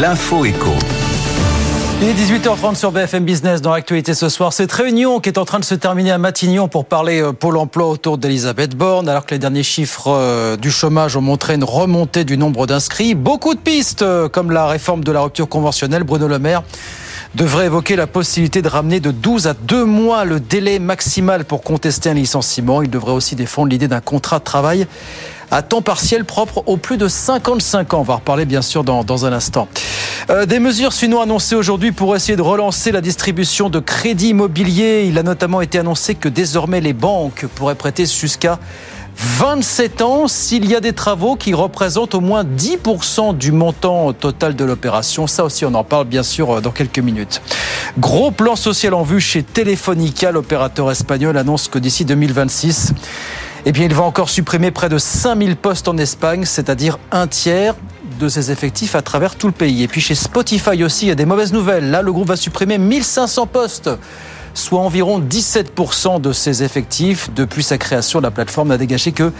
l'info 0.00 0.46
éco. 0.46 0.70
Il 2.00 2.08
est 2.08 2.14
18h30 2.14 2.76
sur 2.76 2.92
BFM 2.92 3.24
Business 3.24 3.60
dans 3.60 3.72
l'actualité 3.72 4.14
ce 4.14 4.28
soir. 4.28 4.52
Cette 4.52 4.72
réunion 4.72 5.20
qui 5.20 5.28
est 5.28 5.38
en 5.38 5.44
train 5.44 5.60
de 5.60 5.64
se 5.64 5.74
terminer 5.74 6.12
à 6.12 6.18
Matignon 6.18 6.66
pour 6.66 6.86
parler 6.86 7.20
euh, 7.20 7.32
Pôle 7.32 7.58
emploi 7.58 7.88
autour 7.88 8.16
d'Elisabeth 8.16 8.74
Borne, 8.74 9.08
alors 9.08 9.26
que 9.26 9.34
les 9.34 9.38
derniers 9.38 9.62
chiffres 9.62 10.08
euh, 10.08 10.56
du 10.56 10.70
chômage 10.70 11.16
ont 11.16 11.20
montré 11.20 11.54
une 11.54 11.64
remontée 11.64 12.24
du 12.24 12.38
nombre 12.38 12.66
d'inscrits. 12.66 13.14
Beaucoup 13.14 13.54
de 13.54 13.60
pistes, 13.60 14.02
euh, 14.02 14.28
comme 14.28 14.50
la 14.50 14.66
réforme 14.66 15.04
de 15.04 15.12
la 15.12 15.20
rupture 15.20 15.48
conventionnelle. 15.48 16.04
Bruno 16.04 16.26
Le 16.26 16.38
Maire 16.38 16.62
devrait 17.34 17.66
évoquer 17.66 17.94
la 17.94 18.06
possibilité 18.06 18.62
de 18.62 18.68
ramener 18.68 18.98
de 18.98 19.10
12 19.10 19.46
à 19.46 19.54
2 19.54 19.84
mois 19.84 20.24
le 20.24 20.40
délai 20.40 20.78
maximal 20.78 21.44
pour 21.44 21.62
contester 21.62 22.10
un 22.10 22.14
licenciement. 22.14 22.82
Il 22.82 22.90
devrait 22.90 23.12
aussi 23.12 23.36
défendre 23.36 23.68
l'idée 23.68 23.88
d'un 23.88 24.00
contrat 24.00 24.38
de 24.38 24.44
travail 24.44 24.86
à 25.52 25.60
temps 25.60 25.82
partiel 25.82 26.24
propre 26.24 26.64
aux 26.66 26.78
plus 26.78 26.96
de 26.96 27.06
55 27.06 27.92
ans. 27.94 28.00
On 28.00 28.02
va 28.02 28.16
reparler 28.16 28.46
bien 28.46 28.62
sûr 28.62 28.84
dans, 28.84 29.04
dans 29.04 29.26
un 29.26 29.32
instant. 29.34 29.68
Euh, 30.30 30.46
des 30.46 30.58
mesures 30.58 30.94
sinon 30.94 31.20
annoncées 31.20 31.54
aujourd'hui 31.54 31.92
pour 31.92 32.16
essayer 32.16 32.36
de 32.36 32.42
relancer 32.42 32.90
la 32.90 33.02
distribution 33.02 33.68
de 33.68 33.78
crédits 33.78 34.30
immobiliers. 34.30 35.04
Il 35.06 35.18
a 35.18 35.22
notamment 35.22 35.60
été 35.60 35.78
annoncé 35.78 36.14
que 36.14 36.30
désormais 36.30 36.80
les 36.80 36.94
banques 36.94 37.46
pourraient 37.54 37.74
prêter 37.74 38.06
jusqu'à 38.06 38.58
27 39.18 40.00
ans 40.00 40.26
s'il 40.26 40.64
y 40.64 40.74
a 40.74 40.80
des 40.80 40.94
travaux 40.94 41.36
qui 41.36 41.52
représentent 41.52 42.14
au 42.14 42.20
moins 42.20 42.44
10% 42.44 43.36
du 43.36 43.52
montant 43.52 44.14
total 44.14 44.56
de 44.56 44.64
l'opération. 44.64 45.26
Ça 45.26 45.44
aussi, 45.44 45.66
on 45.66 45.74
en 45.74 45.84
parle 45.84 46.06
bien 46.06 46.22
sûr 46.22 46.62
dans 46.62 46.70
quelques 46.70 46.98
minutes. 46.98 47.42
Gros 47.98 48.30
plan 48.30 48.56
social 48.56 48.94
en 48.94 49.02
vue 49.02 49.20
chez 49.20 49.42
Telefonica. 49.42 50.32
L'opérateur 50.32 50.90
espagnol 50.90 51.36
annonce 51.36 51.68
que 51.68 51.78
d'ici 51.78 52.06
2026, 52.06 52.94
eh 53.64 53.72
bien, 53.72 53.84
il 53.84 53.94
va 53.94 54.02
encore 54.02 54.28
supprimer 54.28 54.70
près 54.70 54.88
de 54.88 54.98
5000 54.98 55.56
postes 55.56 55.88
en 55.88 55.96
Espagne, 55.96 56.44
c'est-à-dire 56.44 56.98
un 57.10 57.26
tiers 57.26 57.74
de 58.18 58.28
ses 58.28 58.50
effectifs 58.50 58.94
à 58.94 59.02
travers 59.02 59.36
tout 59.36 59.46
le 59.46 59.52
pays. 59.52 59.82
Et 59.82 59.88
puis 59.88 60.00
chez 60.00 60.14
Spotify 60.14 60.82
aussi, 60.82 61.06
il 61.06 61.08
y 61.08 61.12
a 61.12 61.16
des 61.16 61.26
mauvaises 61.26 61.52
nouvelles. 61.52 61.90
Là, 61.90 62.02
le 62.02 62.12
groupe 62.12 62.28
va 62.28 62.36
supprimer 62.36 62.78
1500 62.78 63.46
postes 63.46 63.90
soit 64.54 64.80
environ 64.80 65.20
17% 65.20 66.20
de 66.20 66.32
ses 66.32 66.62
effectifs. 66.62 67.30
Depuis 67.34 67.62
sa 67.62 67.78
création, 67.78 68.20
la 68.20 68.30
plateforme 68.30 68.68
n'a 68.68 68.78
dégagé 68.78 69.12
que 69.12 69.32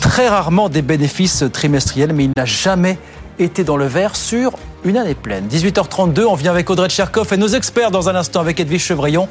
très 0.00 0.28
rarement 0.28 0.68
des 0.68 0.82
bénéfices 0.82 1.44
trimestriels, 1.52 2.12
mais 2.12 2.24
il 2.24 2.32
n'a 2.36 2.44
jamais 2.44 2.98
été 3.38 3.64
dans 3.64 3.76
le 3.76 3.86
vert 3.86 4.16
sur 4.16 4.52
une 4.84 4.96
année 4.96 5.14
pleine. 5.14 5.46
18h32, 5.48 6.24
on 6.24 6.34
vient 6.34 6.50
avec 6.50 6.70
Audrey 6.70 6.88
Tcherkov 6.88 7.32
et 7.32 7.36
nos 7.36 7.48
experts 7.48 7.90
dans 7.90 8.08
un 8.08 8.14
instant 8.14 8.40
avec 8.40 8.58
Edwige 8.60 8.84
Chevrillon 8.84 9.28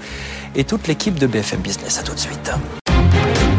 et 0.56 0.64
toute 0.64 0.88
l'équipe 0.88 1.18
de 1.18 1.28
BFM 1.28 1.60
Business. 1.60 2.00
À 2.00 2.04
tout 2.04 2.14
de 2.14 2.20
suite. 2.20 2.52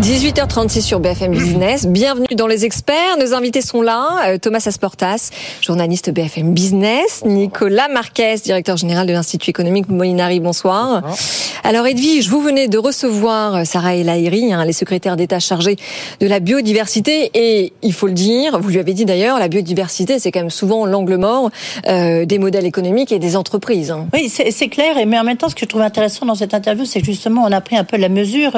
18h36 0.00 0.80
sur 0.80 0.98
BFM 0.98 1.32
Business. 1.32 1.86
Bienvenue 1.86 2.26
dans 2.34 2.48
les 2.48 2.64
experts. 2.64 3.16
Nos 3.20 3.32
invités 3.32 3.60
sont 3.60 3.80
là. 3.80 4.26
Euh, 4.26 4.38
Thomas 4.38 4.64
Asportas, 4.66 5.30
journaliste 5.60 6.10
BFM 6.10 6.52
Business. 6.52 7.22
Nicolas 7.24 7.86
Marquez, 7.86 8.34
directeur 8.44 8.76
général 8.76 9.06
de 9.06 9.12
l'Institut 9.12 9.50
économique 9.50 9.88
Molinari. 9.88 10.40
Bonsoir. 10.40 11.02
Bonsoir. 11.02 11.44
Alors 11.62 11.86
Edwige, 11.86 12.28
vous 12.28 12.42
venez 12.42 12.66
de 12.66 12.76
recevoir 12.76 13.54
euh, 13.54 13.64
Sarah 13.64 13.94
El 13.94 14.08
Haïry, 14.08 14.52
hein, 14.52 14.64
les 14.64 14.72
secrétaires 14.72 15.16
d'État 15.16 15.38
chargés 15.38 15.76
de 16.20 16.26
la 16.26 16.40
biodiversité. 16.40 17.30
Et 17.32 17.72
il 17.82 17.92
faut 17.92 18.08
le 18.08 18.12
dire, 18.12 18.58
vous 18.58 18.70
lui 18.70 18.80
avez 18.80 18.94
dit 18.94 19.04
d'ailleurs, 19.04 19.38
la 19.38 19.48
biodiversité, 19.48 20.18
c'est 20.18 20.32
quand 20.32 20.40
même 20.40 20.50
souvent 20.50 20.86
l'angle 20.86 21.16
mort 21.16 21.50
euh, 21.86 22.24
des 22.24 22.38
modèles 22.38 22.66
économiques 22.66 23.12
et 23.12 23.20
des 23.20 23.36
entreprises. 23.36 23.92
Hein. 23.92 24.08
Oui, 24.12 24.28
c'est 24.28 24.68
clair. 24.68 24.96
Mais 25.06 25.18
en 25.18 25.24
même 25.24 25.36
temps, 25.36 25.48
ce 25.48 25.54
que 25.54 25.62
je 25.62 25.66
trouve 25.66 25.82
intéressant 25.82 26.26
dans 26.26 26.34
cette 26.34 26.52
interview, 26.52 26.84
c'est 26.84 26.98
que 26.98 27.06
justement, 27.06 27.44
on 27.44 27.52
a 27.52 27.60
pris 27.60 27.76
un 27.76 27.84
peu 27.84 27.96
la 27.96 28.08
mesure. 28.08 28.56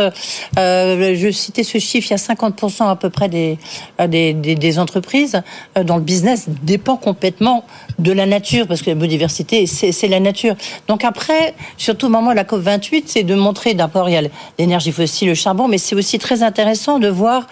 Euh, 0.59 1.15
je 1.15 1.26
citais 1.33 1.63
ce 1.63 1.79
chiffre, 1.79 2.09
il 2.11 2.13
y 2.13 2.15
a 2.15 2.35
50% 2.35 2.89
à 2.89 2.97
peu 2.97 3.11
près 3.11 3.29
des, 3.29 3.59
des, 4.09 4.33
des, 4.33 4.55
des 4.55 4.79
entreprises 4.79 5.43
dont 5.85 5.97
le 5.97 6.03
business 6.03 6.47
dépend 6.63 6.97
complètement 6.97 7.65
de 7.99 8.13
la 8.13 8.27
nature, 8.27 8.67
parce 8.67 8.83
que 8.83 8.91
la 8.91 8.97
biodiversité, 8.97 9.67
c'est 9.67 10.09
la 10.09 10.21
nature. 10.21 10.55
Donc 10.89 11.05
après, 11.05 11.55
surtout 11.77 12.07
au 12.07 12.11
moment 12.11 12.31
de 12.31 12.37
la 12.37 12.45
COP28, 12.45 13.05
c'est 13.07 13.23
de 13.23 13.35
montrer, 13.35 13.75
d'abord, 13.75 14.09
il 14.09 14.13
y 14.13 14.17
a 14.17 14.23
l'énergie 14.59 14.93
fossile, 14.93 15.29
le 15.29 15.35
charbon, 15.35 15.69
mais 15.69 15.79
c'est 15.79 15.95
aussi 15.95 16.19
très 16.19 16.43
intéressant 16.43 16.99
de 16.99 17.09
voir 17.09 17.47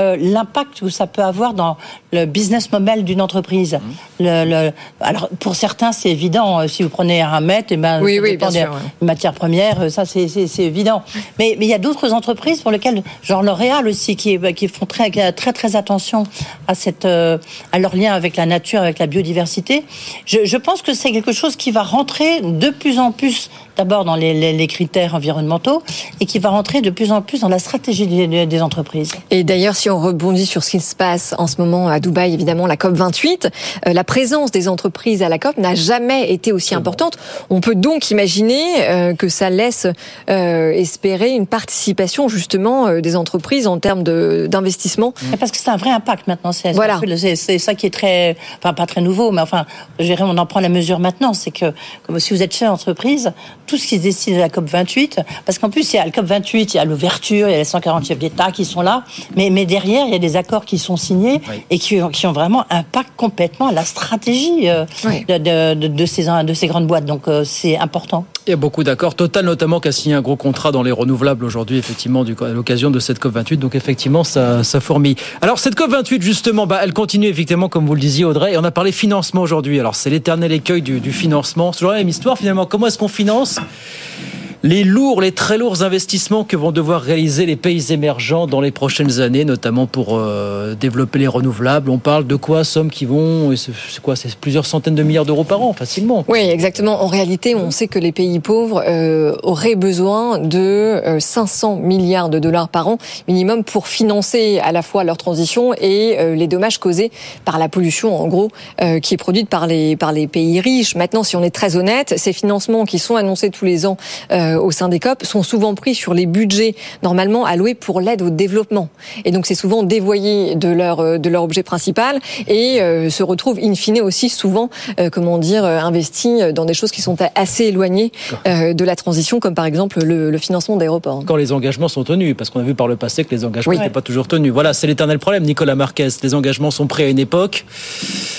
euh, 0.00 0.16
l'impact 0.18 0.80
que 0.80 0.88
ça 0.88 1.06
peut 1.06 1.22
avoir 1.22 1.54
dans 1.54 1.76
le 2.12 2.26
business 2.26 2.70
model 2.72 3.04
d'une 3.04 3.20
entreprise. 3.20 3.74
Mmh. 3.74 4.24
Le, 4.24 4.44
le, 4.44 4.72
alors, 5.00 5.28
pour 5.40 5.56
certains, 5.56 5.92
c'est 5.92 6.10
évident. 6.10 6.66
Si 6.68 6.82
vous 6.82 6.88
prenez 6.88 7.22
un 7.22 7.40
mètre, 7.40 7.72
et 7.72 7.76
ben, 7.76 8.00
oui, 8.02 8.18
oui, 8.20 8.36
bien 8.36 8.50
des 8.50 8.60
sûr, 8.60 8.72
ouais. 8.72 9.06
matières 9.06 9.34
premières, 9.34 9.90
ça, 9.90 10.04
c'est 10.04 10.28
évident. 10.58 11.02
Mais, 11.38 11.56
mais 11.58 11.66
il 11.66 11.70
y 11.70 11.74
a 11.74 11.78
d'autres 11.78 12.12
entreprises 12.12 12.62
pour 12.62 12.70
lesquelles, 12.70 13.02
genre 13.22 13.42
L'Oréal 13.42 13.86
aussi, 13.88 14.16
qui, 14.16 14.38
qui 14.54 14.68
font 14.68 14.86
très, 14.86 15.10
très, 15.32 15.52
très 15.52 15.76
attention 15.76 16.24
à, 16.66 16.74
cette, 16.74 17.04
euh, 17.04 17.38
à 17.72 17.78
leur 17.78 17.96
lien 17.96 18.12
avec 18.12 18.36
la 18.36 18.46
nature, 18.46 18.80
avec 18.80 18.98
la 18.98 19.06
biodiversité. 19.06 19.84
Je, 20.26 20.44
je 20.44 20.56
pense 20.56 20.82
que 20.82 20.94
c'est 20.94 21.12
quelque 21.12 21.32
chose 21.32 21.56
qui 21.56 21.70
va 21.70 21.82
rentrer 21.82 22.40
de 22.42 22.70
plus 22.70 22.98
en 22.98 23.12
plus 23.12 23.50
d'abord 23.78 24.04
dans 24.04 24.16
les, 24.16 24.34
les, 24.34 24.52
les, 24.52 24.66
critères 24.66 25.14
environnementaux 25.14 25.84
et 26.18 26.26
qui 26.26 26.40
va 26.40 26.50
rentrer 26.50 26.80
de 26.80 26.90
plus 26.90 27.12
en 27.12 27.22
plus 27.22 27.42
dans 27.42 27.48
la 27.48 27.60
stratégie 27.60 28.08
des, 28.08 28.44
des 28.44 28.62
entreprises. 28.62 29.12
Et 29.30 29.44
d'ailleurs, 29.44 29.76
si 29.76 29.88
on 29.88 30.00
rebondit 30.00 30.46
sur 30.46 30.64
ce 30.64 30.70
qui 30.70 30.80
se 30.80 30.96
passe 30.96 31.32
en 31.38 31.46
ce 31.46 31.60
moment 31.60 31.88
à 31.88 32.00
Dubaï, 32.00 32.34
évidemment, 32.34 32.66
la 32.66 32.76
COP 32.76 32.94
28, 32.94 33.48
euh, 33.86 33.92
la 33.92 34.02
présence 34.02 34.50
des 34.50 34.66
entreprises 34.66 35.22
à 35.22 35.28
la 35.28 35.38
COP 35.38 35.58
n'a 35.58 35.76
jamais 35.76 36.32
été 36.32 36.50
aussi 36.50 36.74
importante. 36.74 37.18
On 37.50 37.60
peut 37.60 37.76
donc 37.76 38.10
imaginer 38.10 38.62
euh, 38.80 39.14
que 39.14 39.28
ça 39.28 39.48
laisse 39.48 39.86
espérer 40.26 41.30
une 41.30 41.46
participation 41.46 42.28
justement 42.28 43.00
des 43.08 43.16
entreprises 43.16 43.66
en 43.66 43.78
termes 43.78 44.02
d'investissement. 44.02 45.14
Parce 45.38 45.50
que 45.50 45.58
c'est 45.58 45.70
un 45.70 45.76
vrai 45.76 45.90
impact 45.90 46.26
maintenant. 46.26 46.52
C'est 46.52 46.72
voilà. 46.72 47.00
c'est 47.16 47.58
ça 47.58 47.74
qui 47.74 47.86
est 47.86 47.90
très, 47.90 48.36
enfin 48.58 48.74
pas 48.74 48.86
très 48.86 49.00
nouveau, 49.00 49.30
mais 49.30 49.42
enfin, 49.42 49.66
je 49.98 50.04
dirais, 50.04 50.24
on 50.26 50.36
en 50.36 50.46
prend 50.46 50.60
la 50.60 50.68
mesure 50.68 50.98
maintenant. 50.98 51.32
C'est 51.32 51.50
que 51.50 51.72
comme 52.04 52.18
si 52.20 52.34
vous 52.34 52.42
êtes 52.42 52.54
chef 52.54 52.68
d'entreprise, 52.68 53.32
tout 53.68 53.76
ce 53.76 53.86
qui 53.86 53.98
se 53.98 54.02
décide 54.02 54.34
à 54.34 54.40
la 54.40 54.48
COP 54.48 54.68
28, 54.68 55.20
parce 55.44 55.58
qu'en 55.58 55.70
plus 55.70 55.92
il 55.92 55.96
y 55.96 55.98
a 56.00 56.04
la 56.04 56.10
COP 56.10 56.24
28, 56.24 56.74
il 56.74 56.76
y 56.76 56.80
a 56.80 56.84
l'ouverture, 56.84 57.48
il 57.48 57.52
y 57.52 57.54
a 57.54 57.58
les 57.58 57.64
140 57.64 58.06
chefs 58.06 58.18
d'État 58.18 58.50
qui 58.50 58.64
sont 58.64 58.80
là, 58.80 59.04
mais, 59.36 59.50
mais 59.50 59.66
derrière 59.66 60.06
il 60.06 60.12
y 60.12 60.16
a 60.16 60.18
des 60.18 60.36
accords 60.36 60.64
qui 60.64 60.78
sont 60.78 60.96
signés 60.96 61.40
oui. 61.48 61.62
et 61.70 61.78
qui, 61.78 62.00
qui, 62.12 62.26
ont 62.26 62.32
vraiment 62.32 62.64
impact 62.70 63.10
complètement 63.16 63.70
la 63.70 63.84
stratégie 63.84 64.68
euh, 64.68 64.84
oui. 65.04 65.24
de, 65.26 65.74
de, 65.74 65.88
de, 65.88 66.06
ces, 66.06 66.24
de 66.24 66.54
ces 66.54 66.66
grandes 66.66 66.86
boîtes. 66.86 67.04
Donc 67.04 67.28
euh, 67.28 67.44
c'est 67.44 67.76
important. 67.78 68.24
Il 68.46 68.50
y 68.50 68.54
a 68.54 68.56
beaucoup 68.56 68.82
d'accords. 68.82 69.14
Total 69.14 69.44
notamment 69.44 69.78
qui 69.78 69.88
a 69.88 69.92
signé 69.92 70.14
un 70.14 70.22
gros 70.22 70.36
contrat 70.36 70.72
dans 70.72 70.82
les 70.82 70.90
renouvelables 70.90 71.44
aujourd'hui, 71.44 71.76
effectivement, 71.76 72.24
du, 72.24 72.34
à 72.40 72.48
l'occasion 72.48 72.90
de 72.90 72.98
cette 72.98 73.18
COP 73.18 73.34
28. 73.34 73.58
Donc 73.58 73.74
effectivement, 73.74 74.24
ça, 74.24 74.64
ça 74.64 74.80
fourmille. 74.80 75.16
Alors 75.42 75.58
cette 75.58 75.74
COP 75.74 75.90
28, 75.90 76.22
justement, 76.22 76.66
bah, 76.66 76.80
elle 76.82 76.94
continue 76.94 77.26
effectivement, 77.26 77.68
comme 77.68 77.86
vous 77.86 77.94
le 77.94 78.00
disiez, 78.00 78.24
Audrey. 78.24 78.54
Et 78.54 78.58
on 78.58 78.64
a 78.64 78.70
parlé 78.70 78.90
financement 78.90 79.42
aujourd'hui. 79.42 79.78
Alors 79.78 79.94
c'est 79.94 80.08
l'éternel 80.08 80.50
écueil 80.52 80.80
du, 80.80 81.00
du 81.00 81.12
financement. 81.12 81.72
C'est 81.72 81.80
toujours 81.80 81.92
la 81.92 81.98
même 81.98 82.08
histoire 82.08 82.38
finalement. 82.38 82.64
Comment 82.64 82.86
est-ce 82.86 82.96
qu'on 82.96 83.08
finance 83.08 83.57
isso. 83.58 84.47
Les 84.62 84.84
lourds, 84.84 85.20
les 85.20 85.32
très 85.32 85.58
lourds 85.58 85.82
investissements 85.82 86.44
que 86.44 86.56
vont 86.56 86.72
devoir 86.72 87.00
réaliser 87.00 87.46
les 87.46 87.56
pays 87.56 87.92
émergents 87.92 88.46
dans 88.46 88.60
les 88.60 88.70
prochaines 88.70 89.20
années, 89.20 89.44
notamment 89.44 89.86
pour 89.86 90.16
euh, 90.18 90.74
développer 90.74 91.18
les 91.18 91.26
renouvelables. 91.26 91.90
On 91.90 91.98
parle 91.98 92.26
de 92.26 92.36
quoi 92.36 92.64
Sommes 92.64 92.90
qui 92.90 93.04
vont, 93.04 93.54
c'est 93.56 94.02
quoi 94.02 94.16
C'est 94.16 94.34
plusieurs 94.34 94.66
centaines 94.66 94.94
de 94.94 95.02
milliards 95.02 95.24
d'euros 95.24 95.44
par 95.44 95.62
an, 95.62 95.72
facilement. 95.72 96.24
Oui, 96.28 96.40
exactement. 96.40 97.02
En 97.02 97.06
réalité, 97.06 97.54
on 97.54 97.70
sait 97.70 97.86
que 97.86 97.98
les 97.98 98.12
pays 98.12 98.40
pauvres 98.40 98.82
euh, 98.86 99.36
auraient 99.42 99.76
besoin 99.76 100.38
de 100.38 100.58
euh, 100.58 101.20
500 101.20 101.76
milliards 101.76 102.28
de 102.28 102.38
dollars 102.38 102.68
par 102.68 102.88
an 102.88 102.98
minimum 103.28 103.64
pour 103.64 103.86
financer 103.86 104.60
à 104.62 104.72
la 104.72 104.82
fois 104.82 105.04
leur 105.04 105.16
transition 105.16 105.74
et 105.74 106.16
euh, 106.18 106.34
les 106.34 106.46
dommages 106.46 106.78
causés 106.78 107.10
par 107.44 107.58
la 107.58 107.68
pollution, 107.68 108.20
en 108.20 108.26
gros, 108.28 108.50
euh, 108.82 109.00
qui 109.00 109.14
est 109.14 109.18
produite 109.18 109.48
par 109.48 109.66
les 109.66 109.96
par 109.96 110.12
les 110.12 110.26
pays 110.26 110.60
riches. 110.60 110.94
Maintenant, 110.94 111.22
si 111.22 111.36
on 111.36 111.42
est 111.42 111.54
très 111.54 111.76
honnête, 111.76 112.14
ces 112.16 112.32
financements 112.32 112.84
qui 112.84 112.98
sont 112.98 113.16
annoncés 113.16 113.50
tous 113.50 113.64
les 113.64 113.86
ans 113.86 113.96
euh, 114.32 114.47
au 114.56 114.70
sein 114.70 114.88
des 114.88 115.00
COP 115.00 115.24
sont 115.24 115.42
souvent 115.42 115.74
pris 115.74 115.94
sur 115.94 116.14
les 116.14 116.26
budgets 116.26 116.74
normalement 117.02 117.44
alloués 117.44 117.74
pour 117.74 118.00
l'aide 118.00 118.22
au 118.22 118.30
développement. 118.30 118.88
Et 119.24 119.30
donc 119.30 119.46
c'est 119.46 119.54
souvent 119.54 119.82
dévoyé 119.82 120.54
de 120.54 120.68
leur 120.68 121.00
euh, 121.00 121.18
de 121.18 121.28
leur 121.28 121.42
objet 121.42 121.62
principal 121.62 122.20
et 122.46 122.80
euh, 122.80 123.10
se 123.10 123.22
retrouve 123.22 123.58
in 123.62 123.74
fine 123.74 124.00
aussi 124.00 124.28
souvent 124.28 124.70
euh, 124.98 125.10
comment 125.10 125.38
dire 125.38 125.64
investi 125.64 126.52
dans 126.52 126.64
des 126.64 126.74
choses 126.74 126.90
qui 126.90 127.02
sont 127.02 127.16
assez 127.34 127.64
éloignées 127.64 128.12
euh, 128.46 128.74
de 128.74 128.84
la 128.84 128.96
transition 128.96 129.40
comme 129.40 129.54
par 129.54 129.64
exemple 129.64 130.04
le, 130.04 130.30
le 130.30 130.38
financement 130.38 130.76
d'aéroports. 130.76 131.22
Quand 131.26 131.36
les 131.36 131.52
engagements 131.52 131.88
sont 131.88 132.04
tenus 132.04 132.36
parce 132.36 132.50
qu'on 132.50 132.60
a 132.60 132.64
vu 132.64 132.74
par 132.74 132.88
le 132.88 132.96
passé 132.96 133.24
que 133.24 133.34
les 133.34 133.44
engagements 133.44 133.72
n'étaient 133.72 133.84
oui. 133.86 133.90
pas 133.90 134.02
toujours 134.02 134.28
tenus. 134.28 134.52
Voilà, 134.52 134.72
c'est 134.72 134.86
l'éternel 134.86 135.18
problème 135.18 135.44
Nicolas 135.44 135.74
Marquez, 135.74 136.08
les 136.22 136.34
engagements 136.34 136.70
sont 136.70 136.86
pris 136.86 137.04
à 137.04 137.08
une 137.08 137.18
époque. 137.18 137.64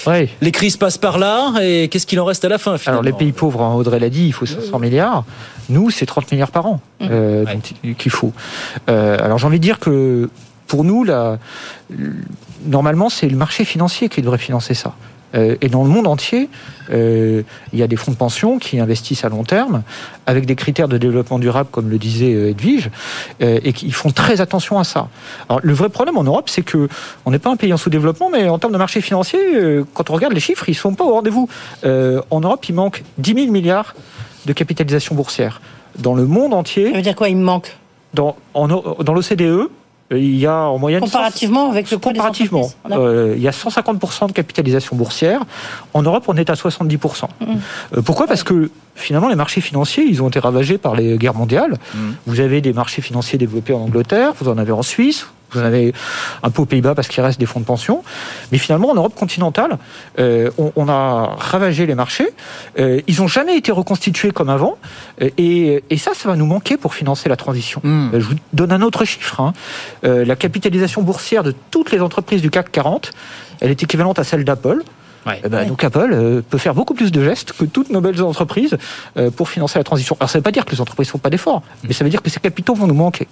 Oui. 0.08 0.30
Les 0.42 0.52
crises 0.52 0.78
passent 0.78 0.98
par 0.98 1.18
là 1.18 1.54
et 1.62 1.88
qu'est-ce 1.90 2.08
qu'il 2.08 2.20
en 2.20 2.26
reste 2.26 2.46
à 2.46 2.50
la 2.50 2.58
fin 2.58 2.78
finalement 2.78 3.02
Alors 3.02 3.12
les 3.12 3.18
pays 3.18 3.32
pauvres, 3.32 3.62
hein, 3.62 3.76
Audrey 3.76 4.00
l'a 4.00 4.10
dit, 4.10 4.28
il 4.28 4.34
faut 4.34 4.46
500 4.46 4.80
milliards. 4.80 5.24
Nous, 5.70 5.90
c'est 5.90 6.06
30 6.06 6.32
milliards 6.32 6.52
par 6.52 6.66
an 6.66 6.80
Mmh. 7.00 7.08
euh, 7.12 7.46
ouais. 7.46 7.94
qu'il 7.94 8.12
faut. 8.12 8.34
Euh, 8.90 9.18
alors 9.24 9.38
j'ai 9.38 9.48
envie 9.48 9.60
de 9.60 9.64
dire 9.64 9.80
que 9.80 10.30
pour 10.68 10.84
nous, 10.84 11.04
là, 11.04 11.40
normalement, 12.66 13.10
c'est 13.10 13.28
le 13.28 13.38
marché 13.38 13.66
financier 13.66 14.10
qui 14.10 14.22
devrait 14.22 14.38
financer 14.38 14.74
ça. 14.74 14.94
Euh, 15.36 15.56
et 15.62 15.70
dans 15.70 15.84
le 15.84 15.90
monde 15.90 16.08
entier, 16.08 16.50
euh, 16.92 17.44
il 17.72 17.80
y 17.80 17.84
a 17.84 17.88
des 17.88 17.96
fonds 17.96 18.12
de 18.12 18.18
pension 18.18 18.58
qui 18.58 18.80
investissent 18.80 19.24
à 19.24 19.30
long 19.30 19.44
terme, 19.44 19.84
avec 20.26 20.46
des 20.46 20.56
critères 20.56 20.88
de 20.88 20.98
développement 20.98 21.40
durable, 21.40 21.70
comme 21.72 21.90
le 21.90 21.98
disait 22.00 22.34
euh, 22.34 22.50
Edwige, 22.50 22.90
euh, 23.42 23.60
et 23.64 23.74
qui 23.74 23.92
font 23.92 24.10
très 24.12 24.42
attention 24.42 24.80
à 24.80 24.84
ça. 24.84 25.08
Alors, 25.48 25.60
le 25.64 25.74
vrai 25.74 25.90
problème 25.90 26.18
en 26.18 26.24
Europe, 26.24 26.50
c'est 26.50 26.64
que 26.64 26.90
on 27.26 27.32
n'est 27.32 27.40
pas 27.40 27.52
un 27.52 27.58
pays 27.58 27.72
en 27.74 27.78
sous-développement, 27.78 28.30
mais 28.32 28.50
en 28.50 28.58
termes 28.58 28.74
de 28.74 28.78
marché 28.80 29.02
financier, 29.02 29.40
euh, 29.56 29.84
quand 29.94 30.10
on 30.10 30.14
regarde 30.14 30.34
les 30.34 30.40
chiffres, 30.40 30.68
ils 30.68 30.76
sont 30.76 30.96
pas 30.96 31.04
au 31.04 31.14
rendez-vous. 31.14 31.48
Euh, 31.84 32.22
en 32.32 32.42
Europe, 32.42 32.68
il 32.68 32.76
manque 32.76 33.04
10 33.20 33.34
000 33.36 33.52
milliards 33.52 33.96
de 34.50 34.54
capitalisation 34.54 35.16
boursière. 35.16 35.62
Dans 36.00 36.16
le 36.16 36.26
monde 36.26 36.54
entier. 36.54 36.90
Ça 36.90 36.98
veut 36.98 37.02
dire 37.04 37.16
quoi 37.16 37.30
Il 37.30 37.38
me 37.38 37.44
manque? 37.44 37.78
Dans, 38.16 38.36
en- 38.56 38.68
dans 38.68 39.14
l'OCDE, 39.14 39.70
il 40.12 40.36
y 40.38 40.48
a 40.48 40.56
en 40.56 40.80
moyenne. 40.80 41.02
Comparativement 41.02 41.70
avec 41.70 41.92
le 41.92 42.00
poids 42.00 42.12
Comparativement, 42.12 42.68
euh, 42.92 43.36
il 43.38 43.44
y 43.44 43.48
a 43.48 43.52
150% 43.52 44.28
de 44.28 44.32
capitalisation 44.32 44.96
boursière. 44.96 45.42
En 45.94 46.02
Europe, 46.02 46.24
on 46.28 46.36
est 46.36 46.50
à 46.50 46.56
70%. 46.56 47.26
Mm. 47.40 47.46
Euh, 47.98 48.02
pourquoi? 48.02 48.26
Parce 48.26 48.42
que 48.42 48.72
finalement, 48.96 49.30
les 49.30 49.36
marchés 49.36 49.62
financiers, 49.62 50.04
ils 50.04 50.24
ont 50.24 50.30
été 50.30 50.40
ravagés 50.40 50.80
par 50.80 50.96
les 50.96 51.18
guerres 51.20 51.36
mondiales. 51.36 51.76
Vous 52.26 52.40
avez 52.40 52.60
des 52.62 52.74
marchés 52.74 53.04
financiers 53.04 53.38
développés 53.38 53.74
en 53.74 53.82
Angleterre, 53.82 54.34
vous 54.40 54.50
en 54.50 54.58
avez 54.58 54.72
en 54.72 54.82
Suisse, 54.82 55.28
vous 55.52 55.62
en 55.62 55.66
avez 55.66 55.94
un 56.44 56.50
peu 56.50 56.62
aux 56.62 56.66
Pays-Bas 56.66 56.96
parce 56.96 57.08
qu'il 57.08 57.24
reste 57.24 57.40
des 57.40 57.46
fonds 57.46 57.60
de 57.60 57.66
pension. 57.66 58.04
Mais 58.52 58.58
finalement, 58.58 58.90
en 58.92 58.96
Europe 58.96 59.16
continentale, 59.16 59.78
euh, 60.20 60.52
on, 60.58 60.72
on 60.76 60.88
a 60.90 61.36
ravagé 61.38 61.86
les 61.86 61.96
marchés. 61.96 62.30
Euh, 62.80 63.02
ils 63.08 63.20
n'ont 63.20 63.28
jamais 63.28 63.56
été 63.58 63.72
reconstitués 63.72 64.32
comme 64.32 64.50
avant. 64.50 64.78
Euh, 65.22 65.30
Et, 65.38 65.84
et 65.90 65.98
ça, 65.98 66.12
ça 66.14 66.30
va 66.30 66.36
nous 66.36 66.46
manquer 66.46 66.78
pour 66.78 66.94
financer 66.94 67.30
la 67.30 67.36
transition. 67.36 67.82
Euh, 67.86 68.10
Je 68.20 68.26
vous 68.26 68.36
donne 68.54 68.72
un 68.72 68.82
autre 68.82 69.06
chiffre. 69.06 69.40
hein. 69.42 69.54
Euh, 70.04 70.26
la 70.26 70.36
capitalisation 70.36 71.02
boursière 71.02 71.44
de 71.44 71.54
toutes 71.72 71.92
les 71.92 72.02
entreprises 72.02 72.42
du 72.42 72.50
CAC 72.50 72.72
40, 72.72 73.12
elle 73.62 73.72
est 73.72 73.82
équivalente 73.84 74.20
à 74.20 74.24
celle 74.24 74.44
d'Apple. 74.44 74.84
Eh 75.44 75.50
ben, 75.50 75.68
Donc 75.68 75.84
Apple 75.84 76.10
euh, 76.14 76.42
peut 76.48 76.58
faire 76.58 76.74
beaucoup 76.74 76.94
plus 76.94 77.12
de 77.12 77.24
gestes 77.24 77.52
que 77.54 77.66
toutes 77.66 77.90
nos 77.90 78.02
belles 78.02 78.22
entreprises 78.24 78.78
euh, 79.18 79.30
pour 79.32 79.50
financer 79.50 79.78
la 79.78 79.84
transition. 79.84 80.16
Alors 80.20 80.30
ça 80.30 80.38
ne 80.38 80.42
veut 80.42 80.44
pas 80.44 80.52
dire 80.52 80.66
que 80.66 80.72
les 80.72 80.82
entreprises 80.82 81.08
ne 81.08 81.12
font 81.12 81.18
pas 81.20 81.30
d'efforts, 81.30 81.62
mais 81.84 81.94
ça 81.94 82.04
veut 82.04 82.10
dire 82.10 82.22
que 82.22 82.30
ces 82.30 82.40
capitaux 82.40 82.74
vont 82.74 82.88
nous 82.88 82.94
manquer. 82.94 83.28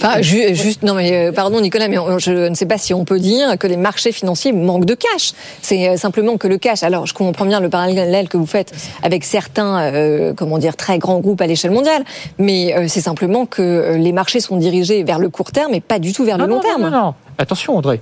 Enfin, 0.00 0.22
ju- 0.22 0.54
juste, 0.54 0.82
non 0.84 0.94
mais 0.94 1.28
euh, 1.28 1.32
pardon 1.32 1.60
Nicolas, 1.60 1.88
mais 1.88 1.96
je 2.18 2.48
ne 2.48 2.54
sais 2.54 2.66
pas 2.66 2.78
si 2.78 2.94
on 2.94 3.04
peut 3.04 3.18
dire 3.18 3.58
que 3.58 3.66
les 3.66 3.76
marchés 3.76 4.12
financiers 4.12 4.52
manquent 4.52 4.84
de 4.86 4.94
cash. 4.94 5.32
C'est 5.60 5.96
simplement 5.96 6.36
que 6.36 6.46
le 6.48 6.56
cash. 6.58 6.82
Alors, 6.82 7.06
je 7.06 7.14
comprends 7.14 7.46
bien 7.46 7.60
le 7.60 7.68
parallèle 7.68 8.28
que 8.28 8.36
vous 8.36 8.46
faites 8.46 8.72
avec 9.02 9.24
certains, 9.24 9.80
euh, 9.92 10.34
comment 10.34 10.58
dire, 10.58 10.76
très 10.76 10.98
grands 10.98 11.18
groupes 11.20 11.40
à 11.40 11.46
l'échelle 11.46 11.72
mondiale, 11.72 12.04
mais 12.38 12.74
euh, 12.76 12.84
c'est 12.88 13.00
simplement 13.00 13.44
que 13.46 13.96
les 13.96 14.12
marchés 14.12 14.40
sont 14.40 14.56
dirigés 14.56 15.02
vers 15.02 15.18
le 15.18 15.28
court 15.28 15.50
terme 15.50 15.74
et 15.74 15.80
pas 15.80 15.98
du 15.98 16.12
tout 16.12 16.24
vers 16.24 16.38
le 16.38 16.46
long 16.46 16.56
non, 16.56 16.62
terme. 16.62 16.82
Non, 16.82 16.90
non, 16.90 17.02
non. 17.06 17.14
Attention, 17.40 17.76
André. 17.76 18.00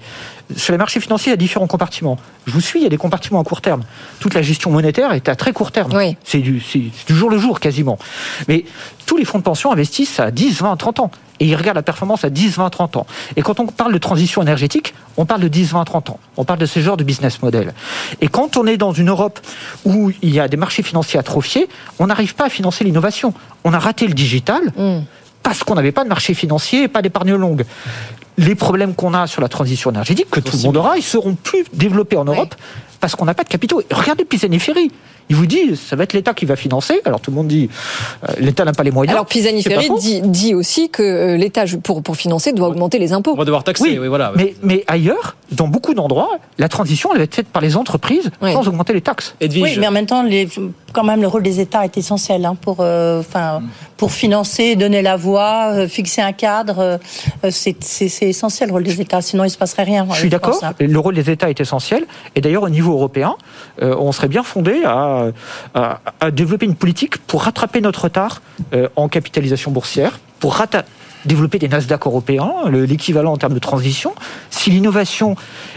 Sur 0.57 0.73
les 0.73 0.79
marchés 0.79 0.99
financiers, 0.99 1.29
il 1.29 1.33
y 1.33 1.35
a 1.35 1.37
différents 1.37 1.67
compartiments. 1.67 2.17
Je 2.47 2.53
vous 2.53 2.61
suis, 2.63 2.81
il 2.81 2.85
y 2.85 2.87
a 2.87 2.89
des 2.89 2.97
compartiments 2.97 3.39
à 3.39 3.45
court 3.45 3.61
terme. 3.61 3.83
Toute 4.19 4.33
la 4.33 4.41
gestion 4.41 4.71
monétaire 4.71 5.13
est 5.13 5.29
à 5.29 5.37
très 5.37 5.53
court 5.53 5.73
terme. 5.73 5.93
C'est 6.25 6.39
du, 6.39 6.63
jour 7.09 7.29
le 7.29 7.37
jour 7.37 7.61
quasiment. 7.61 7.99
Mais 8.49 8.65
tous 9.05 9.19
les 9.19 9.27
fonds 9.27 9.37
de 9.37 9.43
pension 9.43 9.71
investissent 9.71 10.21
à 10.21 10.31
10, 10.31 10.63
20, 10.63 10.77
30 10.77 11.01
ans. 11.01 11.11
Et 11.39 11.45
ils 11.45 11.55
regardent 11.55 11.77
la 11.77 11.83
performance 11.83 12.25
à 12.25 12.31
10, 12.31 12.57
20, 12.57 12.71
30 12.71 12.97
ans. 12.97 13.07
Et 13.37 13.43
quand 13.43 13.61
on 13.61 13.67
parle 13.67 13.93
de 13.93 13.99
transition 13.99 14.41
énergétique, 14.41 14.95
on 15.19 15.27
parle 15.27 15.43
de 15.43 15.49
10, 15.49 15.73
20, 15.73 15.85
30 15.85 16.11
ans. 16.11 16.21
On 16.39 16.45
parle 16.45 16.59
de 16.59 16.67
ce 16.67 16.81
genre 16.81 16.97
de 16.97 17.05
business 17.05 17.43
model. 17.43 17.75
Et 18.23 18.29
quand 18.29 18.57
on 18.57 18.67
est 18.67 18.79
dans 18.79 18.93
une 18.93 19.11
Europe 19.11 19.39
où 19.85 20.13
il 20.23 20.33
y 20.33 20.41
a 20.41 20.49
des 20.49 20.57
marchés 20.57 20.83
financiers 20.83 21.21
atrophiés, 21.21 21.69
on 21.99 22.07
n'arrive 22.07 22.35
pas 22.35 22.47
à 22.47 22.49
financer 22.49 22.85
l'innovation. 22.85 23.35
On 23.65 23.75
a 23.75 23.79
raté 23.79 24.07
le 24.07 24.15
digital 24.15 24.73
parce 25.43 25.63
qu'on 25.63 25.75
n'avait 25.75 25.93
pas 25.93 26.05
de 26.05 26.09
marché 26.09 26.33
financier 26.33 26.85
et 26.85 26.89
pas 26.89 27.03
d'épargne 27.03 27.35
longue. 27.35 27.67
Les 28.39 28.55
problèmes 28.55 28.95
qu'on 28.95 29.15
a 29.15 29.27
sur 29.27 29.41
la 29.41 29.49
transition 29.49 29.91
énergétique, 29.91 30.29
que 30.31 30.41
tout 30.41 30.57
le 30.57 30.63
monde 30.65 30.77
aura, 30.77 30.97
ils 30.97 31.03
seront 31.03 31.35
plus 31.35 31.65
développés 31.73 32.17
en 32.17 32.25
Europe 32.25 32.55
parce 33.01 33.15
qu'on 33.15 33.25
n'a 33.25 33.35
pas 33.35 33.45
de 33.45 33.49
capitaux. 33.49 33.81
Et 33.81 33.95
Regardez 33.95 34.25
Pisani-Ferry. 34.25 34.91
Il 35.29 35.35
vous 35.35 35.47
dit, 35.47 35.75
ça 35.77 35.97
va 35.97 36.05
être 36.05 36.13
l'État 36.13 36.35
qui 36.35 36.45
va 36.45 36.55
financer. 36.55 37.01
Alors 37.05 37.21
tout 37.21 37.33
le 37.33 37.37
monde 37.37 37.49
dit, 37.49 37.69
euh, 38.29 38.33
l'État 38.39 38.65
n'a 38.65 38.73
pas 38.73 38.85
les 38.85 38.93
moyens. 38.93 39.13
Alors 39.13 39.27
Pisani 39.27 39.61
Ferry 39.63 39.89
dit, 39.99 40.21
dit 40.23 40.55
aussi 40.55 40.89
que 40.89 41.03
euh, 41.03 41.37
l'État, 41.37 41.65
pour, 41.83 42.01
pour 42.03 42.17
financer, 42.17 42.53
doit 42.53 42.69
augmenter 42.69 43.01
les 43.01 43.13
impôts. 43.13 43.33
On 43.33 43.37
va 43.37 43.45
devoir 43.45 43.65
taxer, 43.65 43.99
oui, 43.99 44.07
voilà. 44.07 44.33
Mais, 44.37 44.55
mais 44.63 44.85
ailleurs, 44.87 45.37
dans 45.51 45.67
beaucoup 45.67 45.95
d'endroits, 45.95 46.39
la 46.59 46.69
transition 46.69 47.11
elle 47.13 47.19
va 47.19 47.25
être 47.25 47.35
faite 47.35 47.49
par 47.49 47.61
les 47.61 47.77
entreprises 47.77 48.31
sans 48.41 48.69
augmenter 48.69 48.93
les 48.93 49.01
taxes. 49.01 49.35
Oui, 49.41 49.77
mais 49.79 49.89
en 49.89 49.91
même 49.91 50.07
temps, 50.07 50.23
les, 50.23 50.49
quand 50.93 51.05
même, 51.05 51.21
le 51.21 51.29
rôle 51.29 51.43
des 51.43 51.61
États 51.61 51.85
est 51.85 51.99
essentiel 51.99 52.45
hein, 52.47 52.57
pour, 52.59 52.79
euh, 52.81 53.23
pour 53.97 54.13
financer, 54.13 54.77
donner 54.77 55.03
la 55.03 55.17
voie, 55.17 55.73
euh, 55.73 55.89
fixer 55.89 56.23
un 56.23 56.33
cadre. 56.33 56.99
euh, 57.45 57.51
c'est 57.51 58.26
c'est- 58.33 58.47
essentiel 58.47 58.69
le 58.69 58.73
rôle 58.75 58.83
des 58.85 59.01
États, 59.01 59.21
sinon 59.23 59.45
il 59.45 59.51
se 59.51 59.59
passerait 59.59 59.83
rien. 59.85 60.07
Je 60.11 60.17
suis 60.21 60.29
d'accord. 60.29 60.61
Le 60.79 60.99
rôle 60.99 61.15
des 61.15 61.31
États 61.31 61.51
est 61.51 61.61
essentiel. 61.61 62.07
Et 62.35 62.41
d'ailleurs, 62.41 62.63
au 62.65 62.69
niveau 62.69 62.93
européen, 62.93 63.37
euh, 63.83 63.95
on 63.99 64.13
serait 64.13 64.29
bien 64.29 64.43
fondé 64.43 64.83
à, 64.85 65.27
à- 65.75 66.01
à 66.21 66.31
développer 66.31 66.67
une 66.67 66.75
politique 66.75 67.19
pour 67.19 67.43
rattraper 67.45 67.81
notre 67.81 68.05
retard 68.05 68.43
euh, 68.73 68.89
en 68.97 69.09
capitalisation 69.09 69.71
boursière, 69.71 70.19
pour 70.41 70.57
développer 71.25 71.59
des 71.59 71.69
Nasdaq 71.69 72.07
européens, 72.07 72.53
le- 72.69 72.85
l'équivalent 72.85 73.33
en 73.33 73.37
termes 73.37 73.55
de 73.55 73.59
transition. 73.59 74.15
Si 74.51 74.71
l'innovation 74.71 75.35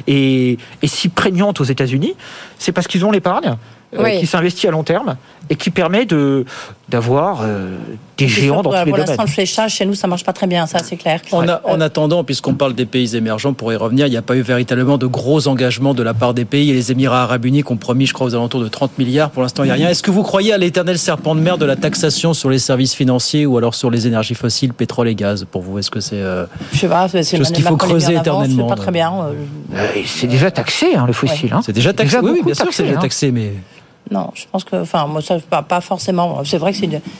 est, 0.08 0.60
est 0.84 0.88
si 0.88 1.10
prégnante 1.10 1.60
aux 1.60 1.64
États-Unis, 1.64 2.14
c'est 2.60 2.72
parce 2.72 2.88
qu'ils 2.88 3.04
ont 3.06 3.12
l'épargne. 3.12 3.56
Euh, 3.98 4.04
Oui. 4.04 4.20
qui 4.20 4.28
s'investit 4.28 4.68
à 4.68 4.72
long 4.72 4.84
terme 4.84 5.16
et 5.50 5.56
qui 5.56 5.70
permet 5.72 6.06
de 6.06 6.46
d'avoir 6.90 7.42
euh, 7.44 7.76
des 8.18 8.28
géants 8.28 8.64
dans 8.64 8.72
tous 8.72 8.78
les 8.78 8.90
pour 8.90 8.98
l'instant, 8.98 9.14
domaines. 9.14 9.28
le 9.28 9.32
fléchage 9.32 9.74
chez 9.76 9.86
nous, 9.86 9.94
ça 9.94 10.08
marche 10.08 10.24
pas 10.24 10.34
très 10.34 10.48
bien, 10.48 10.66
ça 10.66 10.80
c'est 10.84 10.96
clair. 10.96 11.22
En, 11.32 11.48
a- 11.48 11.62
en 11.66 11.80
attendant, 11.82 12.24
puisqu'on 12.24 12.56
parle 12.56 12.74
des 12.74 12.86
pays 12.88 13.16
émergents, 13.16 13.54
pour 13.54 13.72
y 13.72 13.76
revenir, 13.76 14.08
il 14.08 14.10
n'y 14.10 14.18
a 14.18 14.24
pas 14.24 14.36
eu 14.36 14.42
véritablement 14.42 14.98
de 14.98 15.06
gros 15.06 15.48
engagements 15.48 15.94
de 15.94 16.02
la 16.02 16.14
part 16.16 16.34
des 16.34 16.46
pays. 16.46 16.72
Et 16.72 16.74
les 16.74 16.92
Émirats 16.92 17.24
arabes 17.24 17.46
unis 17.46 17.62
qui 17.64 17.72
ont 17.72 17.78
promis, 17.78 18.08
je 18.08 18.14
crois, 18.14 18.26
aux 18.28 18.34
alentours 18.36 18.62
de 18.62 18.68
30 18.68 18.98
milliards. 18.98 19.30
Pour 19.30 19.44
l'instant, 19.44 19.64
il 19.64 19.68
n'y 19.68 19.72
a 19.72 19.76
rien. 19.76 19.90
Est-ce 19.90 20.02
que 20.04 20.10
vous 20.12 20.24
croyez 20.24 20.52
à 20.54 20.58
l'éternel 20.58 20.98
serpent 20.98 21.36
de 21.36 21.42
mer 21.42 21.58
de 21.60 21.66
la 21.66 21.76
taxation 21.76 22.34
sur 22.34 22.50
les 22.50 22.60
services 22.60 22.96
financiers 22.96 23.46
ou 23.46 23.56
alors 23.58 23.76
sur 23.76 23.92
les 23.92 24.08
énergies 24.08 24.36
fossiles, 24.36 24.74
pétrole 24.74 25.08
et 25.10 25.16
gaz 25.16 25.46
Pour 25.50 25.62
vous, 25.62 25.78
est-ce 25.78 25.92
que 25.92 26.00
c'est 26.00 26.16
euh, 26.22 26.46
Je 26.74 26.80
sais 26.80 26.88
pas, 26.88 27.08
c'est 27.08 27.38
chose 27.38 27.52
qu'il 27.52 27.64
faut 27.64 27.78
creuser 27.78 28.16
éternellement 28.16 28.68
Je 28.68 28.70
sais 28.70 28.76
pas 28.76 28.82
très 28.82 28.92
bien. 28.92 29.14
euh, 29.74 29.86
c'est 30.08 30.28
déjà 30.28 30.50
taxé, 30.52 30.96
hein, 30.96 31.06
le 31.08 31.14
fossile. 31.14 31.54
hein. 31.54 31.62
C'est 31.64 31.74
déjà 31.74 31.94
taxé. 31.94 32.18
oui, 32.22 32.42
bien 32.44 32.54
sûr, 32.56 32.68
que 32.68 32.74
c'est 32.74 32.82
taxé, 32.82 32.84
déjà 32.84 32.98
hein. 32.98 33.02
taxé, 33.02 33.32
mais 33.32 33.54
Non, 34.12 34.32
je 34.34 34.46
pense 34.52 34.64
que, 34.64 34.76
enfin, 34.78 35.06
moi, 35.06 35.22
ça, 35.22 35.38
pas, 35.40 35.62
pas 35.62 35.82
forcément. 35.82 36.44
C'est 36.44 36.58
vrai 36.58 36.72
que 36.74 36.78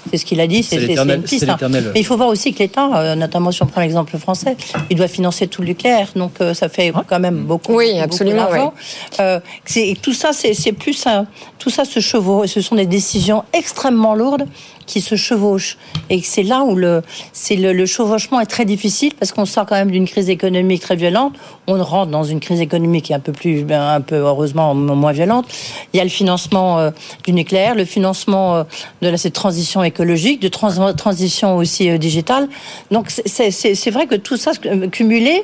c'est 0.10 0.18
ce 0.18 0.26
qu'il 0.26 0.40
a 0.42 0.48
dit, 0.48 0.64
c'est 0.64 0.78
une 1.18 1.22
piste. 1.24 1.46
c'est 1.46 1.50
hein. 1.52 1.58
Mais 1.94 2.00
il 2.00 2.04
faut 2.06 2.18
voir 2.18 2.30
aussi 2.30 2.52
que 2.54 2.60
l'État, 2.60 2.90
euh, 2.96 3.16
notamment 3.16 3.52
si 3.52 3.62
on 3.62 3.68
prend 3.68 3.82
l'exemple 3.82 4.18
français, 4.18 4.58
il 4.90 4.98
doit 4.98 5.08
financer 5.08 5.48
tout 5.48 5.62
le 5.62 5.68
nucléaire, 5.68 6.08
donc 6.16 6.34
euh, 6.42 6.54
ça 6.56 6.68
fait 6.68 6.92
quand 7.08 7.20
même 7.20 7.44
beaucoup. 7.44 7.74
Oui, 7.76 7.92
beaucoup, 7.94 8.04
absolument, 8.06 8.48
beaucoup. 8.52 8.74
Euh, 9.20 9.40
c'est- 9.66 9.96
tout 10.02 10.14
ça, 10.14 10.34
c'est 10.34 10.54
c'est 10.56 10.72
plus 10.74 11.06
un- 11.06 11.26
tout 11.60 11.70
ça 11.70 11.86
se 11.86 12.00
chevauche. 12.00 12.50
Ce 12.50 12.62
sont 12.62 12.76
des 12.76 12.86
décisions 12.88 13.44
extrêmement 13.54 14.16
lourdes 14.16 14.46
qui 14.90 15.02
se 15.02 15.16
chevauchent, 15.16 15.78
et 16.10 16.20
c'est 16.22 16.44
là 16.44 16.64
où 16.64 16.76
le, 16.76 17.02
c'est 17.32 17.56
le, 17.56 17.72
le 17.74 17.86
chevauchement 17.86 18.40
est 18.42 18.46
très 18.48 18.66
difficile 18.66 19.14
parce 19.18 19.32
qu'on 19.32 19.46
sort 19.46 19.66
quand 19.66 19.76
même 19.76 19.92
d'une 19.92 20.08
crise 20.08 20.30
économique 20.30 20.82
très 20.82 20.96
violente. 20.96 21.34
On 21.68 21.82
rentre 21.84 22.12
dans 22.12 22.24
une 22.24 22.40
crise 22.40 22.60
économique 22.60 23.06
qui 23.06 23.14
est 23.14 23.16
un 23.16 23.20
peu 23.20 23.32
plus, 23.32 23.64
ben, 23.64 23.82
un 23.82 24.02
peu 24.02 24.16
heureusement 24.16 24.74
moins 24.74 25.12
violente. 25.12 25.46
Il 25.94 25.98
y 25.98 26.00
a 26.02 26.04
le 26.04 26.10
financement 26.10 26.80
euh, 26.80 26.90
du 27.26 27.32
nucléaire, 27.34 27.76
le 27.76 27.86
financement 27.86 28.56
euh, 28.56 28.64
de 29.04 29.10
la, 29.10 29.18
cette 29.18 29.34
transition 29.34 29.84
écologique, 29.84 30.42
de 30.42 30.48
trans- 30.48 30.94
transition 30.94 31.56
aussi 31.58 31.90
euh, 31.90 31.98
digitale. 32.00 32.50
Donc 32.92 33.12
c'est- 33.12 33.28
c'est 33.28 33.52
c'est- 33.52 33.76
c'est 33.76 33.92
vrai 33.92 34.08
que 34.08 34.16
tout 34.16 34.38
ça 34.38 34.52
cumulé, 34.92 35.44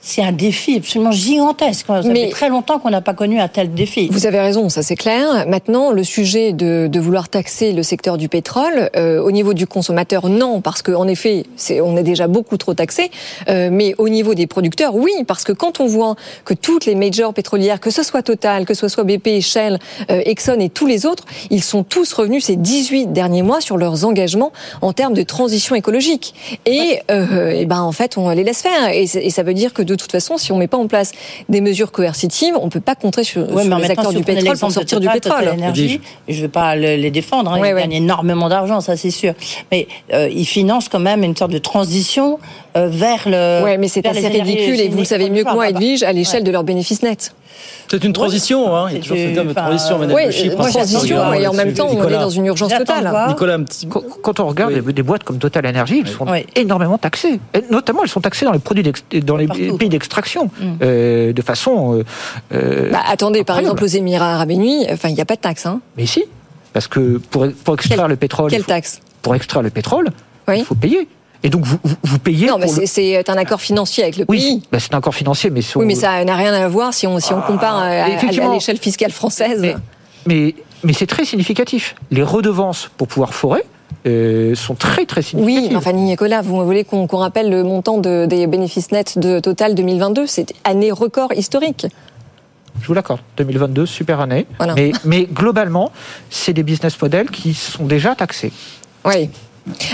c'est 0.00 0.22
un 0.22 0.32
défi 0.32 0.76
absolument 0.76 1.10
gigantesque. 1.12 1.86
Ça 1.88 2.02
Mais- 2.04 2.26
fait 2.26 2.30
très 2.30 2.48
longtemps 2.48 2.78
qu'on 2.78 2.90
n'a 2.90 3.00
pas 3.00 3.14
connu 3.14 3.40
un 3.40 3.48
tel 3.48 3.74
défi. 3.74 4.08
Vous 4.12 4.26
avez 4.26 4.38
raison, 4.38 4.68
ça 4.68 4.82
c'est 4.82 4.96
clair. 4.96 5.46
Maintenant, 5.48 5.90
le 5.90 6.04
sujet 6.04 6.52
de, 6.52 6.86
de 6.90 7.00
vouloir 7.00 7.28
taxer 7.28 7.72
le 7.72 7.82
secteur 7.82 8.16
du 8.18 8.28
pétrole, 8.28 8.83
euh, 8.96 9.20
au 9.20 9.30
niveau 9.30 9.54
du 9.54 9.66
consommateur, 9.66 10.28
non, 10.28 10.60
parce 10.60 10.82
qu'en 10.82 11.06
effet, 11.08 11.44
c'est, 11.56 11.80
on 11.80 11.96
est 11.96 12.02
déjà 12.02 12.26
beaucoup 12.28 12.56
trop 12.56 12.74
taxé. 12.74 13.10
Euh, 13.48 13.68
mais 13.72 13.94
au 13.98 14.08
niveau 14.08 14.34
des 14.34 14.46
producteurs, 14.46 14.94
oui, 14.94 15.12
parce 15.26 15.44
que 15.44 15.52
quand 15.52 15.80
on 15.80 15.86
voit 15.86 16.16
que 16.44 16.54
toutes 16.54 16.86
les 16.86 16.94
majors 16.94 17.34
pétrolières, 17.34 17.80
que 17.80 17.90
ce 17.90 18.02
soit 18.02 18.22
Total, 18.22 18.64
que 18.64 18.74
ce 18.74 18.88
soit 18.88 19.04
BP, 19.04 19.40
Shell, 19.40 19.78
euh, 20.10 20.22
Exxon 20.24 20.58
et 20.60 20.68
tous 20.70 20.86
les 20.86 21.04
autres, 21.06 21.24
ils 21.50 21.62
sont 21.62 21.84
tous 21.84 22.12
revenus 22.12 22.44
ces 22.44 22.56
18 22.56 23.12
derniers 23.12 23.42
mois 23.42 23.60
sur 23.60 23.76
leurs 23.76 24.04
engagements 24.04 24.52
en 24.80 24.92
termes 24.92 25.14
de 25.14 25.22
transition 25.22 25.74
écologique. 25.74 26.34
Et, 26.66 27.00
euh, 27.10 27.50
et 27.50 27.66
ben 27.66 27.80
en 27.80 27.92
fait, 27.92 28.16
on 28.16 28.30
les 28.30 28.44
laisse 28.44 28.62
faire. 28.62 28.88
Et, 28.92 29.06
ça 29.06 29.42
veut 29.42 29.54
dire 29.54 29.72
que 29.74 29.82
de 29.82 29.94
toute 29.94 30.12
façon, 30.12 30.38
si 30.38 30.52
on 30.52 30.56
met 30.56 30.68
pas 30.68 30.76
en 30.78 30.86
place 30.86 31.12
des 31.48 31.60
mesures 31.60 31.92
coercitives, 31.92 32.54
on 32.60 32.68
peut 32.68 32.80
pas 32.80 32.94
compter 32.94 33.24
sur, 33.24 33.42
Ouais, 33.50 33.62
sur 33.62 33.68
mais 33.70 33.74
en 33.74 33.78
les 33.78 33.90
acteurs 33.90 34.10
si 34.10 34.16
du 34.16 34.22
pétrole 34.24 34.56
pour 34.58 34.70
sortir 34.72 35.00
du 35.00 35.08
pétrole. 35.08 35.40
Total 35.40 35.54
Énergie, 35.54 36.00
je 36.28 36.36
ne 36.36 36.40
vais 36.42 36.48
pas 36.48 36.76
le- 36.76 36.96
les 36.96 37.10
défendre, 37.10 37.52
hein, 37.52 37.60
Ouais, 37.60 37.70
ils 37.70 37.74
ouais. 37.74 37.80
gagnent 37.82 37.92
énormément 37.92 38.48
d'argent 38.48 38.73
ça 38.80 38.96
c'est 38.96 39.10
sûr. 39.10 39.34
Mais 39.70 39.86
euh, 40.12 40.28
ils 40.30 40.46
financent 40.46 40.88
quand 40.88 41.00
même 41.00 41.22
une 41.22 41.36
sorte 41.36 41.52
de 41.52 41.58
transition 41.58 42.38
euh, 42.76 42.88
vers 42.88 43.22
le. 43.26 43.64
Ouais, 43.64 43.78
mais 43.78 43.88
c'est 43.88 44.06
assez 44.06 44.28
ridicule 44.28 44.80
et 44.80 44.88
vous 44.88 44.98
le 44.98 45.04
savez 45.04 45.30
mieux 45.30 45.44
que 45.44 45.52
moi, 45.52 45.68
Edwige, 45.68 46.02
à 46.02 46.12
l'échelle 46.12 46.44
de 46.44 46.50
leurs 46.50 46.64
bénéfices 46.64 47.02
nets. 47.02 47.34
C'est 47.88 48.02
une 48.02 48.12
transition, 48.12 48.74
hein. 48.74 48.86
il 48.90 48.96
y 48.96 48.98
a 48.98 49.02
toujours 49.02 49.16
ce 49.16 49.34
terme 49.34 49.48
de 49.48 49.52
transition. 49.52 50.00
Oui, 50.00 50.50
transition, 50.50 51.34
et 51.34 51.46
en 51.46 51.52
même 51.52 51.74
temps, 51.74 51.88
on 51.90 52.08
est 52.08 52.12
dans 52.12 52.30
une 52.30 52.46
urgence 52.46 52.72
totale. 52.74 53.12
Nicolas, 53.28 53.58
quand 54.22 54.40
on 54.40 54.46
regarde 54.46 54.74
des 54.74 55.02
boîtes 55.02 55.24
comme 55.24 55.38
Total 55.38 55.66
Energy, 55.66 56.02
elles 56.04 56.10
sont 56.10 56.26
énormément 56.56 56.98
taxées. 56.98 57.40
Notamment, 57.70 58.02
elles 58.02 58.08
sont 58.08 58.20
taxées 58.20 58.44
dans 58.44 58.52
les 58.52 58.58
produits 58.58 58.84
dans 59.22 59.36
les 59.36 59.46
pays 59.46 59.88
d'extraction, 59.88 60.46
mm. 60.46 60.64
euh, 60.82 61.32
de 61.32 61.42
façon. 61.42 62.02
Euh, 62.52 62.90
bah, 62.90 63.00
attendez, 63.06 63.44
par 63.44 63.58
exemple, 63.58 63.84
aux 63.84 63.88
Émirats 63.88 64.34
Arabes 64.34 64.50
Unis, 64.50 64.86
enfin, 64.90 65.08
il 65.08 65.14
n'y 65.14 65.20
a 65.20 65.24
pas 65.24 65.36
de 65.36 65.40
taxe, 65.40 65.66
hein. 65.66 65.80
Mais 65.96 66.06
si, 66.06 66.24
parce 66.74 66.88
que 66.88 67.16
pour, 67.30 67.46
pour 67.64 67.74
extraire 67.74 68.08
le 68.08 68.16
pétrole. 68.16 68.50
Quelle 68.50 68.64
taxe? 68.64 69.00
Pour 69.22 69.34
extraire 69.34 69.62
le 69.62 69.70
pétrole, 69.70 70.10
il 70.54 70.64
faut 70.64 70.74
payer. 70.74 71.08
Et 71.42 71.50
donc 71.50 71.64
vous, 71.64 71.78
vous, 72.02 72.18
payez. 72.18 72.48
Non, 72.48 72.58
mais 72.58 72.68
c'est 72.68 73.30
un 73.30 73.36
accord 73.36 73.60
financier 73.60 74.02
avec 74.02 74.16
le 74.16 74.24
pays. 74.26 74.62
Bah, 74.72 74.78
c'est 74.80 74.94
un 74.94 74.98
accord 74.98 75.14
financier, 75.14 75.50
mais 75.50 75.60
oui, 75.76 75.86
mais 75.86 75.94
ça 75.94 76.24
n'a 76.24 76.36
rien 76.36 76.52
à 76.52 76.68
voir 76.68 76.92
si 76.92 77.06
on 77.06 77.18
si 77.20 77.32
on 77.32 77.38
ah, 77.38 77.46
compare 77.46 77.76
à, 77.76 78.08
l'échelle 78.52 78.78
fiscale 78.78 79.12
française. 79.12 79.74
Mais 80.26 80.54
mais, 80.82 80.92
c'est 80.92 81.06
très 81.06 81.24
significatif. 81.24 81.94
Les 82.10 82.22
redevances 82.22 82.90
pour 82.96 83.08
pouvoir 83.08 83.32
forer. 83.34 83.62
Euh, 84.06 84.54
sont 84.54 84.74
très 84.74 85.06
très 85.06 85.22
significatives. 85.22 85.70
Oui, 85.70 85.76
enfin 85.76 85.92
Nicolas, 85.92 86.42
vous 86.42 86.62
voulez 86.62 86.84
qu'on 86.84 87.06
rappelle 87.06 87.48
le 87.48 87.62
montant 87.62 87.96
de, 87.96 88.26
des 88.26 88.46
bénéfices 88.46 88.92
nets 88.92 89.18
de 89.18 89.40
Total 89.40 89.74
2022 89.74 90.26
C'est 90.26 90.52
année 90.64 90.90
record 90.90 91.32
historique. 91.32 91.86
Je 92.80 92.86
vous 92.86 92.94
l'accorde, 92.94 93.20
2022, 93.36 93.86
super 93.86 94.20
année. 94.20 94.46
Mais, 94.74 94.92
mais 95.04 95.24
globalement, 95.24 95.92
c'est 96.30 96.52
des 96.52 96.62
business 96.62 97.00
models 97.00 97.30
qui 97.30 97.54
sont 97.54 97.86
déjà 97.86 98.14
taxés. 98.14 98.52
Oui. 99.04 99.30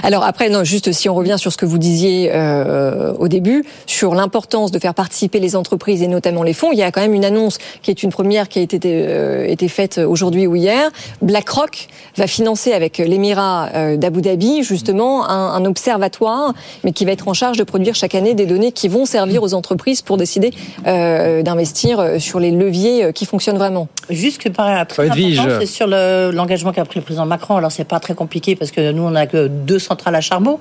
Alors 0.03 0.25
après, 0.25 0.49
non, 0.49 0.65
juste 0.65 0.91
si 0.93 1.09
on 1.09 1.15
revient 1.15 1.37
sur 1.39 1.53
ce 1.53 1.57
que 1.57 1.67
vous 1.67 1.79
disiez 1.79 2.31
euh, 2.35 3.13
au 3.19 3.29
début, 3.29 3.65
sur 3.87 4.15
l'importance 4.15 4.73
de 4.73 4.79
faire 4.79 4.95
participer 4.95 5.39
les 5.39 5.55
entreprises 5.55 6.03
et 6.03 6.09
notamment 6.09 6.43
les 6.43 6.55
fonds, 6.55 6.73
il 6.73 6.79
y 6.79 6.83
a 6.83 6.91
quand 6.91 7.01
même 7.01 7.15
une 7.15 7.25
annonce 7.25 7.59
qui 7.83 7.91
est 7.91 8.03
une 8.03 8.11
première 8.11 8.49
qui 8.49 8.59
a 8.59 8.63
été, 8.63 8.81
euh, 8.85 9.47
été 9.47 9.69
faite 9.69 9.99
aujourd'hui 9.99 10.47
ou 10.47 10.57
hier. 10.57 10.91
BlackRock 11.23 11.89
va 12.17 12.27
financer 12.27 12.73
avec 12.73 12.99
l'Émirat 12.99 13.69
euh, 13.75 13.97
d'Abu 13.97 14.23
Dhabi 14.23 14.65
justement 14.65 15.29
un, 15.29 15.55
un, 15.55 15.65
observatoire, 15.65 16.53
mais 16.83 16.93
qui 16.93 17.05
va 17.05 17.13
être 17.13 17.29
en 17.29 17.35
charge 17.35 17.57
de 17.57 17.65
produire 17.65 17.95
chaque 17.95 18.15
année 18.15 18.35
des 18.35 18.47
données 18.47 18.73
qui 18.73 18.89
vont 18.89 19.05
servir 19.05 19.43
aux 19.43 19.55
entreprises 19.55 20.03
pour 20.03 20.17
décider 20.17 20.53
euh, 20.87 21.43
d'investir 21.43 22.17
sur 22.19 22.41
les 22.41 22.51
leviers 22.51 23.13
qui 23.13 23.25
fonctionnent 23.25 23.59
vraiment. 23.59 23.89
Juste 24.09 24.43
que 24.43 24.49
par 24.49 24.87
très 24.87 25.09
important, 25.09 25.59
c'est 25.61 25.67
sur 25.67 25.87
l'engagement 25.87 26.73
qu'a 26.73 26.85
pris 26.85 26.99
le 26.99 27.05
président 27.05 27.27
Macron. 27.27 27.57
Alors 27.57 27.71
c'est 27.71 27.85
pas 27.85 28.01
très 28.01 28.15
compliqué 28.15 28.57
parce 28.57 28.73
que 28.73 28.91
nous 28.91 29.03
on 29.03 29.15
a 29.15 29.27
que 29.27 29.49
deux 29.61 29.79
centrales 29.79 30.15
à 30.15 30.21
charbon, 30.21 30.59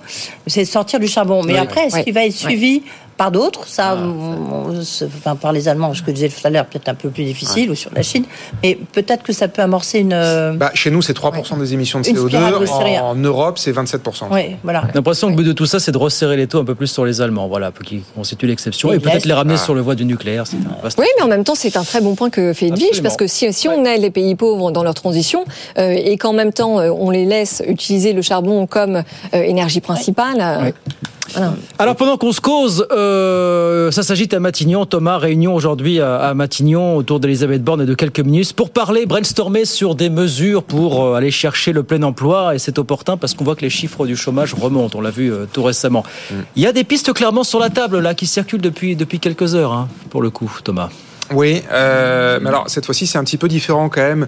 c'est 0.47 0.65
sortir 0.65 0.99
du 0.99 1.07
charbon. 1.07 1.43
Mais 1.43 1.57
après, 1.57 1.87
est-ce 1.87 2.01
qu'il 2.01 2.13
va 2.13 2.25
être 2.25 2.35
suivi 2.35 2.83
par 3.19 3.31
d'autres. 3.31 3.67
Ça, 3.67 3.97
ah. 3.99 5.05
enfin, 5.05 5.35
par 5.35 5.51
les 5.51 5.67
Allemands, 5.67 5.93
ce 5.93 6.01
que 6.01 6.07
je 6.07 6.15
disais 6.15 6.29
tout 6.29 6.39
à 6.45 6.49
l'heure, 6.49 6.65
peut-être 6.65 6.87
un 6.87 6.95
peu 6.95 7.09
plus 7.09 7.25
difficile, 7.25 7.69
ou 7.69 7.75
sur 7.75 7.91
la 7.93 8.01
Chine. 8.01 8.23
Mais 8.63 8.79
peut-être 8.93 9.23
que 9.23 9.33
ça 9.33 9.49
peut 9.49 9.61
amorcer 9.61 9.99
une. 9.99 10.13
Euh, 10.13 10.53
bah, 10.53 10.71
chez 10.73 10.89
nous, 10.89 11.01
c'est 11.01 11.15
3% 11.15 11.59
des 11.59 11.73
émissions 11.73 11.99
de 11.99 12.05
CO2. 12.05 12.37
En, 13.01 13.15
Europe, 13.15 13.59
c'est 13.59 13.73
27%. 13.73 14.27
Oui, 14.31 14.55
voilà. 14.63 14.83
L'impression 14.93 15.27
que 15.27 15.31
le 15.33 15.37
but 15.37 15.47
de 15.47 15.51
tout 15.51 15.65
ça, 15.65 15.81
c'est 15.81 15.91
de 15.91 15.97
resserrer 15.97 16.37
les 16.37 16.47
taux 16.47 16.59
un 16.59 16.63
peu 16.63 16.75
plus 16.75 16.87
sur 16.87 17.03
les 17.03 17.19
Allemands, 17.19 17.49
voilà, 17.49 17.73
qui 17.85 18.03
constituent 18.15 18.47
l'exception, 18.47 18.93
et, 18.93 18.99
peut-être 18.99 19.25
les 19.25 19.33
ramener 19.33 19.57
sur 19.57 19.75
le 19.75 19.81
voie 19.81 19.95
du 19.95 20.05
nucléaire. 20.05 20.45
Oui, 20.97 21.05
mais 21.17 21.23
en 21.23 21.27
même 21.27 21.43
temps, 21.43 21.55
c'est 21.55 21.75
un 21.75 21.83
très 21.83 21.99
bon 21.99 22.15
point 22.15 22.29
que 22.29 22.53
fait 22.53 22.67
Edwige, 22.67 23.03
parce 23.03 23.17
que 23.17 23.27
si, 23.27 23.51
si 23.51 23.67
on 23.67 23.83
aide 23.83 24.01
les 24.01 24.11
pays 24.11 24.35
pauvres 24.35 24.71
dans 24.71 24.83
leur 24.83 24.93
transition, 24.93 25.43
euh, 25.77 25.91
et 25.91 26.17
qu'en 26.17 26.31
même 26.31 26.53
temps, 26.53 26.79
euh, 26.79 26.89
on 26.89 27.09
les 27.09 27.25
laisse 27.25 27.61
utiliser 27.67 28.13
le 28.13 28.21
charbon 28.21 28.65
comme 28.65 29.03
énergie 29.33 29.81
principale. 29.81 30.73
Alors 31.77 31.95
pendant 31.95 32.17
qu'on 32.17 32.31
se 32.31 32.41
cause, 32.41 32.85
euh, 32.91 33.91
ça 33.91 34.03
s'agit 34.03 34.27
à 34.33 34.39
Matignon. 34.39 34.85
Thomas, 34.85 35.17
réunion 35.17 35.55
aujourd'hui 35.55 35.99
à, 35.99 36.33
Matignon 36.33 36.95
autour 36.95 37.19
d'Elisabeth 37.19 37.63
Borne 37.63 37.81
et 37.81 37.85
de 37.85 37.93
quelques 37.93 38.19
minutes 38.19 38.53
pour 38.53 38.69
parler, 38.71 39.05
brainstormer 39.05 39.65
sur 39.65 39.95
des 39.95 40.09
mesures 40.09 40.63
pour 40.63 41.03
euh, 41.03 41.15
aller 41.15 41.31
chercher 41.31 41.73
le 41.73 41.83
plein 41.83 42.03
emploi. 42.03 42.55
Et 42.55 42.59
c'est 42.59 42.79
opportun 42.79 43.17
parce 43.17 43.33
qu'on 43.33 43.43
voit 43.43 43.55
que 43.55 43.61
les 43.61 43.69
chiffres 43.69 44.05
du 44.05 44.15
chômage 44.15 44.53
remontent. 44.53 44.97
On 44.97 45.01
l'a 45.01 45.11
vu 45.11 45.31
euh, 45.31 45.45
tout 45.51 45.63
récemment. 45.63 46.03
Mm. 46.31 46.35
Il 46.55 46.63
y 46.63 46.67
a 46.67 46.71
des 46.71 46.83
pistes 46.83 47.13
clairement 47.13 47.43
sur 47.43 47.59
la 47.59 47.69
table 47.69 47.99
là 47.99 48.13
qui 48.13 48.27
circulent 48.27 48.61
depuis 48.61 48.95
depuis 48.95 49.19
quelques 49.19 49.55
heures, 49.55 49.73
hein, 49.73 49.87
pour 50.09 50.21
le 50.21 50.29
coup, 50.29 50.51
Thomas. 50.63 50.89
Oui, 51.31 51.63
euh, 51.71 52.39
mais 52.41 52.49
alors 52.49 52.69
cette 52.69 52.85
fois-ci 52.85 53.07
c'est 53.07 53.17
un 53.17 53.23
petit 53.23 53.37
peu 53.37 53.47
différent 53.47 53.89
quand 53.89 54.01
même 54.01 54.27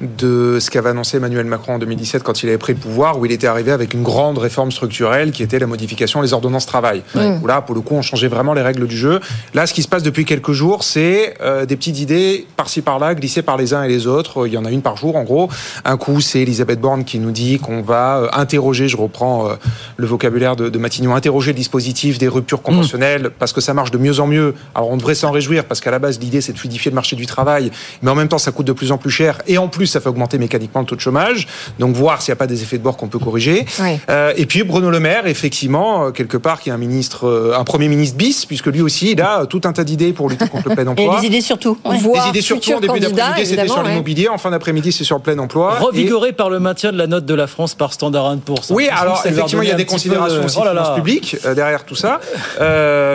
de 0.00 0.58
ce 0.60 0.70
qu'avait 0.70 0.90
annoncé 0.90 1.16
Emmanuel 1.16 1.46
Macron 1.46 1.74
en 1.74 1.78
2017 1.78 2.22
quand 2.22 2.42
il 2.42 2.48
avait 2.48 2.58
pris 2.58 2.72
le 2.72 2.78
pouvoir, 2.78 3.18
où 3.18 3.26
il 3.26 3.32
était 3.32 3.46
arrivé 3.46 3.72
avec 3.72 3.94
une 3.94 4.02
grande 4.02 4.38
réforme 4.38 4.70
structurelle 4.70 5.32
qui 5.32 5.42
était 5.42 5.58
la 5.58 5.66
modification 5.66 6.22
des 6.22 6.32
ordonnances 6.32 6.66
travail. 6.66 7.02
Où 7.14 7.46
là, 7.46 7.60
pour 7.60 7.74
le 7.74 7.80
coup, 7.80 7.94
on 7.94 8.02
changeait 8.02 8.28
vraiment 8.28 8.54
les 8.54 8.62
règles 8.62 8.86
du 8.86 8.96
jeu. 8.96 9.20
Là, 9.54 9.66
ce 9.66 9.74
qui 9.74 9.82
se 9.82 9.88
passe 9.88 10.02
depuis 10.02 10.24
quelques 10.24 10.52
jours, 10.52 10.84
c'est 10.84 11.34
euh, 11.40 11.66
des 11.66 11.76
petites 11.76 12.00
idées 12.00 12.46
par-ci 12.56 12.82
par-là 12.82 13.14
glissées 13.14 13.42
par 13.42 13.56
les 13.56 13.74
uns 13.74 13.82
et 13.82 13.88
les 13.88 14.06
autres. 14.06 14.46
Il 14.46 14.52
y 14.52 14.58
en 14.58 14.64
a 14.64 14.70
une 14.70 14.82
par 14.82 14.96
jour, 14.96 15.16
en 15.16 15.22
gros. 15.22 15.48
Un 15.84 15.96
coup, 15.96 16.20
c'est 16.20 16.40
Elisabeth 16.40 16.80
Borne 16.80 17.04
qui 17.04 17.18
nous 17.18 17.30
dit 17.30 17.58
qu'on 17.58 17.82
va 17.82 18.18
euh, 18.18 18.28
interroger, 18.32 18.88
je 18.88 18.96
reprends 18.96 19.48
euh, 19.48 19.54
le 19.96 20.06
vocabulaire 20.06 20.56
de, 20.56 20.68
de, 20.68 20.78
Matignon, 20.78 21.14
interroger 21.14 21.52
le 21.52 21.56
dispositif 21.56 22.18
des 22.18 22.28
ruptures 22.28 22.62
conventionnelles 22.62 23.30
parce 23.38 23.52
que 23.52 23.60
ça 23.60 23.74
marche 23.74 23.90
de 23.90 23.98
mieux 23.98 24.20
en 24.20 24.26
mieux. 24.26 24.54
Alors 24.74 24.90
on 24.90 24.96
devrait 24.96 25.14
s'en 25.14 25.30
réjouir 25.30 25.64
parce 25.64 25.80
qu'à 25.80 25.90
la 25.90 25.98
base, 25.98 26.18
l'idée 26.18 26.40
c'est 26.42 26.52
de 26.52 26.58
fluidifier 26.58 26.90
le 26.90 26.94
marché 26.94 27.16
du 27.16 27.26
travail, 27.26 27.70
mais 28.02 28.10
en 28.10 28.14
même 28.14 28.28
temps, 28.28 28.38
ça 28.38 28.52
coûte 28.52 28.66
de 28.66 28.72
plus 28.72 28.92
en 28.92 28.98
plus 28.98 29.10
cher, 29.10 29.40
et 29.46 29.58
en 29.58 29.68
plus, 29.68 29.86
ça 29.86 30.00
fait 30.00 30.08
augmenter 30.08 30.38
mécaniquement 30.38 30.80
le 30.80 30.86
taux 30.86 30.96
de 30.96 31.00
chômage. 31.00 31.46
Donc, 31.78 31.94
voir 31.94 32.22
s'il 32.22 32.32
n'y 32.32 32.36
a 32.36 32.36
pas 32.36 32.46
des 32.46 32.62
effets 32.62 32.78
de 32.78 32.82
bord 32.82 32.96
qu'on 32.96 33.08
peut 33.08 33.18
corriger. 33.18 33.64
Euh, 34.08 34.32
et 34.36 34.46
puis, 34.46 34.62
Bruno 34.62 34.90
Le 34.90 35.00
Maire, 35.00 35.26
effectivement, 35.26 36.06
euh, 36.06 36.10
quelque 36.10 36.36
part, 36.36 36.60
qui 36.60 36.68
est 36.68 36.72
un 36.72 36.78
ministre, 36.78 37.26
euh, 37.26 37.58
un 37.58 37.64
premier 37.64 37.88
ministre 37.88 38.16
bis, 38.16 38.46
puisque 38.46 38.66
lui 38.66 38.82
aussi, 38.82 39.12
il 39.12 39.20
a 39.20 39.46
tout 39.46 39.60
un 39.64 39.72
tas 39.72 39.84
d'idées 39.84 40.12
pour 40.12 40.28
lutter 40.28 40.48
contre 40.48 40.68
le 40.68 40.74
plein 40.74 40.86
emploi. 40.88 41.16
Et 41.18 41.20
des 41.20 41.26
idées 41.26 41.40
surtout. 41.40 41.78
Des 41.84 42.28
idées 42.28 42.40
surtout 42.40 42.74
en 42.74 42.80
début 42.80 43.00
d'après-midi, 43.00 43.46
c'était 43.46 43.68
sur 43.68 43.82
l'immobilier. 43.82 44.28
En 44.28 44.38
fin 44.38 44.50
d'après-midi, 44.50 44.92
c'est 44.92 45.04
sur 45.04 45.16
le 45.16 45.22
plein 45.22 45.38
emploi. 45.38 45.78
Revigoré 45.78 46.32
par 46.32 46.50
le 46.50 46.60
maintien 46.60 46.92
de 46.92 46.98
la 46.98 47.06
note 47.06 47.24
de 47.24 47.34
la 47.34 47.46
France 47.46 47.74
par 47.74 47.92
Standard 47.92 48.36
Poor's. 48.44 48.70
Oui, 48.70 48.88
alors 48.88 49.22
effectivement, 49.24 49.62
il 49.62 49.68
y 49.68 49.72
a 49.72 49.76
des 49.76 49.84
considérations 49.84 50.44
aussi 50.44 50.58
oh 50.60 50.94
publiques 50.94 51.36
derrière 51.54 51.84
tout 51.84 51.96
ça, 51.96 52.20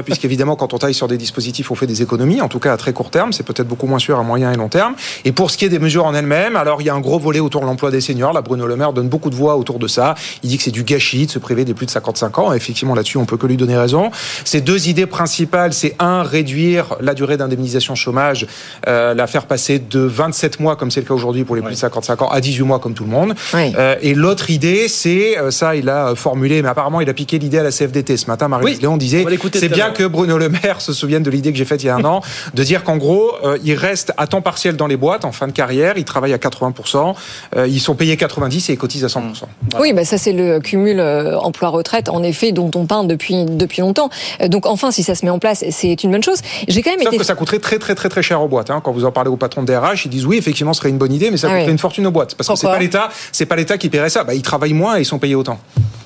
puisqu'évidemment, 0.05 0.55
quand 0.55 0.73
on 0.73 0.77
taille 0.77 0.93
sur 0.93 1.07
des 1.07 1.17
dispositifs, 1.17 1.71
on 1.71 1.75
fait 1.75 1.87
des 1.87 2.01
économies, 2.01 2.41
en 2.41 2.47
tout 2.47 2.59
cas 2.59 2.73
à 2.73 2.77
très 2.77 2.93
court 2.93 3.09
terme. 3.09 3.16
C'est 3.31 3.43
peut-être 3.43 3.67
beaucoup 3.67 3.87
moins 3.87 3.99
sûr 3.99 4.19
à 4.19 4.23
moyen 4.23 4.51
et 4.51 4.55
long 4.55 4.69
terme. 4.69 4.95
Et 5.25 5.31
pour 5.31 5.51
ce 5.51 5.57
qui 5.57 5.65
est 5.65 5.69
des 5.69 5.79
mesures 5.79 6.05
en 6.05 6.13
elles-mêmes, 6.13 6.55
alors 6.55 6.81
il 6.81 6.85
y 6.85 6.89
a 6.89 6.93
un 6.93 6.99
gros 6.99 7.19
volet 7.19 7.39
autour 7.39 7.61
de 7.61 7.65
l'emploi 7.65 7.91
des 7.91 8.01
seniors. 8.01 8.33
Là, 8.33 8.41
Bruno 8.41 8.67
Le 8.67 8.75
Maire 8.75 8.93
donne 8.93 9.09
beaucoup 9.09 9.29
de 9.29 9.35
voix 9.35 9.55
autour 9.57 9.79
de 9.79 9.87
ça. 9.87 10.15
Il 10.43 10.49
dit 10.49 10.57
que 10.57 10.63
c'est 10.63 10.71
du 10.71 10.83
gâchis 10.83 11.25
de 11.25 11.31
se 11.31 11.39
priver 11.39 11.65
des 11.65 11.73
plus 11.73 11.85
de 11.85 11.91
55 11.91 12.39
ans. 12.39 12.53
effectivement, 12.53 12.95
là-dessus, 12.95 13.17
on 13.17 13.25
peut 13.25 13.37
que 13.37 13.47
lui 13.47 13.57
donner 13.57 13.77
raison. 13.77 14.11
Ces 14.43 14.61
deux 14.61 14.87
idées 14.87 15.05
principales, 15.05 15.73
c'est 15.73 15.95
un, 15.99 16.23
réduire 16.23 16.95
la 16.99 17.13
durée 17.13 17.37
d'indemnisation 17.37 17.95
chômage, 17.95 18.47
euh, 18.87 19.13
la 19.13 19.27
faire 19.27 19.45
passer 19.45 19.79
de 19.79 19.99
27 19.99 20.59
mois, 20.59 20.75
comme 20.75 20.91
c'est 20.91 20.99
le 20.99 21.05
cas 21.05 21.13
aujourd'hui 21.13 21.43
pour 21.43 21.55
les 21.55 21.61
plus 21.61 21.73
de 21.73 21.79
55 21.79 22.21
ans, 22.21 22.29
à 22.29 22.41
18 22.41 22.63
mois, 22.63 22.79
comme 22.79 22.93
tout 22.93 23.03
le 23.03 23.09
monde. 23.09 23.33
Euh, 23.53 23.95
et 24.01 24.13
l'autre 24.13 24.49
idée, 24.49 24.87
c'est, 24.87 25.37
euh, 25.37 25.51
ça, 25.51 25.75
il 25.75 25.89
a 25.89 26.15
formulé, 26.15 26.61
mais 26.61 26.69
apparemment, 26.69 27.01
il 27.01 27.09
a 27.09 27.13
piqué 27.13 27.39
l'idée 27.39 27.59
à 27.59 27.63
la 27.63 27.71
CFDT. 27.71 28.17
Ce 28.17 28.27
matin, 28.27 28.47
Marie 28.47 28.75
Léon 28.75 28.97
disait, 28.97 29.25
c'est 29.53 29.69
bien 29.69 29.91
que 29.91 30.03
Bruno 30.03 30.37
Le 30.37 30.49
Maire 30.49 30.81
se 30.81 30.93
souvienne 30.93 31.23
de 31.23 31.29
l'idée 31.29 31.51
que 31.51 31.57
j'ai 31.57 31.65
faite 31.65 31.83
il 31.83 31.87
y 31.87 31.89
a 31.89 31.95
un 31.95 32.03
an, 32.05 32.21
de 32.53 32.63
dire 32.63 32.83
qu'en 32.83 32.97
gros, 32.97 33.06
il 33.63 33.73
reste 33.73 34.13
à 34.17 34.27
temps 34.27 34.41
partiel 34.41 34.75
dans 34.75 34.87
les 34.87 34.97
boîtes 34.97 35.25
en 35.25 35.31
fin 35.31 35.47
de 35.47 35.51
carrière, 35.51 35.97
ils 35.97 36.05
travaillent 36.05 36.33
à 36.33 36.37
80%, 36.37 37.15
euh, 37.55 37.67
ils 37.67 37.79
sont 37.79 37.95
payés 37.95 38.17
90 38.17 38.69
et 38.69 38.73
ils 38.73 38.77
cotisent 38.77 39.03
à 39.03 39.07
100%. 39.07 39.43
Oui, 39.79 39.93
bah 39.93 40.05
ça 40.05 40.17
c'est 40.17 40.33
le 40.33 40.59
cumul 40.59 40.99
euh, 40.99 41.37
emploi-retraite, 41.37 42.09
en 42.09 42.23
effet, 42.23 42.51
dont 42.51 42.71
on 42.75 42.85
parle 42.85 43.07
depuis, 43.07 43.45
depuis 43.45 43.81
longtemps. 43.81 44.09
Euh, 44.41 44.47
donc 44.47 44.65
enfin, 44.65 44.91
si 44.91 45.03
ça 45.03 45.15
se 45.15 45.25
met 45.25 45.31
en 45.31 45.39
place, 45.39 45.63
c'est 45.69 46.03
une 46.03 46.11
bonne 46.11 46.23
chose. 46.23 46.39
J'ai 46.67 46.81
quand 46.81 46.91
même 46.91 47.01
Sauf 47.01 47.17
que 47.17 47.23
ça 47.23 47.35
coûterait 47.35 47.59
très 47.59 47.79
très 47.79 47.95
très 47.95 48.09
très 48.09 48.23
cher 48.23 48.41
aux 48.41 48.47
boîtes. 48.47 48.69
Hein. 48.69 48.81
Quand 48.83 48.91
vous 48.91 49.05
en 49.05 49.11
parlez 49.11 49.29
au 49.29 49.37
patron 49.37 49.61
de 49.61 49.67
DRH, 49.67 50.05
ils 50.05 50.09
disent 50.09 50.25
oui, 50.25 50.37
effectivement, 50.37 50.73
ce 50.73 50.79
serait 50.79 50.89
une 50.89 50.97
bonne 50.97 51.13
idée, 51.13 51.31
mais 51.31 51.37
ça 51.37 51.47
ah 51.49 51.57
coûterait 51.57 51.71
une 51.71 51.77
fortune 51.77 52.07
aux 52.07 52.11
boîtes. 52.11 52.35
Parce 52.35 52.47
que 52.47 52.55
c'est 52.55 52.67
pas 52.67 52.79
l'État, 52.79 53.09
c'est 53.31 53.45
pas 53.45 53.55
l'État 53.55 53.77
qui 53.77 53.89
paierait 53.89 54.09
ça. 54.09 54.23
Bah, 54.23 54.33
ils 54.33 54.41
travaillent 54.41 54.73
moins 54.73 54.97
et 54.97 55.01
ils 55.01 55.05
sont 55.05 55.19
payés 55.19 55.35
autant. 55.35 55.59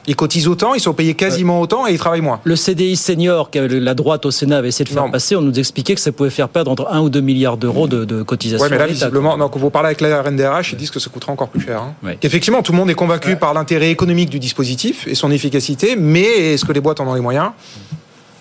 Ils 0.08 0.16
cotisent 0.16 0.48
autant, 0.48 0.74
ils 0.74 0.80
sont 0.80 0.94
payés 0.94 1.14
quasiment 1.14 1.62
autant 1.62 1.88
et 1.88 1.94
ils 1.94 2.00
travaillent 2.00 2.22
moins. 2.22 2.40
Le 2.44 2.56
CDI 2.56 2.96
senior 2.96 3.52
que 3.52 3.60
la 3.60 3.94
droite 3.94 4.26
au 4.26 4.32
Sénat 4.32 4.58
avait 4.58 4.70
essayé 4.70 4.86
de 4.86 4.90
faire 4.90 5.10
passer, 5.12 5.36
on 5.36 5.42
nous 5.42 5.60
expliquait 5.60 5.96
que 5.96 6.02
ça 6.02 6.12
pouvait 6.12 6.30
faire 6.30 6.50
perdre 6.50 6.72
entre 6.72 6.88
1 6.92 7.02
ou 7.02 7.10
2 7.10 7.22
milliards 7.22 7.58
d'euros 7.58 7.88
de, 7.88 8.06
de 8.06 8.24
cotisation. 8.24 8.64
Oui, 8.64 8.72
mais 8.72 8.78
là, 8.78 8.88
visiblement, 8.88 9.38
quand 9.38 9.60
vous 9.60 9.70
parlez 9.70 9.88
avec 9.88 10.02
la 10.02 10.22
RNDRH, 10.22 10.74
ils 10.74 10.78
disent 10.78 10.92
que 10.92 11.00
ça 11.00 11.10
coûtera 11.10 11.32
encore 11.32 11.50
plus 11.50 11.62
cher. 11.62 11.82
Hein. 11.82 12.14
Effectivement, 12.22 12.62
tout 12.62 12.72
le 12.72 12.78
monde 12.78 12.90
est 12.90 12.96
convaincu 12.96 13.36
par 13.36 13.54
l'intérêt 13.54 13.92
économique 13.92 14.30
du 14.30 14.40
dispositif 14.40 15.08
et 15.08 15.16
son 15.16 15.32
efficacité, 15.32 15.96
mais 15.96 16.54
est-ce 16.54 16.66
que 16.66 16.72
les 16.72 16.82
boîtes 16.82 17.00
en 17.00 17.08
ont 17.08 17.14
les 17.14 17.22
moyens? 17.22 17.52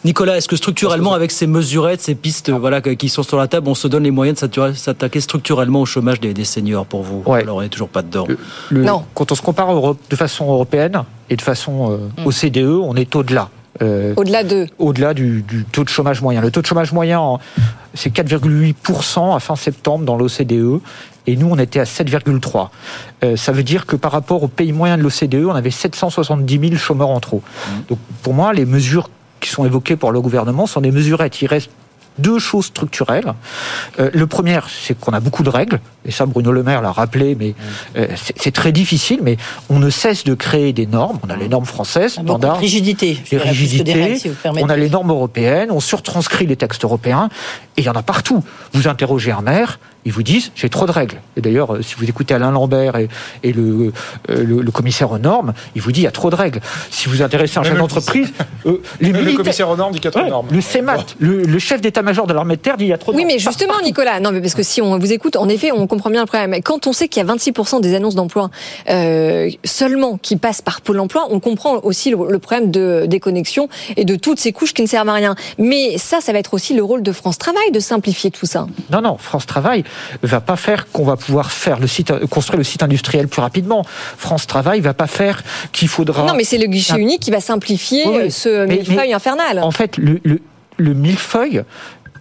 Nicolas, 0.04 0.38
est-ce 0.38 0.48
que 0.48 0.56
structurellement, 0.56 1.12
avec 1.12 1.30
ces 1.30 1.46
mesurettes, 1.46 2.00
ces 2.00 2.14
pistes 2.14 2.50
voilà, 2.50 2.80
qui 2.80 3.08
sont 3.08 3.22
sur 3.22 3.36
la 3.36 3.48
table, 3.48 3.68
on 3.68 3.74
se 3.74 3.86
donne 3.86 4.04
les 4.04 4.10
moyens 4.10 4.42
de 4.42 4.72
s'attaquer 4.72 5.20
structurellement 5.20 5.82
au 5.82 5.86
chômage 5.86 6.20
des, 6.20 6.44
seniors 6.44 6.86
pour 6.86 7.02
vous 7.02 7.22
Alors, 7.32 7.58
on 7.58 7.62
n'est 7.62 7.68
toujours 7.68 7.88
pas 7.88 8.02
dedans. 8.02 8.26
non. 8.70 9.04
Quand 9.14 9.30
on 9.30 9.34
se 9.34 9.42
compare 9.42 9.94
de 10.10 10.16
façon 10.16 10.46
européenne 10.46 11.02
et 11.28 11.36
de 11.36 11.42
façon 11.42 11.92
euh, 11.92 12.24
au 12.24 12.30
CDE, 12.30 12.64
on 12.64 12.94
est 12.94 13.14
au-delà. 13.14 13.50
Euh, 13.82 14.14
au-delà 14.16 14.42
de 14.42 14.66
Au-delà 14.78 15.14
du, 15.14 15.44
taux 15.70 15.84
de 15.84 15.88
chômage 15.88 16.22
moyen. 16.22 16.40
Le 16.40 16.50
taux 16.50 16.60
de 16.60 16.66
chômage 16.66 16.92
moyen, 16.92 17.38
c'est 17.94 18.12
4,8% 18.12 19.36
à 19.36 19.40
fin 19.40 19.56
septembre 19.56 20.04
dans 20.04 20.16
l'OCDE 20.16 20.80
et 21.26 21.36
nous, 21.36 21.48
on 21.50 21.58
était 21.58 21.80
à 21.80 21.84
7,3. 21.84 22.68
Euh, 23.22 23.36
ça 23.36 23.52
veut 23.52 23.62
dire 23.62 23.86
que 23.86 23.96
par 23.96 24.12
rapport 24.12 24.42
au 24.42 24.48
pays 24.48 24.72
moyen 24.72 24.96
de 24.96 25.02
l'OCDE, 25.02 25.46
on 25.46 25.54
avait 25.54 25.70
770 25.70 26.58
000 26.58 26.76
chômeurs 26.76 27.10
en 27.10 27.20
trop. 27.20 27.42
Mmh. 27.44 27.70
Donc 27.90 27.98
pour 28.22 28.34
moi, 28.34 28.52
les 28.52 28.64
mesures 28.64 29.08
qui 29.40 29.50
sont 29.50 29.64
évoquées 29.64 29.96
par 29.96 30.10
le 30.12 30.20
gouvernement 30.20 30.66
sont 30.66 30.80
des 30.80 30.90
mesurettes. 30.90 31.38
Deux 32.20 32.38
choses 32.38 32.66
structurelles. 32.66 33.34
Euh, 33.98 34.10
le 34.12 34.26
premier, 34.26 34.60
c'est 34.68 34.98
qu'on 34.98 35.12
a 35.12 35.20
beaucoup 35.20 35.42
de 35.42 35.50
règles, 35.50 35.80
et 36.04 36.10
ça 36.10 36.26
Bruno 36.26 36.52
Le 36.52 36.62
Maire 36.62 36.82
l'a 36.82 36.92
rappelé, 36.92 37.36
mais 37.38 37.54
euh, 37.96 38.06
c'est 38.36 38.52
très 38.52 38.72
difficile, 38.72 39.20
mais 39.22 39.36
on 39.68 39.78
ne 39.78 39.90
cesse 39.90 40.24
de 40.24 40.34
créer 40.34 40.72
des 40.72 40.86
normes. 40.86 41.18
On 41.26 41.30
a 41.30 41.36
les 41.36 41.48
normes 41.48 41.66
françaises, 41.66 42.12
standards. 42.12 42.58
Rigidité. 42.58 43.18
Des 43.30 43.38
rigidités. 43.38 44.20
on 44.44 44.68
a 44.68 44.76
les 44.76 44.90
normes 44.90 45.10
européennes, 45.10 45.70
on 45.70 45.80
surtranscrit 45.80 46.46
les 46.46 46.56
textes 46.56 46.84
européens, 46.84 47.28
et 47.76 47.82
il 47.82 47.84
y 47.84 47.88
en 47.88 47.94
a 47.94 48.02
partout. 48.02 48.42
Vous 48.72 48.88
interrogez 48.88 49.32
un 49.32 49.42
maire, 49.42 49.78
ils 50.04 50.12
vous 50.12 50.22
disent 50.22 50.52
j'ai 50.54 50.68
trop 50.68 50.86
de 50.86 50.92
règles. 50.92 51.20
Et 51.36 51.40
d'ailleurs, 51.40 51.74
euh, 51.74 51.82
si 51.82 51.94
vous 51.96 52.08
écoutez 52.08 52.34
Alain 52.34 52.50
Lambert 52.50 52.96
et, 52.96 53.52
le, 53.52 53.92
le, 54.28 54.70
commissaire 54.70 55.12
aux 55.12 55.18
normes, 55.18 55.52
il 55.74 55.82
vous 55.82 55.92
dit 55.92 56.00
il 56.00 56.04
y 56.04 56.06
a 56.06 56.12
trop 56.12 56.30
de 56.30 56.36
règles. 56.36 56.60
Si 56.90 57.08
vous 57.08 57.22
intéressez 57.22 57.58
un 57.58 57.62
chef 57.62 57.76
d'entreprise, 57.76 58.32
les 59.00 59.12
le 59.12 59.36
commissaire 59.36 59.68
aux 59.68 59.76
normes 59.76 59.92
dit 59.92 60.00
qu'il 60.00 60.06
y 60.06 60.08
a 60.08 60.12
trop 60.12 60.24
de 60.24 60.30
normes. 60.30 60.48
Le 60.50 60.60
CEMAT, 60.60 61.04
le, 61.18 61.42
le 61.42 61.58
chef 61.58 61.80
d'état 61.80 62.02
de 62.26 62.32
l'armée 62.32 62.56
de 62.56 62.60
terre 62.60 62.76
dit 62.76 62.84
il 62.84 62.88
y 62.88 62.92
a 62.92 62.98
trop 62.98 63.12
Oui, 63.14 63.24
mais 63.24 63.38
justement, 63.38 63.74
Nicolas, 63.82 64.20
non, 64.20 64.32
mais 64.32 64.40
parce 64.40 64.54
que 64.54 64.62
si 64.62 64.82
on 64.82 64.98
vous 64.98 65.12
écoute, 65.12 65.36
en 65.36 65.48
effet, 65.48 65.72
on 65.72 65.86
comprend 65.86 66.10
bien 66.10 66.20
le 66.20 66.26
problème. 66.26 66.60
Quand 66.62 66.86
on 66.86 66.92
sait 66.92 67.08
qu'il 67.08 67.24
y 67.24 67.28
a 67.28 67.32
26% 67.34 67.80
des 67.80 67.94
annonces 67.94 68.14
d'emploi 68.14 68.50
euh, 68.88 69.50
seulement 69.64 70.18
qui 70.18 70.36
passent 70.36 70.62
par 70.62 70.80
Pôle 70.80 71.00
emploi, 71.00 71.28
on 71.30 71.40
comprend 71.40 71.78
aussi 71.82 72.10
le, 72.10 72.38
problème 72.38 72.70
de 72.70 73.04
déconnexion 73.06 73.68
et 73.96 74.04
de 74.04 74.16
toutes 74.16 74.40
ces 74.40 74.52
couches 74.52 74.74
qui 74.74 74.82
ne 74.82 74.86
servent 74.86 75.08
à 75.08 75.14
rien. 75.14 75.34
Mais 75.58 75.98
ça, 75.98 76.20
ça 76.20 76.32
va 76.32 76.38
être 76.38 76.54
aussi 76.54 76.74
le 76.74 76.82
rôle 76.82 77.02
de 77.02 77.12
France 77.12 77.38
Travail 77.38 77.70
de 77.72 77.80
simplifier 77.80 78.30
tout 78.30 78.46
ça. 78.46 78.66
Non, 78.90 79.00
non, 79.00 79.16
France 79.16 79.46
Travail 79.46 79.84
va 80.22 80.40
pas 80.40 80.56
faire 80.56 80.90
qu'on 80.90 81.04
va 81.04 81.16
pouvoir 81.16 81.50
faire 81.52 81.78
le 81.78 81.86
site, 81.86 82.12
construire 82.26 82.58
le 82.58 82.64
site 82.64 82.82
industriel 82.82 83.28
plus 83.28 83.40
rapidement. 83.40 83.84
France 84.16 84.46
Travail 84.46 84.80
va 84.80 84.94
pas 84.94 85.06
faire 85.06 85.42
qu'il 85.72 85.88
faudra. 85.88 86.26
Non, 86.26 86.34
mais 86.34 86.44
c'est 86.44 86.58
le 86.58 86.66
guichet 86.66 86.98
unique 86.98 87.20
qui 87.20 87.30
va 87.30 87.40
simplifier 87.40 88.30
ce 88.30 88.66
millefeuille 88.66 89.12
infernal. 89.12 89.60
En 89.62 89.70
fait, 89.70 89.96
le, 89.96 90.20
le, 90.24 90.40
le 90.80 90.94
millefeuille, 90.94 91.62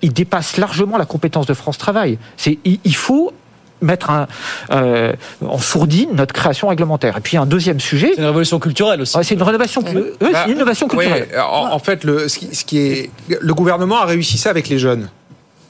il 0.02 0.14
dépasse 0.14 0.58
largement 0.58 0.98
la 0.98 1.06
compétence 1.06 1.46
de 1.46 1.54
France 1.54 1.78
Travail. 1.78 2.18
C'est, 2.38 2.60
il 2.66 2.96
faut 2.96 3.34
mettre 3.82 4.10
un, 4.10 4.28
euh, 4.72 5.14
en 5.46 5.58
sourdine 5.58 6.10
notre 6.14 6.34
création 6.34 6.68
réglementaire. 6.68 7.18
Et 7.18 7.22
puis 7.22 7.38
un 7.38 7.46
deuxième 7.46 7.80
sujet. 7.80 8.12
C'est 8.16 8.22
une 8.22 8.28
révolution 8.28 8.60
culturelle 8.60 9.02
aussi. 9.02 9.18
c'est 9.24 9.36
une 9.36 9.44
rénovation, 9.44 9.84
euh, 9.88 10.16
c'est 10.22 10.46
une 10.46 10.56
innovation 10.56 10.88
culturelle. 10.88 11.28
en, 11.40 11.80
fait, 11.80 12.04
le, 12.04 12.28
ce 12.28 12.38
qui 12.66 12.78
est, 12.78 13.10
le 13.28 13.54
gouvernement 13.54 14.02
a 14.02 14.06
réussi 14.06 14.38
ça 14.38 14.50
avec 14.50 14.70
les 14.70 14.80
jeunes. 14.80 15.10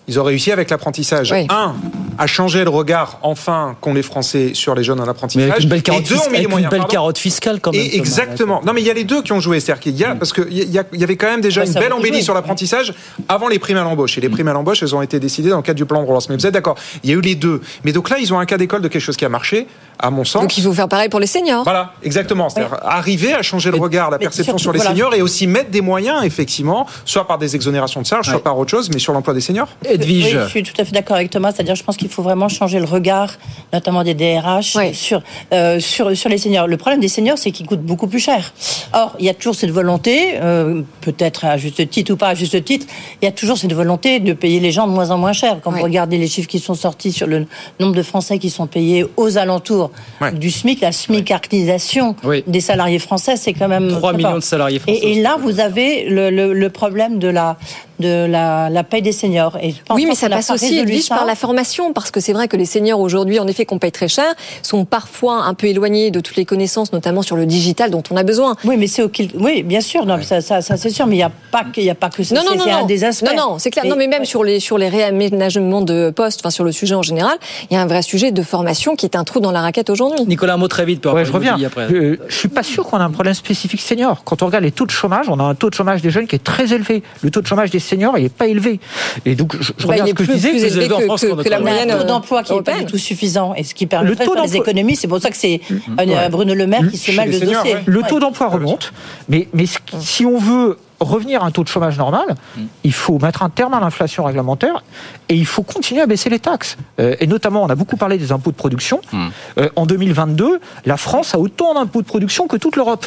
Ils 0.09 0.19
ont 0.19 0.23
réussi 0.23 0.51
avec 0.51 0.71
l'apprentissage. 0.71 1.31
Un, 1.31 1.75
à 2.17 2.25
changer 2.25 2.63
le 2.63 2.71
regard, 2.71 3.19
enfin, 3.21 3.77
qu'ont 3.79 3.93
les 3.93 4.01
Français 4.01 4.51
sur 4.53 4.73
les 4.73 4.83
jeunes 4.83 4.99
en 4.99 5.07
apprentissage. 5.07 5.45
Mais 5.45 5.51
avec 5.51 5.63
une 5.63 5.69
belle 5.69 5.83
carotte, 5.83 6.07
fiscale, 6.07 6.43
une 6.43 6.69
belle 6.69 6.85
carotte 6.85 7.17
fiscale 7.19 7.61
quand 7.61 7.71
même. 7.71 7.79
Et 7.79 7.95
exactement. 7.95 8.61
Non, 8.65 8.73
mais 8.73 8.81
il 8.81 8.87
y 8.87 8.89
a 8.89 8.93
les 8.93 9.03
deux 9.03 9.21
qui 9.21 9.33
ont 9.33 9.39
joué. 9.39 9.59
C'est-à-dire 9.59 9.81
qu'il 9.81 9.95
y 9.95 10.03
a, 10.03 10.15
parce 10.15 10.33
qu'il 10.33 10.51
y, 10.51 10.65
y, 10.65 11.03
avait 11.03 11.15
quand 11.15 11.27
même 11.27 11.41
déjà 11.41 11.63
une 11.63 11.73
belle 11.73 11.93
embellie 11.93 12.23
sur 12.23 12.33
l'apprentissage 12.33 12.93
avant 13.27 13.47
les 13.47 13.59
primes 13.59 13.77
à 13.77 13.83
l'embauche. 13.83 14.17
Et 14.17 14.21
les 14.21 14.29
primes 14.29 14.47
à 14.47 14.53
l'embauche, 14.53 14.81
elles 14.81 14.95
ont 14.95 15.03
été 15.03 15.19
décidées 15.19 15.49
dans 15.49 15.57
le 15.57 15.63
cadre 15.63 15.77
du 15.77 15.85
plan 15.85 16.01
de 16.01 16.07
relance. 16.07 16.27
Mais 16.27 16.35
vous 16.35 16.45
êtes 16.47 16.53
d'accord, 16.53 16.75
il 17.03 17.11
y 17.11 17.13
a 17.13 17.15
eu 17.15 17.21
les 17.21 17.35
deux. 17.35 17.61
Mais 17.83 17.91
donc 17.91 18.09
là, 18.09 18.17
ils 18.19 18.33
ont 18.33 18.39
un 18.39 18.45
cas 18.45 18.57
d'école 18.57 18.81
de 18.81 18.87
quelque 18.87 19.01
chose 19.01 19.15
qui 19.15 19.25
a 19.25 19.29
marché, 19.29 19.67
à 19.99 20.09
mon 20.09 20.23
sens. 20.23 20.41
Donc 20.41 20.57
il 20.57 20.63
faut 20.63 20.73
faire 20.73 20.89
pareil 20.89 21.09
pour 21.09 21.19
les 21.19 21.27
seniors. 21.27 21.63
Voilà, 21.63 21.93
exactement. 22.03 22.49
C'est-à-dire 22.49 22.77
arriver 22.81 23.33
à 23.33 23.43
changer 23.43 23.69
le 23.69 23.77
regard, 23.77 24.09
la 24.09 24.17
perception 24.17 24.57
sur 24.57 24.73
les 24.73 24.79
seniors 24.79 25.13
et 25.13 25.21
aussi 25.21 25.45
mettre 25.45 25.69
des 25.69 25.81
moyens, 25.81 26.23
effectivement, 26.23 26.87
soit 27.05 27.27
par 27.27 27.37
des 27.37 27.55
exonérations 27.55 28.01
de 28.01 28.05
charges, 28.05 28.29
soit 28.29 28.43
par 28.43 28.57
autre 28.57 28.71
chose, 28.71 28.89
mais 28.91 28.99
sur 28.99 29.13
l'emploi 29.13 29.33
des 29.33 29.41
seniors. 29.41 29.69
Edwige. 29.99 30.25
Oui, 30.25 30.31
je 30.31 30.47
suis 30.49 30.63
tout 30.63 30.79
à 30.79 30.85
fait 30.85 30.91
d'accord 30.91 31.15
avec 31.15 31.29
Thomas. 31.29 31.51
C'est-à-dire, 31.51 31.75
je 31.75 31.83
pense 31.83 31.97
qu'il 31.97 32.09
faut 32.09 32.21
vraiment 32.21 32.49
changer 32.49 32.79
le 32.79 32.85
regard, 32.85 33.37
notamment 33.73 34.03
des 34.03 34.13
DRH, 34.13 34.77
sur, 34.93 35.21
euh, 35.53 35.79
sur, 35.79 36.15
sur 36.15 36.29
les 36.29 36.37
seniors. 36.37 36.67
Le 36.67 36.77
problème 36.77 36.99
des 36.99 37.07
seniors, 37.07 37.37
c'est 37.37 37.51
qu'ils 37.51 37.65
coûtent 37.65 37.81
beaucoup 37.81 38.07
plus 38.07 38.19
cher. 38.19 38.53
Or, 38.93 39.15
il 39.19 39.25
y 39.25 39.29
a 39.29 39.33
toujours 39.33 39.55
cette 39.55 39.71
volonté, 39.71 40.39
euh, 40.41 40.81
peut-être 41.01 41.45
à 41.45 41.57
juste 41.57 41.89
titre 41.89 42.13
ou 42.13 42.17
pas 42.17 42.29
à 42.29 42.35
juste 42.35 42.63
titre, 42.63 42.85
il 43.21 43.25
y 43.25 43.27
a 43.27 43.31
toujours 43.31 43.57
cette 43.57 43.73
volonté 43.73 44.19
de 44.19 44.33
payer 44.33 44.59
les 44.59 44.71
gens 44.71 44.87
de 44.87 44.91
moins 44.91 45.11
en 45.11 45.17
moins 45.17 45.33
cher. 45.33 45.57
Quand 45.61 45.71
vous 45.71 45.83
regardez 45.83 46.17
les 46.17 46.27
chiffres 46.27 46.47
qui 46.47 46.59
sont 46.59 46.73
sortis 46.73 47.11
sur 47.11 47.27
le 47.27 47.45
nombre 47.79 47.95
de 47.95 48.03
Français 48.03 48.39
qui 48.39 48.49
sont 48.49 48.67
payés 48.67 49.05
aux 49.17 49.37
alentours 49.37 49.91
du 50.33 50.51
SMIC, 50.51 50.81
la 50.81 50.91
SMICartisation 50.91 52.15
des 52.47 52.61
salariés 52.61 52.99
français, 52.99 53.35
c'est 53.35 53.53
quand 53.53 53.67
même 53.67 53.89
3 53.89 54.13
millions 54.13 54.35
de 54.35 54.39
salariés 54.39 54.79
français. 54.79 54.99
Et, 55.01 55.21
là, 55.21 55.37
vous 55.39 55.59
avez 55.59 56.05
le, 56.09 56.29
le 56.53 56.69
problème 56.69 57.19
de 57.19 57.27
la 57.27 57.57
de 57.99 58.25
la, 58.25 58.69
la 58.69 58.83
paye 58.83 59.01
des 59.01 59.11
seniors. 59.11 59.57
Et 59.61 59.75
oui, 59.91 60.05
mais 60.07 60.15
ça 60.15 60.29
passe 60.29 60.49
aussi 60.49 60.83
par 61.09 61.25
la 61.25 61.35
formation, 61.35 61.93
parce 61.93 62.11
que 62.11 62.19
c'est 62.19 62.33
vrai 62.33 62.47
que 62.47 62.57
les 62.57 62.65
seniors 62.65 62.99
aujourd'hui, 62.99 63.39
en 63.39 63.47
effet, 63.47 63.65
qu'on 63.65 63.79
paye 63.79 63.91
très 63.91 64.07
cher, 64.07 64.33
sont 64.63 64.85
parfois 64.85 65.43
un 65.43 65.53
peu 65.53 65.67
éloignés 65.67 66.11
de 66.11 66.19
toutes 66.19 66.35
les 66.35 66.45
connaissances, 66.45 66.93
notamment 66.93 67.21
sur 67.21 67.35
le 67.35 67.45
digital 67.45 67.91
dont 67.91 68.03
on 68.11 68.17
a 68.17 68.23
besoin. 68.23 68.55
Oui, 68.63 68.75
mais 68.77 68.87
c'est 68.87 69.03
oui, 69.35 69.63
bien 69.63 69.81
sûr, 69.81 70.05
non, 70.05 70.21
ça, 70.21 70.41
ça, 70.41 70.61
ça 70.61 70.77
c'est 70.77 70.89
sûr, 70.89 71.07
mais 71.07 71.15
il 71.15 71.19
n'y 71.19 71.23
a 71.23 71.31
pas 71.51 71.63
que, 71.63 71.81
il 71.81 71.89
a 71.89 71.95
pas 71.95 72.09
que 72.09 72.23
ça. 72.23 72.35
Non, 72.35 72.41
non, 72.45 72.55
non, 72.55 72.83
un 72.83 72.85
des 72.85 73.03
aspects. 73.03 73.27
Non, 73.35 73.51
non, 73.51 73.59
c'est 73.59 73.71
clair. 73.71 73.85
non, 73.85 73.95
mais 73.97 74.07
même 74.07 74.25
sur 74.25 74.43
les 74.43 74.59
sur 74.59 74.77
les 74.77 74.89
réaménagements 74.89 75.81
de 75.81 76.09
postes, 76.09 76.41
enfin 76.41 76.49
sur 76.49 76.63
le 76.63 76.71
sujet 76.71 76.95
en 76.95 77.01
général, 77.01 77.37
il 77.69 77.73
y 77.73 77.77
a 77.77 77.81
un 77.81 77.87
vrai 77.87 78.01
sujet 78.01 78.31
de 78.31 78.41
formation 78.43 78.95
qui 78.95 79.05
est 79.05 79.15
un 79.15 79.23
trou 79.23 79.39
dans 79.39 79.51
la 79.51 79.61
raquette 79.61 79.89
aujourd'hui. 79.89 80.25
Nicolas, 80.27 80.53
un 80.53 80.57
mot 80.57 80.67
très 80.67 80.85
vite. 80.85 81.05
Ouais, 81.05 81.25
je 81.25 81.31
reviens. 81.31 81.57
Après. 81.65 81.91
Euh, 81.91 82.17
je 82.27 82.35
suis 82.35 82.49
pas 82.49 82.63
sûr 82.63 82.85
qu'on 82.85 82.97
a 82.97 83.03
un 83.03 83.11
problème 83.11 83.33
spécifique 83.33 83.81
senior. 83.81 84.23
Quand 84.23 84.41
on 84.41 84.45
regarde 84.45 84.63
les 84.63 84.71
taux 84.71 84.85
de 84.85 84.91
chômage, 84.91 85.27
on 85.29 85.39
a 85.39 85.43
un 85.43 85.55
taux 85.55 85.69
de 85.69 85.75
chômage 85.75 86.01
des 86.01 86.09
jeunes 86.09 86.27
qui 86.27 86.35
est 86.35 86.43
très 86.43 86.73
élevé. 86.73 87.03
Le 87.21 87.31
taux 87.31 87.41
de 87.41 87.47
chômage 87.47 87.69
des 87.69 87.79
seniors, 87.89 88.17
il 88.17 88.23
n'est 88.23 88.29
pas 88.29 88.47
élevé. 88.47 88.79
Et 89.25 89.35
donc, 89.35 89.55
je, 89.59 89.71
je 89.77 89.87
bah, 89.87 89.93
reviens 89.93 90.05
à 90.05 90.07
ce 90.07 90.13
que 90.13 90.23
je 90.23 90.31
disais. 90.31 90.49
Plus 90.49 90.63
élevé 90.63 90.87
que, 90.87 90.93
que, 90.93 91.43
que, 91.43 91.49
la 91.49 91.59
moyenne 91.59 91.89
taux 91.89 92.03
d'emploi 92.03 92.43
qui 92.43 92.53
n'est 92.53 92.61
pas 92.61 92.79
du 92.79 92.85
tout 92.85 92.97
suffisant 92.97 93.53
et 93.55 93.63
ce 93.63 93.73
qui 93.73 93.85
permet 93.85 94.11
de 94.11 94.15
faire 94.15 94.43
les 94.43 94.55
économies. 94.55 94.95
C'est 94.95 95.07
pour 95.07 95.21
ça 95.21 95.29
que 95.29 95.37
c'est 95.37 95.61
euh, 95.99 96.29
Bruno 96.29 96.53
Le 96.53 96.67
Maire 96.67 96.89
qui 96.89 96.97
se 96.97 97.11
mêle 97.11 97.31
de 97.31 97.45
dossier. 97.45 97.75
Le 97.85 98.01
taux 98.03 98.19
d'emploi 98.19 98.47
remonte, 98.47 98.93
mais, 99.27 99.47
mais 99.53 99.65
si 99.99 100.25
on 100.25 100.37
veut 100.37 100.77
revenir 100.99 101.43
à 101.43 101.47
un 101.47 101.51
taux 101.51 101.63
de 101.63 101.67
chômage 101.69 101.97
normal, 101.97 102.35
mm. 102.55 102.61
il 102.83 102.93
faut 102.93 103.19
mettre 103.19 103.43
un 103.43 103.49
terme 103.49 103.73
à 103.73 103.79
l'inflation 103.79 104.23
réglementaire 104.23 104.83
et 105.29 105.35
il 105.35 105.45
faut 105.45 105.63
continuer 105.63 106.01
à 106.01 106.05
baisser 106.07 106.29
les 106.29 106.39
taxes. 106.39 106.77
Euh, 106.99 107.15
et 107.19 107.27
notamment, 107.27 107.63
on 107.63 107.69
a 107.69 107.75
beaucoup 107.75 107.97
parlé 107.97 108.17
des 108.17 108.31
impôts 108.31 108.51
de 108.51 108.55
production. 108.55 109.01
Mm. 109.11 109.27
Euh, 109.59 109.69
en 109.75 109.85
2022, 109.85 110.59
la 110.85 110.97
France 110.97 111.33
a 111.35 111.39
autant 111.39 111.73
d'impôts 111.73 112.01
de 112.01 112.07
production 112.07 112.47
que 112.47 112.57
toute 112.57 112.75
l'Europe. 112.75 113.05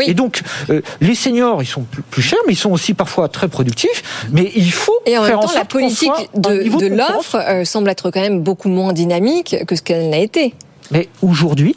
Et 0.00 0.14
donc, 0.14 0.42
euh, 0.70 0.80
les 1.00 1.14
seniors, 1.14 1.62
ils 1.62 1.66
sont 1.66 1.84
plus, 2.10 2.22
chers, 2.22 2.38
mais 2.46 2.54
ils 2.54 2.56
sont 2.56 2.72
aussi 2.72 2.94
parfois 2.94 3.28
très 3.28 3.48
productifs. 3.48 4.26
Mais 4.32 4.50
il 4.56 4.72
faut 4.72 4.92
et 5.06 5.16
en 5.16 5.22
faire 5.22 5.38
même 5.38 5.46
temps, 5.46 5.54
la 5.54 5.64
politique 5.64 6.10
de, 6.34 6.78
de 6.78 6.86
l'offre 6.86 7.62
semble 7.64 7.88
être 7.88 8.10
quand 8.10 8.20
même 8.20 8.40
beaucoup 8.40 8.68
moins 8.68 8.92
dynamique 8.92 9.56
que 9.66 9.76
ce 9.76 9.82
qu'elle 9.82 10.10
n'a 10.10 10.18
été. 10.18 10.54
Mais 10.90 11.08
aujourd'hui, 11.22 11.76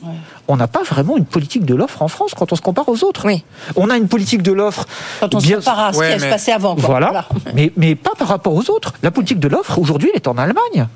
on 0.52 0.58
n'a 0.58 0.68
pas 0.68 0.84
vraiment 0.84 1.18
une 1.18 1.26
politique 1.26 1.66
de 1.66 1.74
l'offre 1.74 2.02
en 2.02 2.08
France 2.08 2.34
quand 2.36 2.52
on 2.52 2.56
se 2.56 2.62
compare 2.62 2.88
aux 2.90 3.04
autres. 3.04 3.26
Oui. 3.26 3.44
On 3.76 3.90
a 3.90 3.98
une 3.98 4.08
politique 4.08 4.42
de 4.42 4.52
l'offre. 4.52 4.86
Quand 5.20 5.34
on 5.34 5.40
se 5.40 5.54
compare 5.54 5.80
à 5.80 5.94
ce 5.94 6.14
qui 6.14 6.20
se 6.20 6.28
passait 6.28 6.52
avant. 6.52 6.76
Voilà. 6.76 7.26
Mais, 7.54 7.72
mais 7.78 7.96
pas 7.96 8.12
par 8.18 8.28
rapport 8.28 8.54
aux 8.54 8.70
autres. 8.70 8.94
La 9.02 9.12
politique 9.12 9.40
de 9.40 9.48
l'offre, 9.48 9.80
aujourd'hui, 9.80 10.10
elle 10.14 10.18
est 10.18 10.28
en 10.28 10.38
Allemagne 10.38 10.88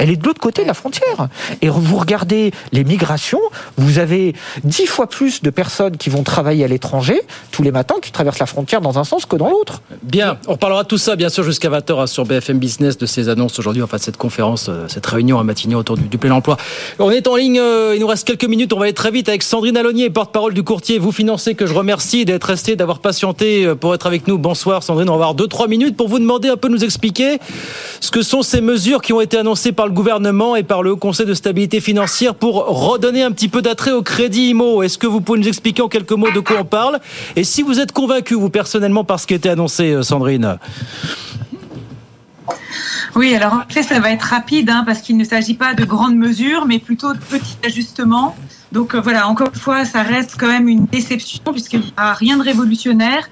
elle 0.00 0.08
est 0.08 0.16
de 0.16 0.24
l'autre 0.24 0.40
côté 0.40 0.62
de 0.62 0.66
la 0.66 0.74
frontière. 0.74 1.28
Et 1.60 1.68
vous 1.68 1.96
regardez 1.98 2.52
les 2.72 2.84
migrations, 2.84 3.40
vous 3.76 3.98
avez 3.98 4.34
dix 4.64 4.86
fois 4.86 5.06
plus 5.06 5.42
de 5.42 5.50
personnes 5.50 5.98
qui 5.98 6.08
vont 6.08 6.22
travailler 6.22 6.64
à 6.64 6.68
l'étranger 6.68 7.20
tous 7.50 7.62
les 7.62 7.70
matins, 7.70 7.96
qui 8.00 8.10
traversent 8.10 8.38
la 8.38 8.46
frontière 8.46 8.80
dans 8.80 8.98
un 8.98 9.04
sens 9.04 9.26
que 9.26 9.36
dans 9.36 9.50
l'autre. 9.50 9.82
Bien, 10.02 10.38
on 10.46 10.56
parlera 10.56 10.84
de 10.84 10.88
tout 10.88 10.96
ça, 10.96 11.16
bien 11.16 11.28
sûr, 11.28 11.44
jusqu'à 11.44 11.68
20h 11.68 12.06
sur 12.06 12.24
BFM 12.24 12.58
Business, 12.58 12.96
de 12.96 13.04
ces 13.04 13.28
annonces 13.28 13.58
aujourd'hui, 13.58 13.82
enfin 13.82 13.98
cette 13.98 14.16
conférence, 14.16 14.68
euh, 14.70 14.86
cette 14.88 15.04
réunion 15.04 15.38
à 15.38 15.44
Matignon 15.44 15.78
autour 15.78 15.98
du, 15.98 16.16
plein 16.16 16.32
emploi. 16.32 16.56
On 16.98 17.10
est 17.10 17.28
en 17.28 17.36
ligne, 17.36 17.60
euh, 17.60 17.92
il 17.94 18.00
nous 18.00 18.06
reste 18.06 18.26
quelques 18.26 18.44
minutes, 18.44 18.72
on 18.72 18.78
va 18.78 18.84
aller 18.84 18.94
très 18.94 19.10
vite 19.10 19.28
avec 19.28 19.42
Sandrine 19.42 19.76
Alonier, 19.76 20.08
porte-parole 20.08 20.54
du 20.54 20.62
courtier 20.62 20.98
Vous 20.98 21.12
Financez, 21.12 21.54
que 21.54 21.66
je 21.66 21.74
remercie 21.74 22.24
d'être 22.24 22.44
resté, 22.44 22.74
d'avoir 22.74 23.00
patienté 23.00 23.66
euh, 23.66 23.74
pour 23.74 23.94
être 23.94 24.06
avec 24.06 24.26
nous. 24.28 24.38
Bonsoir 24.38 24.82
Sandrine, 24.82 25.10
on 25.10 25.18
va 25.18 25.26
avoir 25.26 25.34
2-3 25.34 25.68
minutes 25.68 25.96
pour 25.96 26.08
vous 26.08 26.18
demander 26.18 26.48
un 26.48 26.56
peu, 26.56 26.68
nous 26.68 26.84
expliquer 26.84 27.38
ce 28.00 28.10
que 28.10 28.22
sont 28.22 28.42
ces 28.42 28.62
mesures 28.62 29.02
qui 29.02 29.12
ont 29.12 29.20
été 29.20 29.36
annoncées 29.36 29.72
par 29.72 29.86
le 29.86 29.89
gouvernement 29.90 30.56
et 30.56 30.62
par 30.62 30.82
le 30.82 30.96
Conseil 30.96 31.26
de 31.26 31.34
stabilité 31.34 31.80
financière 31.80 32.34
pour 32.34 32.66
redonner 32.66 33.22
un 33.22 33.32
petit 33.32 33.48
peu 33.48 33.62
d'attrait 33.62 33.92
au 33.92 34.02
crédit 34.02 34.50
IMO. 34.50 34.82
Est-ce 34.82 34.98
que 34.98 35.06
vous 35.06 35.20
pouvez 35.20 35.38
nous 35.38 35.48
expliquer 35.48 35.82
en 35.82 35.88
quelques 35.88 36.12
mots 36.12 36.30
de 36.30 36.40
quoi 36.40 36.58
on 36.60 36.64
parle 36.64 37.00
Et 37.36 37.44
si 37.44 37.62
vous 37.62 37.80
êtes 37.80 37.92
convaincu, 37.92 38.34
vous 38.34 38.50
personnellement, 38.50 39.04
par 39.04 39.20
ce 39.20 39.26
qui 39.26 39.34
a 39.34 39.36
été 39.36 39.50
annoncé, 39.50 39.92
euh, 39.92 40.02
Sandrine 40.02 40.58
oui, 43.16 43.34
alors 43.34 43.54
en 43.54 43.62
fait, 43.68 43.82
ça 43.82 43.98
va 43.98 44.12
être 44.12 44.22
rapide 44.22 44.70
hein, 44.70 44.84
parce 44.86 45.00
qu'il 45.00 45.16
ne 45.16 45.24
s'agit 45.24 45.54
pas 45.54 45.74
de 45.74 45.84
grandes 45.84 46.16
mesures, 46.16 46.64
mais 46.66 46.78
plutôt 46.78 47.12
de 47.12 47.18
petits 47.18 47.56
ajustements. 47.64 48.36
Donc 48.72 48.94
euh, 48.94 49.00
voilà, 49.00 49.28
encore 49.28 49.48
une 49.52 49.60
fois, 49.60 49.84
ça 49.84 50.02
reste 50.02 50.36
quand 50.38 50.46
même 50.46 50.68
une 50.68 50.86
déception 50.86 51.42
puisqu'il 51.50 51.80
n'y 51.80 51.92
a 51.96 52.14
rien 52.14 52.36
de 52.36 52.42
révolutionnaire. 52.42 53.28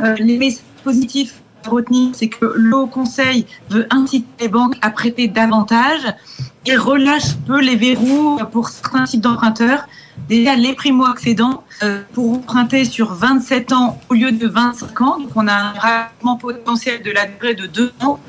Euh, 0.00 0.14
les 0.18 0.36
messages 0.36 0.64
positifs 0.84 1.41
retenir, 1.68 2.10
c'est 2.14 2.28
que 2.28 2.52
le 2.54 2.76
Haut 2.76 2.86
Conseil 2.86 3.46
veut 3.70 3.86
inciter 3.90 4.26
les 4.40 4.48
banques 4.48 4.76
à 4.82 4.90
prêter 4.90 5.28
davantage 5.28 6.02
et 6.66 6.76
relâche 6.76 7.34
peu 7.46 7.60
les 7.60 7.76
verrous 7.76 8.38
pour 8.52 8.68
certains 8.68 9.04
types 9.04 9.20
d'emprunteurs. 9.20 9.86
Déjà, 10.28 10.54
les 10.54 10.74
primo-accédants 10.74 11.64
euh, 11.82 12.02
pour 12.12 12.32
emprunter 12.32 12.84
sur 12.84 13.14
27 13.14 13.72
ans 13.72 13.98
au 14.08 14.14
lieu 14.14 14.30
de 14.30 14.46
25 14.46 15.00
ans. 15.00 15.18
Donc, 15.18 15.30
on 15.34 15.48
a 15.48 15.54
un 15.54 15.72
règlement 15.72 16.36
potentiel 16.36 17.02
de 17.02 17.10
la 17.10 17.26
durée 17.26 17.54
de 17.54 17.66
2 17.66 17.92
ans 18.02 18.20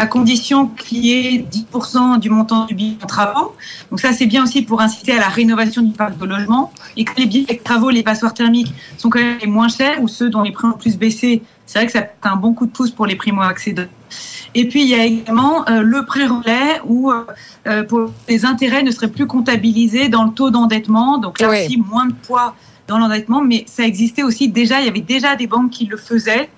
à 0.00 0.06
condition 0.06 0.66
qu'il 0.66 1.04
y 1.04 1.12
ait 1.12 1.38
10% 1.38 2.20
du 2.20 2.30
montant 2.30 2.64
du 2.64 2.74
billet 2.74 2.96
en 3.02 3.06
travaux. 3.06 3.54
Donc 3.90 4.00
ça, 4.00 4.14
c'est 4.14 4.24
bien 4.24 4.42
aussi 4.44 4.62
pour 4.62 4.80
inciter 4.80 5.12
à 5.12 5.18
la 5.18 5.28
rénovation 5.28 5.82
du 5.82 5.92
parc 5.92 6.16
de 6.16 6.24
logement. 6.24 6.72
Et 6.96 7.04
que 7.04 7.12
les 7.18 7.26
billets 7.26 7.54
de 7.54 7.62
travaux, 7.62 7.90
les 7.90 8.02
passoires 8.02 8.32
thermiques 8.32 8.72
sont 8.96 9.10
quand 9.10 9.18
même 9.18 9.36
les 9.42 9.46
moins 9.46 9.68
chers 9.68 10.02
ou 10.02 10.08
ceux 10.08 10.30
dont 10.30 10.40
les 10.40 10.52
prix 10.52 10.68
ont 10.68 10.72
plus 10.72 10.96
baissé, 10.96 11.42
c'est 11.70 11.78
vrai 11.78 11.86
que 11.86 11.92
ça 11.92 12.02
fait 12.02 12.10
un 12.24 12.34
bon 12.34 12.52
coup 12.52 12.66
de 12.66 12.72
pouce 12.72 12.90
pour 12.90 13.06
les 13.06 13.14
primo-accédants. 13.14 13.84
Et 14.56 14.66
puis, 14.66 14.82
il 14.82 14.88
y 14.88 14.94
a 14.96 15.04
également 15.04 15.68
euh, 15.68 15.82
le 15.82 16.04
pré-relais 16.04 16.80
où 16.84 17.12
euh, 17.12 17.24
euh, 17.68 17.84
pour 17.84 18.10
les 18.28 18.44
intérêts 18.44 18.82
ne 18.82 18.90
seraient 18.90 19.12
plus 19.12 19.28
comptabilisés 19.28 20.08
dans 20.08 20.24
le 20.24 20.32
taux 20.32 20.50
d'endettement. 20.50 21.18
Donc 21.18 21.38
là 21.38 21.48
aussi, 21.48 21.76
moins 21.76 22.06
de 22.06 22.12
poids 22.12 22.56
dans 22.88 22.98
l'endettement, 22.98 23.40
mais 23.40 23.62
ça 23.68 23.84
existait 23.84 24.24
aussi 24.24 24.48
déjà, 24.48 24.80
il 24.80 24.86
y 24.86 24.88
avait 24.88 25.00
déjà 25.00 25.36
des 25.36 25.46
banques 25.46 25.70
qui 25.70 25.86
le 25.86 25.96
faisaient. 25.96 26.50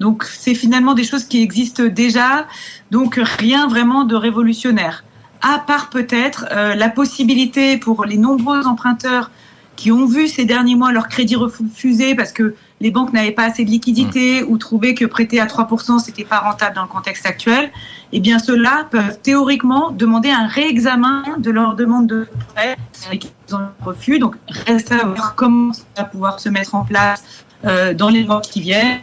Donc 0.00 0.24
c'est 0.24 0.54
finalement 0.54 0.92
des 0.92 1.04
choses 1.04 1.24
qui 1.24 1.40
existent 1.40 1.84
déjà, 1.84 2.46
donc 2.90 3.18
rien 3.38 3.68
vraiment 3.68 4.04
de 4.04 4.16
révolutionnaire. 4.16 5.02
À 5.40 5.60
part 5.60 5.88
peut-être 5.88 6.44
la 6.50 6.90
possibilité 6.90 7.78
pour 7.78 8.04
les 8.04 8.18
nombreux 8.18 8.66
emprunteurs 8.66 9.30
qui 9.76 9.90
ont 9.90 10.06
vu 10.06 10.28
ces 10.28 10.44
derniers 10.44 10.76
mois 10.76 10.92
leur 10.92 11.08
crédit 11.08 11.36
refusé 11.36 12.14
parce 12.14 12.32
que 12.32 12.54
les 12.82 12.90
banques 12.90 13.12
n'avaient 13.12 13.30
pas 13.30 13.44
assez 13.44 13.64
de 13.64 13.70
liquidités 13.70 14.42
ou 14.42 14.58
trouvaient 14.58 14.94
que 14.94 15.04
prêter 15.04 15.40
à 15.40 15.46
3%, 15.46 16.00
c'était 16.00 16.24
pas 16.24 16.40
rentable 16.40 16.74
dans 16.74 16.82
le 16.82 16.88
contexte 16.88 17.24
actuel, 17.24 17.70
eh 18.12 18.18
bien 18.18 18.40
ceux-là 18.40 18.88
peuvent 18.90 19.18
théoriquement 19.22 19.92
demander 19.92 20.30
un 20.30 20.48
réexamen 20.48 21.22
de 21.38 21.50
leur 21.50 21.76
demande 21.76 22.08
de 22.08 22.26
prêt 22.54 22.76
ils 23.12 23.54
ont 23.54 23.68
refus. 23.84 24.18
Donc 24.18 24.34
reste 24.48 24.90
à 24.92 25.06
voir 25.06 25.34
comment 25.36 25.72
ça 25.72 25.82
va 25.96 26.04
pouvoir 26.04 26.40
se 26.40 26.48
mettre 26.48 26.74
en 26.74 26.84
place 26.84 27.24
euh, 27.64 27.94
dans 27.94 28.08
les 28.08 28.24
mois 28.24 28.40
qui 28.40 28.60
viennent. 28.60 29.00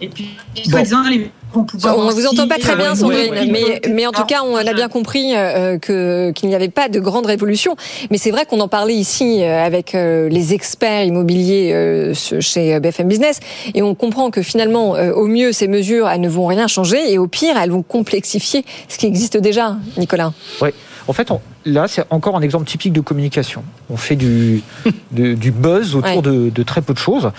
Et 0.00 0.08
puis, 0.08 0.36
soi-disant, 0.64 1.08
les 1.08 1.30
on 1.56 2.04
ne 2.04 2.12
vous 2.12 2.26
entend 2.26 2.48
pas 2.48 2.58
très 2.58 2.76
bien, 2.76 2.94
Sandrine, 2.94 3.50
mais, 3.50 3.80
mais 3.88 4.06
en 4.06 4.12
tout 4.12 4.24
cas, 4.24 4.42
on 4.44 4.56
a 4.56 4.72
bien 4.72 4.88
compris 4.88 5.34
euh, 5.34 5.78
que 5.78 6.32
qu'il 6.32 6.48
n'y 6.48 6.54
avait 6.54 6.68
pas 6.68 6.88
de 6.88 7.00
grande 7.00 7.26
révolution. 7.26 7.76
Mais 8.10 8.18
c'est 8.18 8.30
vrai 8.30 8.44
qu'on 8.46 8.60
en 8.60 8.68
parlait 8.68 8.94
ici 8.94 9.42
euh, 9.42 9.64
avec 9.64 9.94
euh, 9.94 10.28
les 10.28 10.54
experts 10.54 11.04
immobiliers 11.04 12.12
chez 12.14 12.80
BFM 12.80 13.08
Business, 13.08 13.40
et 13.74 13.82
on 13.82 13.94
comprend 13.94 14.30
que 14.30 14.42
finalement, 14.42 14.90
au 14.92 15.26
mieux, 15.26 15.52
ces 15.52 15.68
mesures, 15.68 16.08
elles 16.08 16.20
ne 16.20 16.28
vont 16.28 16.46
rien 16.46 16.66
changer, 16.66 17.12
et 17.12 17.18
au 17.18 17.26
pire, 17.26 17.56
elles 17.56 17.70
vont 17.70 17.82
complexifier 17.82 18.64
ce 18.88 18.98
qui 18.98 19.06
existe 19.06 19.36
déjà, 19.36 19.76
Nicolas. 19.96 20.32
Oui. 20.60 20.70
En 21.06 21.12
fait, 21.12 21.28
là, 21.64 21.86
c'est 21.88 22.04
encore 22.10 22.36
un 22.36 22.40
exemple 22.40 22.66
typique 22.66 22.92
de 22.92 23.00
communication. 23.00 23.64
On 23.90 23.96
fait 23.96 24.16
du, 24.16 24.62
du 25.10 25.50
buzz 25.50 25.96
autour 25.96 26.22
de, 26.22 26.62
très 26.62 26.82
peu 26.82 26.94
de 26.94 26.98
choses. 26.98 27.30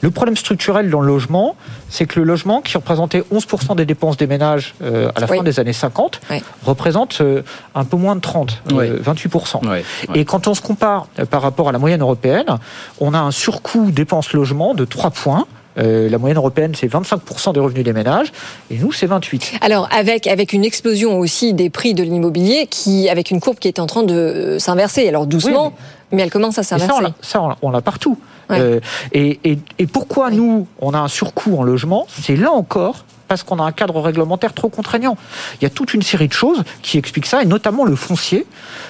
Le 0.00 0.10
problème 0.10 0.36
structurel 0.36 0.90
dans 0.90 1.00
le 1.00 1.06
logement, 1.06 1.56
c'est 1.88 2.06
que 2.06 2.18
le 2.18 2.26
logement, 2.26 2.60
qui 2.62 2.76
représentait 2.76 3.22
11% 3.32 3.76
des 3.76 3.84
dépenses 3.84 4.16
des 4.16 4.26
ménages 4.26 4.74
euh, 4.82 5.10
à 5.14 5.20
la 5.20 5.26
fin 5.26 5.42
des 5.42 5.60
années 5.60 5.72
50, 5.72 6.20
représente 6.64 7.20
euh, 7.20 7.42
un 7.74 7.84
peu 7.84 7.96
moins 7.96 8.16
de 8.16 8.20
30, 8.20 8.62
28%. 8.70 9.60
Euh, 9.66 9.82
Et 10.14 10.24
quand 10.24 10.48
on 10.48 10.54
se 10.54 10.62
compare 10.62 11.06
par 11.30 11.42
rapport 11.42 11.68
à 11.68 11.72
la 11.72 11.78
moyenne 11.78 12.00
européenne, 12.00 12.58
on 13.00 13.14
a 13.14 13.18
un 13.18 13.30
surcoût 13.30 13.90
dépenses 13.90 14.32
logement 14.32 14.74
de 14.74 14.84
3 14.84 15.10
points. 15.10 15.46
Euh, 15.78 16.08
la 16.08 16.18
moyenne 16.18 16.36
européenne, 16.36 16.72
c'est 16.74 16.86
25% 16.86 17.54
des 17.54 17.60
revenus 17.60 17.84
des 17.84 17.92
ménages, 17.92 18.32
et 18.70 18.78
nous, 18.78 18.92
c'est 18.92 19.06
28. 19.06 19.54
Alors, 19.60 19.88
avec, 19.90 20.26
avec 20.26 20.52
une 20.52 20.64
explosion 20.64 21.18
aussi 21.18 21.54
des 21.54 21.70
prix 21.70 21.94
de 21.94 22.02
l'immobilier, 22.02 22.66
qui, 22.68 23.08
avec 23.08 23.30
une 23.30 23.40
courbe 23.40 23.58
qui 23.58 23.68
est 23.68 23.78
en 23.78 23.86
train 23.86 24.02
de 24.02 24.14
euh, 24.14 24.58
s'inverser, 24.58 25.08
alors 25.08 25.26
doucement, 25.26 25.72
mais... 26.10 26.22
elle 26.22 26.30
commence 26.30 26.58
à 26.58 26.62
s'inverser. 26.62 27.04
Ça, 27.22 27.56
on 27.62 27.70
l'a 27.70 27.80
partout. 27.80 28.18
Euh, 28.50 28.80
et, 29.12 29.40
et, 29.44 29.58
et, 29.78 29.86
pourquoi 29.86 30.30
nous, 30.30 30.66
on 30.80 30.92
a 30.92 30.98
un 30.98 31.08
surcoût 31.08 31.56
en 31.56 31.62
logement? 31.62 32.06
C'est 32.08 32.36
là 32.36 32.50
encore 32.52 33.04
parce 33.32 33.44
qu'on 33.44 33.60
a 33.60 33.64
un 33.64 33.72
cadre 33.72 33.98
réglementaire 33.98 34.52
trop 34.52 34.68
contraignant. 34.68 35.16
Il 35.58 35.64
y 35.64 35.66
a 35.66 35.70
toute 35.70 35.94
une 35.94 36.02
série 36.02 36.28
de 36.28 36.34
choses 36.34 36.64
qui 36.82 36.98
expliquent 36.98 37.24
ça, 37.24 37.40
et 37.40 37.46
notamment 37.46 37.86
le 37.86 37.96
foncier. 37.96 38.44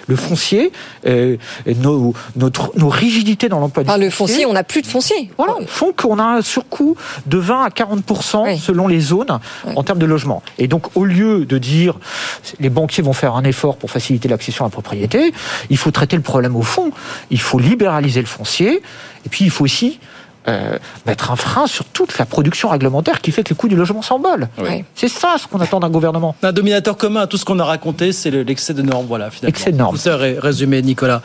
Le 0.09 0.17
foncier, 0.17 0.73
euh, 1.07 1.37
nos, 1.77 2.13
notre, 2.35 2.73
nos 2.77 2.89
rigidités 2.89 3.49
dans 3.49 3.61
l'emploi 3.61 3.85
du 3.85 4.01
Le 4.01 4.11
foncier, 4.11 4.45
on 4.45 4.53
n'a 4.53 4.65
plus 4.65 4.83
de 4.83 4.89
foncier. 4.89 5.31
Voilà, 5.39 5.55
font 5.69 5.93
qu'on 5.93 6.19
a 6.19 6.25
un 6.25 6.43
surcoût 6.43 6.97
de 7.27 7.39
20 7.39 7.63
à 7.63 7.69
40% 7.69 8.59
selon 8.59 8.89
les 8.89 8.99
zones 8.99 9.39
en 9.77 9.85
termes 9.85 10.01
de 10.01 10.07
logement. 10.07 10.43
Et 10.59 10.67
donc, 10.67 10.97
au 10.97 11.05
lieu 11.05 11.47
de 11.47 11.59
dire 11.59 12.01
les 12.59 12.69
banquiers 12.69 13.05
vont 13.05 13.13
faire 13.13 13.37
un 13.37 13.45
effort 13.45 13.77
pour 13.77 13.93
faciliter 13.93 14.27
l'accession 14.27 14.65
à 14.65 14.67
la 14.67 14.73
propriété, 14.73 15.33
il 15.71 15.77
faut 15.77 15.93
traiter 15.93 16.17
le 16.17 16.23
problème 16.23 16.57
au 16.57 16.63
fond. 16.63 16.91
Il 17.31 17.41
faut 17.41 17.61
libéraliser 17.61 18.19
le 18.19 18.27
foncier, 18.27 18.83
et 19.25 19.29
puis 19.29 19.45
il 19.45 19.51
faut 19.53 19.63
aussi 19.63 20.01
euh, 20.49 20.77
mettre 21.07 21.31
un 21.31 21.37
frein 21.37 21.67
sur 21.67 21.85
toute 21.85 22.19
la 22.19 22.27
production 22.27 22.69
réglementaire 22.69 23.21
qui 23.21 23.31
fait 23.31 23.45
que 23.45 23.51
le 23.51 23.55
coût 23.55 23.69
du 23.69 23.77
logement 23.77 24.03
s'envole. 24.03 24.49
C'est 24.95 25.09
ça 25.09 25.37
ce 25.39 25.47
qu'on 25.47 25.61
attend 25.61 25.81
d'un 25.81 25.91
gouvernement. 25.91 26.35
Un 26.43 26.53
dominateur 26.53 26.97
commun 26.97 27.21
à 27.21 27.27
tout 27.27 27.37
ce 27.37 27.45
qu'on 27.45 27.59
a 27.61 27.65
raconté, 27.65 28.13
c'est 28.13 28.31
l'excès 28.31 28.75
de 28.75 28.83
normes. 28.83 29.07
Voilà, 29.07 29.31
finalement. 29.31 29.51
Excès 29.51 29.73
de 29.73 29.77
normes. 29.77 29.97
Tout 29.97 30.03
ça 30.03 30.17
résumé, 30.17 30.83
Nicolas. 30.83 31.23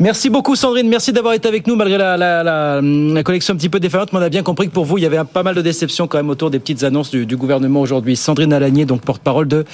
Merci 0.00 0.30
beaucoup, 0.30 0.56
Sandrine. 0.56 0.88
Merci 0.88 1.12
d'avoir 1.12 1.34
été 1.34 1.46
avec 1.46 1.66
nous 1.66 1.76
malgré 1.76 1.98
la, 1.98 2.16
la, 2.16 2.42
la, 2.42 3.22
collection 3.22 3.54
un 3.54 3.56
petit 3.56 3.68
peu 3.68 3.80
défaillante. 3.80 4.12
Mais 4.12 4.18
on 4.18 4.22
a 4.22 4.28
bien 4.28 4.42
compris 4.42 4.68
que 4.68 4.72
pour 4.72 4.84
vous, 4.84 4.98
il 4.98 5.02
y 5.02 5.06
avait 5.06 5.22
pas 5.24 5.42
mal 5.42 5.54
de 5.54 5.62
déceptions 5.62 6.06
quand 6.06 6.18
même 6.18 6.30
autour 6.30 6.50
des 6.50 6.58
petites 6.58 6.84
annonces 6.84 7.10
du, 7.10 7.26
du 7.26 7.36
gouvernement 7.36 7.80
aujourd'hui. 7.80 8.16
Sandrine 8.16 8.52
Alagné, 8.52 8.86
donc 8.86 9.02
porte-parole 9.02 9.46
de 9.46 9.64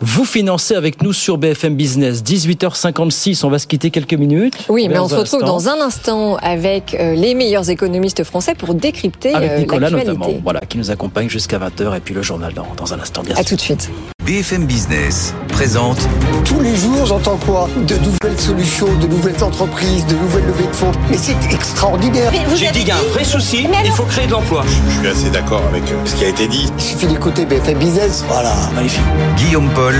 Vous 0.00 0.24
financez 0.24 0.74
avec 0.74 1.02
nous 1.02 1.12
sur 1.12 1.38
BFM 1.38 1.76
Business. 1.76 2.22
18h56, 2.24 3.44
on 3.44 3.50
va 3.50 3.58
se 3.58 3.66
quitter 3.66 3.90
quelques 3.90 4.14
minutes. 4.14 4.54
Oui, 4.68 4.88
mais 4.88 4.98
on 4.98 5.08
se 5.08 5.14
retrouve 5.14 5.44
dans 5.44 5.68
un 5.68 5.80
instant 5.80 6.36
avec 6.36 6.94
euh, 6.94 7.14
les 7.14 7.34
meilleurs 7.34 7.70
économistes 7.70 8.23
français 8.24 8.54
pour 8.54 8.74
décrypter 8.74 9.34
Avec 9.34 9.50
euh, 9.52 9.58
Nicolas 9.58 9.90
notamment, 9.90 10.28
voilà, 10.42 10.60
qui 10.60 10.78
nous 10.78 10.90
accompagne 10.90 11.28
jusqu'à 11.28 11.58
20h 11.58 11.96
et 11.96 12.00
puis 12.00 12.14
le 12.14 12.22
journal 12.22 12.52
dans, 12.52 12.66
dans 12.76 12.92
un 12.94 13.00
instant. 13.00 13.22
Bien 13.22 13.36
à 13.36 13.44
tout 13.44 13.56
de 13.56 13.60
suite. 13.60 13.90
BFM 14.24 14.64
Business 14.64 15.34
présente. 15.48 15.98
Tous 16.44 16.60
les 16.60 16.74
jours, 16.74 17.04
j'entends 17.04 17.36
quoi? 17.36 17.68
De 17.86 17.94
nouvelles 17.96 18.40
solutions, 18.40 18.86
de 18.98 19.06
nouvelles 19.06 19.42
entreprises, 19.44 20.06
de 20.06 20.14
nouvelles 20.14 20.46
levées 20.46 20.66
de 20.66 20.74
fonds. 20.74 20.92
Mais 21.10 21.18
c'est 21.18 21.36
extraordinaire. 21.52 22.32
J'ai 22.54 22.70
dit 22.70 22.80
qu'il 22.80 22.88
y 22.88 22.90
a 22.90 22.96
un 22.96 23.12
vrai 23.12 23.24
souci, 23.24 23.66
il 23.84 23.90
faut 23.90 24.04
créer 24.04 24.26
de 24.26 24.32
l'emploi. 24.32 24.64
Je 24.66 24.98
suis 24.98 25.08
assez 25.08 25.30
d'accord 25.30 25.62
avec 25.68 25.82
euh, 25.84 25.96
ce 26.06 26.14
qui 26.16 26.24
a 26.24 26.28
été 26.28 26.48
dit. 26.48 26.70
Il 26.78 26.82
suffit 26.82 27.06
d'écouter 27.06 27.44
BFM 27.44 27.78
Business. 27.78 28.24
Voilà, 28.26 28.54
magnifique. 28.74 29.02
Guillaume 29.36 29.68
Paul, 29.74 29.94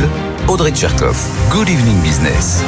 Audrey 0.46 0.72
Tcherkov. 0.72 1.16
Good 1.50 1.70
Evening 1.70 1.98
Business. 2.02 2.62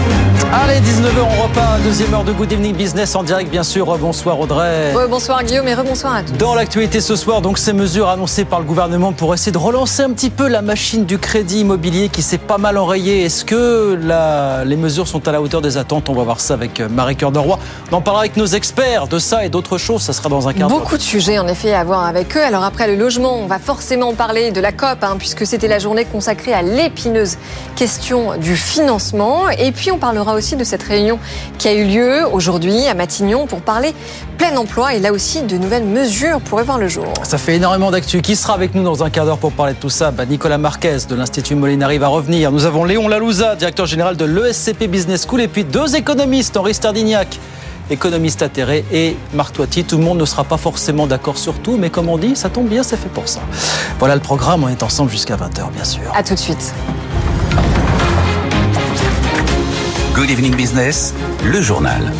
Allez, 0.50 0.80
19h, 0.80 1.20
on 1.20 1.42
repart. 1.42 1.82
Deuxième 1.82 2.14
heure 2.14 2.24
de 2.24 2.32
Good 2.32 2.52
Evening 2.52 2.74
Business 2.74 3.14
en 3.14 3.22
direct, 3.22 3.50
bien 3.50 3.62
sûr. 3.62 3.98
Bonsoir 3.98 4.40
Audrey. 4.40 4.94
bonsoir 5.10 5.44
Guillaume 5.44 5.68
et 5.68 5.74
rebonsoir 5.74 6.14
à 6.16 6.22
tous. 6.22 6.32
Dans 6.38 6.54
l'actualité 6.54 7.02
ce 7.02 7.16
soir, 7.16 7.42
donc 7.42 7.58
ces 7.58 7.74
mesures 7.74 8.08
annoncées 8.08 8.46
par 8.46 8.60
le 8.60 8.64
gouvernement 8.64 9.12
pour 9.12 9.34
essayer 9.34 9.52
de 9.52 9.58
relancer 9.58 10.02
un 10.02 10.12
petit 10.12 10.30
peu 10.30 10.48
la 10.48 10.62
machine 10.62 11.04
du 11.04 11.18
crédit 11.18 11.60
immobilier 11.60 12.08
qui 12.08 12.22
s'est 12.22 12.38
pas 12.38 12.56
mal 12.56 12.78
enrayée. 12.78 13.24
Est-ce 13.24 13.44
que 13.44 13.98
la... 14.02 14.64
les 14.64 14.76
mesures 14.76 15.06
sont 15.06 15.28
à 15.28 15.32
la 15.32 15.42
hauteur 15.42 15.60
des 15.60 15.76
attentes? 15.76 16.08
On 16.08 16.14
va 16.14 16.22
voir 16.22 16.40
ça 16.40 16.54
avec 16.54 16.80
euh, 16.80 16.88
Marie 16.88 17.16
Cœur 17.16 17.30
de 17.30 17.38
Roy. 17.38 17.58
On 17.92 17.96
en 17.96 18.00
parlera 18.00 18.22
avec 18.22 18.38
nos 18.38 18.46
experts 18.46 19.06
de 19.06 19.18
ça 19.18 19.44
et 19.44 19.50
d'autres 19.50 19.76
choses. 19.76 20.00
Ça 20.00 20.14
sera 20.14 20.30
dans 20.30 20.48
un 20.48 20.54
quart 20.54 20.70
d'heure. 20.70 20.78
Beaucoup 20.78 20.96
de 20.96 21.02
sujets 21.02 21.38
en 21.38 21.46
effet 21.46 21.74
à 21.74 21.84
voir 21.84 22.06
avec 22.06 22.38
eux. 22.38 22.42
Alors 22.42 22.64
après 22.64 22.86
le 22.86 22.96
logement, 22.96 23.38
on 23.38 23.46
va 23.46 23.58
forcément 23.58 24.14
parler 24.14 24.50
de 24.50 24.60
la 24.62 24.72
COP 24.72 25.02
hein, 25.02 25.16
puisque 25.18 25.44
c'était 25.44 25.68
la 25.68 25.78
journée 25.78 26.06
consacrée 26.06 26.54
à 26.54 26.62
l'épineuse 26.62 27.36
question 27.74 28.36
du 28.36 28.56
financement. 28.56 29.48
Et 29.50 29.72
puis 29.72 29.90
on 29.90 29.98
parlera 29.98 30.34
aussi 30.34 30.56
de 30.56 30.64
cette 30.64 30.82
réunion 30.82 31.18
qui 31.58 31.68
a 31.68 31.74
eu 31.74 31.84
lieu 31.84 32.26
aujourd'hui 32.30 32.86
à 32.86 32.94
Matignon 32.94 33.46
pour 33.46 33.60
parler 33.60 33.94
plein 34.38 34.56
emploi 34.56 34.94
et 34.94 35.00
là 35.00 35.12
aussi 35.12 35.42
de 35.42 35.56
nouvelles 35.56 35.84
mesures 35.84 36.40
pourraient 36.40 36.64
voir 36.64 36.78
le 36.78 36.88
jour. 36.88 37.12
Ça 37.22 37.38
fait 37.38 37.56
énormément 37.56 37.90
d'actu. 37.90 38.22
Qui 38.22 38.36
sera 38.36 38.54
avec 38.54 38.74
nous 38.74 38.82
dans 38.82 39.02
un 39.02 39.10
quart 39.10 39.26
d'heure 39.26 39.38
pour 39.38 39.52
parler 39.52 39.74
de 39.74 39.78
tout 39.78 39.90
ça? 39.90 40.10
Bah, 40.10 40.26
Nicolas 40.26 40.58
Marquez 40.58 40.98
de 41.08 41.14
l'Institut 41.14 41.54
Molinari 41.54 41.98
va 41.98 42.08
revenir. 42.08 42.52
Nous 42.52 42.64
avons 42.66 42.84
Léon 42.84 43.08
Lalouza, 43.08 43.56
directeur 43.56 43.86
général 43.86 44.16
de 44.16 44.24
l'ESCP 44.24 44.84
Business 44.88 45.26
School 45.26 45.40
et 45.40 45.48
puis 45.48 45.64
deux 45.64 45.96
économistes, 45.96 46.56
Henri 46.56 46.74
Stardignac 46.74 47.38
économiste 47.90 48.42
atterré 48.42 48.84
et 48.92 49.16
Marc 49.32 49.54
Toiti. 49.54 49.84
Tout 49.84 49.98
le 49.98 50.04
monde 50.04 50.18
ne 50.18 50.24
sera 50.24 50.44
pas 50.44 50.56
forcément 50.56 51.06
d'accord 51.06 51.38
sur 51.38 51.54
tout, 51.54 51.76
mais 51.76 51.90
comme 51.90 52.08
on 52.08 52.18
dit, 52.18 52.36
ça 52.36 52.48
tombe 52.48 52.68
bien, 52.68 52.82
c'est 52.82 52.96
fait 52.96 53.08
pour 53.08 53.28
ça. 53.28 53.40
Voilà 53.98 54.14
le 54.14 54.20
programme, 54.20 54.64
on 54.64 54.68
est 54.68 54.82
ensemble 54.82 55.10
jusqu'à 55.10 55.36
20h, 55.36 55.70
bien 55.72 55.84
sûr. 55.84 56.02
À 56.14 56.22
tout 56.22 56.34
de 56.34 56.38
suite. 56.38 56.74
Good 60.16 60.30
Evening 60.30 60.56
Business, 60.56 61.12
le 61.44 61.60
journal. 61.60 62.10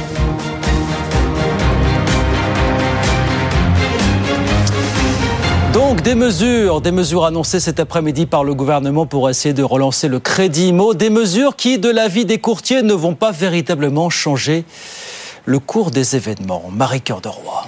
Donc 5.72 6.03
des 6.03 6.14
mesures, 6.14 6.82
des 6.82 6.90
mesures 6.90 7.24
annoncées 7.24 7.59
cet 7.59 7.80
après-midi 7.80 8.26
par 8.26 8.44
le 8.44 8.55
gouvernement 8.55 9.07
pour 9.07 9.30
essayer 9.30 9.55
de 9.55 9.62
relancer 9.62 10.09
le 10.09 10.20
crédit 10.20 10.68
IMO, 10.68 10.92
des 10.92 11.09
mesures 11.09 11.57
qui, 11.57 11.78
de 11.78 11.88
l'avis 11.88 12.26
des 12.26 12.36
courtiers, 12.36 12.82
ne 12.82 12.92
vont 12.92 13.14
pas 13.14 13.32
véritablement 13.32 14.11
changer 14.11 14.66
le 15.47 15.59
cours 15.59 15.90
des 15.90 16.16
événements. 16.16 16.64
Marie 16.70 17.01
Cœur 17.01 17.22
de 17.22 17.28
Roi. 17.28 17.66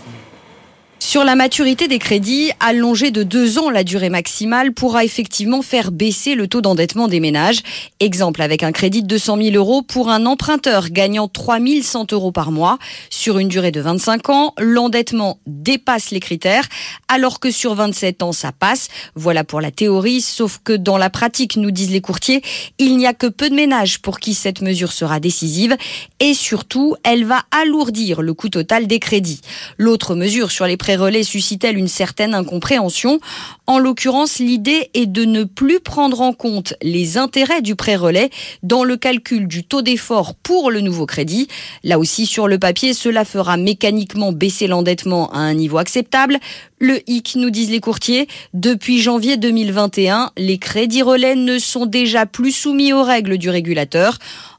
Sur 1.00 1.24
la 1.24 1.36
maturité 1.36 1.88
des 1.88 2.00
crédits, 2.00 2.50
allonger 2.60 3.10
de 3.10 3.22
deux 3.22 3.58
ans 3.58 3.70
la 3.70 3.84
durée 3.84 4.10
maximale 4.10 4.72
pourra 4.72 5.04
effectivement 5.04 5.62
faire 5.62 5.90
baisser 5.92 6.34
le 6.34 6.48
taux 6.48 6.60
d'endettement 6.60 7.08
des 7.08 7.20
ménages. 7.20 7.60
Exemple 8.00 8.42
avec 8.42 8.62
un 8.62 8.72
crédit 8.72 9.02
de 9.02 9.06
200 9.06 9.38
000 9.42 9.56
euros 9.56 9.82
pour 9.82 10.10
un 10.10 10.26
emprunteur 10.26 10.90
gagnant 10.90 11.28
3 11.28 11.60
100 11.82 12.12
euros 12.12 12.32
par 12.32 12.50
mois. 12.50 12.78
Sur 13.10 13.38
une 13.38 13.48
durée 13.48 13.70
de 13.70 13.80
25 13.80 14.28
ans, 14.28 14.54
l'endettement 14.58 15.38
dépasse 15.46 16.10
les 16.10 16.20
critères, 16.20 16.68
alors 17.08 17.40
que 17.40 17.50
sur 17.50 17.74
27 17.74 18.22
ans, 18.22 18.32
ça 18.32 18.52
passe. 18.52 18.88
Voilà 19.14 19.44
pour 19.44 19.60
la 19.60 19.70
théorie, 19.70 20.20
sauf 20.20 20.58
que 20.62 20.72
dans 20.72 20.98
la 20.98 21.10
pratique, 21.10 21.56
nous 21.56 21.70
disent 21.70 21.90
les 21.90 22.00
courtiers, 22.00 22.42
il 22.78 22.98
n'y 22.98 23.06
a 23.06 23.14
que 23.14 23.28
peu 23.28 23.48
de 23.48 23.54
ménages 23.54 24.00
pour 24.00 24.18
qui 24.18 24.34
cette 24.34 24.60
mesure 24.60 24.92
sera 24.92 25.20
décisive 25.20 25.76
et 26.20 26.34
surtout, 26.34 26.96
elle 27.04 27.24
va 27.24 27.44
alourdir 27.50 28.20
le 28.20 28.34
coût 28.34 28.48
total 28.48 28.86
des 28.86 28.98
crédits. 28.98 29.40
L'autre 29.78 30.14
mesure 30.14 30.50
sur 30.50 30.66
les 30.66 30.76
prêts 30.88 30.96
relais 30.96 31.22
suscite-t-elle 31.22 31.76
une 31.76 31.86
certaine 31.86 32.32
incompréhension 32.32 33.20
En 33.66 33.78
l'occurrence, 33.78 34.38
l'idée 34.38 34.88
est 34.94 35.04
de 35.04 35.26
ne 35.26 35.44
plus 35.44 35.80
prendre 35.80 36.22
en 36.22 36.32
compte 36.32 36.72
les 36.80 37.18
intérêts 37.18 37.60
du 37.60 37.76
prêt 37.76 37.96
relais 37.96 38.30
dans 38.62 38.84
le 38.84 38.96
calcul 38.96 39.46
du 39.46 39.64
taux 39.64 39.82
d'effort 39.82 40.34
pour 40.34 40.70
le 40.70 40.80
nouveau 40.80 41.04
crédit. 41.04 41.46
Là 41.84 41.98
aussi, 41.98 42.24
sur 42.24 42.48
le 42.48 42.58
papier, 42.58 42.94
cela 42.94 43.26
fera 43.26 43.58
mécaniquement 43.58 44.32
baisser 44.32 44.66
l'endettement 44.66 45.30
à 45.32 45.40
un 45.40 45.52
niveau 45.52 45.76
acceptable. 45.76 46.38
Le 46.78 47.00
hic, 47.06 47.34
nous 47.36 47.50
disent 47.50 47.70
les 47.70 47.80
courtiers, 47.80 48.26
depuis 48.54 49.02
janvier 49.02 49.36
2021, 49.36 50.30
les 50.38 50.56
crédits 50.56 51.02
relais 51.02 51.34
ne 51.34 51.58
sont 51.58 51.84
déjà 51.84 52.24
plus 52.24 52.52
soumis 52.52 52.94
aux 52.94 53.02
règles 53.02 53.36
du 53.36 53.50
régulateur. 53.50 54.18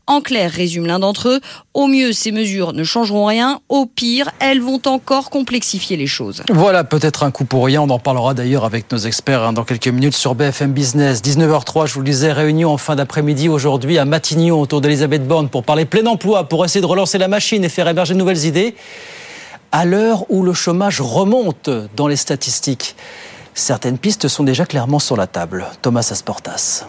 En 0.09 0.21
clair, 0.21 0.49
résume 0.49 0.87
l'un 0.87 0.97
d'entre 0.97 1.29
eux, 1.29 1.39
au 1.75 1.85
mieux 1.85 2.13
ces 2.13 2.31
mesures 2.31 2.73
ne 2.73 2.83
changeront 2.83 3.25
rien, 3.25 3.61
au 3.69 3.85
pire 3.85 4.31
elles 4.39 4.59
vont 4.59 4.81
encore 4.87 5.29
complexifier 5.29 5.97
les 5.97 6.07
choses. 6.07 6.41
Voilà 6.51 6.83
peut-être 6.83 7.21
un 7.21 7.29
coup 7.29 7.45
pour 7.45 7.63
rien, 7.63 7.83
on 7.83 7.89
en 7.91 7.99
parlera 7.99 8.33
d'ailleurs 8.33 8.65
avec 8.65 8.91
nos 8.91 8.97
experts 8.97 9.43
hein, 9.43 9.53
dans 9.53 9.63
quelques 9.63 9.87
minutes 9.87 10.15
sur 10.15 10.33
BFM 10.33 10.71
Business. 10.71 11.21
19h03, 11.21 11.85
je 11.85 11.93
vous 11.93 11.99
le 11.99 12.07
disais, 12.07 12.33
réunion 12.33 12.73
en 12.73 12.77
fin 12.77 12.95
d'après-midi 12.95 13.49
aujourd'hui 13.49 13.99
à 13.99 14.05
Matignon 14.05 14.59
autour 14.59 14.81
d'Elisabeth 14.81 15.27
Borne 15.27 15.47
pour 15.47 15.63
parler 15.63 15.85
plein 15.85 16.07
emploi, 16.07 16.49
pour 16.49 16.65
essayer 16.65 16.81
de 16.81 16.87
relancer 16.87 17.19
la 17.19 17.27
machine 17.27 17.63
et 17.63 17.69
faire 17.69 17.87
émerger 17.87 18.15
de 18.15 18.19
nouvelles 18.19 18.45
idées. 18.45 18.73
À 19.71 19.85
l'heure 19.85 20.25
où 20.31 20.41
le 20.41 20.53
chômage 20.53 21.01
remonte 21.01 21.69
dans 21.95 22.07
les 22.07 22.15
statistiques, 22.15 22.95
certaines 23.53 23.99
pistes 23.99 24.27
sont 24.27 24.43
déjà 24.43 24.65
clairement 24.65 24.97
sur 24.97 25.15
la 25.15 25.27
table. 25.27 25.67
Thomas 25.83 26.09
Asportas. 26.11 26.87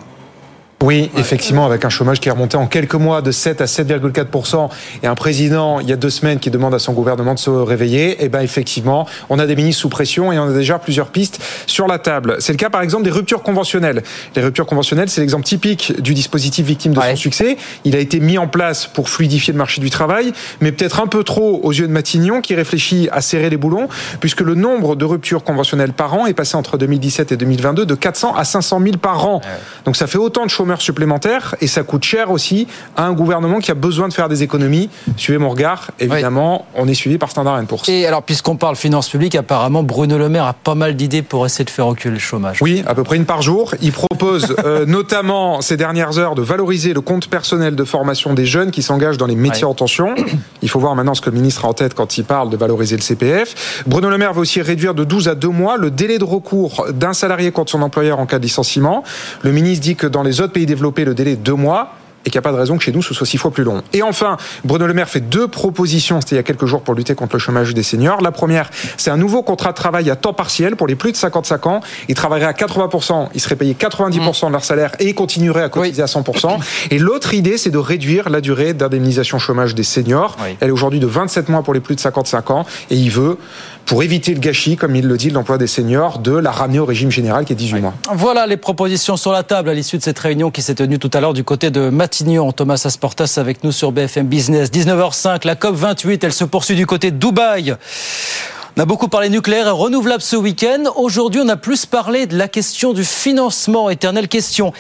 Oui, 0.83 1.11
effectivement, 1.19 1.67
avec 1.67 1.85
un 1.85 1.91
chômage 1.91 2.21
qui 2.21 2.31
est 2.31 2.33
remonté 2.33 2.57
en 2.57 2.67
quelques 2.67 2.95
mois 2.95 3.21
de 3.21 3.33
7 3.33 3.61
à 3.61 3.67
7,4% 3.67 4.71
et 5.03 5.07
un 5.07 5.15
président, 5.15 5.79
il 5.79 5.87
y 5.87 5.93
a 5.93 5.97
deux 5.97 6.09
semaines, 6.09 6.39
qui 6.39 6.51
demande 6.51 6.73
à 6.73 6.79
son 6.79 6.95
gouvernement 6.95 7.35
de 7.35 7.39
se 7.39 7.51
réveiller, 7.51 8.17
eh 8.21 8.31
ben 8.31 8.41
effectivement, 8.41 9.07
on 9.29 9.39
a 9.39 9.47
des 9.47 9.57
ministres 9.57 9.83
sous 9.83 9.91
pression 9.91 10.33
et 10.33 10.39
on 10.39 10.45
a 10.45 10.53
déjà 10.55 10.79
plusieurs 10.79 11.09
pistes 11.09 11.39
sur 11.67 11.87
la 11.87 11.99
table. 11.99 12.37
C'est 12.39 12.53
le 12.53 12.57
cas, 12.57 12.71
par 12.71 12.81
exemple, 12.81 13.05
des 13.05 13.11
ruptures 13.11 13.43
conventionnelles. 13.43 14.03
Les 14.35 14.41
ruptures 14.41 14.65
conventionnelles, 14.65 15.11
c'est 15.11 15.21
l'exemple 15.21 15.45
typique 15.45 16.01
du 16.01 16.15
dispositif 16.15 16.65
victime 16.65 16.95
de 16.95 17.01
son 17.01 17.17
succès. 17.17 17.59
Il 17.85 17.95
a 17.95 17.99
été 17.99 18.19
mis 18.19 18.39
en 18.39 18.49
place 18.49 18.87
pour 18.87 19.11
fluidifier 19.11 19.53
le 19.53 19.59
marché 19.59 19.83
du 19.83 19.91
travail, 19.91 20.33
mais 20.63 20.73
peut-être 20.73 21.01
un 21.03 21.07
peu 21.09 21.25
trop 21.25 21.61
aux 21.63 21.73
yeux 21.73 21.89
de 21.89 21.93
Matignon, 21.93 22.41
qui 22.41 22.55
réfléchit 22.55 23.11
à 23.13 23.21
serrer 23.21 23.51
les 23.51 23.59
boulons, 23.59 23.89
puisque 24.21 24.41
le 24.41 24.55
nombre 24.55 24.97
de 24.97 25.05
ruptures 25.05 25.45
conventionnelles 25.45 25.93
par 25.93 26.15
an 26.15 26.25
est 26.25 26.33
passé 26.33 26.57
entre 26.57 26.79
2017 26.79 27.33
et 27.33 27.37
2022 27.37 27.85
de 27.85 27.95
400 27.95 28.35
à 28.35 28.45
500 28.45 28.81
000 28.83 28.97
par 28.97 29.27
an. 29.27 29.43
Donc 29.85 29.97
ça 29.97 30.07
fait 30.07 30.17
autant 30.17 30.47
de 30.47 30.51
chômage 30.51 30.70
supplémentaires 30.79 31.55
et 31.61 31.67
ça 31.67 31.83
coûte 31.83 32.05
cher 32.05 32.31
aussi 32.31 32.67
à 32.97 33.05
un 33.05 33.13
gouvernement 33.13 33.59
qui 33.59 33.71
a 33.71 33.75
besoin 33.75 34.09
de 34.09 34.13
faire 34.13 34.29
des 34.29 34.43
économies. 34.43 34.91
Suivez 35.17 35.39
mon 35.39 35.49
regard, 35.49 35.91
évidemment, 35.99 36.67
on 36.75 36.87
est 36.89 36.95
suivi 36.95 37.19
par 37.19 37.31
Standard 37.31 37.61
Poor's. 37.65 37.89
Et 37.89 38.07
alors, 38.07 38.23
puisqu'on 38.23 38.57
parle 38.57 38.77
finances 38.77 39.09
publiques, 39.09 39.35
apparemment, 39.35 39.83
Bruno 39.83 40.19
Le 40.19 40.29
Maire 40.29 40.45
a 40.45 40.53
pas 40.53 40.75
mal 40.75 40.95
d'idées 40.95 41.23
pour 41.23 41.47
essayer 41.47 41.65
de 41.65 41.71
faire 41.71 41.87
reculer 41.87 42.15
le 42.15 42.21
chômage. 42.21 42.59
Oui, 42.61 42.83
à 42.87 42.95
peu 42.95 43.03
près 43.03 43.17
une 43.17 43.25
par 43.25 43.43
jour. 43.43 43.75
Il 43.81 43.93
propose 43.93 44.55
euh, 44.65 44.87
notamment 44.87 45.61
ces 45.61 45.77
dernières 45.77 46.19
heures 46.19 46.35
de 46.35 46.43
valoriser 46.43 46.93
le 46.93 47.01
compte 47.01 47.29
personnel 47.29 47.77
de 47.77 47.85
formation 47.85 48.35
des 48.35 48.47
jeunes 48.47 48.71
qui 48.71 48.83
s'engagent 48.83 49.19
dans 49.19 49.27
les 49.27 49.37
métiers 49.37 49.65
en 49.65 49.75
tension. 49.75 50.15
Il 50.63 50.69
faut 50.69 50.81
voir 50.81 50.95
maintenant 50.95 51.15
ce 51.15 51.21
que 51.21 51.31
le 51.31 51.37
ministre 51.37 51.65
a 51.65 51.69
en 51.69 51.73
tête 51.73 51.95
quand 51.95 52.19
il 52.19 52.25
parle 52.25 52.51
de 52.51 52.57
valoriser 52.57 52.97
le 52.97 53.03
CPF. 53.03 53.83
Bruno 53.87 54.11
Le 54.11 54.19
Maire 54.19 54.33
va 54.33 54.41
aussi 54.41 54.61
réduire 54.61 54.95
de 54.95 55.05
12 55.05 55.29
à 55.29 55.35
2 55.35 55.49
mois 55.49 55.77
le 55.77 55.91
délai 55.91 56.19
de 56.19 56.25
recours 56.25 56.87
d'un 56.93 57.13
salarié 57.13 57.51
contre 57.53 57.73
son 57.73 57.83
employeur 57.83 58.19
en 58.19 58.27
cas 58.27 58.39
de 58.39 58.45
licenciement. 58.45 59.03
Le 59.43 59.53
ministre 59.53 59.83
dit 59.83 59.97
que 59.97 60.07
dans 60.07 60.23
les 60.23 60.41
autres 60.41 60.53
pays 60.53 60.60
développer 60.67 61.05
le 61.05 61.15
délai 61.15 61.37
de 61.37 61.43
deux 61.43 61.55
mois 61.55 61.95
et 62.25 62.31
qu'il 62.31 62.39
n'y 62.39 62.43
a 62.43 62.43
pas 62.43 62.53
de 62.53 62.59
raison 62.59 62.77
que 62.77 62.83
chez 62.83 62.93
nous 62.93 63.03
ce 63.03 63.15
soit 63.15 63.27
six 63.27 63.39
fois 63.39 63.51
plus 63.51 63.65
long. 63.65 63.83
Et 63.93 64.03
enfin, 64.03 64.37
Bruno 64.65 64.87
Le 64.87 64.95
Maire 64.95 65.09
fait 65.09 65.21
deux 65.21 65.49
propositions, 65.49 66.21
c'était 66.21 66.37
il 66.37 66.39
y 66.39 66.41
a 66.41 66.43
quelques 66.43 66.67
jours 66.67 66.83
pour 66.83 66.95
lutter 66.95 67.15
contre 67.15 67.37
le 67.37 67.39
chômage 67.41 67.73
des 67.75 67.83
seniors. 67.83 68.21
La 68.21 68.33
première, 68.33 68.71
c'est 68.97 69.11
un 69.11 69.17
nouveau 69.17 69.43
contrat 69.43 69.71
de 69.71 69.77
travail 69.77 70.11
à 70.11 70.17
temps 70.17 70.35
partiel 70.35 70.77
pour 70.77 70.87
les 70.87 70.97
plus 70.97 71.13
de 71.13 71.17
55 71.17 71.67
ans. 71.67 71.81
Ils 72.09 72.15
travailleraient 72.15 72.51
à 72.51 72.53
80%, 72.53 73.29
ils 73.35 73.41
seraient 73.41 73.57
payés 73.57 73.77
90% 73.79 74.49
de 74.49 74.53
leur 74.53 74.65
salaire 74.65 74.93
et 74.99 75.09
ils 75.09 75.15
continueraient 75.15 75.63
à 75.63 75.69
cotiser 75.69 76.03
à 76.03 76.07
100%. 76.07 76.59
Et 76.91 76.99
l'autre 76.99 77.35
idée, 77.35 77.57
c'est 77.57 77.71
de 77.71 77.79
réduire 77.79 78.29
la 78.29 78.41
durée 78.41 78.75
d'indemnisation 78.75 79.39
chômage 79.39 79.75
des 79.75 79.83
seniors. 79.83 80.37
Elle 80.61 80.69
est 80.69 80.73
aujourd'hui 80.73 81.01
de 81.01 81.07
27 81.07 81.49
mois 81.49 81.63
pour 81.63 81.75
les 81.75 81.81
plus 81.81 81.95
de 81.95 82.01
55 82.01 82.51
ans 82.51 82.67
et 82.91 82.97
il 82.97 83.11
veut 83.11 83.39
pour 83.87 84.03
éviter 84.03 84.35
le 84.35 84.41
gâchis, 84.41 84.77
comme 84.77 84.95
il 84.95 85.07
le 85.07 85.17
dit, 85.17 85.31
l'emploi 85.31 85.59
des 85.59 85.67
seniors, 85.67 86.19
de 86.19 86.33
la 86.33 86.51
ramener 86.51 86.79
au 86.79 86.85
régime 86.85 87.11
général 87.11 87.45
qui 87.45 87.53
est 87.53 87.57
18 87.57 87.81
mois. 87.81 87.95
Voilà 88.15 88.47
les 88.47 88.57
propositions 88.57 89.17
sur 89.17 89.33
la 89.33 89.43
table 89.43 89.69
à 89.69 89.75
l'issue 89.75 89.99
de 89.99 90.03
cette 90.03 90.19
réunion 90.19 90.51
qui 90.51 90.63
s'est 90.63 90.75
tenue 90.75 90.99
tout 90.99 91.11
à 91.13 91.21
l'heure 91.21 91.35
du 91.35 91.45
côté 91.45 91.71
de 91.71 91.91
Matignon. 91.91 92.53
Thomas 92.53 92.83
Asportas 92.85 93.35
avec 93.37 93.65
nous 93.65 93.73
sur 93.73 93.93
BFM 93.93 94.27
Business. 94.27 94.71
19h05, 94.71 95.47
la 95.47 95.57
COP 95.57 95.75
28, 95.75 96.25
elle 96.25 96.33
se 96.33 96.45
poursuit 96.45 96.77
du 96.77 96.87
côté 96.87 97.11
de 97.11 97.17
Dubaï. 97.17 97.75
On 98.77 98.83
a 98.83 98.87
beaucoup 98.87 99.09
parlé 99.09 99.29
nucléaire 99.29 99.67
et 99.67 99.71
renouvelable 99.71 100.23
ce 100.23 100.37
week-end. 100.37 100.85
Aujourd'hui, 100.97 101.43
on 101.45 101.49
a 101.49 101.57
plus 101.57 101.87
parlé 101.87 102.27
de 102.27 102.37
la 102.37 102.49
question 102.49 102.93
du 102.93 103.05
financement, 103.05 103.91
éternelle 103.91 104.29
question. 104.29 104.73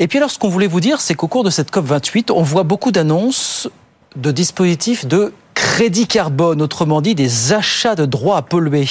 Et 0.00 0.08
puis 0.08 0.18
alors, 0.18 0.30
ce 0.30 0.38
qu'on 0.38 0.48
voulait 0.48 0.66
vous 0.66 0.80
dire, 0.80 1.00
c'est 1.00 1.14
qu'au 1.14 1.28
cours 1.28 1.44
de 1.44 1.50
cette 1.50 1.70
COP 1.70 1.86
28, 1.86 2.30
on 2.30 2.42
voit 2.42 2.64
beaucoup 2.64 2.90
d'annonces 2.92 3.68
de 4.16 4.30
dispositifs 4.30 5.06
de 5.06 5.32
crédit 5.58 6.06
carbone, 6.06 6.62
autrement 6.62 7.00
dit 7.00 7.16
des 7.16 7.52
achats 7.52 7.96
de 7.96 8.06
droits 8.06 8.36
à 8.36 8.42
polluer. 8.42 8.86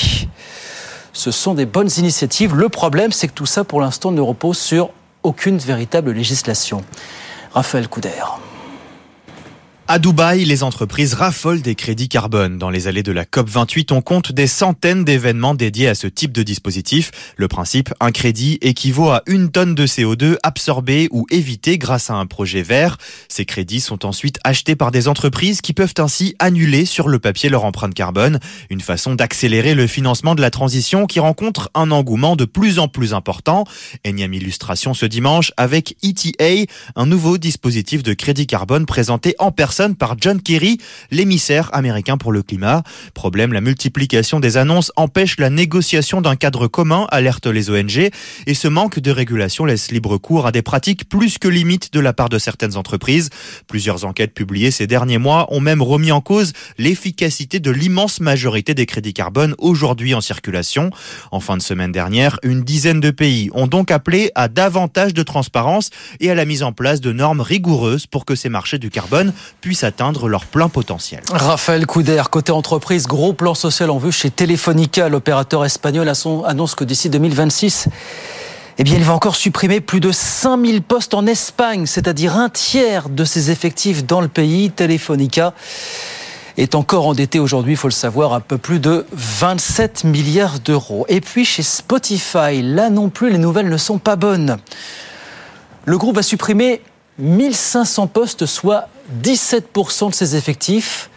Ce 1.14 1.32
sont 1.32 1.54
des 1.54 1.66
bonnes 1.66 1.90
initiatives. 1.98 2.54
Le 2.54 2.68
problème, 2.68 3.14
c'est 3.14 3.30
que 3.30 3.34
tout 3.34 3.46
ça, 3.46 3.64
pour 3.64 3.80
l'instant, 3.80 4.12
ne 4.12 4.20
repose 4.20 4.58
sur 4.58 4.90
aucune 5.24 5.58
véritable 5.58 6.12
législation. 6.12 6.84
Raphaël 7.54 7.88
Couder. 7.88 8.10
À 9.90 10.00
Dubaï, 10.00 10.44
les 10.44 10.64
entreprises 10.64 11.14
raffolent 11.14 11.62
des 11.62 11.74
crédits 11.74 12.10
carbone. 12.10 12.58
Dans 12.58 12.70
les 12.70 12.90
allées 12.90 13.04
de 13.04 13.14
la 13.14 13.24
COP28, 13.24 13.94
on 13.94 14.02
compte 14.02 14.34
des 14.34 14.46
centaines 14.46 15.06
d'événements 15.06 15.54
dédiés 15.54 15.88
à 15.88 15.96
ce 15.96 16.08
type 16.08 16.34
de 16.34 16.44
dispositif. 16.44 17.12
Le 17.38 17.48
principe, 17.48 17.94
un 18.02 18.12
crédit 18.12 18.58
équivaut 18.60 19.12
à 19.12 19.22
une 19.28 19.50
tonne 19.50 19.76
de 19.76 19.88
CO2 19.88 20.36
absorbée 20.44 21.08
ou 21.12 21.26
évitée 21.32 21.78
grâce 21.78 22.10
à 22.10 22.16
un 22.16 22.26
projet 22.26 22.64
vert. 22.64 22.98
Ces 23.30 23.46
crédits 23.46 23.80
sont 23.80 24.06
ensuite 24.06 24.40
achetés 24.44 24.76
par 24.76 24.92
des 24.92 25.08
entreprises 25.08 25.62
qui 25.62 25.72
peuvent 25.72 25.94
ainsi 26.00 26.36
annuler 26.40 26.84
sur 26.84 27.08
le 27.08 27.20
papier 27.20 27.48
leur 27.48 27.64
empreinte 27.64 27.94
carbone. 27.94 28.42
Une 28.70 28.82
façon 28.82 29.16
d'accélérer 29.16 29.74
le 29.74 29.88
financement 29.88 30.36
de 30.36 30.42
la 30.42 30.52
transition 30.52 31.06
qui 31.06 31.22
rencontre 31.22 31.70
un 31.76 31.92
engouement 31.92 32.36
de 32.36 32.44
plus 32.44 32.80
en 32.80 32.90
plus 32.90 33.14
important. 33.14 33.64
Énième 34.04 34.34
illustration 34.34 34.94
ce 34.94 35.06
dimanche 35.06 35.54
avec 35.56 35.96
ETA, 36.04 36.70
un 36.98 37.06
nouveau 37.06 37.38
dispositif 37.38 38.04
de 38.04 38.14
crédit 38.14 38.48
carbone 38.48 38.86
présenté 38.86 39.34
en 39.40 39.54
personne 39.54 39.77
par 39.98 40.16
John 40.20 40.42
Kerry, 40.42 40.80
l'émissaire 41.12 41.70
américain 41.74 42.18
pour 42.18 42.32
le 42.32 42.42
climat. 42.42 42.82
Problème, 43.14 43.54
la 43.54 43.62
multiplication 43.62 44.40
des 44.40 44.58
annonces 44.58 44.92
empêche 44.96 45.38
la 45.38 45.52
négociation 45.52 46.20
d'un 46.20 46.36
cadre 46.36 46.68
commun, 46.68 47.06
alerte 47.12 47.46
les 47.46 47.70
ONG, 47.70 48.10
et 48.48 48.54
ce 48.56 48.68
manque 48.68 49.00
de 49.00 49.12
régulation 49.12 49.66
laisse 49.66 49.92
libre 49.92 50.18
cours 50.18 50.48
à 50.48 50.52
des 50.52 50.64
pratiques 50.64 51.08
plus 51.08 51.38
que 51.38 51.48
limites 51.48 51.94
de 51.94 52.00
la 52.00 52.12
part 52.12 52.30
de 52.30 52.40
certaines 52.40 52.76
entreprises. 52.76 53.30
Plusieurs 53.68 54.04
enquêtes 54.06 54.34
publiées 54.34 54.72
ces 54.72 54.88
derniers 54.88 55.20
mois 55.20 55.46
ont 55.54 55.60
même 55.60 55.84
remis 55.84 56.12
en 56.12 56.22
cause 56.22 56.54
l'efficacité 56.80 57.60
de 57.60 57.70
l'immense 57.70 58.20
majorité 58.20 58.74
des 58.74 58.88
crédits 58.88 59.14
carbone 59.14 59.54
aujourd'hui 59.60 60.16
en 60.16 60.22
circulation. 60.22 60.90
En 61.32 61.40
fin 61.40 61.56
de 61.56 61.62
semaine 61.62 61.92
dernière, 61.92 62.40
une 62.42 62.64
dizaine 62.64 63.00
de 63.00 63.12
pays 63.12 63.52
ont 63.54 63.68
donc 63.68 63.92
appelé 63.92 64.32
à 64.34 64.48
davantage 64.48 65.14
de 65.14 65.24
transparence 65.24 65.92
et 66.20 66.32
à 66.32 66.36
la 66.36 66.46
mise 66.46 66.64
en 66.64 66.72
place 66.72 67.00
de 67.00 67.12
normes 67.12 67.42
rigoureuses 67.42 68.08
pour 68.08 68.26
que 68.26 68.34
ces 68.34 68.50
marchés 68.50 68.80
du 68.80 68.90
carbone 68.90 69.34
puissent 69.62 69.67
atteindre 69.84 70.28
leur 70.28 70.46
plein 70.46 70.70
potentiel. 70.70 71.22
Raphaël 71.32 71.86
Couder, 71.86 72.24
côté 72.32 72.52
entreprise, 72.52 73.08
gros 73.08 73.34
plan 73.34 73.54
social 73.54 73.90
en 73.90 73.98
vue 73.98 74.12
chez 74.12 74.30
Telefonica. 74.30 75.10
L'opérateur 75.10 75.66
espagnol 75.66 76.12
annonce 76.46 76.76
que 76.76 76.84
d'ici 76.84 77.10
2026, 77.10 77.90
eh 78.80 78.84
bien, 78.84 78.96
il 78.96 79.04
va 79.04 79.14
encore 79.14 79.36
supprimer 79.36 79.82
plus 79.82 80.00
de 80.00 80.12
5000 80.12 80.82
postes 80.84 81.14
en 81.14 81.26
Espagne, 81.26 81.86
c'est-à-dire 81.86 82.38
un 82.38 82.50
tiers 82.50 83.10
de 83.10 83.26
ses 83.26 83.50
effectifs 83.50 84.06
dans 84.06 84.22
le 84.22 84.28
pays. 84.28 84.70
Telefonica 84.70 85.54
est 86.58 86.76
encore 86.76 87.08
endetté 87.08 87.40
aujourd'hui, 87.40 87.74
il 87.74 87.78
faut 87.78 87.88
le 87.88 87.94
savoir, 87.94 88.34
un 88.34 88.40
peu 88.40 88.58
plus 88.58 88.80
de 88.80 89.06
27 89.14 90.04
milliards 90.04 90.60
d'euros. 90.60 91.06
Et 91.08 91.22
puis 91.22 91.46
chez 91.46 91.64
Spotify, 91.64 92.62
là 92.62 92.90
non 92.90 93.10
plus, 93.10 93.30
les 93.30 93.38
nouvelles 93.38 93.70
ne 93.70 93.78
sont 93.78 94.00
pas 94.00 94.16
bonnes. 94.16 94.58
Le 95.86 95.98
groupe 95.98 96.16
va 96.16 96.24
supprimer 96.24 96.82
1500 97.20 98.08
postes, 98.08 98.46
soit 98.46 98.90
17% 99.24 100.10
de 100.10 100.16
ses 100.16 100.36
effectifs. 100.36 101.10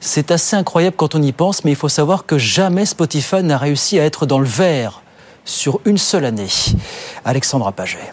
C'est 0.00 0.30
assez 0.30 0.56
incroyable 0.56 0.96
quand 0.96 1.14
on 1.14 1.22
y 1.22 1.32
pense, 1.32 1.64
mais 1.64 1.72
il 1.72 1.76
faut 1.76 1.88
savoir 1.88 2.26
que 2.26 2.38
jamais 2.38 2.86
Spotify 2.86 3.42
n'a 3.42 3.58
réussi 3.58 3.98
à 3.98 4.04
être 4.04 4.26
dans 4.26 4.38
le 4.38 4.46
vert 4.46 5.02
sur 5.44 5.80
une 5.84 5.98
seule 5.98 6.24
année. 6.24 6.48
Alexandra 7.24 7.72
Paget. 7.72 8.10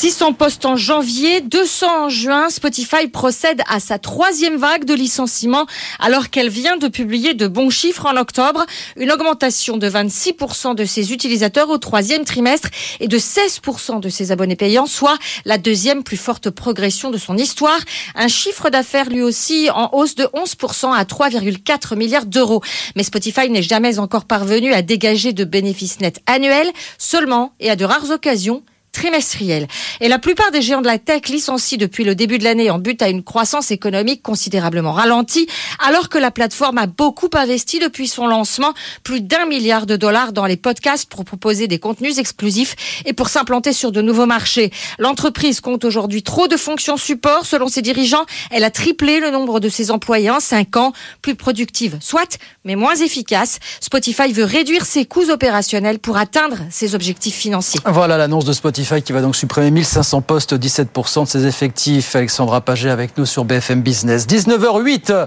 600 0.00 0.32
postes 0.32 0.64
en 0.64 0.76
janvier, 0.76 1.42
200 1.42 2.04
en 2.04 2.08
juin. 2.08 2.48
Spotify 2.48 3.06
procède 3.06 3.60
à 3.68 3.80
sa 3.80 3.98
troisième 3.98 4.56
vague 4.56 4.86
de 4.86 4.94
licenciements 4.94 5.66
alors 5.98 6.30
qu'elle 6.30 6.48
vient 6.48 6.78
de 6.78 6.88
publier 6.88 7.34
de 7.34 7.46
bons 7.46 7.68
chiffres 7.68 8.06
en 8.06 8.16
octobre. 8.16 8.64
Une 8.96 9.12
augmentation 9.12 9.76
de 9.76 9.86
26% 9.86 10.74
de 10.74 10.86
ses 10.86 11.12
utilisateurs 11.12 11.68
au 11.68 11.76
troisième 11.76 12.24
trimestre 12.24 12.70
et 13.00 13.08
de 13.08 13.18
16% 13.18 14.00
de 14.00 14.08
ses 14.08 14.32
abonnés 14.32 14.56
payants, 14.56 14.86
soit 14.86 15.18
la 15.44 15.58
deuxième 15.58 16.02
plus 16.02 16.16
forte 16.16 16.48
progression 16.48 17.10
de 17.10 17.18
son 17.18 17.36
histoire. 17.36 17.80
Un 18.14 18.28
chiffre 18.28 18.70
d'affaires 18.70 19.10
lui 19.10 19.20
aussi 19.20 19.68
en 19.68 19.90
hausse 19.92 20.14
de 20.14 20.24
11% 20.24 20.94
à 20.94 21.04
3,4 21.04 21.94
milliards 21.94 22.24
d'euros. 22.24 22.62
Mais 22.96 23.02
Spotify 23.02 23.50
n'est 23.50 23.60
jamais 23.60 23.98
encore 23.98 24.24
parvenu 24.24 24.72
à 24.72 24.80
dégager 24.80 25.34
de 25.34 25.44
bénéfices 25.44 26.00
nets 26.00 26.22
annuels, 26.24 26.70
seulement 26.96 27.52
et 27.60 27.68
à 27.68 27.76
de 27.76 27.84
rares 27.84 28.10
occasions 28.10 28.62
trimestriel. 28.92 29.66
Et 30.00 30.08
la 30.08 30.18
plupart 30.18 30.50
des 30.50 30.62
géants 30.62 30.80
de 30.80 30.86
la 30.86 30.98
tech 30.98 31.28
licencient 31.28 31.78
depuis 31.78 32.04
le 32.04 32.14
début 32.14 32.38
de 32.38 32.44
l'année 32.44 32.70
en 32.70 32.78
but 32.78 33.00
à 33.02 33.08
une 33.08 33.22
croissance 33.22 33.70
économique 33.70 34.22
considérablement 34.22 34.92
ralentie, 34.92 35.46
alors 35.78 36.08
que 36.08 36.18
la 36.18 36.30
plateforme 36.30 36.78
a 36.78 36.86
beaucoup 36.86 37.30
investi 37.34 37.78
depuis 37.78 38.08
son 38.08 38.26
lancement, 38.26 38.74
plus 39.04 39.20
d'un 39.20 39.46
milliard 39.46 39.86
de 39.86 39.96
dollars 39.96 40.32
dans 40.32 40.46
les 40.46 40.56
podcasts 40.56 41.08
pour 41.08 41.24
proposer 41.24 41.68
des 41.68 41.78
contenus 41.78 42.18
exclusifs 42.18 43.02
et 43.04 43.12
pour 43.12 43.28
s'implanter 43.28 43.72
sur 43.72 43.92
de 43.92 44.02
nouveaux 44.02 44.26
marchés. 44.26 44.72
L'entreprise 44.98 45.60
compte 45.60 45.84
aujourd'hui 45.84 46.22
trop 46.22 46.48
de 46.48 46.56
fonctions 46.56 46.96
support. 46.96 47.46
Selon 47.46 47.68
ses 47.68 47.82
dirigeants, 47.82 48.26
elle 48.50 48.64
a 48.64 48.70
triplé 48.70 49.20
le 49.20 49.30
nombre 49.30 49.60
de 49.60 49.68
ses 49.68 49.90
employés 49.90 50.30
en 50.30 50.40
cinq 50.40 50.76
ans, 50.76 50.92
plus 51.22 51.34
productive, 51.34 51.96
soit, 52.00 52.38
mais 52.64 52.76
moins 52.76 52.96
efficace. 52.96 53.58
Spotify 53.80 54.32
veut 54.32 54.44
réduire 54.44 54.84
ses 54.84 55.04
coûts 55.04 55.30
opérationnels 55.30 55.98
pour 55.98 56.16
atteindre 56.16 56.58
ses 56.70 56.94
objectifs 56.94 57.36
financiers. 57.36 57.80
Voilà 57.86 58.16
l'annonce 58.18 58.44
de 58.44 58.52
Spotify 58.52 58.79
qui 58.80 59.12
va 59.12 59.20
donc 59.20 59.36
supprimer 59.36 59.70
1500 59.70 60.22
postes, 60.22 60.54
17% 60.54 61.24
de 61.24 61.28
ses 61.28 61.46
effectifs. 61.46 62.16
Alexandra 62.16 62.60
Paget 62.60 62.90
avec 62.90 63.16
nous 63.18 63.26
sur 63.26 63.44
BFM 63.44 63.82
Business. 63.82 64.26
19h08. 64.26 65.26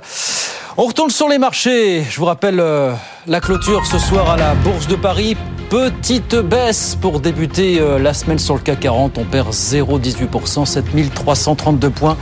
On 0.78 0.84
retourne 0.84 1.12
sur 1.12 1.30
les 1.30 1.38
marchés. 1.38 2.04
Je 2.10 2.18
vous 2.18 2.26
rappelle 2.26 2.60
euh, 2.60 2.93
la 3.28 3.39
clôture 3.39 3.86
ce 3.86 3.99
soir 3.99 4.30
à 4.32 4.38
la 4.38 4.56
Bourse 4.56 4.88
de 4.88 4.95
Paris. 4.95 5.38
Petite 5.70 6.36
baisse 6.36 6.97
pour 6.99 7.20
débuter 7.20 7.80
euh, 7.80 7.99
la 7.99 8.14
semaine 8.14 8.39
sur 8.39 8.56
le 8.56 8.60
CAC 8.60 8.80
40. 8.80 9.18
On 9.20 9.24
perd 9.24 9.49
0,18%, 9.51 10.66
7332 10.66 11.89
points 11.91 12.18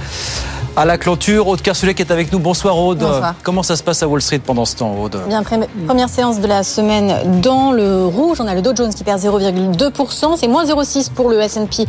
à 0.75 0.85
la 0.85 0.97
clôture. 0.97 1.47
Aude 1.47 1.61
Kersulek 1.61 1.99
est 1.99 2.11
avec 2.11 2.31
nous. 2.31 2.39
Bonsoir 2.39 2.77
Aude. 2.77 2.99
Bonsoir. 2.99 3.35
Comment 3.43 3.63
ça 3.63 3.75
se 3.75 3.83
passe 3.83 4.01
à 4.03 4.07
Wall 4.07 4.21
Street 4.21 4.39
pendant 4.39 4.65
ce 4.65 4.75
temps 4.75 4.95
Aude 4.99 5.17
Bien, 5.27 5.43
première 5.43 6.09
séance 6.09 6.39
de 6.39 6.47
la 6.47 6.63
semaine 6.63 7.41
dans 7.41 7.71
le 7.71 8.05
rouge. 8.05 8.37
On 8.39 8.47
a 8.47 8.55
le 8.55 8.61
Dow 8.61 8.75
Jones 8.75 8.93
qui 8.93 9.03
perd 9.03 9.19
0,2%. 9.19 10.37
C'est 10.37 10.47
moins 10.47 10.65
0,6 10.65 11.11
pour 11.11 11.29
le 11.29 11.39
S&P 11.41 11.85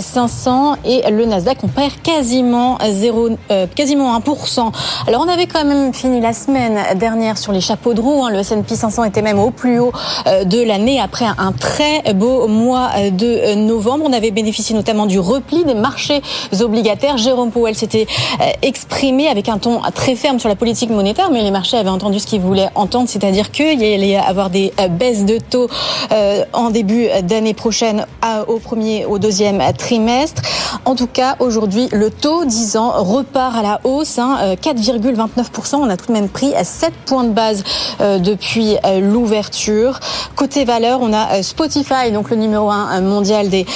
500 0.00 0.76
et 0.84 1.10
le 1.10 1.24
Nasdaq 1.26 1.58
on 1.62 1.68
perd 1.68 1.92
quasiment 2.02 2.78
0, 2.82 3.30
euh, 3.50 3.66
quasiment 3.74 4.18
1%. 4.18 4.72
Alors 5.06 5.24
on 5.24 5.28
avait 5.28 5.46
quand 5.46 5.64
même 5.64 5.94
fini 5.94 6.20
la 6.20 6.32
semaine 6.32 6.98
dernière 6.98 7.38
sur 7.38 7.52
les 7.52 7.60
chapeaux 7.60 7.94
de 7.94 8.00
roue. 8.00 8.24
Hein. 8.24 8.30
Le 8.30 8.38
S&P 8.38 8.74
500 8.74 9.04
était 9.04 9.22
même 9.22 9.38
au 9.38 9.50
plus 9.50 9.78
haut 9.78 9.92
euh, 10.26 10.44
de 10.44 10.62
l'année 10.62 11.00
après 11.00 11.26
un 11.38 11.52
très 11.52 12.02
beau 12.14 12.48
mois 12.48 12.90
de 13.10 13.54
novembre. 13.54 14.04
On 14.08 14.12
avait 14.12 14.30
bénéficié 14.30 14.74
notamment 14.74 15.06
du 15.06 15.18
repli 15.18 15.64
des 15.64 15.74
marchés 15.74 16.22
obligataires. 16.60 17.16
Jérôme 17.16 17.50
Powell 17.50 17.74
s'était 17.74 18.06
euh, 18.06 18.23
exprimé 18.62 19.28
avec 19.28 19.48
un 19.48 19.58
ton 19.58 19.80
très 19.94 20.16
ferme 20.16 20.38
sur 20.38 20.48
la 20.48 20.56
politique 20.56 20.90
monétaire, 20.90 21.30
mais 21.30 21.42
les 21.42 21.50
marchés 21.50 21.76
avaient 21.76 21.88
entendu 21.88 22.18
ce 22.18 22.26
qu'ils 22.26 22.40
voulaient 22.40 22.70
entendre, 22.74 23.08
c'est-à-dire 23.08 23.50
qu'il 23.50 23.82
allait 23.82 24.16
avoir 24.16 24.50
des 24.50 24.72
euh, 24.80 24.88
baisses 24.88 25.24
de 25.24 25.38
taux 25.38 25.68
euh, 26.12 26.44
en 26.52 26.70
début 26.70 27.08
d'année 27.22 27.54
prochaine 27.54 28.06
au 28.48 28.58
premier, 28.58 29.04
au 29.04 29.18
deuxième 29.18 29.62
trimestre. 29.76 30.42
En 30.84 30.94
tout 30.94 31.06
cas, 31.06 31.36
aujourd'hui, 31.40 31.88
le 31.92 32.10
taux 32.10 32.44
10 32.44 32.76
ans 32.76 32.92
repart 32.96 33.56
à 33.56 33.62
la 33.62 33.80
hausse, 33.84 34.16
4,29%. 34.16 35.74
Hein, 35.74 35.78
On 35.82 35.90
a 35.90 35.96
tout 35.96 36.06
de 36.06 36.12
même 36.12 36.28
pris 36.28 36.52
7 36.62 36.92
points 37.06 37.24
de 37.24 37.30
base 37.30 37.62
depuis 38.00 38.76
l'ouverture. 39.00 40.00
Côté 40.36 40.64
valeur, 40.64 41.00
on 41.02 41.12
a 41.12 41.42
Spotify, 41.42 42.12
donc 42.12 42.30
le 42.30 42.36
numéro 42.36 42.70
1 42.70 43.00
mondial 43.02 43.50
des, 43.50 43.66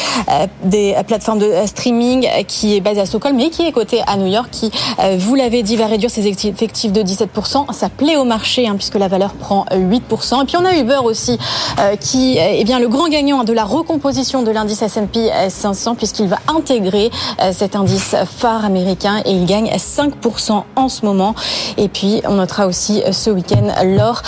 des 0.64 0.96
plateformes 1.06 1.38
de 1.38 1.52
streaming, 1.66 2.26
qui 2.46 2.76
est 2.76 2.80
basé 2.80 3.02
à 3.02 3.06
Stockholm, 3.06 3.36
mais 3.36 3.50
qui 3.50 3.66
est 3.66 3.72
coté 3.72 4.00
à 4.06 4.16
New 4.16 4.26
York 4.26 4.37
qui, 4.46 4.70
euh, 5.00 5.16
vous 5.18 5.34
l'avez 5.34 5.62
dit, 5.62 5.76
va 5.76 5.86
réduire 5.86 6.10
ses 6.10 6.26
effectifs 6.26 6.92
de 6.92 7.02
17%. 7.02 7.72
Ça 7.72 7.88
plaît 7.88 8.16
au 8.16 8.24
marché 8.24 8.68
hein, 8.68 8.74
puisque 8.76 8.94
la 8.94 9.08
valeur 9.08 9.34
prend 9.34 9.66
8%. 9.72 10.42
Et 10.42 10.46
puis 10.46 10.56
on 10.56 10.64
a 10.64 10.76
Uber 10.76 11.00
aussi 11.02 11.38
euh, 11.80 11.96
qui 11.96 12.38
est 12.38 12.64
bien 12.64 12.78
le 12.78 12.88
grand 12.88 13.08
gagnant 13.08 13.44
de 13.44 13.52
la 13.52 13.64
recomposition 13.64 14.42
de 14.42 14.50
l'indice 14.50 14.82
S&P 14.82 15.30
500 15.48 15.96
puisqu'il 15.96 16.28
va 16.28 16.38
intégrer 16.48 17.10
euh, 17.42 17.52
cet 17.52 17.74
indice 17.76 18.14
phare 18.38 18.64
américain 18.64 19.22
et 19.24 19.32
il 19.32 19.46
gagne 19.46 19.70
5% 19.70 20.62
en 20.76 20.88
ce 20.88 21.04
moment. 21.04 21.34
Et 21.76 21.88
puis 21.88 22.22
on 22.26 22.34
notera 22.34 22.66
aussi 22.66 23.02
ce 23.10 23.30
week-end 23.30 23.72
l'or 23.84 24.22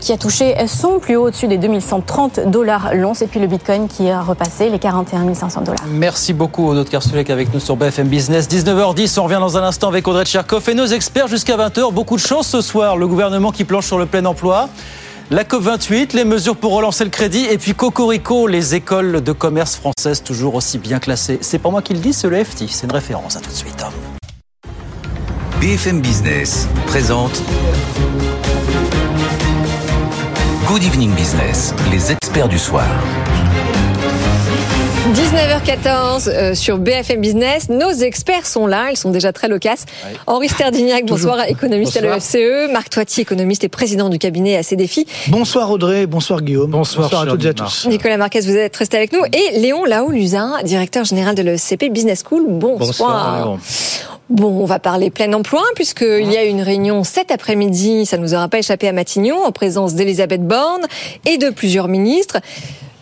qui 0.00 0.12
a 0.12 0.16
touché 0.16 0.54
son 0.66 0.98
plus 0.98 1.16
haut 1.16 1.26
au-dessus 1.26 1.48
des 1.48 1.58
2130 1.58 2.40
dollars 2.50 2.90
l'once 2.94 3.22
et 3.22 3.26
puis 3.26 3.40
le 3.40 3.46
Bitcoin 3.46 3.88
qui 3.88 4.08
a 4.10 4.20
repassé 4.22 4.68
les 4.68 4.78
41 4.78 5.34
500 5.34 5.62
dollars. 5.62 5.80
Merci 5.88 6.32
beaucoup 6.32 6.68
Aude 6.68 6.88
Karsulek 6.88 7.30
avec 7.30 7.52
nous 7.52 7.60
sur 7.60 7.76
BFM 7.76 8.08
Business. 8.08 8.48
19h10, 8.48 9.18
on 9.18 9.24
revient 9.24 9.38
dans 9.40 9.55
un 9.55 9.55
instant 9.62 9.88
avec 9.88 10.06
Audrey 10.08 10.24
Tcherkov 10.24 10.68
et 10.68 10.74
nos 10.74 10.86
experts 10.86 11.28
jusqu'à 11.28 11.56
20h. 11.56 11.92
Beaucoup 11.92 12.16
de 12.16 12.20
chance 12.20 12.48
ce 12.48 12.60
soir. 12.60 12.96
Le 12.96 13.06
gouvernement 13.06 13.52
qui 13.52 13.64
planche 13.64 13.86
sur 13.86 13.98
le 13.98 14.06
plein 14.06 14.24
emploi. 14.24 14.68
La 15.30 15.44
COP28, 15.44 16.14
les 16.14 16.24
mesures 16.24 16.56
pour 16.56 16.72
relancer 16.72 17.04
le 17.04 17.10
crédit 17.10 17.46
et 17.46 17.58
puis 17.58 17.74
Cocorico, 17.74 18.46
les 18.46 18.74
écoles 18.74 19.22
de 19.22 19.32
commerce 19.32 19.76
françaises 19.76 20.22
toujours 20.22 20.54
aussi 20.54 20.78
bien 20.78 20.98
classées. 20.98 21.38
C'est 21.40 21.58
pas 21.58 21.70
moi 21.70 21.82
qui 21.82 21.94
le 21.94 22.00
dis, 22.00 22.12
c'est 22.12 22.28
le 22.28 22.42
FT. 22.42 22.64
C'est 22.68 22.86
une 22.86 22.92
référence. 22.92 23.36
À 23.36 23.40
tout 23.40 23.50
de 23.50 23.54
suite. 23.54 23.84
BFM 25.60 26.00
Business 26.00 26.68
présente 26.86 27.42
Good 30.66 30.84
Evening 30.84 31.14
Business, 31.14 31.74
les 31.90 32.12
experts 32.12 32.48
du 32.48 32.58
soir. 32.58 32.86
19h14 35.12 36.28
euh, 36.28 36.54
sur 36.54 36.78
BFM 36.78 37.20
Business. 37.20 37.68
Nos 37.68 37.92
experts 37.92 38.44
sont 38.46 38.66
là, 38.66 38.88
ils 38.90 38.96
sont 38.96 39.10
déjà 39.10 39.32
très 39.32 39.46
loquaces. 39.46 39.86
Henri 40.26 40.48
Sterdignac, 40.48 41.06
bonsoir, 41.06 41.44
économiste 41.46 41.96
à 41.96 42.00
l'EFCE. 42.00 42.72
Marc 42.72 42.90
Toiti, 42.90 43.20
économiste 43.20 43.62
et 43.62 43.68
président 43.68 44.08
du 44.08 44.18
cabinet 44.18 44.56
à 44.56 44.64
ces 44.64 44.74
défis. 44.74 45.06
Bonsoir 45.28 45.70
Audrey, 45.70 46.06
bonsoir 46.06 46.42
Guillaume. 46.42 46.72
Bonsoir, 46.72 47.14
à 47.14 47.26
toutes 47.26 47.44
et 47.44 47.48
à 47.48 47.54
tous. 47.54 47.86
Nicolas 47.88 48.16
Marquez, 48.16 48.40
vous 48.40 48.56
êtes 48.56 48.76
resté 48.76 48.96
avec 48.96 49.12
nous. 49.12 49.20
Et 49.32 49.60
Léon 49.60 49.84
Lao-Luzin, 49.84 50.62
directeur 50.64 51.04
général 51.04 51.36
de 51.36 51.42
l'ECP 51.42 51.92
Business 51.92 52.24
School. 52.28 52.44
Bonsoir. 52.48 53.46
bonsoir 53.46 53.58
Bon, 54.28 54.60
on 54.60 54.64
va 54.64 54.80
parler 54.80 55.10
plein 55.10 55.32
emploi 55.34 55.62
puisqu'il 55.76 56.32
y 56.32 56.36
a 56.36 56.42
une 56.42 56.60
réunion 56.60 57.04
cet 57.04 57.30
après-midi, 57.30 58.06
ça 58.06 58.16
ne 58.16 58.22
nous 58.22 58.34
aura 58.34 58.48
pas 58.48 58.58
échappé 58.58 58.88
à 58.88 58.92
Matignon, 58.92 59.44
en 59.44 59.52
présence 59.52 59.94
d'Elisabeth 59.94 60.44
Borne 60.44 60.84
et 61.26 61.38
de 61.38 61.50
plusieurs 61.50 61.86
ministres 61.86 62.38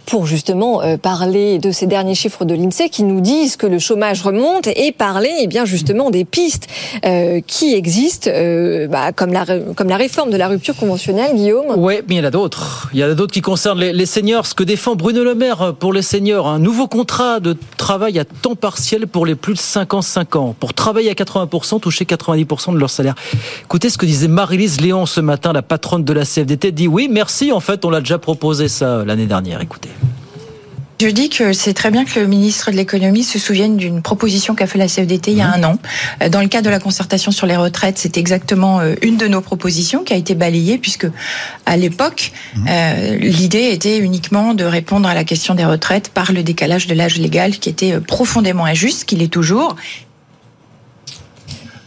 pour 0.06 0.26
justement 0.26 0.82
euh, 0.82 0.96
parler 0.96 1.58
de 1.58 1.70
ces 1.70 1.86
derniers 1.86 2.14
chiffres 2.14 2.44
de 2.44 2.54
l'INSEE 2.54 2.88
qui 2.88 3.02
nous 3.02 3.20
disent 3.20 3.56
que 3.56 3.66
le 3.66 3.78
chômage 3.78 4.22
remonte 4.22 4.66
et 4.66 4.92
parler 4.92 5.30
eh 5.40 5.46
bien 5.46 5.64
justement 5.64 6.10
des 6.10 6.24
pistes 6.24 6.68
euh, 7.04 7.40
qui 7.46 7.74
existent, 7.74 8.30
euh, 8.32 8.86
bah, 8.86 9.12
comme 9.12 9.32
la 9.32 9.44
comme 9.76 9.88
la 9.88 9.96
réforme 9.96 10.30
de 10.30 10.36
la 10.36 10.48
rupture 10.48 10.76
conventionnelle, 10.76 11.34
Guillaume. 11.34 11.74
Oui, 11.76 11.94
mais 12.08 12.16
il 12.16 12.18
y 12.18 12.20
en 12.20 12.24
a 12.24 12.30
d'autres. 12.30 12.88
Il 12.92 13.00
y 13.00 13.04
en 13.04 13.10
a 13.10 13.14
d'autres 13.14 13.32
qui 13.32 13.40
concernent 13.40 13.80
les, 13.80 13.92
les, 13.92 14.06
seniors. 14.06 14.46
Ce 14.46 14.54
que 14.54 14.64
défend 14.64 14.94
Bruno 14.94 15.24
Le 15.24 15.34
Maire 15.34 15.74
pour 15.78 15.92
les 15.92 16.02
seniors, 16.02 16.46
un 16.48 16.58
nouveau 16.58 16.86
contrat 16.88 17.40
de 17.40 17.56
travail 17.76 18.18
à 18.18 18.24
temps 18.24 18.54
partiel 18.54 19.06
pour 19.06 19.26
les 19.26 19.34
plus 19.34 19.54
de 19.54 19.58
55 19.58 20.36
ans, 20.36 20.54
pour 20.58 20.74
travailler 20.74 21.10
à 21.10 21.14
80%, 21.14 21.80
toucher 21.80 22.04
90% 22.04 22.74
de 22.74 22.78
leur 22.78 22.90
salaire. 22.90 23.14
Écoutez 23.62 23.90
ce 23.90 23.98
que 23.98 24.06
disait 24.06 24.28
Marie-Lise 24.28 24.80
Léon 24.80 25.06
ce 25.06 25.20
matin, 25.20 25.52
la 25.52 25.62
patronne 25.62 26.04
de 26.04 26.12
la 26.12 26.24
CFDT, 26.24 26.72
dit 26.72 26.88
oui, 26.88 27.08
merci. 27.10 27.52
En 27.52 27.60
fait, 27.60 27.84
on 27.84 27.90
l'a 27.90 28.00
déjà 28.00 28.18
proposé 28.18 28.68
ça 28.68 29.04
l'année 29.04 29.26
dernière. 29.26 29.60
Écoutez. 29.60 29.90
Je 31.00 31.08
dis 31.08 31.28
que 31.28 31.52
c'est 31.52 31.74
très 31.74 31.90
bien 31.90 32.04
que 32.04 32.18
le 32.20 32.26
ministre 32.26 32.70
de 32.70 32.76
l'économie 32.76 33.24
se 33.24 33.38
souvienne 33.38 33.76
d'une 33.76 34.00
proposition 34.00 34.54
qu'a 34.54 34.66
fait 34.66 34.78
la 34.78 34.86
CFDT 34.86 35.32
il 35.32 35.38
y 35.38 35.40
a 35.40 35.52
un 35.52 35.62
an. 35.64 35.78
Euh, 36.22 36.28
dans 36.28 36.40
le 36.40 36.46
cadre 36.46 36.66
de 36.66 36.70
la 36.70 36.78
concertation 36.78 37.32
sur 37.32 37.46
les 37.46 37.56
retraites, 37.56 37.98
c'est 37.98 38.16
exactement 38.16 38.80
euh, 38.80 38.94
une 39.02 39.16
de 39.16 39.26
nos 39.26 39.40
propositions 39.40 40.04
qui 40.04 40.12
a 40.12 40.16
été 40.16 40.34
balayée 40.34 40.78
puisque 40.78 41.06
à 41.66 41.76
l'époque, 41.76 42.32
euh, 42.68 43.16
l'idée 43.16 43.70
était 43.72 43.98
uniquement 43.98 44.54
de 44.54 44.64
répondre 44.64 45.08
à 45.08 45.14
la 45.14 45.24
question 45.24 45.54
des 45.54 45.64
retraites 45.64 46.10
par 46.10 46.32
le 46.32 46.42
décalage 46.42 46.86
de 46.86 46.94
l'âge 46.94 47.18
légal 47.18 47.58
qui 47.58 47.68
était 47.68 47.98
profondément 48.00 48.64
injuste, 48.64 49.04
qu'il 49.04 49.20
est 49.20 49.32
toujours, 49.32 49.76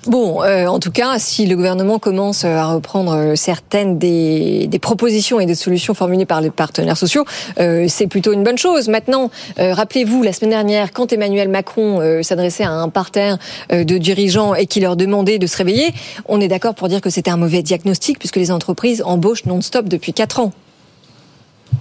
Bon, 0.08 0.41
euh, 0.41 0.68
en 0.68 0.80
tout 0.80 0.91
cas, 0.91 1.20
si 1.20 1.45
le 1.47 1.58
gouvernement 1.58 1.99
commence 1.99 2.45
à 2.45 2.66
reprendre 2.68 3.14
euh, 3.14 3.36
certaines 3.36 3.97
des, 3.97 4.70
propositions 4.82 5.41
et 5.41 5.45
des 5.45 5.55
solutions 5.55 5.93
formulées 5.93 6.26
par 6.26 6.39
les 6.39 6.49
partenaires 6.49 6.95
sociaux, 6.95 7.26
euh, 7.60 7.88
c'est 7.89 8.08
plutôt 8.08 8.32
une 8.32 8.43
bonne 8.43 8.58
chose. 8.58 8.88
Maintenant, 8.88 9.30
euh, 9.60 9.74
rappelez-vous, 9.74 10.24
la 10.24 10.32
semaine 10.32 10.51
dernière, 10.51 10.93
quand 10.93 11.12
Emmanuel 11.12 11.49
Macron 11.49 11.99
euh, 11.99 12.24
s'adressait 12.24 12.64
à 12.64 12.72
un 12.72 12.88
parterre 12.88 13.38
euh, 13.74 13.84
de 13.84 13.97
dirigeants 13.97 14.55
et 14.55 14.66
qui 14.66 14.80
leur 14.80 14.95
demandait 14.95 15.39
de 15.39 15.47
se 15.47 15.58
réveiller, 15.58 15.93
on 16.26 16.39
est 16.39 16.47
d'accord 16.47 16.74
pour 16.74 16.88
dire 16.88 17.01
que 17.01 17.10
c'était 17.10 17.32
un 17.32 17.38
mauvais 17.38 17.62
diagnostic 17.62 18.18
puisque 18.18 18.38
les 18.38 18.51
entreprises 18.51 19.03
embauchent 19.05 19.45
non-stop 19.45 19.89
depuis 19.89 20.14
4 20.14 20.39
ans. 20.39 20.53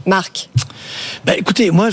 Marc 0.06 0.48
bah, 1.24 1.32
écoutez, 1.36 1.70
moi, 1.72 1.88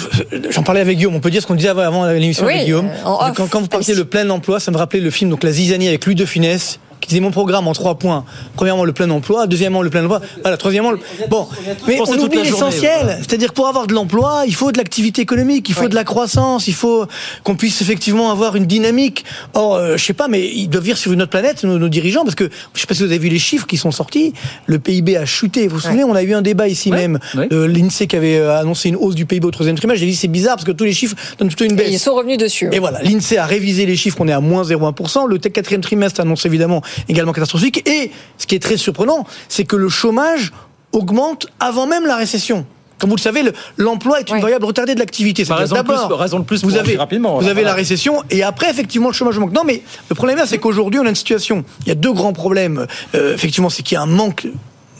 j'en 0.49 0.61
parlais 0.61 0.82
avec 0.82 0.97
Guillaume. 0.97 1.16
On 1.16 1.20
peut 1.20 1.32
dire 1.32 1.41
ce 1.41 1.47
qu'on 1.47 1.55
disait 1.55 1.70
avant 1.70 2.05
l'émission 2.05 2.45
Oui, 2.45 2.53
avec 2.53 2.66
Guillaume. 2.66 2.89
euh, 3.05 3.32
quand 3.49 3.59
vous 3.59 3.68
parliez 3.68 3.95
le 3.95 4.05
plein 4.05 4.30
emploi, 4.30 4.59
ça 4.59 4.70
me 4.72 4.78
rappelait 4.78 4.99
le 4.99 5.09
film 5.09 5.32
donc 5.32 5.43
La 5.43 5.51
Zizanie 5.51 5.88
avec 5.88 6.05
Louis 6.05 6.14
de 6.16 6.26
Funès 6.26 6.80
qui 7.03 7.09
disait 7.09 7.21
mon 7.21 7.31
programme 7.31 7.67
en 7.67 7.73
trois 7.73 7.95
points. 7.95 8.23
Premièrement, 8.55 8.85
le 8.85 8.93
plein 8.93 9.09
emploi. 9.09 9.45
Deuxièmement, 9.45 9.81
le 9.81 9.89
plein 9.89 10.03
emploi. 10.03 10.21
Voilà, 10.41 10.55
troisièmement, 10.55 10.91
le... 10.91 10.99
bon. 11.29 11.47
Mais 11.87 11.99
on 11.99 12.17
oublie 12.17 12.41
l'essentiel. 12.43 13.17
C'est-à-dire 13.19 13.53
pour 13.53 13.67
avoir 13.67 13.87
de 13.87 13.93
l'emploi, 13.93 14.43
il 14.47 14.55
faut 14.55 14.71
de 14.71 14.77
l'activité 14.77 15.21
économique, 15.21 15.67
il 15.67 15.75
faut 15.75 15.89
de 15.89 15.95
la 15.95 16.05
croissance, 16.05 16.67
il 16.67 16.73
faut 16.73 17.05
qu'on 17.43 17.55
puisse 17.55 17.81
effectivement 17.81 18.31
avoir 18.31 18.55
une 18.55 18.65
dynamique. 18.65 19.25
Or, 19.53 19.75
euh, 19.75 19.97
je 19.97 20.03
sais 20.03 20.13
pas, 20.13 20.29
mais 20.29 20.47
ils 20.47 20.69
doivent 20.69 20.85
vivre 20.85 20.97
sur 20.97 21.11
une 21.11 21.21
autre 21.21 21.31
planète, 21.31 21.63
nos, 21.63 21.77
nos 21.77 21.89
dirigeants, 21.89 22.23
parce 22.23 22.35
que 22.35 22.49
je 22.73 22.79
sais 22.79 22.87
pas 22.87 22.93
si 22.93 23.03
vous 23.03 23.09
avez 23.09 23.19
vu 23.19 23.29
les 23.29 23.39
chiffres 23.39 23.67
qui 23.67 23.77
sont 23.77 23.91
sortis. 23.91 24.33
Le 24.65 24.79
PIB 24.79 25.17
a 25.17 25.25
chuté. 25.25 25.67
Vous 25.67 25.75
vous 25.75 25.81
souvenez, 25.81 26.05
on 26.05 26.15
a 26.15 26.23
eu 26.23 26.33
un 26.33 26.41
débat 26.41 26.67
ici 26.69 26.89
même. 26.91 27.19
de 27.35 27.63
L'INSEE 27.63 28.07
qui 28.07 28.15
avait 28.15 28.37
euh, 28.37 28.57
annoncé 28.57 28.89
une 28.89 28.95
hausse 28.95 29.15
du 29.15 29.25
PIB 29.25 29.45
au 29.45 29.51
troisième 29.51 29.75
trimestre. 29.75 29.99
J'ai 29.99 30.05
dit 30.05 30.15
c'est 30.15 30.27
bizarre 30.27 30.55
parce 30.55 30.65
que 30.65 30.71
tous 30.71 30.85
les 30.85 30.93
chiffres 30.93 31.15
donnent 31.37 31.49
plutôt 31.49 31.65
une 31.65 31.75
baisse. 31.75 31.91
ils 31.91 31.99
sont 31.99 32.15
revenus 32.15 32.37
dessus. 32.37 32.69
Et 32.71 32.79
voilà, 32.79 33.01
l'INSEE 33.01 33.37
a 33.37 33.45
révisé 33.45 33.85
les 33.85 33.95
chiffres, 33.95 34.17
on 34.21 34.27
est 34.27 34.33
à 34.33 34.39
moins 34.39 34.63
0,1%. 34.63 35.27
Le 35.27 35.37
quatrième 35.37 35.81
trimestre 35.81 36.21
annonce 36.21 36.45
évidemment 36.45 36.81
également 37.09 37.31
catastrophique. 37.33 37.87
Et 37.89 38.11
ce 38.37 38.45
qui 38.47 38.55
est 38.55 38.59
très 38.61 38.77
surprenant, 38.77 39.25
c'est 39.49 39.63
que 39.65 39.75
le 39.75 39.89
chômage 39.89 40.51
augmente 40.91 41.47
avant 41.59 41.87
même 41.87 42.05
la 42.05 42.15
récession. 42.15 42.65
Comme 42.99 43.09
vous 43.09 43.15
le 43.17 43.21
savez, 43.21 43.43
le- 43.43 43.53
l'emploi 43.77 44.19
est 44.21 44.29
une 44.29 44.39
variable 44.39 44.65
retardée 44.65 44.93
de 44.93 44.99
l'activité. 44.99 45.43
C'est-à-dire 45.43 45.61
raison 45.63 45.75
de 45.75 45.81
plus- 45.81 45.95
d'abord, 45.95 46.19
raison 46.19 46.39
de 46.39 46.45
plus 46.45 46.61
vous 46.63 46.69
pour 46.69 46.77
avez, 46.77 46.89
agir 46.89 46.99
rapidement, 46.99 47.29
vous 47.33 47.35
voilà, 47.39 47.51
avez 47.51 47.63
la 47.63 47.73
récession 47.73 48.23
et 48.29 48.43
après, 48.43 48.69
effectivement, 48.69 49.07
le 49.09 49.13
chômage 49.13 49.37
augmente. 49.37 49.53
Non, 49.53 49.63
mais 49.65 49.81
le 50.09 50.15
problème 50.15 50.37
là, 50.37 50.45
c'est 50.45 50.57
qu'aujourd'hui, 50.59 50.99
on 51.01 51.05
a 51.05 51.09
une 51.09 51.15
situation. 51.15 51.65
Il 51.81 51.89
y 51.89 51.91
a 51.91 51.95
deux 51.95 52.13
grands 52.13 52.31
problèmes. 52.33 52.87
Euh, 53.15 53.33
effectivement, 53.33 53.69
c'est 53.69 53.83
qu'il 53.83 53.95
y 53.95 53.97
a 53.97 54.01
un 54.01 54.05
manque 54.05 54.47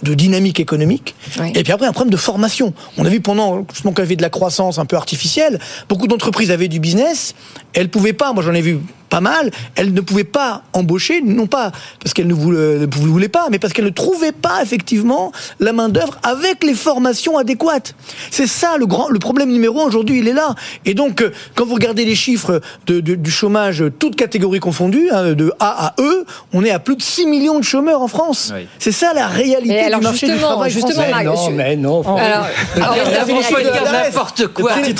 de 0.02 0.14
dynamique 0.16 0.60
économique 0.60 1.16
et 1.56 1.64
puis 1.64 1.72
après 1.72 1.88
un 1.88 1.94
problème 1.94 2.12
de 2.12 2.18
formation. 2.18 2.74
On 2.98 3.06
a 3.06 3.10
vu 3.10 3.22
pendant 3.22 3.66
justement 3.72 3.94
qu'il 3.94 4.04
y 4.04 4.08
avait 4.08 4.18
de 4.18 4.22
la 4.22 4.30
croissance 4.30 4.78
un 4.78 4.86
peu 4.86 4.98
artificielle, 4.98 5.60
beaucoup 5.88 6.08
d'entreprises 6.08 6.52
avaient 6.52 6.68
du 6.68 6.82
business, 6.82 7.36
elles 7.74 7.90
pouvaient 7.90 8.14
pas, 8.14 8.34
moi 8.34 8.44
j'en 8.44 8.54
ai 8.54 8.62
vu 8.62 8.80
pas 9.10 9.22
mal, 9.22 9.52
elles 9.76 9.94
ne 9.94 10.02
pouvaient 10.02 10.24
pas 10.24 10.64
embaucher, 10.74 11.22
non 11.22 11.46
pas 11.46 11.72
parce 12.02 12.16
qu'elles 12.16 12.26
ne 12.26 12.34
ne 12.34 12.88
voulaient 12.96 13.28
pas, 13.28 13.46
mais 13.52 13.60
parce 13.60 13.72
qu'elles 13.72 13.86
ne 13.86 13.92
trouvaient 13.92 14.32
pas 14.32 14.64
effectivement 14.64 15.32
la 15.60 15.72
main 15.72 15.88
d'œuvre 15.88 16.18
avec 16.24 16.64
les 16.64 16.74
formations 16.74 17.38
adéquates. 17.38 17.94
C'est 18.32 18.48
ça 18.48 18.76
le 18.80 18.88
grand, 18.88 19.10
le 19.10 19.20
problème 19.20 19.50
numéro 19.52 19.82
un 19.82 19.86
aujourd'hui, 19.86 20.18
il 20.20 20.28
est 20.28 20.34
là. 20.34 20.56
Et 20.86 20.96
donc 20.96 21.22
euh, 21.22 21.32
quand 21.54 21.64
vous 21.64 21.76
regardez 21.76 22.06
les 22.06 22.16
chiffres 22.16 22.60
de- 22.88 23.02
de- 23.02 23.14
du 23.14 23.30
chômage, 23.30 23.84
toutes 24.00 24.16
catégories 24.16 24.60
confondues, 24.60 25.10
hein, 25.12 25.34
de 25.34 25.54
A 25.60 25.90
à 25.90 25.94
E, 26.02 26.26
on 26.52 26.66
est 26.66 26.72
à 26.72 26.80
plus 26.80 26.96
de 26.96 27.02
6 27.04 27.28
millions 27.28 27.60
de 27.60 27.64
chômeurs 27.64 28.02
en 28.02 28.08
France. 28.08 28.52
C'est 28.80 28.92
ça 28.92 29.14
la 29.14 29.28
réalité 29.28 29.80
alors, 29.80 30.00
du 30.00 30.06
marché 30.08 30.26
du 30.26 30.32
justement, 30.32 30.50
travail 30.54 30.72
justement, 30.72 31.04
non, 31.24 31.50
mais 31.52 31.76
non. 31.76 32.02
Alors, 32.18 32.48
alors, 32.78 32.96
on 32.96 33.02
on 33.02 33.06
peut 33.06 33.54
va 33.58 33.62
dire 33.62 33.74
faire- 33.76 34.06
n'importe 34.06 34.48
quoi. 34.48 34.72
C'est 34.74 34.94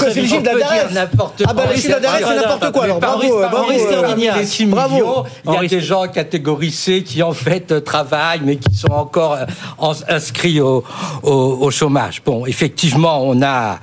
n'importe 0.94 1.42
Ah 1.48 1.54
bah, 1.56 1.64
quoi. 1.64 1.74
c'est 1.76 1.90
n'importe 1.90 2.63
quoi, 2.72 2.84
alors. 2.86 3.00
Bravo, 3.00 3.18
Henri 3.24 3.32
euh, 3.32 3.48
bravo. 3.50 4.96
Il 5.46 5.54
y 5.54 5.58
a 5.58 5.68
des 5.68 5.82
gens 5.82 6.08
catégorie 6.08 6.72
C 6.72 7.04
qui 7.04 7.22
en 7.24 7.34
fait 7.34 7.72
euh, 7.72 7.80
travaillent, 7.80 8.42
mais 8.44 8.58
qui 8.58 8.76
sont 8.76 8.92
encore 8.92 9.34
euh, 9.34 9.46
en- 9.78 9.94
inscrits 10.10 10.60
au, 10.62 10.84
au- 11.24 11.58
au 11.62 11.72
chômage. 11.72 12.22
Bon, 12.26 12.46
effectivement, 12.46 13.22
on 13.24 13.42
a 13.42 13.80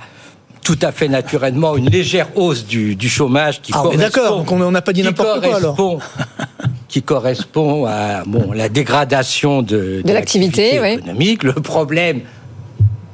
tout 0.63 0.77
à 0.83 0.91
fait 0.91 1.07
naturellement 1.07 1.75
une 1.75 1.89
légère 1.89 2.27
hausse 2.35 2.65
du, 2.65 2.95
du 2.95 3.09
chômage 3.09 3.61
qui 3.61 3.71
Ah, 3.75 3.81
correspond- 3.81 3.97
d'accord, 3.99 4.45
on 4.51 4.71
n'a 4.71 4.81
pas 4.81 4.93
dit 4.93 5.01
n'importe 5.03 5.41
quoi 5.43 5.55
alors. 5.57 5.75
qui 6.87 7.01
correspond 7.01 7.85
à 7.87 8.23
bon, 8.25 8.51
la 8.53 8.69
dégradation 8.69 9.61
de, 9.61 10.01
De 10.05 10.13
l'activité, 10.13 10.79
oui. 10.81 10.89
économique. 10.93 11.43
Le 11.43 11.53
problème, 11.53 12.21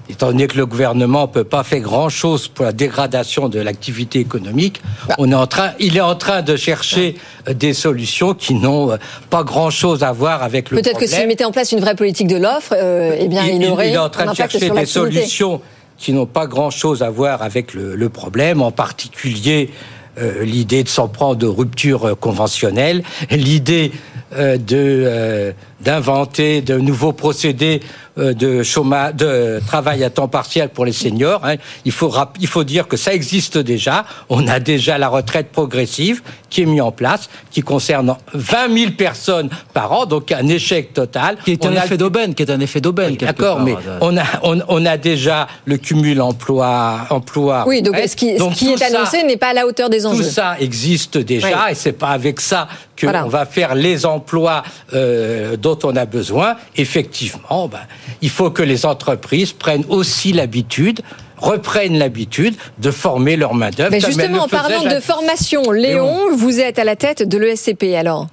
étant 0.09 0.27
donné 0.27 0.47
que 0.47 0.57
le 0.57 0.65
gouvernement 0.65 1.23
ne 1.23 1.27
peut 1.27 1.43
pas 1.43 1.63
faire 1.63 1.81
grand-chose 1.81 2.47
pour 2.47 2.65
la 2.65 2.71
dégradation 2.71 3.49
de 3.49 3.59
l'activité 3.59 4.19
économique, 4.19 4.81
Bah. 5.07 5.15
on 5.17 5.31
est 5.31 5.35
en 5.35 5.47
train, 5.47 5.71
il 5.79 5.97
est 5.97 6.01
en 6.01 6.15
train 6.15 6.41
de 6.41 6.55
chercher 6.55 7.15
euh, 7.47 7.53
des 7.53 7.73
solutions 7.73 8.33
qui 8.33 8.53
n'ont 8.53 8.91
euh, 8.91 8.97
pas 9.29 9.43
grand-chose 9.43 10.03
à 10.03 10.11
voir 10.11 10.43
avec 10.43 10.71
le 10.71 10.77
Peut-être 10.77 10.99
que 10.99 11.05
problème. 11.05 11.19
s'il 11.19 11.27
mettait 11.27 11.45
en 11.45 11.51
place 11.51 11.71
une 11.71 11.79
vraie 11.79 11.95
politique 11.95 12.27
de 12.27 12.37
l'offre, 12.37 12.73
euh, 12.75 13.15
eh 13.19 13.27
bien, 13.27 13.45
il, 13.45 13.65
aurait 13.67 13.89
il 13.89 13.93
est 13.95 13.97
en 13.97 14.09
train 14.09 14.31
de 14.31 14.35
chercher 14.35 14.69
des 14.69 14.85
solutions 14.85 15.61
qui 15.97 16.13
n'ont 16.13 16.25
pas 16.27 16.45
grand-chose 16.47 17.01
à 17.03 17.09
voir 17.09 17.41
avec 17.41 17.73
le, 17.73 17.95
le 17.95 18.09
problème, 18.09 18.61
en 18.61 18.71
particulier 18.71 19.71
euh, 20.19 20.43
l'idée 20.43 20.83
de 20.83 20.89
s'en 20.89 21.07
prendre 21.07 21.47
aux 21.47 21.53
ruptures 21.53 22.17
conventionnelles, 22.19 23.03
l'idée 23.29 23.91
euh, 24.35 24.57
de 24.57 25.03
euh, 25.05 25.51
d'inventer 25.81 26.61
de 26.61 26.77
nouveaux 26.77 27.13
procédés 27.13 27.81
euh, 28.17 28.33
de 28.33 28.63
chômage, 28.63 29.13
de 29.15 29.61
travail 29.67 30.03
à 30.03 30.09
temps 30.09 30.27
partiel 30.27 30.69
pour 30.69 30.85
les 30.85 30.91
seniors. 30.91 31.45
hein. 31.45 31.55
Il 31.85 31.91
faut 31.91 32.11
il 32.39 32.47
faut 32.47 32.63
dire 32.63 32.87
que 32.87 32.97
ça 32.97 33.13
existe 33.13 33.57
déjà. 33.59 34.05
On 34.29 34.47
a 34.47 34.59
déjà 34.59 34.97
la 34.97 35.07
retraite 35.07 35.51
progressive 35.51 36.21
qui 36.49 36.61
est 36.63 36.65
mise 36.65 36.81
en 36.81 36.91
place, 36.91 37.29
qui 37.51 37.61
concerne 37.61 38.15
20 38.33 38.73
000 38.77 38.91
personnes 38.93 39.49
par 39.73 39.91
an, 39.91 40.05
donc 40.05 40.31
un 40.31 40.47
échec 40.47 40.93
total. 40.93 41.37
Qui 41.45 41.51
est 41.51 41.65
un 41.65 41.71
On 41.73 41.75
a 41.77 41.85
effet 41.85 41.97
d'aubaine, 41.97 42.33
qui 42.33 42.41
est 42.43 42.49
un 42.51 42.59
effet 42.59 42.81
d'aubaine. 42.81 43.15
D'accord, 43.17 43.59
mais 43.59 43.75
on 44.01 44.17
a, 44.17 44.23
on, 44.43 44.59
on 44.67 44.85
a 44.85 44.97
déjà 44.97 45.47
le 45.65 45.77
cumul 45.77 46.19
emploi, 46.21 47.01
emploi. 47.11 47.65
Oui, 47.67 47.81
donc 47.83 47.95
ce 47.97 48.15
qui, 48.15 48.37
ce 48.37 48.55
qui 48.55 48.71
est 48.71 48.81
annoncé 48.81 49.23
n'est 49.23 49.37
pas 49.37 49.49
à 49.49 49.53
la 49.53 49.67
hauteur 49.67 49.89
des 49.89 50.05
enjeux. 50.05 50.23
Tout 50.23 50.29
ça 50.29 50.55
existe 50.59 51.17
déjà 51.19 51.47
Oui. 51.47 51.71
et 51.71 51.75
c'est 51.75 51.91
pas 51.91 52.09
avec 52.09 52.39
ça 52.39 52.67
qu'on 52.99 53.07
Voilà. 53.07 53.25
va 53.25 53.45
faire 53.45 53.75
les 53.75 54.05
emplois 54.07 54.63
euh, 54.93 55.55
dont 55.67 55.79
on 55.83 55.95
a 55.95 56.05
besoin. 56.05 56.55
Effectivement, 56.77 57.67
ben, 57.67 57.79
il 58.21 58.29
faut 58.29 58.51
que 58.51 58.63
les 58.63 58.85
entreprises 58.85 59.51
prennent 59.51 59.85
aussi 59.89 60.31
l'habitude 60.33 61.01
reprennent 61.39 61.99
l'habitude 61.99 62.55
de 62.79 62.89
former 62.89 63.35
leur 63.35 63.53
main-d'œuvre. 63.53 63.91
Mais 63.91 63.99
justement, 63.99 64.47
parlant 64.47 64.81
faisaient 64.81 64.95
de 64.95 64.99
formation, 64.99 65.69
Léon, 65.69 66.35
vous 66.35 66.59
êtes 66.59 66.79
à 66.79 66.83
la 66.83 66.95
tête 66.95 67.29
de 67.29 67.37
l'ESCP 67.37 67.95
alors 67.95 68.25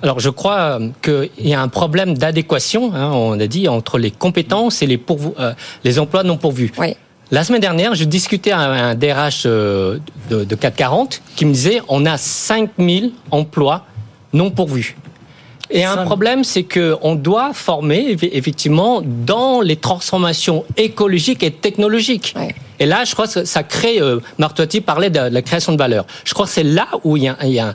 Alors, 0.00 0.20
je 0.20 0.30
crois 0.30 0.80
euh, 0.80 0.88
qu'il 1.02 1.46
y 1.46 1.52
a 1.52 1.60
un 1.60 1.68
problème 1.68 2.16
d'adéquation, 2.16 2.94
hein, 2.94 3.10
on 3.12 3.38
a 3.38 3.46
dit, 3.46 3.68
entre 3.68 3.98
les 3.98 4.10
compétences 4.10 4.80
et 4.80 4.86
les, 4.86 4.98
euh, 5.38 5.52
les 5.84 5.98
emplois 5.98 6.22
non 6.22 6.38
pourvus. 6.38 6.72
La 7.30 7.44
semaine 7.44 7.60
dernière, 7.60 7.94
je 7.94 8.04
discutais 8.04 8.52
avec 8.52 8.80
un 8.80 8.94
DRH 8.94 9.42
euh, 9.44 9.98
de, 10.30 10.44
de 10.44 10.54
440 10.54 11.20
qui 11.36 11.44
me 11.44 11.52
disait 11.52 11.82
on 11.88 12.06
a 12.06 12.16
5000 12.16 13.12
emplois 13.30 13.84
non 14.32 14.50
pourvus. 14.50 14.96
Et 15.70 15.84
un 15.84 15.96
problème, 16.04 16.42
c'est 16.44 16.64
qu'on 16.64 17.14
doit 17.14 17.52
former 17.52 18.14
eff- 18.14 18.28
effectivement 18.32 19.02
dans 19.04 19.60
les 19.60 19.76
transformations 19.76 20.64
écologiques 20.76 21.42
et 21.42 21.50
technologiques. 21.52 22.34
Et 22.80 22.86
là, 22.86 23.04
je 23.04 23.12
crois 23.12 23.28
que 23.28 23.44
ça 23.44 23.62
crée. 23.62 24.00
Euh, 24.00 24.18
parlait 24.84 25.10
de, 25.10 25.28
de 25.28 25.34
la 25.34 25.42
création 25.42 25.72
de 25.72 25.78
valeur. 25.78 26.04
Je 26.24 26.34
crois 26.34 26.46
que 26.46 26.52
c'est 26.52 26.64
là 26.64 26.88
où 27.04 27.16
il 27.16 27.24
y 27.24 27.28
a, 27.28 27.36
il 27.44 27.50
y 27.52 27.60
a, 27.60 27.74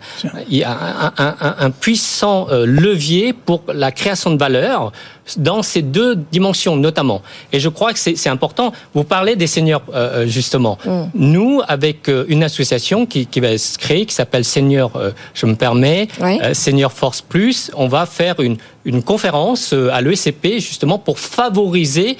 il 0.49 0.57
y 0.57 0.63
a 0.63 0.71
un, 0.71 1.13
un- 1.17 1.35
un- 1.39 1.55
un 1.59 1.69
puissant 1.71 2.47
euh, 2.51 2.65
levier 2.65 3.31
pour 3.33 3.61
la 3.73 3.91
création 3.91 4.31
de 4.31 4.37
valeur 4.37 4.91
dans 5.37 5.63
ces 5.63 5.81
deux 5.81 6.15
dimensions 6.31 6.75
notamment. 6.75 7.21
Et 7.51 7.59
je 7.59 7.69
crois 7.69 7.93
que 7.93 7.99
c'est 7.99 8.29
important. 8.29 8.71
Vous 8.93 9.03
parlez 9.03 9.35
des 9.35 9.47
seniors 9.47 9.81
euh, 9.93 10.23
euh, 10.23 10.27
justement. 10.27 10.77
Nous, 11.15 11.61
avec 11.67 12.09
euh, 12.09 12.25
une 12.27 12.43
association 12.43 13.05
qui, 13.05 13.25
qui 13.25 13.39
va 13.39 13.57
se 13.57 13.77
créer, 13.77 14.05
qui 14.05 14.13
s'appelle 14.13 14.43
Senior, 14.45 14.91
euh, 14.95 15.11
je 15.33 15.45
me 15.45 15.55
permets, 15.55 16.07
euh, 16.43 16.53
Senior 16.53 16.91
Force 16.91 17.21
Plus, 17.21 17.71
on 17.75 17.87
va 17.87 18.05
faire 18.05 18.39
une, 18.39 18.57
une 18.85 19.01
conférence 19.03 19.73
à 19.73 20.01
l'ESCP 20.01 20.59
justement 20.59 20.99
pour 20.99 21.17
favoriser 21.19 22.17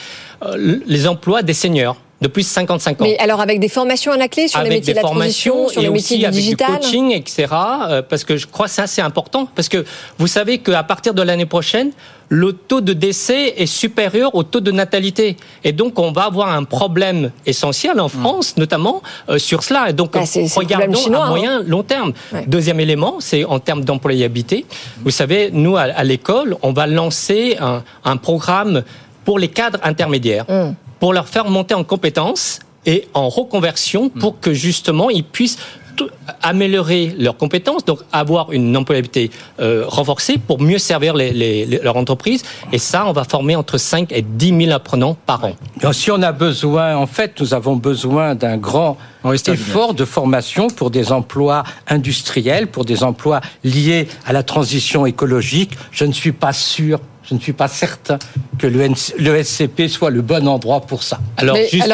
les 0.86 1.08
emplois 1.08 1.42
des 1.42 1.54
seniors 1.54 1.98
de 2.26 2.32
plus 2.32 2.42
de 2.42 2.48
55 2.48 3.02
ans 3.02 3.06
Mais 3.06 3.18
alors 3.20 3.40
avec 3.40 3.60
des 3.60 3.70
formations 3.70 4.12
à 4.12 4.18
la 4.18 4.28
clé 4.28 4.48
sur 4.48 4.60
les 4.62 4.68
avec 4.68 4.80
métiers 4.80 4.94
des 4.94 5.00
de 5.00 5.04
la 5.04 5.08
formations 5.08 5.70
sur 5.70 5.80
et 5.82 5.86
les 5.86 5.90
métiers 5.92 6.16
aussi 6.16 6.20
du 6.20 6.26
avec 6.26 6.36
digital 6.36 6.72
du 6.72 6.82
coaching, 6.82 7.12
etc. 7.12 7.46
euh, 7.90 8.02
Parce 8.02 8.24
que 8.24 8.36
je 8.38 8.48
crois 8.48 8.66
que 8.66 8.72
ça 8.72 8.88
c'est 8.88 9.02
important. 9.02 9.48
Parce 9.56 9.70
que 9.70 9.86
vous 10.18 10.28
savez 10.28 10.58
qu'à 10.58 10.82
partir 10.84 11.14
de 11.14 11.22
l'année 11.22 11.46
prochaine, 11.46 11.92
le 12.30 12.54
taux 12.54 12.82
de 12.82 12.94
décès 12.94 13.54
est 13.58 13.68
supérieur 13.68 14.34
au 14.34 14.42
taux 14.42 14.60
de 14.60 14.72
natalité. 14.72 15.38
Et 15.64 15.72
donc 15.72 16.00
on 16.00 16.12
va 16.12 16.24
avoir 16.24 16.50
un 16.50 16.64
problème 16.64 17.30
essentiel 17.46 18.00
en 18.00 18.10
France, 18.10 18.58
notamment 18.58 19.04
euh, 19.30 19.38
sur 19.38 19.62
cela. 19.62 19.90
Et 19.92 19.94
donc 19.94 20.14
Bah, 20.14 20.22
regardons 20.56 20.98
chinois, 20.98 21.26
à 21.26 21.28
hein. 21.28 21.30
moyen, 21.30 21.64
long 21.64 21.84
terme. 21.84 22.14
Deuxième 22.48 22.80
élément, 22.80 23.18
c'est 23.20 23.46
en 23.46 23.60
termes 23.60 23.84
d'employabilité. 23.86 24.66
Vous 25.04 25.12
savez, 25.12 25.52
nous 25.54 25.78
à, 25.78 25.82
à 25.82 26.04
l'école, 26.04 26.58
on 26.64 26.74
va 26.74 26.88
lancer 26.88 27.58
un, 27.62 27.84
un 28.04 28.18
programme 28.18 28.82
pour 29.24 29.38
les 29.40 29.48
cadres 29.48 29.80
intermédiaires, 29.84 30.46
pour 31.06 31.14
leur 31.14 31.28
faire 31.28 31.46
monter 31.46 31.76
en 31.76 31.84
compétences 31.84 32.58
et 32.88 33.08
en 33.14 33.30
reconversion 33.30 34.10
pour 34.10 34.40
que 34.40 34.56
justement 34.56 35.12
ils 35.12 35.24
puissent 35.24 35.60
améliorer 36.42 37.16
leurs 37.20 37.38
compétences, 37.38 37.86
donc 37.86 38.00
avoir 38.12 38.52
une 38.52 38.76
employabilité 38.76 39.30
euh, 39.60 39.84
renforcée 39.88 40.40
pour 40.40 40.60
mieux 40.60 40.80
servir 40.80 41.14
les, 41.14 41.32
les, 41.32 41.66
leur 41.84 41.96
entreprise. 41.96 42.44
Et 42.72 42.80
ça, 42.80 43.06
on 43.06 43.12
va 43.12 43.24
former 43.24 43.56
entre 43.56 43.78
5 43.78 44.12
et 44.14 44.24
10 44.24 44.66
000 44.66 44.72
apprenants 44.72 45.16
par 45.28 45.46
an. 45.46 45.54
si 45.92 46.10
on 46.10 46.24
a 46.24 46.32
besoin, 46.32 46.96
en 46.96 47.06
fait, 47.06 47.40
nous 47.40 47.54
avons 47.54 47.76
besoin 47.76 48.34
d'un 48.34 48.58
grand 48.58 48.98
effort 49.48 49.94
de 49.94 50.06
formation 50.06 50.68
pour 50.72 50.90
des 50.90 51.12
emplois 51.12 51.64
industriels, 51.88 52.66
pour 52.66 52.84
des 52.84 53.04
emplois 53.04 53.42
liés 53.64 54.08
à 54.26 54.34
la 54.34 54.42
transition 54.42 55.06
écologique. 55.06 55.78
Je 55.92 56.06
ne 56.06 56.14
suis 56.14 56.32
pas 56.32 56.52
sûr 56.52 57.00
je 57.28 57.34
ne 57.34 57.40
suis 57.40 57.54
pas 57.54 57.68
certain 57.68 58.20
que 58.58 58.68
le, 58.68 59.44
SCP 59.44 59.88
soit 59.88 60.10
le 60.10 60.22
bon 60.22 60.48
endroit 60.48 60.82
pour 60.82 61.04
ça. 61.04 61.20
Alors, 61.38 61.58
juste, 61.58 61.88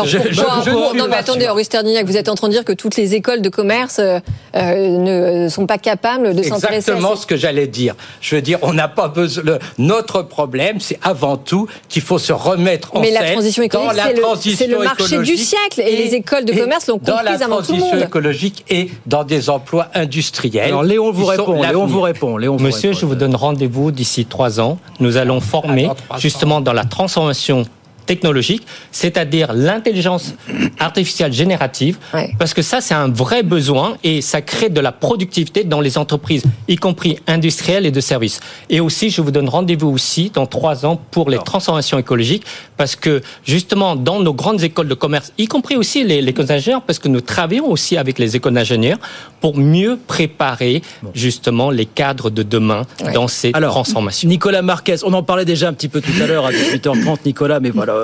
non, 0.95 1.07
mais 1.09 1.15
attendez, 1.15 1.47
Henri 1.47 1.65
Sterdignac, 1.65 2.05
vous 2.05 2.17
êtes 2.17 2.29
en 2.29 2.35
train 2.35 2.47
de 2.47 2.53
dire 2.53 2.65
que 2.65 2.73
toutes 2.73 2.97
les 2.97 3.15
écoles 3.15 3.41
de 3.41 3.49
commerce 3.49 3.99
euh, 3.99 4.19
euh, 4.55 5.43
ne 5.43 5.49
sont 5.49 5.65
pas 5.65 5.77
capables 5.77 6.35
de 6.35 6.43
s'intéresser 6.43 6.91
Exactement 6.91 7.15
ce 7.15 7.25
que 7.25 7.37
j'allais 7.37 7.67
dire. 7.67 7.95
Je 8.19 8.35
veux 8.35 8.41
dire, 8.41 8.59
on 8.61 8.73
n'a 8.73 8.87
pas 8.87 9.07
besoin. 9.07 9.59
notre 9.77 10.21
problème, 10.21 10.79
c'est 10.79 10.99
avant 11.01 11.37
tout 11.37 11.67
qu'il 11.89 12.01
faut 12.01 12.19
se 12.19 12.33
remettre 12.33 12.95
en 12.95 13.01
mais 13.01 13.11
scène 13.11 13.23
la 13.23 13.31
transition 13.31 13.63
écologique, 13.63 14.55
c'est 14.57 14.67
le, 14.67 14.79
marché 14.79 15.19
du 15.19 15.37
siècle 15.37 15.81
et, 15.81 15.95
les 15.95 16.15
écoles 16.15 16.45
de 16.45 16.53
commerce 16.53 16.87
l'ont 16.87 16.99
compris 16.99 17.11
avant 17.11 17.61
tout 17.61 17.73
le 17.73 17.79
monde. 17.79 17.89
Dans 17.89 17.95
la 17.97 18.01
transition 18.01 18.07
écologique 18.07 18.65
et 18.69 18.91
dans 19.05 19.23
des 19.23 19.49
emplois 19.49 19.87
industriels. 19.93 20.65
Alors 20.65 20.83
Léon 20.83 21.11
vous 21.11 21.25
répond. 21.25 21.61
Léon 21.61 21.85
vous 21.85 22.01
répond. 22.01 22.37
Léon 22.37 22.57
Monsieur, 22.57 22.93
je 22.93 23.05
vous 23.05 23.15
donne 23.15 23.35
rendez-vous 23.35 23.91
d'ici 23.91 24.25
trois 24.25 24.59
ans. 24.59 24.77
Nous 24.99 25.17
allons 25.21 25.41
former 25.41 25.89
justement 26.17 26.61
dans 26.61 26.73
la 26.73 26.83
transformation 26.83 27.65
technologique, 28.11 28.67
c'est-à-dire 28.91 29.53
l'intelligence 29.53 30.35
artificielle 30.79 31.31
générative, 31.31 31.97
parce 32.37 32.53
que 32.53 32.61
ça, 32.61 32.81
c'est 32.81 32.93
un 32.93 33.07
vrai 33.07 33.41
besoin 33.41 33.95
et 34.03 34.19
ça 34.19 34.41
crée 34.41 34.67
de 34.67 34.81
la 34.81 34.91
productivité 34.91 35.63
dans 35.63 35.79
les 35.79 35.97
entreprises, 35.97 36.43
y 36.67 36.75
compris 36.75 37.19
industrielles 37.25 37.85
et 37.85 37.91
de 37.91 38.01
services. 38.01 38.41
Et 38.69 38.81
aussi, 38.81 39.09
je 39.09 39.21
vous 39.21 39.31
donne 39.31 39.47
rendez-vous 39.47 39.87
aussi 39.87 40.29
dans 40.29 40.45
trois 40.45 40.85
ans 40.85 40.99
pour 41.11 41.29
les 41.29 41.37
transformations 41.37 41.97
écologiques, 41.97 42.43
parce 42.75 42.97
que 42.97 43.21
justement, 43.45 43.95
dans 43.95 44.19
nos 44.19 44.33
grandes 44.33 44.61
écoles 44.61 44.89
de 44.89 44.93
commerce, 44.93 45.31
y 45.37 45.47
compris 45.47 45.77
aussi 45.77 46.03
les, 46.03 46.19
écoles 46.27 46.47
d'ingénieurs, 46.47 46.81
parce 46.81 46.99
que 46.99 47.07
nous 47.07 47.21
travaillons 47.21 47.69
aussi 47.69 47.95
avec 47.95 48.19
les 48.19 48.35
écoles 48.35 48.55
d'ingénieurs 48.55 48.99
pour 49.39 49.57
mieux 49.57 49.97
préparer 50.05 50.81
justement 51.13 51.71
les 51.71 51.85
cadres 51.85 52.29
de 52.29 52.43
demain 52.43 52.81
dans 53.13 53.29
ces 53.29 53.53
transformations. 53.53 54.27
Nicolas 54.27 54.61
Marquez, 54.61 54.97
on 55.05 55.13
en 55.13 55.23
parlait 55.23 55.45
déjà 55.45 55.69
un 55.69 55.73
petit 55.73 55.87
peu 55.87 56.01
tout 56.01 56.17
à 56.21 56.27
l'heure 56.27 56.45
à 56.45 56.51
18h30, 56.51 57.19
Nicolas, 57.25 57.61
mais 57.61 57.69
voilà 57.69 58.00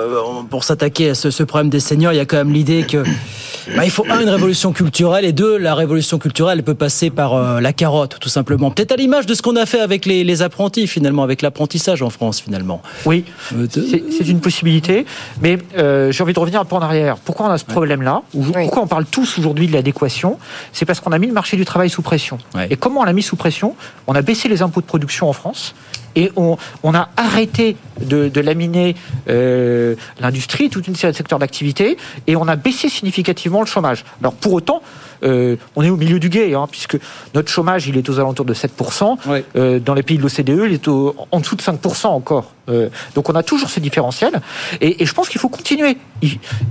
pour 0.50 0.64
s'attaquer 0.64 1.10
à 1.10 1.14
ce, 1.14 1.42
problème 1.42 1.70
des 1.70 1.80
seniors, 1.80 2.12
il 2.12 2.16
y 2.16 2.20
a 2.20 2.24
quand 2.24 2.36
même 2.36 2.52
l'idée 2.52 2.84
que 2.84 3.02
bah, 3.76 3.84
il 3.84 3.90
faut 3.90 4.04
un 4.10 4.20
une 4.20 4.28
révolution 4.28 4.72
culturelle 4.72 5.24
et 5.24 5.32
deux 5.32 5.56
la 5.56 5.74
révolution 5.74 6.18
culturelle 6.18 6.62
peut 6.62 6.74
passer 6.74 7.10
par 7.10 7.34
euh, 7.34 7.60
la 7.60 7.72
carotte 7.72 8.18
tout 8.20 8.28
simplement. 8.28 8.70
Peut-être 8.70 8.92
à 8.92 8.96
l'image 8.96 9.26
de 9.26 9.34
ce 9.34 9.42
qu'on 9.42 9.56
a 9.56 9.66
fait 9.66 9.80
avec 9.80 10.06
les, 10.06 10.42
apprentis 10.42 10.86
finalement, 10.86 11.22
avec 11.22 11.42
l'apprentissage 11.42 12.02
en 12.02 12.10
France 12.10 12.40
finalement. 12.40 12.82
Oui, 13.06 13.24
euh, 13.54 13.66
c'est 13.70 14.28
une 14.28 14.40
possibilité, 14.40 15.06
mais 15.42 15.58
j'ai 15.76 16.22
envie 16.22 16.32
de 16.32 16.40
revenir 16.40 16.60
un 16.60 16.64
peu 16.64 16.76
en 16.76 16.80
arrière. 16.80 17.16
Pourquoi 17.18 17.46
on 17.46 17.50
a 17.50 17.58
ce 17.58 17.64
problème-là 17.64 18.22
Pourquoi 18.32 18.82
on 18.82 18.86
parle 18.86 19.06
tous 19.06 19.38
aujourd'hui 19.38 19.66
de 19.66 19.72
l'adéquation? 19.72 20.38
C'est 20.72 20.84
parce 20.84 21.00
qu'on 21.00 21.12
a 21.12 21.18
mis 21.18 21.26
le 21.26 21.32
marché 21.32 21.56
du 21.56 21.64
travail 21.64 21.90
sous 21.90 22.02
pression. 22.02 22.38
Et 22.70 22.76
comment 22.76 23.00
on 23.00 23.04
l'a 23.04 23.12
mis 23.12 23.22
sous 23.22 23.36
pression? 23.36 23.74
On 24.06 24.14
a 24.14 24.22
baissé 24.22 24.48
les 24.48 24.62
impôts 24.62 24.80
de 24.80 24.86
production 24.86 25.28
en 25.28 25.32
France 25.32 25.74
et 26.18 26.32
on, 26.34 26.56
a 26.94 27.08
arrêté 27.16 27.76
de, 28.00 28.40
laminer 28.40 28.96
euh, 29.28 29.94
l'industrie, 30.18 30.68
toute 30.68 30.88
une 30.88 30.96
série 30.96 31.12
de 31.12 31.16
secteurs 31.16 31.38
d'activité, 31.38 31.96
et 32.26 32.34
on 32.34 32.48
a 32.48 32.56
baissé 32.56 32.88
significativement 32.88 33.60
le 33.60 33.66
chômage. 33.66 34.04
Alors 34.20 34.34
pour 34.34 34.52
autant, 34.52 34.82
euh, 35.22 35.56
on 35.76 35.82
est 35.82 35.90
au 35.90 35.96
milieu 35.96 36.18
du 36.18 36.28
guet, 36.28 36.54
hein, 36.54 36.66
puisque 36.68 36.98
notre 37.34 37.50
chômage, 37.50 37.86
il 37.86 37.96
est 37.96 38.08
aux 38.08 38.18
alentours 38.18 38.44
de 38.44 38.54
7%. 38.54 39.16
Euh, 39.54 39.78
dans 39.78 39.94
les 39.94 40.02
pays 40.02 40.18
de 40.18 40.22
l'OCDE, 40.22 40.66
il 40.66 40.74
est 40.74 40.88
en 40.88 41.40
dessous 41.40 41.54
de 41.54 41.62
5% 41.62 42.06
encore. 42.08 42.52
donc 43.14 43.28
on 43.28 43.34
a 43.34 43.44
toujours 43.44 43.70
ces 43.70 43.80
différentiels. 43.80 44.40
Et, 44.80 45.06
je 45.06 45.14
pense 45.14 45.28
qu'il 45.28 45.40
faut 45.40 45.48
continuer. 45.48 45.98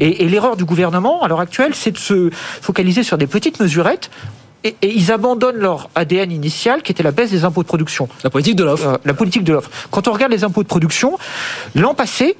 et 0.01 0.27
l'erreur 0.27 0.57
du 0.57 0.65
gouvernement, 0.65 1.23
à 1.23 1.29
l'heure 1.29 1.39
actuelle, 1.39 1.73
c'est 1.73 1.91
de 1.91 1.97
se 1.97 2.29
focaliser 2.61 3.03
sur 3.03 3.17
des 3.17 3.27
petites 3.27 3.61
mesurettes 3.61 4.09
et, 4.63 4.75
ils 4.81 5.11
abandonnent 5.11 5.57
leur 5.57 5.89
ADN 5.95 6.31
initial 6.31 6.81
qui 6.81 6.91
était 6.91 7.03
la 7.03 7.11
baisse 7.11 7.31
des 7.31 7.45
impôts 7.45 7.63
de 7.63 7.67
production. 7.67 8.09
La 8.23 8.29
politique 8.29 8.55
de 8.55 8.63
l'offre. 8.63 8.87
Euh, 8.87 8.97
la 9.05 9.13
politique 9.13 9.43
de 9.43 9.53
l'offre. 9.53 9.69
Quand 9.91 10.07
on 10.07 10.13
regarde 10.13 10.31
les 10.31 10.43
impôts 10.43 10.63
de 10.63 10.67
production, 10.67 11.17
l'an 11.75 11.93
passé, 11.93 12.35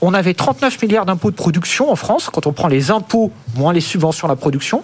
on 0.00 0.14
avait 0.14 0.34
39 0.34 0.82
milliards 0.82 1.06
d'impôts 1.06 1.30
de 1.30 1.36
production 1.36 1.90
en 1.90 1.96
France. 1.96 2.30
Quand 2.32 2.46
on 2.46 2.52
prend 2.52 2.68
les 2.68 2.90
impôts 2.90 3.32
moins 3.56 3.72
les 3.72 3.80
subventions 3.80 4.28
à 4.28 4.30
la 4.30 4.36
production, 4.36 4.82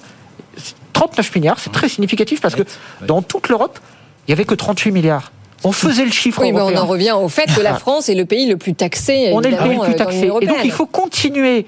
39 0.92 1.34
milliards, 1.36 1.58
c'est 1.58 1.72
très 1.72 1.88
significatif 1.88 2.40
parce 2.40 2.54
que 2.54 2.62
dans 3.06 3.22
toute 3.22 3.48
l'Europe, 3.48 3.78
il 4.26 4.30
n'y 4.30 4.34
avait 4.34 4.44
que 4.44 4.54
38 4.54 4.92
milliards. 4.92 5.32
On 5.62 5.72
faisait 5.72 6.04
le 6.04 6.10
chiffre. 6.10 6.40
Oui, 6.40 6.52
mais 6.52 6.60
on 6.62 6.74
en 6.74 6.86
revient 6.86 7.12
au 7.12 7.28
fait 7.28 7.54
que 7.54 7.60
la 7.60 7.74
France 7.74 8.08
est 8.08 8.14
le 8.14 8.24
pays 8.24 8.48
le 8.48 8.56
plus 8.56 8.74
taxé. 8.74 9.30
On 9.32 9.42
est 9.42 9.50
le 9.50 9.56
pays 9.58 9.76
le 9.76 9.82
plus 9.82 9.92
euh, 9.92 9.96
taxé. 9.96 10.30
Et 10.40 10.46
donc 10.46 10.58
il 10.64 10.72
faut 10.72 10.86
continuer 10.86 11.66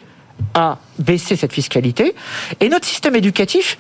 à 0.55 0.78
baisser 0.98 1.36
cette 1.36 1.52
fiscalité. 1.52 2.14
Et 2.60 2.68
notre 2.68 2.86
système 2.86 3.14
éducatif, 3.16 3.76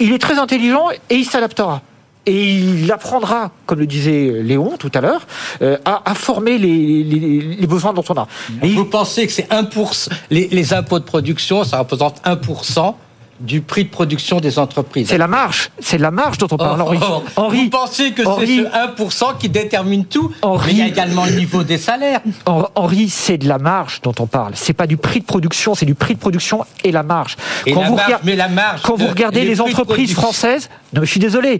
il 0.00 0.12
est 0.12 0.18
très 0.18 0.38
intelligent 0.38 0.90
et 1.10 1.16
il 1.16 1.24
s'adaptera 1.24 1.82
et 2.28 2.56
il 2.58 2.92
apprendra, 2.92 3.50
comme 3.64 3.78
le 3.78 3.86
disait 3.86 4.42
Léon 4.42 4.76
tout 4.78 4.90
à 4.92 5.00
l'heure, 5.00 5.26
euh, 5.62 5.78
à, 5.86 6.14
former 6.14 6.58
les, 6.58 7.66
besoins 7.66 7.94
dont 7.94 8.04
on 8.10 8.14
a. 8.18 8.28
Vous 8.62 8.84
pensez 8.84 9.26
que 9.26 9.32
c'est 9.32 9.50
1%, 9.50 10.10
les, 10.30 10.48
les 10.48 10.74
impôts 10.74 10.98
de 10.98 11.04
production, 11.04 11.64
ça 11.64 11.78
représente 11.78 12.20
1% 12.24 12.94
du 13.40 13.60
prix 13.60 13.84
de 13.84 13.90
production 13.90 14.40
des 14.40 14.58
entreprises. 14.58 15.08
C'est 15.08 15.18
la 15.18 15.28
marge, 15.28 15.70
c'est 15.78 15.98
la 15.98 16.10
marge 16.10 16.38
dont 16.38 16.48
on 16.50 16.56
parle, 16.56 16.80
Henri. 16.82 16.98
Oh, 17.00 17.22
oh, 17.24 17.30
oh. 17.36 17.48
Vous 17.50 17.70
pensez 17.70 18.12
que 18.12 18.22
c'est 18.24 18.46
ce 18.46 19.32
1% 19.32 19.38
qui 19.38 19.48
détermine 19.48 20.04
tout 20.04 20.32
Henri, 20.42 20.72
Il 20.72 20.78
y 20.78 20.82
a 20.82 20.86
également 20.86 21.24
le 21.24 21.32
niveau 21.32 21.62
des 21.62 21.78
salaires. 21.78 22.20
Henri, 22.46 23.08
c'est 23.08 23.38
de 23.38 23.48
la 23.48 23.58
marge 23.58 24.00
dont 24.02 24.14
on 24.18 24.26
parle. 24.26 24.52
C'est 24.54 24.72
pas 24.72 24.86
du 24.86 24.96
prix 24.96 25.20
de 25.20 25.24
production, 25.24 25.74
c'est 25.74 25.86
du 25.86 25.94
prix 25.94 26.14
de 26.14 26.20
production 26.20 26.64
et 26.84 26.92
la 26.92 27.02
marge. 27.02 27.36
Et 27.66 27.72
quand 27.72 27.82
la 27.82 27.88
vous 27.88 27.96
marge, 27.96 28.12
mais 28.24 28.36
la 28.36 28.48
marge. 28.48 28.82
Quand 28.82 28.96
vous 28.96 29.06
regardez 29.06 29.44
les 29.44 29.60
entreprises 29.60 30.14
françaises, 30.14 30.68
non, 30.94 31.02
je 31.02 31.10
suis 31.10 31.20
désolé. 31.20 31.58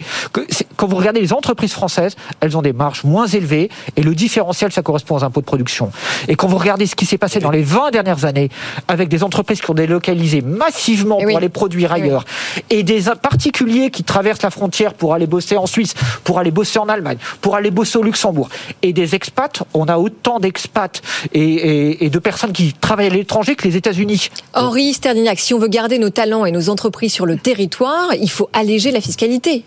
Quand 0.77 0.87
vous 0.87 0.97
regardez 0.97 1.21
les 1.21 1.33
entreprises 1.33 1.73
françaises, 1.73 2.17
elles 2.41 2.57
ont 2.57 2.63
des 2.63 2.73
marges 2.73 3.05
moins 3.05 3.27
élevées 3.27 3.69
et 3.97 4.03
le 4.03 4.15
différentiel, 4.15 4.73
ça 4.73 4.83
correspond 4.83 5.17
aux 5.17 5.25
impôts 5.25 5.41
de 5.41 5.47
production. 5.47 5.91
Et 6.29 6.35
quand 6.35 6.49
vous 6.49 6.57
regardez 6.57 6.87
ce 6.87 6.95
qui 6.95 7.05
s'est 7.05 7.19
passé 7.19 7.39
dans 7.39 7.51
les 7.51 7.63
20 7.63 7.91
dernières 7.91 8.25
années 8.25 8.49
avec 8.87 9.09
des 9.09 9.23
entreprises 9.23 9.61
qui 9.61 9.71
ont 9.71 9.75
délocalisé 9.75 10.41
massivement 10.41 11.19
pour 11.19 11.37
aller 11.37 11.51
produire 11.51 11.93
ailleurs 11.93 12.25
et 12.71 12.83
des 12.83 13.03
particuliers 13.21 13.91
qui 13.91 14.03
traversent 14.03 14.43
la 14.43 14.51
frontière 14.51 14.95
pour 14.95 15.13
aller 15.13 15.27
bosser 15.27 15.57
en 15.57 15.67
Suisse, 15.67 15.95
pour 16.25 16.39
aller 16.39 16.51
bosser 16.51 16.79
en 16.79 16.89
Allemagne, 16.89 17.19
pour 17.43 17.55
aller 17.55 17.71
bosser 17.71 17.99
au 17.99 18.03
Luxembourg 18.03 18.49
et 18.83 18.93
des 18.93 19.15
expats, 19.15 19.63
on 19.75 19.87
a 19.87 19.99
autant 19.99 20.41
d'expats 20.41 21.03
et, 21.35 22.09
de 22.09 22.19
personnes 22.19 22.53
qui 22.53 22.73
travaillent 22.73 23.09
à 23.09 23.11
l'étranger 23.11 23.57
que 23.57 23.69
les 23.69 23.77
États-Unis. 23.77 24.29
Henri 24.55 24.95
Sterdignac, 24.95 25.39
si 25.39 25.53
on 25.53 25.59
veut 25.59 25.69
garder 25.69 25.99
nos 25.99 26.11
talents 26.11 26.47
et 26.47 26.51
nos 26.51 26.71
entreprises 26.71 27.13
sur 27.13 27.27
le 27.27 27.37
territoire, 27.37 28.15
il 28.21 28.31
faut 28.31 28.49
alléger 28.53 28.91
la 28.91 29.01
fiscalité 29.01 29.18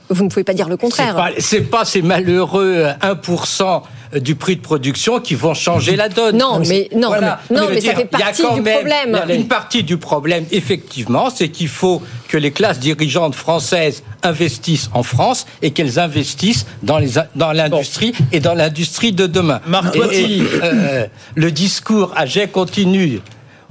vous 0.10 0.24
ne 0.24 0.30
pouvez 0.30 0.44
pas 0.44 0.54
dire 0.54 0.70
le 0.70 0.78
contraire. 0.78 1.30
C'est 1.40 1.62
pas, 1.62 1.80
pas 1.80 1.86
ces 1.86 2.02
malheureux 2.02 2.86
1% 3.02 3.82
du 4.20 4.36
prix 4.36 4.56
de 4.56 4.62
production 4.62 5.20
qui 5.20 5.36
vont 5.36 5.54
changer 5.54 5.96
la 5.96 6.10
donne. 6.10 6.38
Non, 6.38 6.60
mais 6.68 6.90
non, 6.96 7.12
non, 7.50 7.68
mais 7.70 7.82
ça 7.82 7.96
fait 7.96 8.06
partie 8.06 8.44
du 8.54 8.62
problème. 8.62 9.22
Une 9.30 9.48
partie 9.48 9.84
du 9.84 9.98
problème, 9.98 10.46
effectivement, 10.52 11.30
c'est 11.30 11.50
qu'il 11.50 11.68
faut 11.70 12.02
que 12.28 12.38
les 12.38 12.52
classes 12.52 12.80
dirigeantes 12.80 13.36
françaises 13.36 14.04
investissent 14.24 14.90
en 14.94 15.04
France 15.04 15.46
et 15.62 15.72
qu'elles 15.72 16.00
investissent 16.00 16.66
dans 16.84 16.98
les 16.98 17.12
dans 17.36 17.52
l'industrie 17.52 18.14
et 18.32 18.40
dans 18.40 18.54
l'industrie 18.54 19.12
de 19.12 19.28
demain. 19.28 19.62
Marc 19.68 19.96
euh, 19.96 21.08
le 21.36 21.52
discours 21.52 22.14
à 22.16 22.26
jet 22.26 22.48
continu 22.48 23.20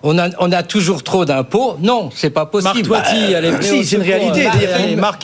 on 0.03 0.19
a, 0.19 0.29
on 0.39 0.51
a 0.53 0.63
toujours 0.63 1.03
trop 1.03 1.25
d'impôts. 1.25 1.77
Non, 1.81 2.11
c'est 2.15 2.31
pas 2.31 2.47
possible. 2.47 2.89
Marc 2.89 3.05
bah, 3.05 3.61
si, 3.61 3.85
c'est 3.85 3.97
une 3.97 4.03
réalité. 4.03 4.49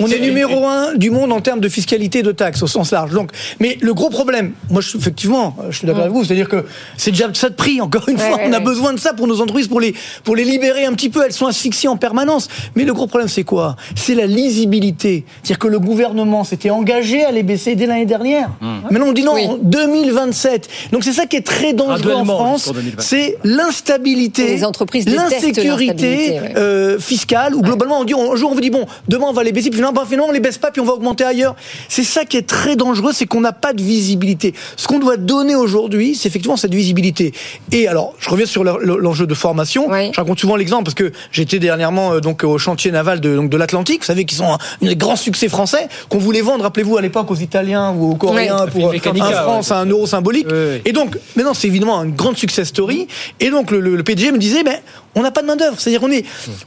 on 0.01 0.07
est 0.07 0.21
numéro 0.21 0.67
un 0.67 0.95
du 0.95 1.11
monde 1.11 1.33
en 1.33 1.41
termes 1.41 1.61
de 1.61 1.69
fiscalité 1.69 2.23
de 2.23 2.33
taxes 2.33 2.63
au 2.63 2.67
sens 2.67 2.91
large. 2.93 3.13
Donc, 3.13 3.31
mais 3.61 3.79
le 3.81 3.95
gros 3.95 4.11
problème, 4.11 4.53
moi, 4.71 4.81
je, 4.81 4.97
effectivement, 4.97 5.57
je 5.71 5.79
suis 5.79 5.87
d'accord 5.87 6.03
avec 6.03 6.13
vous, 6.13 6.25
c'est-à-dire 6.25 6.49
que 6.49 6.65
c'est 6.97 7.11
déjà 7.11 7.29
ça 7.35 7.49
de 7.49 7.55
prix. 7.55 7.81
Encore 7.81 8.09
une 8.09 8.19
fois, 8.19 8.39
on 8.45 8.53
a 8.53 8.61
besoin 8.61 8.93
de 8.93 8.99
ça 8.99 9.13
pour 9.13 9.27
nos 9.27 9.41
entreprises, 9.41 9.69
pour 9.69 9.81
les, 9.81 9.95
pour 10.25 10.37
les 10.37 10.45
libérer 10.45 10.85
un 10.85 10.93
petit 10.93 11.09
peu. 11.09 11.25
Elles 11.25 11.33
sont 11.33 11.47
asphyxiées 11.47 11.89
en 11.89 11.97
permanence. 11.97 12.49
Mais 12.75 12.85
le 12.85 12.93
gros 12.93 13.07
problème, 13.07 13.29
c'est 13.29 13.45
quoi? 13.45 13.77
C'est 13.95 14.15
la 14.15 14.27
lisibilité. 14.27 15.25
C'est-à-dire 15.43 15.59
que 15.59 15.69
le 15.69 15.79
gouvernement 15.79 16.45
s'était 16.45 16.71
engagé 16.71 17.25
à 17.25 17.31
les 17.31 17.43
baisser 17.43 17.75
dès 17.75 17.87
l'année 17.87 18.07
dernière. 18.07 18.51
Mmh. 18.61 18.67
Maintenant, 18.91 19.07
on 19.09 19.13
dit 19.13 19.23
non, 19.23 19.59
2027. 19.63 20.69
Donc 20.93 21.05
c'est 21.05 21.13
ça 21.13 21.27
qui 21.27 21.37
est 21.37 21.47
très 21.47 21.73
dangereux 21.73 22.15
en 22.15 22.25
France. 22.25 22.73
C'est 22.99 23.39
l'instabilité 23.45 24.66
entreprises 24.67 25.07
l'insécurité 25.09 26.41
ouais. 26.41 26.53
euh, 26.57 26.99
fiscale, 26.99 27.55
où 27.55 27.63
globalement 27.63 28.01
on 28.01 28.05
dit, 28.05 28.15
un 28.15 28.37
jour 28.37 28.51
on 28.51 28.55
vous 28.55 28.61
dit, 28.61 28.71
bon, 28.71 28.85
demain 29.09 29.27
on 29.29 29.33
va 29.33 29.43
les 29.45 29.53
baisser, 29.53 29.71
puis 29.71 29.79
finalement, 29.79 29.99
ben, 30.01 30.07
finalement 30.07 30.29
on 30.29 30.33
les 30.33 30.41
baisse 30.41 30.59
pas, 30.59 30.71
puis 30.71 30.81
on 30.81 30.85
va 30.85 30.93
augmenter 30.93 31.25
ailleurs. 31.25 31.57
C'est 31.89 32.05
ça 32.05 32.25
qui 32.25 32.37
est 32.37 32.47
très 32.47 32.77
dangereux, 32.77 33.13
c'est 33.15 33.27
qu'on 33.27 33.41
n'a 33.41 33.53
pas 33.53 33.73
de 33.73 33.83
visibilité. 33.83 34.55
Ce 34.77 34.87
qu'on 34.87 34.99
doit 34.99 35.17
donner 35.17 35.55
aujourd'hui, 35.55 36.15
c'est 36.15 36.29
effectivement 36.29 36.57
cette 36.57 36.75
visibilité. 36.75 37.33
Et 37.73 37.89
alors, 37.89 38.15
je 38.19 38.29
reviens 38.31 38.47
sur 38.47 38.65
le- 38.65 38.79
le- 38.81 38.99
l'enjeu 38.99 39.27
de 39.27 39.35
formation. 39.35 39.89
Je 39.93 40.21
raconte 40.21 40.39
souvent 40.39 40.57
l'exemple 40.57 40.85
parce 40.85 40.95
que 40.95 41.13
j'étais 41.33 41.59
dernièrement 41.59 42.15
euh, 42.15 42.21
donc 42.21 42.45
au 42.45 42.59
chantier 42.59 42.91
naval 42.91 43.21
de, 43.21 43.35
donc, 43.37 43.51
de 43.51 43.57
l'Atlantique, 43.57 44.01
vous 44.01 44.07
savez, 44.07 44.25
qui 44.25 44.35
sont 44.35 44.45
un, 44.83 44.95
grands 44.95 45.17
succès 45.17 45.49
français 45.49 45.89
qu'on 46.09 46.19
voulait 46.19 46.41
vendre, 46.41 46.63
rappelez-vous 46.65 46.97
à 46.97 47.03
l'époque 47.03 47.31
aux 47.31 47.35
Italiens 47.37 47.93
ou 47.97 48.13
aux 48.13 48.15
Coréens 48.17 48.65
Ouais. 48.65 48.71
pour 48.71 48.89
un 48.91 48.93
ouais. 48.93 49.33
franc, 49.33 49.63
c'est 49.63 49.75
un 49.75 49.87
euro 49.87 50.07
symbolique. 50.07 50.47
Et 50.85 50.93
donc, 50.93 51.17
maintenant, 51.37 51.55
c'est 51.55 51.67
évidemment 51.69 52.03
une 52.05 52.15
grande 52.15 52.37
success 52.37 52.69
story. 52.69 53.07
Et 53.41 53.51
donc, 53.51 53.71
le, 53.71 53.81
le, 53.81 53.97
le 53.97 54.03
PDG 54.03 54.33
me 54.33 54.39
disait, 54.39 54.56
ben, 54.65 54.81
on 55.17 55.23
n'a 55.23 55.31
pas 55.31 55.43
de 55.43 55.47
main-d'œuvre. 55.47 55.77
C'est-à-dire, 55.81 56.03
on 56.03 56.11
est, 56.11 56.25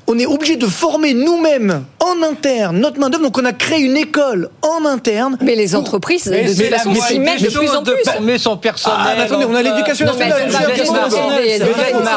on 0.07 0.17
est 0.17 0.25
obligé 0.25 0.55
de 0.55 0.65
former 0.65 1.13
nous-mêmes, 1.13 1.83
en 1.99 2.23
interne, 2.23 2.79
notre 2.79 2.99
main-d'œuvre. 2.99 3.23
Donc, 3.23 3.37
on 3.37 3.45
a 3.45 3.53
créé 3.53 3.81
une 3.81 3.95
école 3.95 4.49
en 4.61 4.85
interne. 4.85 5.37
Mais 5.41 5.55
les 5.55 5.75
entreprises, 5.75 6.25
de 6.25 6.47
toute 6.47 6.75
façon, 6.75 6.93
s'y 6.95 7.19
mettent 7.19 7.43
de 7.43 7.49
plus 7.49 7.69
en 7.69 7.83
plus. 7.83 7.93
former 8.03 8.37
son 8.37 8.57
personnel. 8.57 8.99
Ah, 9.01 9.13
mais 9.15 9.23
attendez, 9.23 9.45
on 9.45 9.55
a 9.55 9.61
l'éducation 9.61 10.07
mais 10.17 10.29
nationale. 10.29 10.41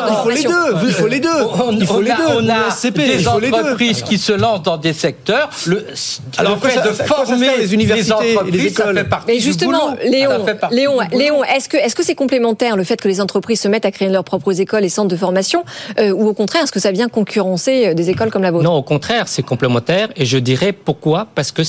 Il 0.08 0.16
faut 0.22 0.30
les 0.30 0.42
deux. 0.42 0.86
Il 0.86 0.92
faut 0.92 1.06
les 1.06 1.20
deux. 1.20 1.28
On, 1.64 1.72
Il 1.72 1.86
faut 1.86 2.00
les 2.00 2.10
a, 2.10 2.16
deux. 2.16 2.22
on 2.38 2.48
a 2.48 2.90
des 2.90 3.28
entreprises 3.28 4.02
qui 4.02 4.18
se 4.18 4.32
lancent 4.32 4.62
dans 4.62 4.78
des 4.78 4.94
secteurs. 4.94 5.50
Le, 5.66 5.84
fait 5.94 6.80
de 6.82 6.92
former 6.92 7.58
les 7.58 7.74
universités 7.74 8.36
et 8.46 8.50
les 8.50 8.66
écoles 8.66 9.04
Mais 9.26 9.38
justement. 9.38 9.96
Léon, 10.02 11.42
que 11.68 11.76
est-ce 11.76 11.94
que 11.94 12.02
c'est 12.02 12.14
complémentaire 12.14 12.76
le 12.76 12.84
fait 12.84 13.00
que 13.00 13.08
les 13.08 13.20
entreprises 13.20 13.60
se 13.60 13.68
mettent 13.68 13.84
à 13.84 13.90
créer 13.90 14.08
leurs 14.08 14.24
propres 14.24 14.60
écoles 14.60 14.84
et 14.84 14.88
centres 14.88 15.08
de 15.08 15.16
formation, 15.16 15.64
euh, 15.98 16.12
ou 16.22 16.28
au 16.28 16.34
contraire, 16.34 16.62
est-ce 16.62 16.72
que 16.72 16.80
ça 16.80 16.92
vient 16.92 17.08
concurrencer 17.08 17.88
euh, 17.88 17.94
des 17.94 18.08
écoles 18.10 18.30
comme 18.30 18.42
la 18.42 18.50
vôtre? 18.50 18.64
Non, 18.64 18.74
au 18.74 18.82
contraire, 18.82 19.28
c'est 19.28 19.42
complémentaire. 19.42 20.08
Et 20.16 20.24
je 20.24 20.38
dirais 20.38 20.72
pourquoi? 20.72 21.26
Parce 21.34 21.50
que 21.52 21.62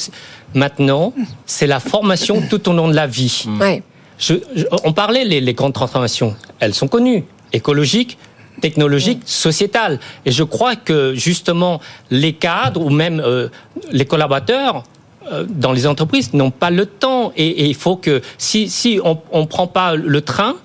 maintenant, 0.54 1.14
c'est 1.46 1.68
la 1.68 1.80
formation 1.80 2.42
tout 2.50 2.70
au 2.70 2.74
long 2.74 2.88
de 2.88 2.96
la 2.96 3.08
vie. 3.08 3.46
Ouais. 3.60 3.82
Je- 4.18 4.36
je- 4.56 4.66
on 4.84 4.94
parlait 4.94 5.26
les, 5.26 5.42
les 5.42 5.54
grandes 5.54 5.74
transformations. 5.74 6.36
Elles 6.60 6.74
sont 6.74 6.88
connues. 6.88 7.24
Écologiques, 7.52 8.18
technologiques, 8.62 9.22
sociétales. 9.26 10.00
Et 10.26 10.32
je 10.32 10.44
crois 10.44 10.76
que 10.76 11.14
justement, 11.16 11.82
les 12.12 12.34
cadres 12.34 12.82
ou 12.86 12.90
même 12.90 13.20
euh, 13.20 13.50
les 13.92 14.06
collaborateurs 14.06 14.84
euh, 15.32 15.46
dans 15.50 15.72
les 15.72 15.86
entreprises 15.88 16.34
n'ont 16.34 16.52
pas 16.52 16.70
le 16.70 16.86
temps. 16.86 17.32
Et, 17.36 17.48
et 17.48 17.66
il 17.66 17.76
faut 17.76 17.96
que 17.96 18.22
si, 18.38 18.70
si 18.70 19.00
on 19.04 19.18
ne 19.42 19.46
prend 19.46 19.68
pas 19.68 19.96
le 19.96 20.22
train, 20.22 20.56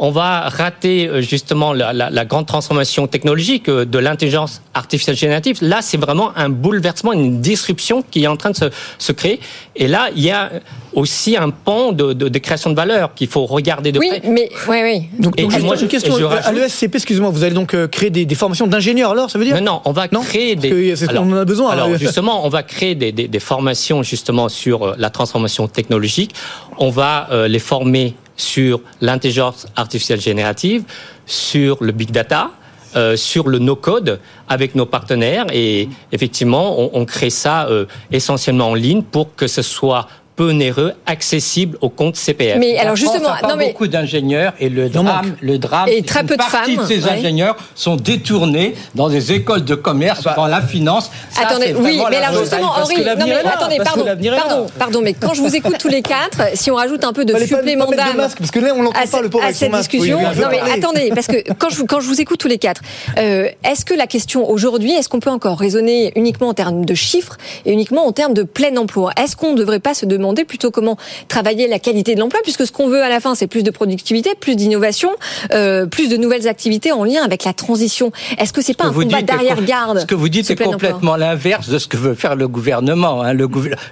on 0.00 0.10
va 0.10 0.48
rater 0.48 1.08
euh, 1.08 1.20
justement 1.20 1.72
la, 1.72 1.92
la- 1.92 2.10
la 2.10 2.24
grande 2.24 2.46
transformation 2.46 3.06
technologique 3.08 3.68
euh, 3.68 3.84
de 3.84 3.98
l'intelligence 3.98 4.62
artificielle 4.74 5.16
générative. 5.16 5.58
Là, 5.60 5.78
c'est 5.82 5.96
vraiment 5.96 6.30
un 6.36 6.48
bouleversement, 6.48 7.12
une 7.12 7.40
disruption 7.40 8.02
qui 8.08 8.22
est 8.24 8.26
en 8.28 8.36
train 8.36 8.50
de 8.50 8.56
se, 8.56 8.66
se 8.98 9.12
créer. 9.12 9.40
Et 9.74 9.88
là, 9.88 10.08
il 10.14 10.22
y 10.22 10.30
a 10.30 10.50
aussi 10.92 11.36
un 11.36 11.50
pan 11.50 11.92
de, 11.92 12.12
de, 12.12 12.28
de 12.28 12.38
création 12.38 12.70
de 12.70 12.76
valeur 12.76 13.14
qu'il 13.14 13.28
faut 13.28 13.44
regarder 13.46 13.92
de 13.92 13.98
Oui, 13.98 14.08
près. 14.08 14.22
mais 14.28 14.48
oui, 14.68 14.76
oui. 14.82 15.02
Donc, 15.18 15.34
Et 15.38 15.42
donc, 15.42 15.50
juste 15.52 15.64
moi, 15.64 15.74
une 15.74 15.80
je- 15.82 15.86
question. 15.86 16.16
je 16.16 16.24
à 16.24 16.52
l'ESCP, 16.52 16.94
excusez-moi, 16.96 17.30
vous 17.30 17.42
allez 17.44 17.54
donc 17.54 17.74
euh, 17.74 17.86
créer 17.88 18.10
des, 18.10 18.24
des 18.24 18.34
formations 18.34 18.66
d'ingénieurs 18.66 19.10
alors, 19.10 19.30
ça 19.30 19.38
veut 19.38 19.44
dire 19.44 19.56
Non, 19.60 19.72
non, 19.72 19.80
on 19.84 19.92
va 19.92 20.08
créer 20.08 20.54
Parce 20.54 20.62
des. 20.62 20.70
que 20.70 20.94
c'est 20.96 21.06
ce 21.06 21.10
qu'on 21.10 21.32
en 21.32 21.36
a 21.36 21.44
besoin. 21.44 21.70
Alors 21.70 21.88
euh. 21.88 21.98
justement, 21.98 22.46
on 22.46 22.48
va 22.48 22.62
créer 22.62 22.94
des, 22.94 23.10
des- 23.12 23.28
des 23.28 23.40
formations 23.40 24.02
justement 24.02 24.48
sur 24.48 24.82
euh, 24.86 24.94
la 24.98 25.10
transformation 25.10 25.66
technologique. 25.68 26.34
On 26.78 26.90
va 26.90 27.28
euh, 27.32 27.48
les 27.48 27.58
former 27.58 28.14
sur 28.38 28.80
l'intelligence 29.02 29.66
artificielle 29.76 30.20
générative, 30.20 30.84
sur 31.26 31.76
le 31.82 31.92
big 31.92 32.10
data. 32.10 32.52
euh, 32.96 33.16
sur 33.16 33.50
le 33.50 33.58
no-code 33.58 34.18
avec 34.48 34.74
nos 34.74 34.86
partenaires 34.86 35.44
et 35.52 35.90
effectivement 36.10 36.80
on, 36.80 36.90
on 36.94 37.04
crée 37.04 37.28
ça 37.28 37.66
euh, 37.68 37.84
essentiellement 38.10 38.70
en 38.70 38.74
ligne 38.74 39.02
pour 39.02 39.34
que 39.36 39.46
ce 39.46 39.60
soit 39.60 40.08
peu 40.38 40.50
onéreux, 40.50 40.92
accessible 41.04 41.76
au 41.80 41.88
compte 41.88 42.14
CPF. 42.14 42.58
Mais 42.60 42.78
alors, 42.78 42.96
France, 42.96 43.00
justement, 43.00 43.30
il 43.34 43.34
y 43.34 43.38
a 43.38 43.40
pas 43.40 43.48
non, 43.48 43.56
mais- 43.56 43.66
beaucoup 43.68 43.88
d'ingénieurs 43.88 44.52
et 44.60 44.68
le 44.68 44.88
drame, 44.88 45.34
le 45.40 45.58
drame, 45.58 45.88
Et 45.88 46.02
très 46.02 46.20
qu'une 46.20 46.28
peu 46.28 46.34
de 46.36 46.38
partie 46.38 46.76
femmes, 46.76 46.84
de 46.84 46.88
ces 46.88 47.04
ouais. 47.04 47.10
ingénieurs 47.10 47.56
sont 47.74 47.96
détournés 47.96 48.76
dans 48.94 49.08
des 49.08 49.32
écoles 49.32 49.64
de 49.64 49.74
commerce, 49.74 50.22
dans 50.36 50.46
la 50.46 50.62
finance. 50.62 51.10
Ça, 51.30 51.42
Attendez, 51.48 51.74
oui, 51.76 52.00
mais 52.08 52.16
alors 52.18 52.40
justement, 52.40 52.68
Henri, 52.70 52.94
non 52.98 53.26
mais 53.26 53.42
là, 53.42 53.52
attendez, 53.54 53.78
pardon, 53.84 54.04
pardon, 54.04 54.66
pardon, 54.78 55.00
mais 55.02 55.12
quand 55.12 55.34
je 55.34 55.40
vous 55.42 55.56
écoute 55.56 55.76
tous 55.78 55.88
les 55.88 56.02
quatre, 56.02 56.38
si 56.54 56.70
on 56.70 56.76
rajoute 56.76 57.02
un 57.02 57.12
peu 57.12 57.24
de 57.24 57.36
supplément 57.38 57.90
d'âme 57.90 58.16
parce 58.38 58.50
que 58.52 58.60
là, 58.60 58.72
on 58.76 58.82
l'entend 58.82 59.00
à, 59.00 59.06
pas, 59.08 59.20
le 59.22 59.28
pauvre, 59.28 59.44
à 59.44 59.52
cette 59.52 59.72
masque. 59.72 59.90
discussion, 59.90 60.18
Oui, 60.18 60.40
non 60.40 60.48
mais 60.52 60.60
attendez, 60.70 61.10
parce 61.12 61.26
que 61.26 61.52
quand 61.54 61.70
je, 61.70 61.82
quand 61.82 61.98
je 61.98 62.06
vous 62.06 62.20
écoute 62.20 62.38
tous 62.38 62.48
les 62.48 62.58
quatre, 62.58 62.82
euh, 63.18 63.48
est-ce 63.64 63.84
que 63.84 63.94
la 63.94 64.06
question 64.06 64.48
aujourd'hui, 64.48 64.92
est-ce 64.92 65.08
qu'on 65.08 65.18
peut 65.20 65.30
encore 65.30 65.58
raisonner 65.58 66.12
uniquement 66.14 66.46
en 66.48 66.54
termes 66.54 66.84
de 66.84 66.94
chiffres 66.94 67.36
et 67.66 67.72
uniquement 67.72 68.06
en 68.06 68.12
termes 68.12 68.34
de 68.34 68.44
plein 68.44 68.76
emploi? 68.76 69.10
Est-ce 69.20 69.34
qu'on 69.34 69.52
ne 69.52 69.56
devrait 69.58 69.80
pas 69.80 69.94
se 69.94 70.06
demander 70.06 70.27
plutôt 70.44 70.70
comment 70.70 70.96
travailler 71.28 71.68
la 71.68 71.78
qualité 71.78 72.14
de 72.14 72.20
l'emploi, 72.20 72.40
puisque 72.42 72.66
ce 72.66 72.72
qu'on 72.72 72.88
veut 72.88 73.02
à 73.02 73.08
la 73.08 73.20
fin, 73.20 73.34
c'est 73.34 73.46
plus 73.46 73.62
de 73.62 73.70
productivité, 73.70 74.34
plus 74.38 74.56
d'innovation, 74.56 75.10
euh, 75.52 75.86
plus 75.86 76.08
de 76.08 76.16
nouvelles 76.16 76.48
activités 76.48 76.92
en 76.92 77.04
lien 77.04 77.22
avec 77.24 77.44
la 77.44 77.52
transition. 77.52 78.12
Est-ce 78.38 78.52
que 78.52 78.62
c'est 78.62 78.74
pas 78.76 78.84
un 78.84 78.92
combat 78.92 79.22
d'arrière-garde 79.22 80.00
Ce 80.00 80.06
que 80.06 80.14
vous 80.14 80.28
dites 80.28 80.46
ce 80.46 80.52
est 80.52 80.56
plein 80.56 80.66
emploi 80.66 80.90
complètement 80.90 81.16
l'inverse 81.16 81.68
de 81.68 81.78
ce 81.78 81.88
que 81.88 81.96
veut 81.96 82.14
faire 82.14 82.36
le 82.36 82.48
gouvernement. 82.48 83.22
hein. 83.22 83.34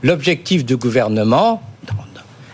L'objectif 0.03 0.65
du 0.65 0.77
gouvernement, 0.77 1.63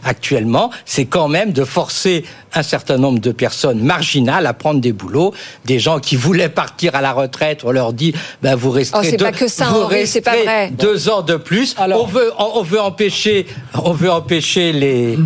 actuellement, 0.05 0.71
c'est 0.85 1.07
quand 1.07 1.29
même 1.29 1.53
de 1.53 1.65
forcer 1.65 2.25
un 2.55 2.63
certain 2.63 2.99
nombre 2.99 3.19
de 3.21 3.33
personnes 3.33 3.81
marginales 3.81 4.47
à 4.47 4.53
prendre 4.53 4.81
des 4.81 4.93
boulots. 4.93 5.33
Des 5.65 5.79
gens 5.79 5.99
qui 6.01 6.17
voulaient 6.17 6.49
partir 6.49 6.95
à 6.95 7.01
la 7.01 7.13
retraite, 7.13 7.61
on 7.65 7.71
leur 7.73 7.93
dit, 7.93 8.15
ben, 8.43 8.55
vous 8.55 8.71
resterez, 8.71 9.09
Oh, 9.09 9.17
deux, 9.17 9.25
pas 9.25 9.33
que 9.33 9.49
ça, 9.49 9.67
vous 9.67 9.83
Henri, 9.83 10.07
c'est 10.07 10.21
pas 10.21 10.33
resterez 10.33 10.45
vrai. 10.45 10.71
deux 10.71 11.09
ans 11.09 11.23
de 11.23 11.37
plus. 11.37 11.75
on, 11.79 12.05
veut, 12.05 12.33
on, 12.39 12.51
on 12.57 12.63
veut 12.63 12.81
empêcher, 12.81 13.47
on 13.75 13.93
veut 13.93 14.11
empêcher 14.11 14.73
les... 14.73 15.19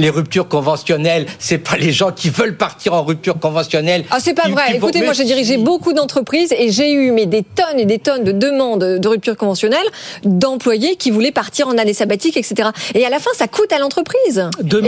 Les 0.00 0.10
ruptures 0.10 0.48
conventionnelles, 0.48 1.26
c'est 1.38 1.58
pas 1.58 1.76
les 1.76 1.92
gens 1.92 2.10
qui 2.10 2.30
veulent 2.30 2.56
partir 2.56 2.94
en 2.94 3.04
rupture 3.04 3.38
conventionnelle. 3.38 4.04
Ah, 4.10 4.16
c'est 4.18 4.34
pas 4.34 4.42
qui- 4.44 4.52
vrai. 4.52 4.64
qui 4.72 4.78
vont- 4.78 4.88
Écoutez, 4.88 5.04
moi, 5.04 5.12
j'ai 5.12 5.24
dirigé 5.24 5.56
beaucoup 5.58 5.92
d'entreprises 5.92 6.52
et 6.58 6.70
j'ai 6.72 6.90
eu 6.92 7.10
mais 7.12 7.26
des 7.26 7.42
tonnes 7.42 7.78
et 7.78 7.84
des 7.84 7.98
tonnes 7.98 8.24
de 8.24 8.32
demandes 8.32 8.82
de 8.98 9.08
rupture 9.08 9.36
conventionnelle 9.36 9.86
d'employés 10.24 10.96
qui 10.96 11.10
voulaient 11.10 11.32
partir 11.32 11.68
en 11.68 11.76
année 11.78 11.92
sabbatique, 11.94 12.36
etc. 12.36 12.70
Et 12.94 13.04
à 13.04 13.10
la 13.10 13.18
fin, 13.18 13.30
ça 13.36 13.46
coûte 13.46 13.72
à 13.72 13.78
l'entreprise 13.78 14.42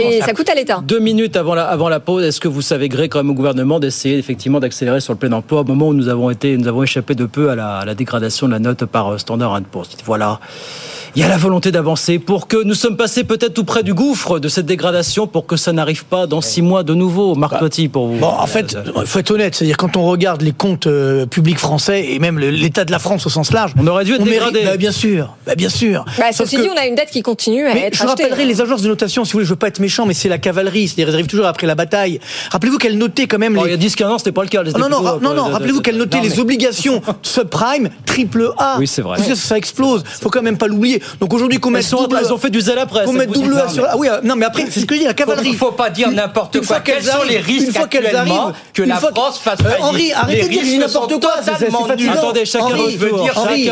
et 0.09 0.21
ça 0.21 0.33
coûte 0.33 0.49
à 0.49 0.55
l'État. 0.55 0.81
Deux 0.83 0.99
minutes 0.99 1.35
avant 1.37 1.53
la, 1.55 1.65
avant 1.65 1.89
la 1.89 1.99
pause, 1.99 2.23
est-ce 2.25 2.39
que 2.39 2.47
vous 2.47 2.61
savez 2.61 2.89
gré 2.89 3.07
quand 3.09 3.19
même 3.19 3.29
au 3.29 3.33
gouvernement 3.35 3.79
d'essayer 3.79 4.17
effectivement 4.17 4.59
d'accélérer 4.59 4.99
sur 4.99 5.13
le 5.13 5.19
plein 5.19 5.31
emploi 5.31 5.61
au 5.61 5.63
moment 5.63 5.87
où 5.89 5.93
nous 5.93 6.09
avons 6.09 6.29
été, 6.31 6.57
nous 6.57 6.67
avons 6.67 6.83
échappé 6.83 7.13
de 7.15 7.25
peu 7.25 7.49
à 7.51 7.55
la, 7.55 7.77
à 7.77 7.85
la 7.85 7.93
dégradation 7.95 8.47
de 8.47 8.53
la 8.53 8.59
note 8.59 8.85
par 8.85 9.13
euh, 9.13 9.17
Standard 9.17 9.59
Poor's? 9.71 9.89
Voilà. 10.05 10.39
Il 11.15 11.21
y 11.21 11.23
a 11.25 11.27
la 11.27 11.37
volonté 11.37 11.71
d'avancer 11.71 12.17
pour 12.17 12.47
que 12.47 12.63
nous 12.63 12.73
sommes 12.73 12.97
passés 12.97 13.23
peut-être 13.23 13.53
tout 13.53 13.65
près 13.65 13.83
du 13.83 13.93
gouffre 13.93 14.39
de 14.39 14.47
cette 14.47 14.65
dégradation 14.65 15.27
pour 15.27 15.45
que 15.45 15.55
ça 15.57 15.71
n'arrive 15.71 16.05
pas 16.05 16.25
dans 16.25 16.41
six 16.41 16.63
mois 16.63 16.81
de 16.81 16.95
nouveau. 16.95 17.35
Marc 17.35 17.59
Toiti 17.59 17.87
pour 17.87 18.07
vous. 18.07 18.17
Bon, 18.17 18.25
en 18.29 18.47
fait, 18.47 18.75
il 18.99 19.05
faut 19.05 19.19
être 19.19 19.29
honnête, 19.29 19.53
c'est-à-dire 19.53 19.77
quand 19.77 19.95
on 19.95 20.05
regarde 20.05 20.41
les 20.41 20.53
comptes 20.53 20.87
euh, 20.87 21.27
publics 21.27 21.59
français 21.59 22.07
et 22.09 22.17
même 22.17 22.39
l'état 22.39 22.83
de 22.83 22.91
la 22.91 22.97
France 22.97 23.27
au 23.27 23.29
sens 23.29 23.51
large, 23.51 23.73
on 23.77 23.85
aurait 23.85 24.05
dû 24.05 24.13
être 24.15 24.21
mérite- 24.25 24.53
dégradé. 24.53 24.61
bah, 24.65 24.77
bien 24.77 24.91
sûr, 24.91 25.35
bah, 25.45 25.53
bien 25.53 25.69
sûr. 25.69 26.03
Bah, 26.17 26.31
Sauf 26.31 26.47
ceci 26.47 26.55
que- 26.57 26.61
dit, 26.63 26.69
on 26.73 26.77
a 26.81 26.87
une 26.87 26.95
dette 26.95 27.11
qui 27.11 27.21
continue 27.21 27.67
à 27.67 27.75
Mais 27.75 27.81
être 27.81 27.95
je 27.95 28.03
achetée. 28.05 28.23
rappellerai 28.23 28.45
les 28.47 28.61
agences 28.61 28.81
de 28.81 28.87
notation, 28.87 29.23
si 29.23 29.33
vous 29.33 29.37
voulez, 29.37 29.45
je 29.45 29.51
veux 29.51 29.55
pas 29.55 29.67
être 29.67 29.79
méchant, 29.81 30.07
mais 30.07 30.15
c'est 30.15 30.29
la 30.29 30.39
cavalerie, 30.39 30.87
c'est-à-dire 30.87 31.09
elles 31.09 31.13
arrivent 31.13 31.27
toujours 31.27 31.45
après 31.45 31.67
la 31.67 31.75
bataille. 31.75 32.19
Rappelez-vous 32.51 32.79
qu'elles 32.79 32.97
notaient 32.97 33.27
quand 33.27 33.37
même 33.37 33.53
Bon, 33.53 33.65
les... 33.65 33.73
il 33.75 33.79
y 33.83 33.85
a 33.85 33.87
10-15 33.87 34.05
ans, 34.07 34.17
c'était 34.17 34.31
pas 34.31 34.41
le 34.41 34.47
cas. 34.49 34.63
Ah 34.65 34.79
non, 34.79 34.89
non, 34.89 35.01
non, 35.03 35.17
euh, 35.17 35.35
non, 35.35 35.47
de- 35.47 35.53
rappelez-vous 35.53 35.81
qu'elles 35.81 35.97
notaient 35.97 36.17
non, 36.17 36.23
les 36.23 36.39
obligations 36.39 37.03
subprime, 37.21 37.89
triple 38.07 38.49
A. 38.57 38.77
Oui, 38.79 38.87
c'est 38.87 39.03
vrai. 39.03 39.17
Vous 39.17 39.23
savez, 39.25 39.35
ça 39.35 39.57
explose. 39.59 40.03
Faut 40.21 40.31
quand 40.31 40.41
même 40.41 40.57
pas 40.57 40.67
l'oublier. 40.67 41.01
Donc 41.19 41.33
aujourd'hui, 41.33 41.59
qu'on 41.59 41.71
mette 41.71 41.89
double- 41.89 42.17
elles 42.19 42.33
ont 42.33 42.37
fait 42.37 42.49
du 42.49 42.61
zèle 42.61 42.79
après, 42.79 43.05
Qu'on 43.05 43.13
mette 43.13 43.31
double 43.31 43.57
A 43.59 43.67
sur. 43.69 43.85
Ah 43.89 43.95
oui, 43.97 44.07
euh, 44.09 44.19
non, 44.23 44.35
mais 44.35 44.45
après, 44.45 44.65
c'est 44.69 44.79
ce 44.79 44.85
que 44.85 44.95
je 44.95 45.01
dis, 45.01 45.05
la 45.05 45.13
cavalerie. 45.13 45.49
Il 45.49 45.55
faut 45.57 45.71
pas 45.71 45.89
dire 45.89 46.11
n'importe 46.11 46.65
quoi. 46.65 46.79
Quels 46.79 46.95
qu'elles 46.95 47.05
sont 47.05 47.17
arrivent- 47.19 47.31
les 47.31 47.37
risques 47.39 47.77
actuellement 47.77 48.51
que 48.73 48.83
la 48.83 48.95
France 48.95 49.39
fasse 49.39 49.61
faillite 49.61 49.81
Henri, 49.81 50.11
arrêtez 50.13 50.43
de 50.43 50.47
dire 50.49 50.79
n'importe 50.79 51.19
quoi. 51.19 51.33
Attendez, 52.13 52.45
chacun 52.45 52.65
Henri, 52.65 52.95
votre 52.97 53.15
tour. 53.15 53.29
Henri, 53.35 53.69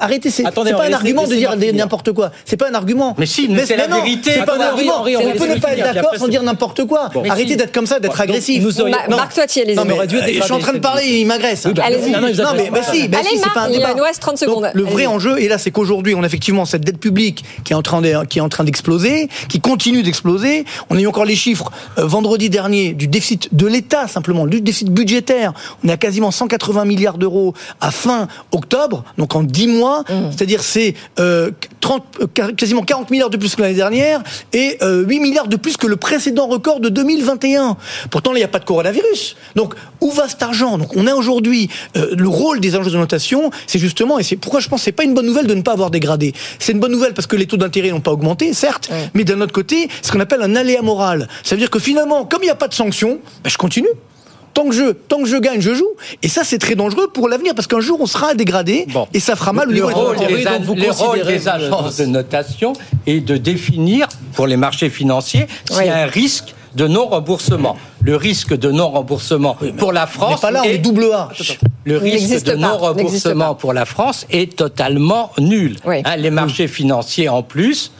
arrêtez, 0.00 0.30
c'est 0.30 0.42
pas 0.42 0.62
un 0.62 0.92
argument 0.92 1.26
de 1.26 1.34
dire 1.34 1.54
n'importe 1.74 2.12
quoi. 2.12 2.30
C'est 2.44 2.56
pas 2.56 2.68
un 2.70 2.74
argument. 2.74 3.14
Mais 3.18 3.26
si, 3.26 3.48
mais 3.48 3.66
c'est 3.66 3.76
la 3.76 3.88
non, 3.88 3.96
vérité. 3.96 4.32
C'est 4.34 4.44
pas 4.44 4.56
un 4.56 4.60
argument. 4.60 5.02
On 5.02 5.32
peut 5.38 5.46
ne 5.54 5.58
pas 5.60 5.72
être 5.76 5.94
d'accord 5.94 6.14
sans 6.16 6.28
dire 6.28 6.42
n'importe 6.42 6.84
quoi. 6.84 7.10
Arrêtez 7.28 7.56
d'être 7.56 7.72
comme 7.72 7.86
ça, 7.86 8.00
d'être 8.00 8.20
agressif. 8.20 8.62
Marc 9.08 9.34
Toitier, 9.34 9.64
les 9.64 9.74
Non, 9.74 9.82
amis. 9.82 9.94
je 10.34 10.42
suis 10.42 10.52
en 10.52 10.58
train 10.58 10.72
de 10.72 10.78
parler, 10.78 11.04
il 11.20 11.26
m'agresse. 11.26 11.66
Allez, 11.82 11.98
si, 12.02 12.12
c'est 12.12 13.08
Marc, 13.08 13.54
pas 13.54 13.60
un 13.62 13.68
il 13.70 13.78
débat. 13.78 13.94
nous 13.94 14.02
reste 14.02 14.20
30 14.20 14.38
secondes. 14.38 14.70
Le 14.74 14.82
vrai 14.84 15.06
enjeu, 15.06 15.40
et 15.40 15.48
là, 15.48 15.58
c'est 15.58 15.70
qu'aujourd'hui, 15.70 16.14
on 16.14 16.22
a 16.22 16.26
effectivement 16.26 16.55
effectivement 16.56 16.64
cette 16.64 16.84
dette 16.84 16.98
publique 16.98 17.44
qui 17.64 17.72
est 17.72 17.76
en 17.76 17.82
train 17.82 18.00
de, 18.00 18.24
qui 18.26 18.38
est 18.38 18.42
en 18.42 18.48
train 18.48 18.64
d'exploser, 18.64 19.28
qui 19.48 19.60
continue 19.60 20.02
d'exploser. 20.02 20.64
On 20.90 20.96
a 20.96 21.00
eu 21.00 21.06
encore 21.06 21.24
les 21.24 21.36
chiffres 21.36 21.70
euh, 21.98 22.06
vendredi 22.06 22.50
dernier 22.50 22.92
du 22.92 23.08
déficit 23.08 23.54
de 23.54 23.66
l'État 23.66 24.08
simplement, 24.08 24.46
du 24.46 24.60
déficit 24.60 24.90
budgétaire. 24.90 25.52
On 25.84 25.88
est 25.88 25.92
à 25.92 25.96
quasiment 25.96 26.30
180 26.30 26.84
milliards 26.84 27.18
d'euros 27.18 27.54
à 27.80 27.90
fin 27.90 28.28
octobre, 28.52 29.04
donc 29.18 29.34
en 29.34 29.42
10 29.42 29.68
mois. 29.68 30.00
Mmh. 30.08 30.30
C'est-à-dire 30.30 30.62
c'est 30.62 30.94
euh, 31.18 31.50
30, 31.80 32.02
euh, 32.20 32.26
quasiment 32.52 32.82
40 32.82 33.10
milliards 33.10 33.30
de 33.30 33.36
plus 33.36 33.54
que 33.54 33.62
l'année 33.62 33.74
dernière 33.74 34.22
et 34.52 34.76
euh, 34.82 35.04
8 35.04 35.20
milliards 35.20 35.48
de 35.48 35.56
plus 35.56 35.76
que 35.76 35.86
le 35.86 35.96
précédent 35.96 36.46
record 36.46 36.80
de 36.80 36.88
2021. 36.88 37.76
Pourtant, 38.10 38.32
là, 38.32 38.38
il 38.38 38.40
n'y 38.40 38.44
a 38.44 38.48
pas 38.48 38.58
de 38.58 38.64
coronavirus. 38.64 39.36
Donc, 39.54 39.74
où 40.00 40.10
va 40.10 40.28
cet 40.28 40.42
argent? 40.42 40.78
Donc, 40.78 40.96
on 40.96 41.06
a 41.06 41.14
aujourd'hui 41.14 41.68
euh, 41.96 42.14
le 42.16 42.28
rôle 42.28 42.60
des 42.60 42.74
agences 42.74 42.92
de 42.92 42.98
notation, 42.98 43.50
c'est 43.66 43.78
justement, 43.78 44.18
et 44.18 44.22
c'est 44.22 44.36
pourquoi 44.36 44.60
je 44.60 44.68
pense 44.68 44.80
que 44.80 44.84
c'est 44.84 44.92
pas 44.92 45.04
une 45.04 45.14
bonne 45.14 45.26
nouvelle 45.26 45.46
de 45.46 45.54
ne 45.54 45.62
pas 45.62 45.72
avoir 45.72 45.90
dégradé. 45.90 46.34
C'est 46.58 46.72
une 46.72 46.80
bonne 46.80 46.92
nouvelle 46.92 47.14
parce 47.14 47.26
que 47.26 47.36
les 47.36 47.46
taux 47.46 47.56
d'intérêt 47.56 47.90
n'ont 47.90 48.00
pas 48.00 48.12
augmenté, 48.12 48.52
certes, 48.52 48.90
mais 49.14 49.24
d'un 49.24 49.40
autre 49.40 49.52
côté, 49.52 49.88
ce 50.02 50.12
qu'on 50.12 50.20
appelle 50.20 50.42
un 50.42 50.56
aléa 50.56 50.82
moral. 50.82 51.28
Ça 51.42 51.54
veut 51.54 51.60
dire 51.60 51.70
que 51.70 51.78
finalement, 51.78 52.24
comme 52.24 52.42
il 52.42 52.46
n'y 52.46 52.50
a 52.50 52.56
pas 52.56 52.68
de 52.68 52.74
sanctions, 52.74 53.18
ben, 53.42 53.50
je 53.50 53.56
continue 53.58 53.88
tant 54.56 54.66
que 54.66 54.74
je, 54.74 54.92
tant 54.92 55.18
que 55.22 55.28
je 55.28 55.36
gagne, 55.36 55.60
je 55.60 55.74
joue. 55.74 55.90
Et 56.22 56.28
ça, 56.28 56.42
c'est 56.42 56.58
très 56.58 56.74
dangereux 56.74 57.08
pour 57.12 57.28
l'avenir 57.28 57.54
parce 57.54 57.66
qu'un 57.66 57.80
jour, 57.80 57.98
on 58.00 58.06
sera 58.06 58.34
dégradé 58.34 58.86
et 59.12 59.20
ça 59.20 59.36
fera 59.36 59.52
mal 59.52 59.68
au 59.68 59.70
le 59.70 59.74
niveau 59.74 59.88
rôle 59.88 60.16
des 60.16 60.26
des, 60.26 60.44
le 60.44 60.90
rôle 60.90 61.22
des 61.24 61.46
agences 61.46 61.98
de 61.98 62.06
notation 62.06 62.72
est 63.06 63.20
de 63.20 63.36
définir 63.36 64.08
pour 64.32 64.46
les 64.46 64.56
marchés 64.56 64.88
financiers 64.88 65.46
s'il 65.70 65.84
y 65.84 65.88
a 65.90 65.98
un 65.98 66.06
risque 66.06 66.54
de 66.76 66.86
non-remboursement. 66.86 67.76
Le 68.02 68.16
risque 68.16 68.54
de 68.54 68.70
non-remboursement 68.70 69.56
pour 69.78 69.92
la 69.92 70.06
France. 70.06 70.40
pas 70.40 70.50
là, 70.50 70.62
on 70.64 70.68
est 70.68 70.78
double 70.78 71.10
A. 71.12 71.30
Le 71.84 71.96
risque 71.96 72.44
de 72.44 72.54
non-remboursement 72.54 73.54
pour 73.54 73.72
la 73.72 73.84
France 73.84 74.26
est 74.30 74.56
totalement 74.56 75.32
nul. 75.38 75.76
Hein, 75.86 76.16
les 76.16 76.30
marchés 76.30 76.68
financiers, 76.68 77.28
en 77.28 77.42
plus, 77.42 77.90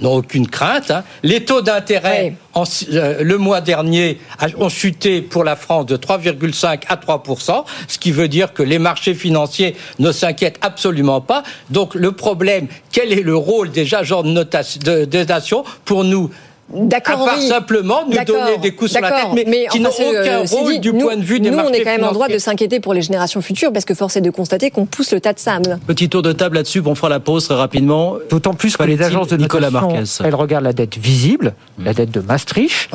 n'ont 0.00 0.16
aucune 0.16 0.48
crainte. 0.48 0.90
Hein. 0.90 1.04
Les 1.22 1.44
taux 1.44 1.62
d'intérêt 1.62 2.34
euh, 2.56 3.22
le 3.22 3.38
mois 3.38 3.60
dernier 3.60 4.18
ont 4.58 4.68
chuté 4.68 5.22
pour 5.22 5.44
la 5.44 5.56
France 5.56 5.86
de 5.86 5.96
3,5 5.96 6.82
à 6.88 6.96
3% 6.96 7.64
ce 7.88 7.98
qui 7.98 8.12
veut 8.12 8.28
dire 8.28 8.52
que 8.52 8.62
les 8.62 8.78
marchés 8.78 9.14
financiers 9.14 9.76
ne 9.98 10.12
s'inquiètent 10.12 10.58
absolument 10.60 11.20
pas. 11.20 11.42
Donc 11.70 11.94
le 11.94 12.12
problème, 12.12 12.66
quel 12.92 13.12
est 13.12 13.22
le 13.22 13.36
rôle 13.36 13.70
des 13.70 13.94
agents 13.94 14.22
de 14.22 14.28
notation, 14.28 14.80
de, 14.84 15.04
de 15.04 15.18
notation 15.18 15.64
pour 15.84 16.04
nous 16.04 16.30
D'accord. 16.72 17.22
À 17.22 17.32
part 17.32 17.40
simplement 17.40 18.04
nous 18.06 18.24
donner 18.24 18.58
des 18.58 18.74
coups 18.74 18.92
sur 18.92 19.00
la 19.00 19.10
tête, 19.10 19.46
mais, 19.46 19.66
qui 19.70 19.80
n'ont 19.80 19.90
aucun 19.90 20.44
rôle 20.44 20.80
du 20.80 20.92
point 20.92 21.16
de 21.16 21.22
vue 21.22 21.38
des 21.38 21.50
nous, 21.50 21.56
marchés 21.56 21.70
Nous, 21.70 21.78
on 21.78 21.80
est 21.80 21.84
quand 21.84 21.98
même 21.98 22.08
en 22.08 22.12
droit 22.12 22.28
de 22.28 22.38
s'inquiéter 22.38 22.80
pour 22.80 22.94
les 22.94 23.02
générations 23.02 23.42
futures, 23.42 23.72
parce 23.72 23.84
que 23.84 23.94
force 23.94 24.16
est 24.16 24.20
de 24.20 24.30
constater 24.30 24.70
qu'on 24.70 24.86
pousse 24.86 25.12
le 25.12 25.20
tas 25.20 25.32
de 25.32 25.38
sable. 25.38 25.78
Petit 25.86 26.08
tour 26.08 26.22
de 26.22 26.32
table 26.32 26.56
là-dessus, 26.56 26.82
on 26.84 26.94
fera 26.94 27.08
la 27.08 27.20
pause 27.20 27.44
très 27.44 27.54
rapidement. 27.54 28.16
D'autant 28.30 28.54
plus 28.54 28.76
que 28.76 28.82
les 28.82 29.00
agences 29.02 29.28
de 29.28 29.36
Nicolas 29.36 29.70
Marquez. 29.70 30.04
elles 30.24 30.34
regardent 30.34 30.64
la 30.64 30.72
dette 30.72 30.96
visible, 30.96 31.54
la 31.78 31.92
dette 31.92 32.10
de 32.10 32.20
Maastricht, 32.20 32.88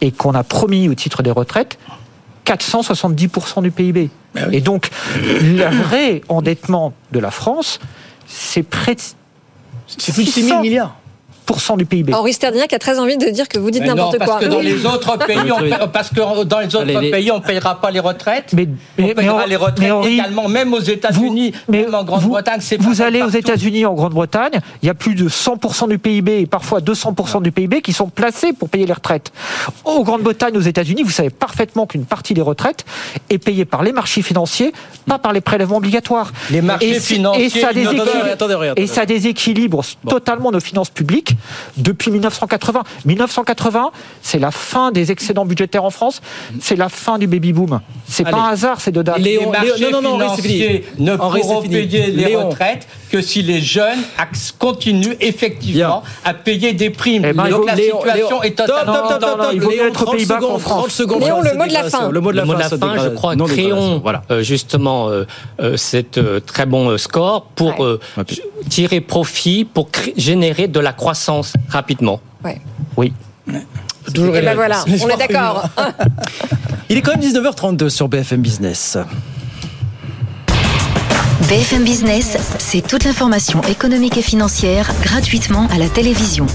et 0.00 0.10
qu'on 0.12 0.34
a 0.34 0.42
promis 0.42 0.88
au 0.88 0.94
titre 0.94 1.22
des 1.22 1.30
retraites 1.30 1.78
470% 2.46 3.62
du 3.62 3.70
PIB. 3.70 4.10
Et 4.52 4.60
donc, 4.60 4.90
le 5.16 5.64
vrai 5.82 6.20
endettement 6.28 6.92
de 7.12 7.18
la 7.18 7.30
France, 7.30 7.80
c'est 8.26 8.62
près 8.62 8.94
de... 8.94 9.00
C'est 9.86 10.12
plus 10.12 10.24
de 10.24 10.30
6 10.30 10.42
000 10.44 10.60
milliards. 10.60 10.96
Du 11.76 11.86
PIB. 11.86 12.12
Henri 12.12 12.32
Sterdignac 12.32 12.72
a 12.72 12.78
très 12.78 12.98
envie 12.98 13.16
de 13.16 13.28
dire 13.28 13.48
que 13.48 13.58
vous 13.58 13.70
dites 13.70 13.84
n'importe 13.84 14.18
parce 14.18 14.30
quoi. 14.30 14.40
que 14.40 14.46
dans 14.46 14.60
les 14.60 14.84
autres 14.86 15.18
pays, 15.18 15.52
on 15.52 15.88
parce 15.88 16.10
que 16.10 16.44
dans 16.44 16.58
les 16.58 16.74
autres 16.74 16.96
Allez, 16.96 17.10
pays, 17.10 17.30
on 17.30 17.38
ne 17.38 17.42
payera 17.42 17.80
pas 17.80 17.90
les 17.90 18.00
retraites. 18.00 18.52
Mais, 18.54 18.68
on 18.98 19.14
payera 19.14 19.40
mais- 19.42 19.46
les 19.48 19.56
retraites 19.56 19.90
Henri, 19.90 20.14
également, 20.14 20.48
même 20.48 20.72
aux 20.74 20.80
États-Unis, 20.80 21.52
même 21.68 21.94
en 21.94 22.04
Grande-Bretagne. 22.04 22.60
C'est 22.60 22.80
Vous 22.80 22.96
pas 22.96 23.04
allez 23.06 23.22
aux. 23.22 23.28
États-Unis, 23.28 23.84
en 23.86 23.94
Grande-Bretagne, 23.94 24.60
il 24.82 24.86
y 24.86 24.90
a 24.90 24.94
plus 24.94 25.14
de 25.14 25.28
100% 25.28 25.88
du 25.88 25.98
PIB 25.98 26.40
et 26.40 26.46
parfois 26.46 26.80
200% 26.80 27.40
du 27.42 27.52
PIB 27.52 27.82
qui 27.82 27.92
sont 27.92 28.08
placés 28.08 28.52
pour 28.52 28.68
payer 28.68 28.86
les 28.86 28.92
retraites. 28.92 29.32
Au 29.84 30.02
Grande-Bretagne, 30.04 30.56
aux 30.56 30.60
États-Unis, 30.60 31.02
vous 31.02 31.10
savez 31.10 31.30
parfaitement 31.30 31.86
qu'une 31.86 32.04
partie 32.04 32.34
des 32.34 32.42
retraites 32.42 32.84
est 33.30 33.38
payée 33.38 33.64
par 33.64 33.82
les 33.82 33.92
marchés 33.92 34.22
financiers, 34.22 34.72
pas 35.06 35.18
par 35.18 35.32
les 35.32 35.40
prélèvements 35.40 35.78
obligatoires. 35.78 36.32
Les 36.50 36.62
marchés 36.62 36.96
et, 36.96 37.00
financiers, 37.00 37.48
ça 37.50 37.72
déséquilibre, 37.72 38.72
et 38.76 38.86
ça 38.86 39.06
déséquilibre 39.06 39.82
totalement 40.08 40.50
nos 40.52 40.60
finances 40.60 40.90
publiques 40.90 41.33
depuis 41.76 42.10
1980. 42.10 42.82
1980, 43.04 43.90
c'est 44.22 44.38
la 44.38 44.50
fin 44.50 44.90
des 44.92 45.10
excédents 45.12 45.44
budgétaires 45.44 45.84
en 45.84 45.90
France, 45.90 46.20
c'est 46.60 46.76
la 46.76 46.88
fin 46.88 47.18
du 47.18 47.26
baby 47.26 47.52
boom. 47.52 47.80
C'est 48.06 48.24
pas 48.24 48.36
un 48.36 48.48
hasard 48.50 48.80
ces 48.80 48.92
deux 48.92 49.02
dates. 49.02 49.18
les 49.18 49.44
marchés 49.46 49.78
Léon, 49.78 50.00
non, 50.00 50.18
non, 50.18 50.34
c'est 50.36 50.42
fini. 50.42 50.54
financiers 50.58 50.84
ne 50.98 51.16
Henri, 51.16 51.40
pourront 51.40 51.62
c'est 51.62 51.68
fini. 51.68 51.86
payer 51.86 52.06
les 52.08 52.24
Léon. 52.26 52.48
retraites 52.48 52.86
que 53.14 53.22
si 53.22 53.42
les 53.42 53.60
jeunes 53.60 54.00
continuent 54.58 55.14
effectivement 55.20 56.02
à 56.24 56.34
payer 56.34 56.72
des 56.72 56.90
primes. 56.90 57.24
Eh 57.24 57.32
ben, 57.32 57.48
Donc 57.48 57.64
la 57.64 57.76
Léon, 57.76 57.98
situation 58.00 58.28
Léon. 58.28 58.42
est 58.42 58.56
totalement... 58.56 59.50
Il 59.52 59.60
vaut 59.60 59.70
mieux 59.70 59.86
être 59.86 60.02
aux 60.02 60.04
30 60.06 60.16
Pays-Bas 60.16 60.38
qu'en 60.40 60.58
France. 60.58 60.78
30 60.80 60.90
secondes. 60.90 61.22
Léon, 61.22 61.40
le 61.40 61.54
mot 61.56 61.64
de 61.64 61.72
la 61.72 61.82
cette 61.84 61.92
fin. 61.92 62.10
Le 62.10 62.20
mot 62.20 62.32
de 62.32 62.36
la 62.38 62.44
fin, 62.44 62.68
cette 62.68 62.80
je 63.04 63.08
crois, 63.10 63.36
créons 63.36 64.02
euh, 64.30 64.42
justement 64.42 65.10
euh, 65.10 65.26
euh, 65.60 65.76
cet 65.76 66.18
euh, 66.18 66.40
très 66.40 66.66
bon 66.66 66.98
score 66.98 67.44
pour 67.54 67.86
tirer 68.68 69.00
profit, 69.00 69.64
pour 69.64 69.90
générer 70.16 70.66
de 70.66 70.80
la 70.80 70.92
croissance 70.92 71.52
rapidement. 71.68 72.20
Ouais. 72.44 72.60
Oui. 72.96 73.12
Toujours 74.12 74.34
Et 74.34 74.38
élève. 74.38 74.50
ben 74.50 74.54
voilà, 74.56 74.84
on 74.88 75.08
est 75.08 75.16
d'accord. 75.16 75.68
Il 76.90 76.98
est 76.98 77.00
quand 77.00 77.16
même 77.16 77.20
19h32 77.20 77.90
sur 77.90 78.08
BFM 78.08 78.40
Business. 78.40 78.98
BFM 81.48 81.84
Business, 81.84 82.38
c'est 82.58 82.80
toute 82.80 83.04
l'information 83.04 83.60
économique 83.64 84.16
et 84.16 84.22
financière 84.22 84.90
gratuitement 85.02 85.68
à 85.70 85.76
la 85.76 85.90
télévision. 85.90 86.46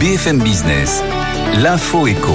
BFM 0.00 0.38
Business, 0.38 1.02
l'info 1.58 2.06
éco. 2.06 2.32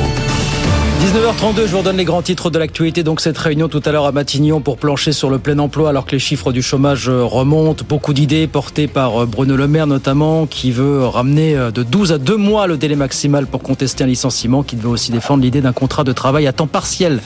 19h32, 1.00 1.66
je 1.68 1.72
vous 1.72 1.78
redonne 1.78 1.98
les 1.98 2.06
grands 2.06 2.24
titres 2.24 2.50
de 2.50 2.58
l'actualité. 2.58 3.04
Donc 3.04 3.22
cette 3.22 3.38
réunion 3.38 3.68
tout 3.68 3.82
à 3.86 3.92
l'heure 3.92 4.06
à 4.06 4.12
Matignon 4.12 4.62
pour 4.62 4.78
plancher 4.78 5.12
sur 5.12 5.30
le 5.30 5.38
plein 5.38 5.58
emploi 5.60 5.90
alors 5.90 6.06
que 6.06 6.12
les 6.12 6.20
chiffres 6.20 6.52
du 6.52 6.62
chômage 6.62 7.08
euh, 7.08 7.24
remontent. 7.24 7.86
Beaucoup 7.88 8.14
d'idées 8.14 8.48
portées 8.48 8.88
par 8.88 9.24
euh, 9.24 9.26
Bruno 9.26 9.56
Le 9.56 9.68
Maire 9.68 9.86
notamment 9.86 10.48
qui 10.48 10.72
veut 10.72 11.06
ramener 11.06 11.56
euh, 11.56 11.70
de 11.70 11.84
12 11.84 12.14
à 12.14 12.18
2 12.18 12.36
mois 12.36 12.66
le 12.66 12.78
délai 12.78 12.96
maximal 12.96 13.46
pour 13.46 13.62
contester 13.62 14.04
un 14.04 14.08
licenciement, 14.08 14.64
qui 14.64 14.76
veut 14.76 14.90
aussi 14.90 15.12
défendre 15.12 15.44
l'idée 15.44 15.62
d'un 15.62 15.72
contrat 15.72 16.04
de 16.04 16.14
travail 16.14 16.48
à 16.48 16.52
temps 16.52 16.68
partiel 16.68 17.20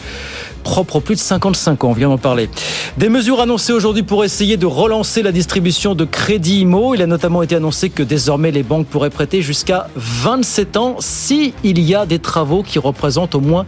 propre 0.62 0.98
aux 0.98 1.02
plus 1.02 1.16
de 1.16 1.20
55 1.20 1.84
ans, 1.84 1.90
on 1.90 1.94
vient 1.94 2.10
d'en 2.10 2.18
parler. 2.18 2.50
Des 2.98 3.10
mesures 3.10 3.42
annoncées 3.42 3.74
aujourd'hui 3.74 4.04
pour 4.04 4.24
essayer 4.24 4.58
de 4.58 4.66
relancer 4.66 5.22
la 5.24 5.32
distribution 5.32 5.96
de 5.96 6.06
crédits 6.06 6.62
IMO. 6.62 6.96
Il 6.96 7.02
a 7.02 7.08
notamment 7.08 7.42
été 7.42 7.56
annoncé 7.56 7.90
que 7.90 8.04
désormais 8.04 8.52
les 8.52 8.64
banques 8.64 8.88
pourraient 8.88 9.10
prêter 9.10 9.42
jusqu'à 9.42 9.88
27 9.96 10.78
ans 10.78 10.96
si 11.00 11.54
il 11.64 11.80
y 11.80 11.96
a 11.96 12.06
des 12.06 12.20
travaux 12.20 12.64
qui 12.64 12.80
représentent 12.80 13.36
au 13.36 13.42
moins 13.42 13.66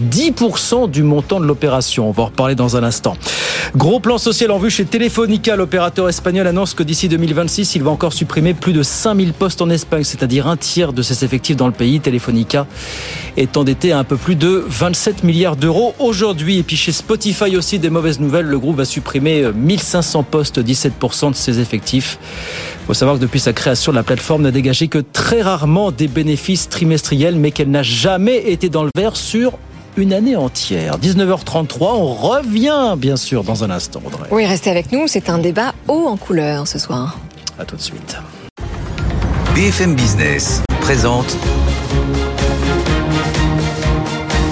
10% 0.00 0.90
du 0.90 1.02
montant 1.02 1.40
de 1.40 1.46
l'opération. 1.46 2.08
On 2.08 2.12
va 2.12 2.24
en 2.24 2.26
reparler 2.26 2.54
dans 2.54 2.76
un 2.76 2.82
instant. 2.82 3.16
Gros 3.76 4.00
plan 4.00 4.18
social 4.18 4.50
en 4.50 4.58
vue 4.58 4.70
chez 4.70 4.84
Telefonica. 4.84 5.56
L'opérateur 5.56 6.08
espagnol 6.08 6.46
annonce 6.46 6.74
que 6.74 6.82
d'ici 6.82 7.08
2026, 7.08 7.74
il 7.74 7.82
va 7.82 7.90
encore 7.90 8.12
supprimer 8.12 8.54
plus 8.54 8.72
de 8.72 8.82
5000 8.82 9.32
postes 9.32 9.62
en 9.62 9.70
Espagne, 9.70 10.04
c'est-à-dire 10.04 10.46
un 10.46 10.56
tiers 10.56 10.92
de 10.92 11.02
ses 11.02 11.24
effectifs 11.24 11.56
dans 11.56 11.66
le 11.66 11.72
pays. 11.72 12.00
Telefonica 12.00 12.66
est 13.36 13.56
endetté 13.56 13.92
à 13.92 13.98
un 13.98 14.04
peu 14.04 14.16
plus 14.16 14.36
de 14.36 14.64
27 14.68 15.24
milliards 15.24 15.56
d'euros 15.56 15.94
aujourd'hui. 15.98 16.58
Et 16.58 16.62
puis 16.62 16.76
chez 16.76 16.92
Spotify 16.92 17.56
aussi, 17.56 17.78
des 17.78 17.90
mauvaises 17.90 18.20
nouvelles. 18.20 18.46
Le 18.46 18.58
groupe 18.58 18.76
va 18.76 18.84
supprimer 18.84 19.50
1500 19.52 20.22
postes, 20.24 20.60
17% 20.60 21.30
de 21.30 21.36
ses 21.36 21.60
effectifs. 21.60 22.18
Il 22.82 22.86
faut 22.86 22.94
savoir 22.94 23.16
que 23.16 23.22
depuis 23.22 23.40
sa 23.40 23.52
création, 23.52 23.92
la 23.92 24.02
plateforme 24.02 24.42
n'a 24.42 24.50
dégagé 24.50 24.88
que 24.88 24.98
très 24.98 25.42
rarement 25.42 25.90
des 25.90 26.08
bénéfices 26.08 26.68
trimestriels, 26.68 27.36
mais 27.36 27.50
qu'elle 27.50 27.70
n'a 27.70 27.82
jamais 27.82 28.50
été 28.50 28.68
dans 28.68 28.84
le 28.84 28.90
vert 28.94 29.16
sur 29.16 29.52
une 29.96 30.12
année 30.12 30.36
entière. 30.36 30.98
19h33, 30.98 31.78
on 31.80 32.14
revient 32.14 32.94
bien 32.98 33.16
sûr 33.16 33.44
dans 33.44 33.64
un 33.64 33.70
instant, 33.70 34.00
Audrey. 34.04 34.28
Oui, 34.30 34.46
restez 34.46 34.70
avec 34.70 34.92
nous, 34.92 35.06
c'est 35.06 35.30
un 35.30 35.38
débat 35.38 35.74
haut 35.88 36.06
en 36.06 36.16
couleur 36.16 36.66
ce 36.66 36.78
soir. 36.78 37.18
À 37.58 37.64
tout 37.64 37.76
de 37.76 37.80
suite. 37.80 38.16
BFM 39.54 39.94
Business 39.94 40.62
présente 40.80 41.36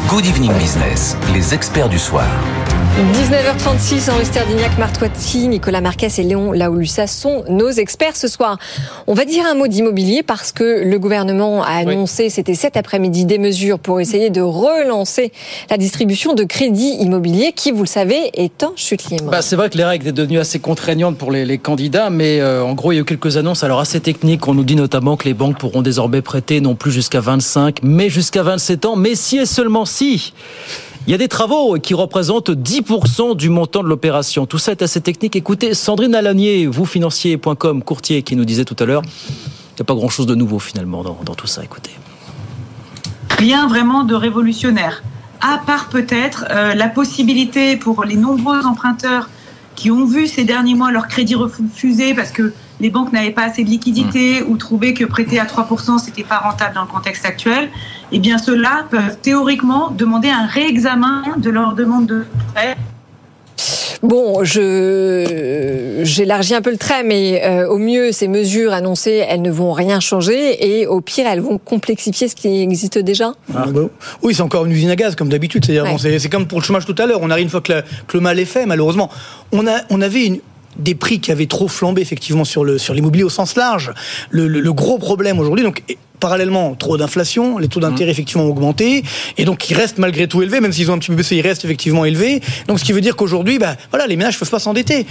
Good 0.09 0.27
Evening 0.27 0.53
Business, 0.59 1.17
les 1.35 1.55
experts 1.55 1.89
du 1.89 1.99
soir. 1.99 2.27
19h36, 2.93 4.11
Henri 4.11 4.27
Sterdignac, 4.27 4.77
Marc 4.79 4.99
Toiti, 4.99 5.49
Nicolas 5.49 5.81
Marquez 5.81 6.09
et 6.19 6.23
Léon 6.23 6.53
Laolussa 6.53 7.07
sont 7.07 7.43
nos 7.49 7.71
experts 7.71 8.17
ce 8.17 8.29
soir. 8.29 8.59
On 9.07 9.15
va 9.15 9.25
dire 9.25 9.47
un 9.47 9.55
mot 9.55 9.67
d'immobilier 9.67 10.23
parce 10.23 10.53
que 10.53 10.85
le 10.85 10.99
gouvernement 10.99 11.63
a 11.65 11.71
annoncé, 11.71 12.29
c'était 12.29 12.55
cet 12.55 12.77
après-midi, 12.77 13.25
des 13.25 13.39
mesures 13.39 13.79
pour 13.79 13.99
essayer 13.99 14.29
de 14.29 14.43
relancer 14.43 15.33
la 15.71 15.79
distribution 15.79 16.35
de 16.35 16.45
crédits 16.45 16.97
immobiliers 17.01 17.53
qui, 17.57 17.71
vous 17.71 17.83
le 17.83 17.89
savez, 17.89 18.31
est 18.35 18.63
en 18.63 18.75
chute 18.77 19.09
libre. 19.09 19.31
Bah, 19.31 19.41
c'est 19.41 19.57
vrai 19.57 19.71
que 19.71 19.79
les 19.79 19.85
règles 19.85 20.09
sont 20.09 20.15
devenues 20.15 20.39
assez 20.39 20.59
contraignantes 20.59 21.17
pour 21.17 21.33
les, 21.33 21.47
les 21.47 21.57
candidats, 21.57 22.11
mais 22.11 22.41
euh, 22.41 22.63
en 22.63 22.75
gros, 22.75 22.93
il 22.93 22.97
y 22.97 22.99
a 22.99 23.01
eu 23.01 23.07
quelques 23.07 23.39
annonces 23.39 23.65
alors 23.65 23.81
assez 23.81 24.01
techniques. 24.01 24.47
On 24.49 24.55
nous 24.55 24.65
dit 24.65 24.77
notamment 24.77 25.17
que 25.17 25.25
les 25.25 25.35
banques 25.35 25.59
pourront 25.59 25.81
désormais 25.81 26.21
prêter 26.21 26.61
non 26.61 26.75
plus 26.75 26.93
jusqu'à 26.93 27.21
25, 27.21 27.79
mais 27.83 28.11
jusqu'à 28.11 28.43
27 28.43 28.85
ans. 28.85 28.97
Mais 28.97 29.15
si 29.15 29.39
et 29.39 29.47
seulement 29.47 29.87
si 29.87 30.35
Il 31.09 31.11
y 31.11 31.15
a 31.15 31.19
des 31.19 31.27
travaux 31.27 31.79
qui 31.81 31.95
représentent 31.95 32.51
10% 32.51 33.37
du 33.37 33.49
montant 33.49 33.83
de 33.83 33.89
l'opération. 33.89 34.47
Tout 34.47 34.59
ça 34.59 34.71
est 34.71 34.83
assez 34.83 35.01
technique. 35.01 35.35
Écoutez, 35.35 35.75
Sandrine 35.75 36.15
Alanier, 36.15 36.69
vous 36.69 36.85
financier.com, 36.85 37.83
courtier, 37.83 38.23
qui 38.23 38.37
nous 38.37 38.45
disait 38.45 38.65
tout 38.65 38.77
à 38.79 38.85
l'heure, 38.85 39.03
il 39.05 39.75
n'y 39.79 39.81
a 39.81 39.85
pas 39.85 39.95
grand-chose 39.95 40.27
de 40.27 40.37
nouveau 40.37 40.61
finalement 40.61 41.03
dans, 41.03 41.19
dans 41.25 41.35
tout 41.35 41.49
ça. 41.49 41.65
Écoutez. 41.65 41.91
Rien 43.37 43.67
vraiment 43.67 44.05
de 44.05 44.15
révolutionnaire, 44.15 45.03
à 45.41 45.59
part 45.67 45.89
peut-être 45.89 46.45
euh, 46.51 46.75
la 46.75 46.89
possibilité 46.89 47.77
pour 47.77 48.05
les 48.05 48.17
nombreux 48.17 48.65
emprunteurs 48.65 49.29
qui 49.75 49.91
ont 49.91 50.05
vu 50.05 50.29
ces 50.29 50.45
derniers 50.45 50.75
mois 50.75 50.93
leur 50.93 51.09
crédit 51.09 51.35
refusé 51.35 52.15
parce 52.15 52.31
que 52.31 52.53
les 52.81 52.91
banques 52.91 53.13
n'avaient 53.13 53.31
pas 53.31 53.45
assez 53.45 53.65
de 53.65 53.71
liquidités 53.71 54.43
ou 54.43 54.57
trouvaient 54.57 54.95
que 54.95 55.05
prêter 55.05 55.41
à 55.41 55.47
3%, 55.47 55.99
c'était 55.99 56.23
pas 56.23 56.39
rentable 56.39 56.75
dans 56.75 56.83
le 56.83 56.89
contexte 56.89 57.25
actuel, 57.25 57.71
eh 58.13 58.19
bien 58.19 58.39
ceux-là 58.39 58.85
peuvent 58.91 59.17
théoriquement 59.21 59.91
demander 59.91 60.29
un 60.29 60.47
réexamen 60.47 61.23
de 61.39 61.51
leur 61.51 61.75
demande 61.75 62.07
de 62.07 62.25
prêt 62.55 62.77
Bon, 64.03 64.43
je 64.43 66.01
j'élargis 66.03 66.55
un 66.57 66.63
peu 66.63 66.73
le 66.73 66.77
trait, 66.77 67.05
mais 67.05 67.41
euh, 67.45 67.69
au 67.69 67.79
mieux, 67.79 68.11
ces 68.11 68.27
mesures 68.27 68.73
annoncées, 68.73 69.25
elles 69.29 69.43
ne 69.43 69.51
vont 69.51 69.73
rien 69.73 70.01
changer, 70.01 70.81
et 70.81 70.89
au 70.89 71.01
pire, 71.01 71.27
elles 71.29 71.41
vont 71.41 71.59
complexifier 71.59 72.27
ce 72.27 72.35
qui 72.35 72.63
existe 72.63 72.99
déjà. 72.99 73.35
Ah, 73.55 73.67
bah, 73.69 73.83
oui, 74.23 74.35
c'est 74.35 74.43
encore 74.43 74.65
une 74.67 74.73
usine 74.73 74.91
à 74.91 74.97
gaz, 74.97 75.15
comme 75.15 75.29
d'habitude. 75.29 75.65
C'est 75.65 75.79
bon, 75.79 75.97
comme 76.33 76.49
pour 76.49 76.59
le 76.59 76.65
chômage 76.65 76.85
tout 76.85 76.97
à 76.99 77.07
l'heure. 77.07 77.21
On 77.23 77.31
arrive 77.31 77.45
une 77.45 77.51
fois 77.51 77.61
que, 77.61 77.81
que, 78.09 78.17
le 78.17 78.21
mal 78.21 78.41
est 78.41 78.45
fait, 78.45 78.67
malheureusement. 78.67 79.09
On, 79.53 79.69
a, 79.69 79.83
on 79.91 80.01
avait 80.01 80.27
une, 80.27 80.41
des 80.77 80.97
prix 80.97 81.21
qui 81.21 81.31
avaient 81.31 81.47
trop 81.47 81.69
flambé 81.69 82.03
effectivement 82.03 82.45
sur 82.45 82.65
le 82.65 82.79
sur 82.79 82.95
l'immobilier 82.95 83.25
au 83.25 83.31
sens 83.31 83.55
large. 83.57 83.93
Le, 84.31 84.49
le, 84.49 84.61
le 84.61 84.73
gros 84.73 84.99
problème 84.99 85.39
aujourd'hui, 85.39 85.65
donc 85.65 85.83
parallèlement, 86.23 86.77
trop 86.77 86.97
d'inflation, 86.97 87.59
les 87.59 87.67
taux 87.67 87.81
d'intérêt 87.81 88.11
mmh. 88.11 88.15
effectivement 88.15 88.45
ont 88.45 88.51
augmenté, 88.51 89.03
et 89.39 89.45
donc 89.45 89.69
ils 89.69 89.75
restent 89.75 89.99
malgré 89.99 90.29
tout 90.29 90.41
élevés, 90.41 90.61
même 90.61 90.73
s'ils 90.73 90.89
ont 90.89 90.95
un 90.95 90.99
petit 90.99 91.11
peu 91.11 91.17
baissé, 91.17 91.35
ils 91.35 91.41
restent 91.41 91.65
effectivement 91.65 92.05
élevés. 92.05 92.41
Donc 92.69 92.79
ce 92.79 92.85
qui 92.85 92.93
veut 92.93 93.01
dire 93.01 93.17
qu'aujourd'hui, 93.17 93.59
bah, 93.59 93.75
voilà, 93.91 94.07
les 94.07 94.17
ménages 94.17 94.35
ne 94.35 94.39
peuvent 94.39 94.51
pas 94.51 94.61
s'endetter 94.61 95.05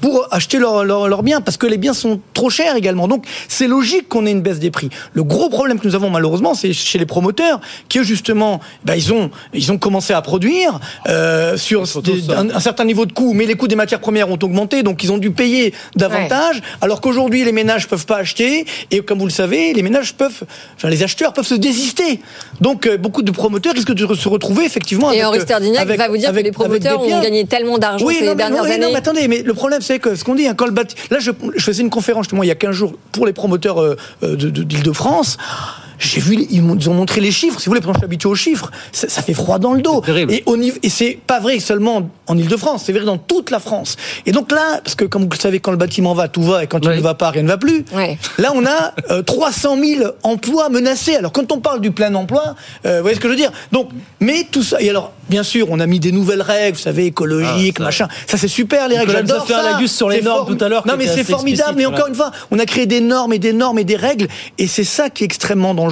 pour 0.00 0.26
acheter 0.30 0.58
leurs 0.58 0.82
leur, 0.84 1.22
biens, 1.22 1.42
parce 1.42 1.58
que 1.58 1.66
les 1.66 1.76
biens 1.76 1.92
sont 1.92 2.20
trop 2.32 2.48
chers 2.48 2.74
également. 2.74 3.06
Donc 3.06 3.26
c'est 3.48 3.68
logique 3.68 4.08
qu'on 4.08 4.24
ait 4.24 4.30
une 4.30 4.40
baisse 4.40 4.58
des 4.58 4.70
prix. 4.70 4.88
Le 5.12 5.24
gros 5.24 5.50
problème 5.50 5.78
que 5.78 5.86
nous 5.86 5.94
avons 5.94 6.08
malheureusement, 6.08 6.54
c'est 6.54 6.72
chez 6.72 6.98
les 6.98 7.06
promoteurs, 7.06 7.60
qui 7.90 8.02
justement, 8.02 8.60
bah, 8.84 8.96
ils, 8.96 9.12
ont, 9.12 9.30
ils 9.52 9.70
ont 9.72 9.78
commencé 9.78 10.14
à 10.14 10.22
produire 10.22 10.80
euh, 11.06 11.58
sur 11.58 11.82
un, 11.82 12.60
certain 12.60 12.84
niveau 12.86 13.04
de 13.04 13.12
coûts, 13.12 13.34
mais 13.34 13.44
les 13.44 13.56
coûts 13.56 13.68
des 13.68 13.76
matières 13.76 14.00
premières 14.00 14.30
ont 14.30 14.38
augmenté, 14.42 14.82
donc 14.82 15.04
ils 15.04 15.12
ont 15.12 15.18
dû 15.18 15.32
payer 15.32 15.74
davantage, 15.96 16.62
alors 16.80 17.02
qu'aujourd'hui 17.02 17.44
les 17.44 17.52
ménages 17.52 17.88
peuvent 17.88 18.06
pas 18.06 18.16
acheter, 18.16 18.64
et 18.90 19.00
comme 19.00 19.18
vous 19.18 19.26
le 19.26 19.30
savez, 19.30 19.74
les 19.74 19.82
ménages 19.82 20.14
peuvent 20.14 20.45
enfin, 20.76 20.88
les 20.88 21.02
acheteurs 21.02 21.32
peuvent 21.32 21.46
se 21.46 21.54
désister. 21.54 22.20
Donc 22.60 22.86
euh, 22.86 22.96
beaucoup 22.96 23.22
de 23.22 23.30
promoteurs 23.30 23.74
risquent 23.74 23.92
de 23.92 24.14
se 24.14 24.28
retrouver 24.28 24.64
effectivement. 24.64 25.12
Et 25.12 25.24
Henri 25.24 25.40
Sterdignac 25.40 25.86
va 25.86 26.08
vous 26.08 26.16
dire 26.16 26.32
que 26.32 26.38
les 26.38 26.52
promoteurs 26.52 27.00
ont 27.00 27.22
gagné 27.22 27.46
tellement 27.46 27.78
d'argent 27.78 28.06
ces 28.08 28.34
dernières 28.34 28.64
années. 28.64 28.78
Non, 28.78 28.90
mais 28.90 28.96
attendez, 28.96 29.28
mais 29.28 29.42
le 29.42 29.54
problème 29.54 29.80
c'est 29.80 29.98
que 29.98 30.14
ce 30.14 30.24
qu'on 30.24 30.34
dit, 30.34 30.46
hein, 30.46 30.56
là 31.10 31.18
je, 31.18 31.30
je, 31.54 31.64
faisais 31.64 31.82
une 31.82 31.90
conférence 31.90 32.24
justement 32.24 32.42
il 32.42 32.48
y 32.48 32.52
a 32.52 32.56
15 32.56 32.72
jours 32.72 32.94
pour 33.12 33.26
les 33.26 33.32
promoteurs 33.32 33.80
euh, 33.80 33.96
euh 34.22 34.36
d'Île-de-France. 34.36 35.36
J'ai 35.98 36.20
vu, 36.20 36.46
ils 36.50 36.90
ont 36.90 36.94
montré 36.94 37.20
les 37.20 37.30
chiffres. 37.30 37.60
Si 37.60 37.66
vous 37.66 37.74
voulez, 37.74 37.86
je 37.86 37.92
suis 37.92 38.04
habitué 38.04 38.28
aux 38.28 38.34
chiffres, 38.34 38.70
ça, 38.92 39.08
ça 39.08 39.22
fait 39.22 39.34
froid 39.34 39.58
dans 39.58 39.72
le 39.72 39.82
dos. 39.82 40.02
Et, 40.28 40.44
et 40.82 40.88
c'est 40.88 41.18
pas 41.26 41.40
vrai 41.40 41.58
seulement 41.60 42.08
en 42.26 42.36
Ile-de-France, 42.36 42.82
c'est 42.86 42.92
vrai 42.92 43.04
dans 43.04 43.18
toute 43.18 43.50
la 43.50 43.60
France. 43.60 43.96
Et 44.26 44.32
donc 44.32 44.52
là, 44.52 44.80
parce 44.82 44.94
que 44.94 45.04
comme 45.04 45.22
vous 45.22 45.30
le 45.30 45.36
savez, 45.36 45.60
quand 45.60 45.70
le 45.70 45.76
bâtiment 45.76 46.14
va, 46.14 46.28
tout 46.28 46.42
va, 46.42 46.64
et 46.64 46.66
quand 46.66 46.80
il 46.84 46.90
ne 46.90 47.00
va 47.00 47.14
pas, 47.14 47.30
rien 47.30 47.42
ne 47.42 47.48
va 47.48 47.56
plus. 47.56 47.84
Là, 48.38 48.52
on 48.54 48.64
a 48.66 48.94
euh, 49.10 49.22
300 49.22 49.76
000 49.80 50.10
emplois 50.22 50.68
menacés. 50.68 51.16
Alors 51.16 51.32
quand 51.32 51.52
on 51.52 51.60
parle 51.60 51.80
du 51.80 51.90
plein 51.90 52.14
emploi, 52.14 52.54
euh, 52.84 52.96
vous 52.96 53.02
voyez 53.02 53.16
ce 53.16 53.20
que 53.20 53.28
je 53.28 53.32
veux 53.32 53.38
dire? 53.38 53.52
Donc, 53.72 53.90
mais 54.20 54.46
tout 54.50 54.62
ça. 54.62 54.80
Et 54.80 54.90
alors, 54.90 55.12
bien 55.30 55.42
sûr, 55.42 55.68
on 55.70 55.80
a 55.80 55.86
mis 55.86 56.00
des 56.00 56.12
nouvelles 56.12 56.42
règles, 56.42 56.76
vous 56.76 56.82
savez, 56.82 57.06
écologiques, 57.06 57.76
ah, 57.80 57.84
machin. 57.84 58.08
Ça, 58.26 58.36
c'est 58.36 58.48
super 58.48 58.88
les 58.88 58.98
règles. 58.98 59.12
J'adore 59.12 59.46
ça. 59.46 59.62
la 59.62 59.86
sur 59.86 60.08
les 60.08 60.20
normes 60.20 60.56
tout 60.56 60.62
à 60.64 60.68
l'heure. 60.68 60.86
Non, 60.86 60.94
mais 60.98 61.06
c'est 61.06 61.24
formidable. 61.24 61.74
Mais 61.76 61.86
encore 61.86 62.08
une 62.08 62.14
fois, 62.14 62.32
on 62.50 62.58
a 62.58 62.66
créé 62.66 62.86
des 62.86 63.00
normes 63.00 63.32
et 63.32 63.38
des 63.38 63.52
normes 63.52 63.78
et 63.78 63.84
des 63.84 63.96
règles, 63.96 64.28
et 64.58 64.66
c'est 64.66 64.84
ça 64.84 65.10
qui 65.10 65.24
est 65.24 65.26
extrêmement 65.26 65.74
dangereux 65.74 65.85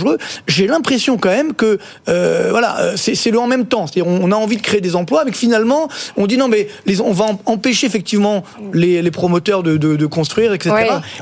j'ai 0.47 0.67
l'impression 0.67 1.17
quand 1.17 1.31
même 1.31 1.55
que 1.55 1.79
euh, 2.09 2.49
voilà, 2.51 2.79
euh, 2.81 2.97
c'est 2.97 3.31
le 3.31 3.39
en 3.39 3.47
même 3.47 3.67
temps. 3.67 3.87
On 4.05 4.33
a 4.33 4.37
envie 4.37 4.57
de 4.57 4.63
créer 4.63 4.81
des 4.81 4.97
emplois, 4.97 5.25
mais 5.25 5.31
que 5.31 5.37
finalement 5.37 5.89
on 6.17 6.27
dit 6.27 6.37
non, 6.37 6.49
mais 6.49 6.69
les, 6.87 7.01
on 7.01 7.13
va 7.13 7.27
empêcher 7.47 7.87
effectivement 7.87 8.45
les, 8.73 9.03
les 9.03 9.11
promoteurs 9.11 9.63
de, 9.63 9.77
de, 9.77 9.97
de, 9.97 10.07
construire, 10.07 10.53
etc. 10.53 10.75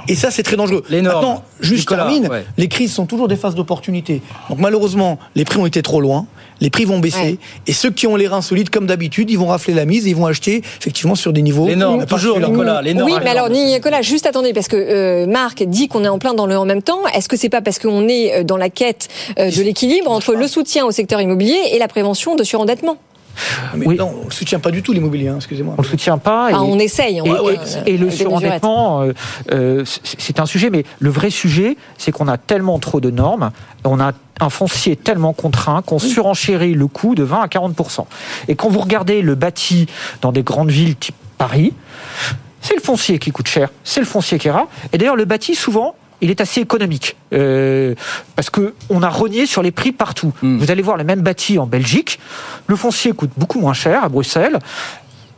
Et 0.08 0.14
ça, 0.14 0.30
c'est 0.30 0.42
très 0.42 0.56
dangereux. 0.56 0.84
Maintenant, 0.90 1.44
juste 1.60 1.88
termine, 1.88 2.28
les 2.58 2.68
crises 2.68 2.92
sont 2.92 3.06
toujours 3.06 3.28
des 3.28 3.36
phases 3.36 3.54
d'opportunité. 3.54 4.22
Donc 4.48 4.58
malheureusement, 4.58 5.18
les 5.34 5.44
prix 5.44 5.58
ont 5.58 5.66
été 5.66 5.82
trop 5.82 6.00
loin 6.00 6.26
les 6.60 6.70
prix 6.70 6.84
vont 6.84 6.98
baisser. 6.98 7.38
Et 7.66 7.72
ceux 7.72 7.90
qui 7.90 8.06
ont 8.06 8.16
les 8.16 8.28
reins 8.28 8.42
solides, 8.42 8.70
comme 8.70 8.86
d'habitude, 8.86 9.30
ils 9.30 9.38
vont 9.38 9.46
rafler 9.46 9.74
la 9.74 9.84
mise 9.84 10.06
et 10.06 10.10
ils 10.10 10.16
vont 10.16 10.26
acheter 10.26 10.62
effectivement 10.80 11.14
sur 11.14 11.32
des 11.32 11.42
niveaux. 11.42 11.66
Les 11.66 11.76
normes, 11.76 12.06
toujours, 12.06 12.38
Nicolas. 12.40 12.82
Les 12.82 12.94
oui, 12.94 13.12
mais 13.22 13.30
alors, 13.30 13.50
Nicolas, 13.50 14.02
juste 14.02 14.26
attendez, 14.26 14.52
parce 14.52 14.68
que 14.68 14.76
euh, 14.76 15.26
Marc 15.26 15.62
dit 15.64 15.88
qu'on 15.88 16.04
est 16.04 16.08
en 16.08 16.18
plein 16.18 16.34
dans 16.34 16.46
le 16.46 16.56
en 16.56 16.64
même 16.64 16.82
temps. 16.82 17.06
Est-ce 17.14 17.28
que 17.28 17.36
c'est 17.36 17.48
pas 17.48 17.60
parce 17.62 17.78
qu'on 17.78 18.08
est 18.08 18.40
euh, 18.40 18.44
dans 18.44 18.56
la 18.56 18.70
quête 18.70 19.08
euh, 19.38 19.50
de 19.50 19.62
l'équilibre 19.62 20.10
entre 20.10 20.34
le 20.34 20.46
soutien 20.46 20.84
au 20.84 20.90
secteur 20.90 21.20
immobilier 21.20 21.58
et 21.72 21.78
la 21.78 21.88
prévention 21.88 22.36
de 22.36 22.44
surendettement? 22.44 22.96
Mais 23.74 23.86
oui. 23.86 23.96
non, 23.96 24.12
on 24.22 24.26
ne 24.26 24.30
soutient 24.30 24.60
pas 24.60 24.70
du 24.70 24.82
tout 24.82 24.92
l'immobilier, 24.92 25.28
hein, 25.28 25.36
excusez-moi. 25.36 25.74
On 25.76 25.82
ne 25.82 25.86
le 25.86 25.90
soutient 25.90 26.18
pas. 26.18 26.50
Et, 26.50 26.54
on 26.54 26.78
essaye. 26.78 27.20
et, 27.86 27.96
le 27.96 28.10
surendettement, 28.10 29.02
euh, 29.02 29.12
euh, 29.52 29.84
c'est 29.84 30.40
un 30.40 30.46
sujet, 30.46 30.70
mais 30.70 30.84
le 31.00 31.10
vrai 31.10 31.30
sujet, 31.30 31.76
c'est 31.98 32.12
qu'on 32.12 32.28
a 32.28 32.38
tellement 32.38 32.78
trop 32.78 33.00
de 33.00 33.10
normes, 33.10 33.50
on 33.84 34.00
a 34.00 34.12
un 34.40 34.50
foncier 34.50 34.96
tellement 34.96 35.32
contraint 35.32 35.82
qu'on 35.82 35.98
surenchérit 35.98 36.74
le 36.74 36.86
coût 36.86 37.14
de 37.14 37.22
20 37.22 37.40
à 37.42 37.46
40% 37.46 38.06
Et 38.48 38.56
quand 38.56 38.68
vous 38.68 38.80
regardez 38.80 39.22
le 39.22 39.34
bâti 39.34 39.86
dans 40.20 40.32
des 40.32 40.42
grandes 40.42 40.70
villes 40.70 40.96
type 40.96 41.14
Paris, 41.38 41.72
c'est 42.60 42.74
le 42.74 42.80
foncier 42.80 43.18
qui 43.18 43.30
coûte 43.30 43.48
cher, 43.48 43.70
c'est 43.84 44.00
le 44.00 44.06
foncier 44.06 44.38
qui 44.38 44.48
est 44.48 44.52
rare. 44.52 44.68
Et 44.92 44.98
d'ailleurs, 44.98 45.16
le 45.16 45.24
bâti, 45.24 45.54
souvent, 45.54 45.94
il 46.22 46.30
est 46.30 46.40
assez 46.40 46.60
économique 46.60 47.16
euh, 47.34 47.94
parce 48.36 48.48
que 48.48 48.74
on 48.88 49.02
a 49.02 49.10
renié 49.10 49.44
sur 49.44 49.62
les 49.62 49.72
prix 49.72 49.92
partout. 49.92 50.32
Hmm. 50.40 50.58
Vous 50.58 50.70
allez 50.70 50.82
voir 50.82 50.96
les 50.96 51.04
mêmes 51.04 51.20
bâtis 51.20 51.58
en 51.58 51.66
Belgique, 51.66 52.18
le 52.68 52.76
foncier 52.76 53.12
coûte 53.12 53.32
beaucoup 53.36 53.60
moins 53.60 53.74
cher 53.74 54.02
à 54.04 54.08
Bruxelles. 54.08 54.58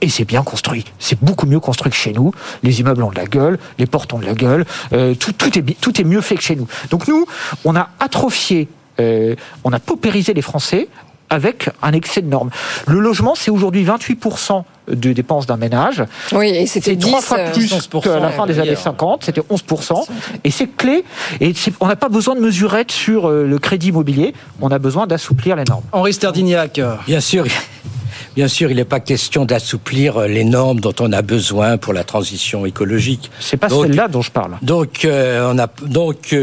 Et 0.01 0.11
c'est 0.11 0.27
bien 0.27 0.43
construit. 0.43 0.85
C'est 0.99 1.19
beaucoup 1.25 1.47
mieux 1.47 1.61
construit 1.61 1.91
que 1.91 1.97
chez 1.97 2.13
nous. 2.13 2.33
Les 2.63 2.81
immeubles 2.81 3.03
ont 3.03 3.11
de 3.11 3.17
la 3.17 3.25
gueule, 3.25 3.59
les 3.79 3.87
portes 3.87 4.13
ont 4.13 4.19
de 4.19 4.27
la 4.27 4.35
gueule. 4.35 4.67
Euh, 4.93 5.15
tout, 5.15 5.33
tout, 5.33 5.59
est, 5.59 5.81
tout 5.81 5.99
est 5.99 6.05
mieux 6.05 6.21
fait 6.21 6.35
que 6.35 6.43
chez 6.43 6.57
nous. 6.57 6.67
Donc 6.91 7.09
nous, 7.09 7.27
on 7.65 7.75
a 7.75 7.89
atrophié, 8.01 8.69
euh, 9.01 9.35
on 9.63 9.73
a 9.73 9.79
paupérisé 9.79 10.35
les 10.35 10.43
Français 10.43 10.89
avec 11.31 11.71
un 11.81 11.93
excès 11.93 12.21
de 12.21 12.29
normes. 12.29 12.51
Le 12.87 13.01
logement, 13.01 13.35
c'est 13.35 13.51
aujourd'hui 13.51 13.83
28% 13.83 14.65
de 14.89 15.13
dépenses 15.13 15.47
d'un 15.47 15.57
ménage. 15.57 16.05
Oui, 16.33 16.49
et 16.49 16.67
c'était 16.67 16.97
trois 16.97 17.21
fois 17.21 17.39
euh, 17.39 17.53
plus 17.53 17.89
qu'à 18.03 18.19
la 18.19 18.31
fin 18.31 18.47
des 18.47 18.59
années 18.59 18.77
50, 18.77 19.25
c'était 19.25 19.41
11%. 19.41 20.07
Et 20.45 20.51
c'est 20.51 20.67
clé. 20.77 21.05
Et 21.41 21.55
on 21.81 21.87
n'a 21.87 21.97
pas 21.97 22.09
besoin 22.09 22.35
de 22.35 22.41
mesurettes 22.41 22.93
sur 22.93 23.29
euh, 23.29 23.47
le 23.47 23.59
crédit 23.59 23.89
immobilier, 23.89 24.35
on 24.61 24.69
a 24.69 24.79
besoin 24.79 25.07
d'assouplir 25.07 25.57
les 25.57 25.65
normes. 25.65 25.85
Henri 25.93 26.13
Sterdignac. 26.13 26.81
Bien 27.07 27.21
sûr. 27.21 27.47
Bien 28.37 28.49
sûr, 28.49 28.71
il 28.71 28.77
n'est 28.77 28.85
pas 28.85 28.99
question 28.99 29.45
d'assouplir 29.45 30.23
les 30.23 30.43
normes 30.43 30.81
dont 30.81 30.95
on 30.99 31.13
a 31.13 31.23
besoin 31.23 31.77
pour 31.77 31.93
la 31.93 32.03
transition 32.03 32.67
écologique. 32.67 33.31
C'est 33.39 33.57
pas 33.57 33.69
celle-là 33.69 34.09
dont 34.09 34.23
je 34.23 34.33
parle. 34.33 34.57
Donc, 34.61 35.05
euh, 35.05 35.53
on 35.53 35.59
a 35.59 35.69
donc 35.87 36.35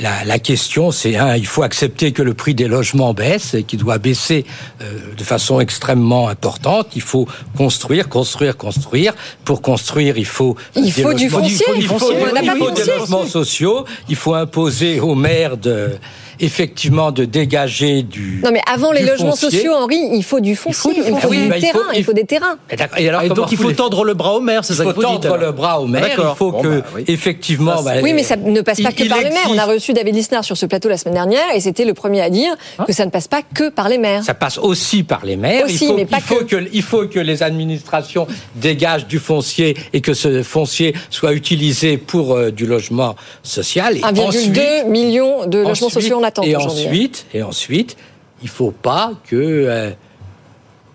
la, 0.00 0.24
la, 0.24 0.38
question, 0.38 0.90
c'est 0.90 1.16
un, 1.16 1.36
il 1.36 1.46
faut 1.46 1.62
accepter 1.62 2.12
que 2.12 2.22
le 2.22 2.34
prix 2.34 2.54
des 2.54 2.68
logements 2.68 3.12
baisse 3.14 3.54
et 3.54 3.62
qu'il 3.62 3.78
doit 3.78 3.98
baisser 3.98 4.44
euh, 4.80 5.14
de 5.16 5.24
façon 5.24 5.60
extrêmement 5.60 6.28
importante. 6.28 6.88
Il 6.94 7.02
faut 7.02 7.26
construire, 7.56 8.08
construire, 8.08 8.56
construire. 8.56 9.14
Pour 9.44 9.62
construire, 9.62 10.16
il 10.16 10.26
faut 10.26 10.56
il 10.74 10.92
faut 10.92 11.14
du 11.14 11.28
foncier, 11.28 11.66
il 11.76 11.86
faut, 11.86 11.98
il 12.12 12.50
faut 12.58 12.70
des 12.70 12.84
logements 12.84 13.26
sociaux. 13.26 13.84
Il 14.08 14.16
faut 14.16 14.34
imposer 14.34 15.00
aux 15.00 15.14
maires 15.14 15.56
de 15.56 15.90
effectivement 16.40 17.12
de 17.12 17.24
dégager 17.24 18.02
du. 18.02 18.40
Non, 18.44 18.50
mais 18.52 18.62
avant 18.70 18.92
les 18.92 19.02
logements 19.02 19.36
sociaux, 19.36 19.72
Henri, 19.74 19.98
il 20.12 20.24
faut 20.24 20.40
du 20.40 20.56
foncier, 20.56 20.92
il 20.96 21.02
faut, 21.16 21.30
du, 21.30 21.48
terrain, 21.60 21.80
il 21.94 22.04
faut, 22.04 22.12
des 22.12 22.24
terrains. 22.24 22.56
Et, 22.98 23.08
alors, 23.08 23.22
donc 23.34 23.52
il 23.52 23.58
faut 23.58 23.72
tendre 23.72 24.04
le 24.04 24.14
bras 24.14 24.34
au 24.34 24.40
maire, 24.40 24.64
c'est 24.64 24.74
ça 24.74 24.84
Il 24.84 24.92
faut 24.92 25.02
tendre 25.02 25.36
le 25.36 25.52
bras 25.52 25.80
au 25.80 25.86
maire. 25.86 26.08
Il 26.18 26.36
faut 26.36 26.52
que, 26.52 26.80
bah, 26.80 27.00
effectivement. 27.06 27.82
Bah, 27.82 27.94
oui, 28.02 28.12
mais 28.12 28.22
ça 28.22 28.36
ne 28.36 28.60
passe 28.60 28.80
pas 28.80 28.92
que 28.92 29.08
par 29.08 29.18
les 29.18 29.30
maires. 29.30 29.48
On 29.50 29.58
a 29.58 29.64
reçu 29.64 29.92
David 29.92 30.14
Lisnard 30.14 30.44
sur 30.44 30.56
ce 30.56 30.66
plateau 30.66 30.88
la 30.88 30.96
semaine 30.96 31.14
dernière 31.14 31.54
et 31.54 31.60
c'était 31.60 31.84
le 31.84 31.94
premier 31.94 32.20
à 32.20 32.30
dire 32.30 32.54
hein 32.78 32.84
que 32.86 32.92
ça 32.92 33.04
ne 33.04 33.10
passe 33.10 33.28
pas 33.28 33.42
que 33.42 33.68
par 33.68 33.88
les 33.88 33.98
maires. 33.98 34.24
Ça 34.24 34.34
passe 34.34 34.58
aussi 34.58 35.02
par 35.02 35.24
les 35.24 35.36
maires. 35.36 35.64
Aussi, 35.64 35.84
il 35.84 35.88
faut, 35.88 35.96
mais 35.96 36.06
pas 36.06 36.18
il 36.18 36.22
faut 36.22 36.44
que. 36.44 36.56
Il 36.72 36.82
faut 36.82 37.06
que 37.06 37.18
les 37.18 37.42
administrations 37.42 38.26
dégagent 38.56 39.06
du 39.06 39.18
foncier 39.18 39.76
et 39.92 40.00
que 40.00 40.14
ce 40.14 40.42
foncier 40.42 40.94
soit 41.10 41.32
utilisé 41.32 41.96
pour 41.96 42.34
euh, 42.34 42.50
du 42.50 42.66
logement 42.66 43.16
social. 43.42 43.96
1,2 43.96 44.88
million 44.88 45.46
de 45.46 45.58
logements 45.58 45.90
sociaux 45.90 46.18
en 46.18 46.22
Et 46.42 46.56
ensuite, 46.56 47.26
et 47.34 47.42
ensuite, 47.42 47.96
il 48.42 48.48
faut 48.48 48.70
pas 48.70 49.12
que 49.26 49.36
euh, 49.36 49.90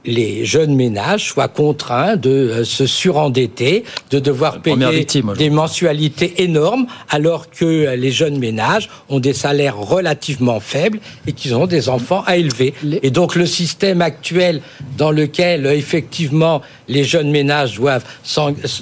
les 0.05 0.45
jeunes 0.45 0.75
ménages 0.75 1.29
soient 1.29 1.47
contraints 1.47 2.15
de 2.15 2.29
euh, 2.29 2.63
se 2.63 2.85
surendetter, 2.85 3.83
de 4.11 4.19
devoir 4.19 4.61
payer 4.61 5.05
des 5.37 5.49
mensualités 5.49 6.43
énormes, 6.43 6.87
alors 7.09 7.49
que 7.49 7.65
euh, 7.65 7.95
les 7.95 8.11
jeunes 8.11 8.37
ménages 8.37 8.89
ont 9.09 9.19
des 9.19 9.33
salaires 9.33 9.77
relativement 9.77 10.59
faibles 10.59 10.99
et 11.27 11.33
qu'ils 11.33 11.55
ont 11.55 11.67
des 11.67 11.89
enfants 11.89 12.23
à 12.25 12.37
élever. 12.37 12.73
Et 13.01 13.11
donc 13.11 13.35
le 13.35 13.45
système 13.45 14.01
actuel 14.01 14.61
dans 14.97 15.11
lequel 15.11 15.65
euh, 15.65 15.75
effectivement 15.75 16.61
les 16.87 17.03
jeunes 17.03 17.31
ménages 17.31 17.75
doivent, 17.75 18.05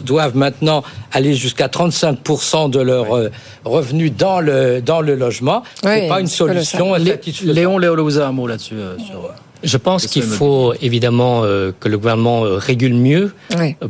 doivent 0.03 0.35
maintenant 0.35 0.83
aller 1.11 1.35
jusqu'à 1.35 1.67
35% 1.67 2.69
de 2.69 2.79
leurs 2.79 3.29
revenus 3.63 4.11
dans 4.17 4.41
le, 4.41 4.81
dans 4.81 4.99
le 4.99 5.15
logement, 5.15 5.63
oui, 5.83 5.91
c'est 5.93 6.07
pas 6.09 6.19
une 6.19 6.27
solution 6.27 6.95
satisfaisante. 6.95 7.55
Léon 7.55 7.77
Léolouza, 7.77 8.27
un 8.27 8.31
mot 8.31 8.47
là-dessus. 8.47 8.75
sur... 8.97 9.33
Je 9.63 9.77
pense 9.77 10.07
qu'il 10.07 10.23
faut 10.23 10.73
évidemment 10.81 11.41
euh, 11.43 11.71
que 11.79 11.87
le 11.87 11.97
gouvernement 11.97 12.45
euh, 12.45 12.57
régule 12.57 12.93
mieux 12.93 13.33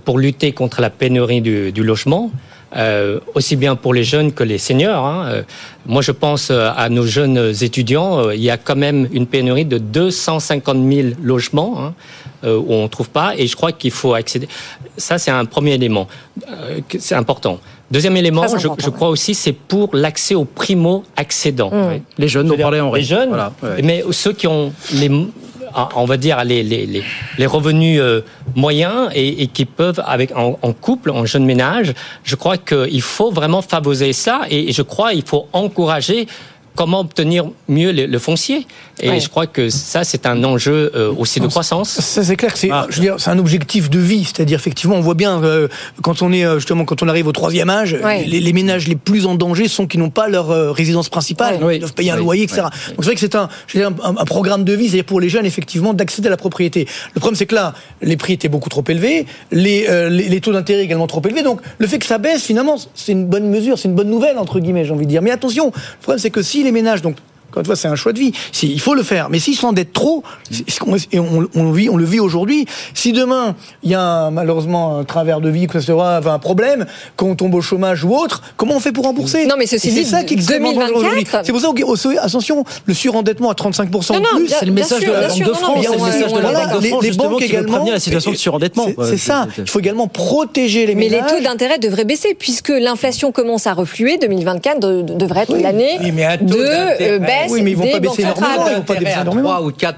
pour 0.06 0.20
lutter 0.20 0.52
contre 0.52 0.82
la 0.82 0.90
pénurie 0.90 1.42
du, 1.42 1.72
du 1.72 1.84
logement. 1.84 2.32
Euh, 2.76 3.20
aussi 3.36 3.56
bien 3.56 3.76
pour 3.76 3.94
les 3.94 4.04
jeunes 4.04 4.32
que 4.32 4.44
les 4.44 4.58
seniors. 4.58 5.06
Hein. 5.06 5.26
Euh, 5.28 5.44
moi, 5.86 6.02
je 6.02 6.12
pense 6.12 6.50
à 6.50 6.90
nos 6.90 7.06
jeunes 7.06 7.54
étudiants. 7.62 8.32
Il 8.32 8.42
y 8.42 8.50
a 8.50 8.58
quand 8.58 8.76
même 8.76 9.08
une 9.12 9.28
pénurie 9.28 9.66
de 9.66 9.78
250 9.78 10.78
000 10.92 11.10
logements 11.22 11.76
hein, 11.80 11.94
où 12.44 12.74
on 12.74 12.84
ne 12.84 12.88
trouve 12.88 13.12
pas, 13.12 13.34
et 13.38 13.46
je 13.46 13.56
crois 13.56 13.74
qu'il 13.74 13.92
faut 13.92 14.16
accéder. 14.16 14.48
Ça, 14.98 15.20
c'est 15.20 15.30
un 15.30 15.46
premier 15.46 15.74
élément. 15.74 16.08
c'est 16.98 17.14
important. 17.14 17.60
Deuxième 17.92 18.18
élément, 18.18 18.48
je, 18.48 18.58
je, 18.58 18.90
crois 18.90 19.10
aussi, 19.10 19.36
c'est 19.36 19.54
pour 19.54 19.96
l'accès 19.96 20.34
aux 20.34 20.46
primo-accédants. 20.46 21.70
Mmh. 21.70 22.02
Les 22.18 22.28
jeunes, 22.28 22.48
nous 22.48 22.58
parlait 22.58 22.80
en 22.80 22.92
Les 22.92 23.04
jeunes, 23.04 23.30
voilà, 23.30 23.54
mais 23.84 24.04
ceux 24.10 24.34
qui 24.34 24.48
ont 24.48 24.74
les 24.94 25.10
on 25.96 26.06
va 26.06 26.18
dire, 26.18 26.44
les, 26.44 26.64
les, 26.64 27.04
les 27.38 27.46
revenus 27.46 28.00
euh, 28.00 28.22
moyens 28.56 29.10
et, 29.14 29.44
et, 29.44 29.48
qui 29.48 29.66
peuvent, 29.66 30.02
avec 30.06 30.36
en, 30.36 30.58
en, 30.62 30.74
couple, 30.74 31.12
en 31.12 31.26
jeune 31.26 31.46
ménage, 31.46 31.94
je 32.24 32.36
crois 32.36 32.58
qu'il 32.58 33.02
faut 33.02 33.32
vraiment 33.32 33.62
favoriser 33.62 34.14
ça 34.14 34.42
et 34.50 34.72
je 34.72 34.82
crois 34.82 35.12
qu'il 35.12 35.26
faut 35.26 35.48
encourager 35.54 36.28
comment 36.76 37.02
obtenir 37.02 37.46
mieux 37.68 37.92
le, 37.92 38.20
foncier. 38.20 38.66
Et 39.00 39.20
je 39.20 39.30
crois 39.30 39.48
que 39.48 39.70
ça, 39.70 40.04
c'est 40.04 40.26
un 40.26 40.44
enjeu 40.44 40.92
euh, 40.96 41.14
aussi 41.18 41.40
de 41.40 41.48
croissance. 41.48 41.90
Ça, 41.90 42.24
c'est 42.24 42.36
clair 42.36 42.54
que 42.54 42.60
c'est, 42.60 42.70
ah. 42.72 42.88
je 42.90 42.96
veux 42.96 43.02
dire, 43.02 43.16
c'est 43.18 43.30
un 43.30 43.40
objectif 43.40 43.90
de 43.90 44.00
vie. 44.00 44.24
C'est-à-dire, 44.24 44.58
effectivement, 44.58 44.96
on 44.96 45.02
voit 45.02 45.14
bien 45.14 45.44
euh, 45.44 45.68
quand 46.02 46.22
on 46.22 46.32
est 46.32 46.46
euh, 46.46 46.56
justement 46.56 46.86
quand 46.86 47.04
on 47.04 47.08
arrive 47.08 47.28
au 47.28 47.32
troisième 47.32 47.70
âge, 47.70 47.98
les, 48.26 48.54
ménages 48.54 48.88
les 48.88 48.96
plus 48.96 49.26
en 49.26 49.36
danger 49.36 49.68
sont 49.68 49.88
qui 49.88 49.98
n'ont 49.98 50.10
pas 50.10 50.28
leur 50.28 50.74
résidence 50.74 51.10
principale, 51.10 51.60
ils 51.72 51.80
doivent 51.80 51.94
payer 51.94 52.12
un 52.12 52.18
loyer, 52.18 52.44
etc. 52.44 52.64
Donc 52.90 52.98
c'est 53.00 53.06
vrai 53.06 53.16
que 53.16 53.20
c'est 53.20 53.36
un, 53.36 53.50
un, 53.76 53.94
un, 54.04 54.26
programme 54.26 54.64
de 54.64 54.74
vie, 54.74 54.86
c'est-à-dire 54.86 55.06
pour 55.06 55.20
les 55.20 55.30
jeunes, 55.30 55.46
effectivement, 55.46 55.94
d'accéder 55.94 56.28
à 56.28 56.32
la 56.32 56.38
propriété. 56.38 56.88
Le 57.16 57.20
problème, 57.20 57.38
c'est 57.38 57.46
que 57.46 57.56
là, 57.56 57.74
les 58.02 58.18
prix 58.18 58.34
étaient 58.34 58.50
beaucoup 58.50 58.70
trop 58.70 58.84
élevés, 58.88 59.26
les, 59.52 59.88
les, 60.10 60.30
les, 60.30 60.42
taux 60.42 60.54
d'intérêt 60.54 60.84
également 60.84 61.08
trop 61.08 61.22
élevés. 61.26 61.44
Donc 61.44 61.62
le 61.78 61.88
fait 61.88 62.00
que 62.00 62.06
ça 62.06 62.18
baisse, 62.18 62.44
finalement, 62.44 62.78
c'est 62.94 63.12
une 63.12 63.26
bonne 63.26 63.50
mesure, 63.50 63.78
c'est 63.78 63.88
une 63.88 63.96
bonne 63.96 64.10
nouvelle 64.10 64.38
entre 64.38 64.60
guillemets, 64.60 64.86
j'ai 64.86 64.94
envie 64.94 65.06
de 65.06 65.12
dire. 65.12 65.22
Mais 65.22 65.32
attention, 65.32 65.68
le 65.68 66.02
problème, 66.02 66.20
c'est 66.20 66.30
que 66.30 66.42
si 66.42 66.63
les 66.64 66.72
ménages, 66.72 67.02
donc 67.02 67.18
une 67.62 67.66
fois, 67.66 67.76
c'est 67.76 67.88
un 67.88 67.96
choix 67.96 68.14
de 68.14 68.20
vie. 68.20 68.34
Il 68.62 68.80
faut 68.80 68.94
le 68.94 69.04
faire. 69.04 69.30
Mais 69.30 69.40
s'ils 69.40 69.56
s'endettent 69.56 69.94
trop, 69.94 70.24
et 71.12 71.20
on, 71.20 71.48
on, 71.56 71.72
vit, 71.72 71.90
on 71.90 71.98
le 71.98 72.06
vit 72.06 72.20
aujourd'hui, 72.20 72.66
si 72.94 73.12
demain, 73.12 73.56
il 73.84 73.92
y 73.92 73.96
a 73.96 74.02
un, 74.02 74.32
malheureusement 74.32 74.98
un 74.98 75.04
travers 75.04 75.42
de 75.42 75.50
vie, 75.50 75.68
que 75.68 75.80
ce 75.80 75.92
soit 75.92 76.18
un 76.18 76.40
problème, 76.40 76.86
quand 77.16 77.28
on 77.28 77.36
tombe 77.36 77.56
au 77.56 77.62
chômage 77.62 78.04
ou 78.04 78.16
autre, 78.16 78.42
comment 78.58 78.76
on 78.76 78.80
fait 78.80 78.92
pour 78.92 79.06
rembourser? 79.06 79.46
Non, 79.46 79.56
mais 79.58 79.68
ceci 79.68 79.92
dit, 79.92 80.04
c'est 80.04 80.12
ça 80.12 80.24
qui 80.24 80.34
est 80.34 80.38
extrêmement 80.38 80.72
aujourd'hui. 80.72 81.26
C'est 81.44 81.52
pour 81.52 81.62
ça, 81.62 81.70
attention, 82.22 82.64
le 82.86 82.94
surendettement 82.94 83.50
à 83.52 83.54
35% 83.54 83.90
de 83.90 84.36
plus, 84.36 84.48
c'est 84.48 84.66
le 84.66 84.72
message 84.72 85.02
de 85.06 85.12
la 85.12 85.28
Banque 85.28 85.40
de 85.40 85.54
France. 85.54 85.80
C'est 85.82 85.98
le 85.98 86.04
message 86.04 86.34
de 86.34 86.40
la 86.40 86.52
Banque 86.52 86.82
de 86.82 86.88
France, 86.88 87.04
les 87.04 87.12
banques 87.12 87.42
également. 87.42 87.86
la 87.86 88.00
situation 88.00 88.32
de 88.32 88.38
surendettement. 88.38 88.88
C'est 89.04 89.18
ça. 89.18 89.48
Il 89.58 89.70
faut 89.70 89.80
également 89.80 90.08
protéger 90.08 90.86
les 90.86 90.96
ménages. 90.96 91.22
Mais 91.22 91.36
les 91.36 91.38
taux 91.38 91.44
d'intérêt 91.44 91.80
devraient 91.80 92.06
baisser, 92.06 92.36
puisque 92.38 92.70
l'inflation 92.70 93.32
commence 93.32 93.68
à 93.68 93.74
refluer. 93.74 94.18
2024 94.18 94.80
devrait 94.80 95.44
être 95.44 95.58
l'année 95.58 96.00
de 96.00 97.18
baisse. 97.18 97.43
Oui, 97.50 97.62
mais 97.62 97.72
ils 97.72 97.78
vont 97.78 97.92
pas 97.92 98.00
baisser 98.00 98.26
à 98.26 98.34
3 98.34 99.62
ou 99.62 99.72
4 99.72 99.98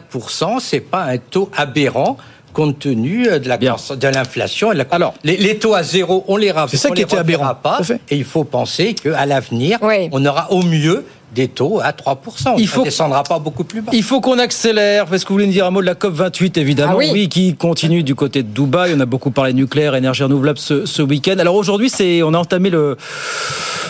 c'est 0.60 0.80
pas 0.80 1.04
un 1.04 1.18
taux 1.18 1.50
aberrant 1.56 2.18
compte 2.56 2.80
tenu 2.80 3.26
de 3.26 3.50
la 3.50 3.58
de 3.58 4.08
l'inflation. 4.08 4.72
Alors, 4.90 5.14
les, 5.24 5.58
taux 5.58 5.76
à 5.76 5.84
zéro, 5.84 6.24
on 6.28 6.38
les 6.38 6.54
C'est 6.70 6.78
ça 6.78 6.90
qui 6.90 7.02
était 7.02 7.18
aberrant. 7.18 7.54
Pas, 7.54 7.82
et 8.10 8.16
il 8.16 8.24
faut 8.24 8.46
penser 8.46 8.96
qu'à 8.96 9.26
l'avenir, 9.26 9.80
on 10.12 10.26
aura 10.26 10.52
au 10.52 10.64
mieux 10.64 11.06
des 11.36 11.50
taux 11.50 11.80
à 11.84 11.92
3%. 11.92 12.56
Il 12.58 12.68
faut, 12.68 12.80
ne 12.80 12.86
descendra 12.86 13.24
pas 13.24 13.38
beaucoup 13.38 13.64
plus 13.64 13.82
bas. 13.82 13.92
Il 13.94 14.04
faut 14.04 14.22
qu'on 14.22 14.40
accélère. 14.40 15.14
Est-ce 15.14 15.26
que 15.26 15.30
vous 15.30 15.36
voulez 15.36 15.46
nous 15.48 15.52
dire 15.52 15.66
un 15.66 15.72
mot 15.72 15.82
de 15.82 15.86
la 15.86 15.96
COP 15.96 16.14
28, 16.14 16.58
évidemment 16.58 16.94
ah 16.96 17.12
oui. 17.14 17.30
qui 17.30 17.54
continue 17.56 18.02
du 18.02 18.16
côté 18.16 18.42
de 18.42 18.48
Dubaï. 18.48 18.94
On 18.96 19.00
a 19.00 19.06
beaucoup 19.06 19.32
parlé 19.32 19.54
nucléaire, 19.54 19.96
énergie 19.96 20.24
renouvelable 20.24 20.58
ce, 20.58 20.86
ce 20.86 21.02
week-end. 21.02 21.36
Alors 21.38 21.56
aujourd'hui, 21.56 21.90
c'est, 21.90 22.24
on 22.24 22.34
a 22.34 22.38
entamé 22.38 22.70
le, 22.70 22.98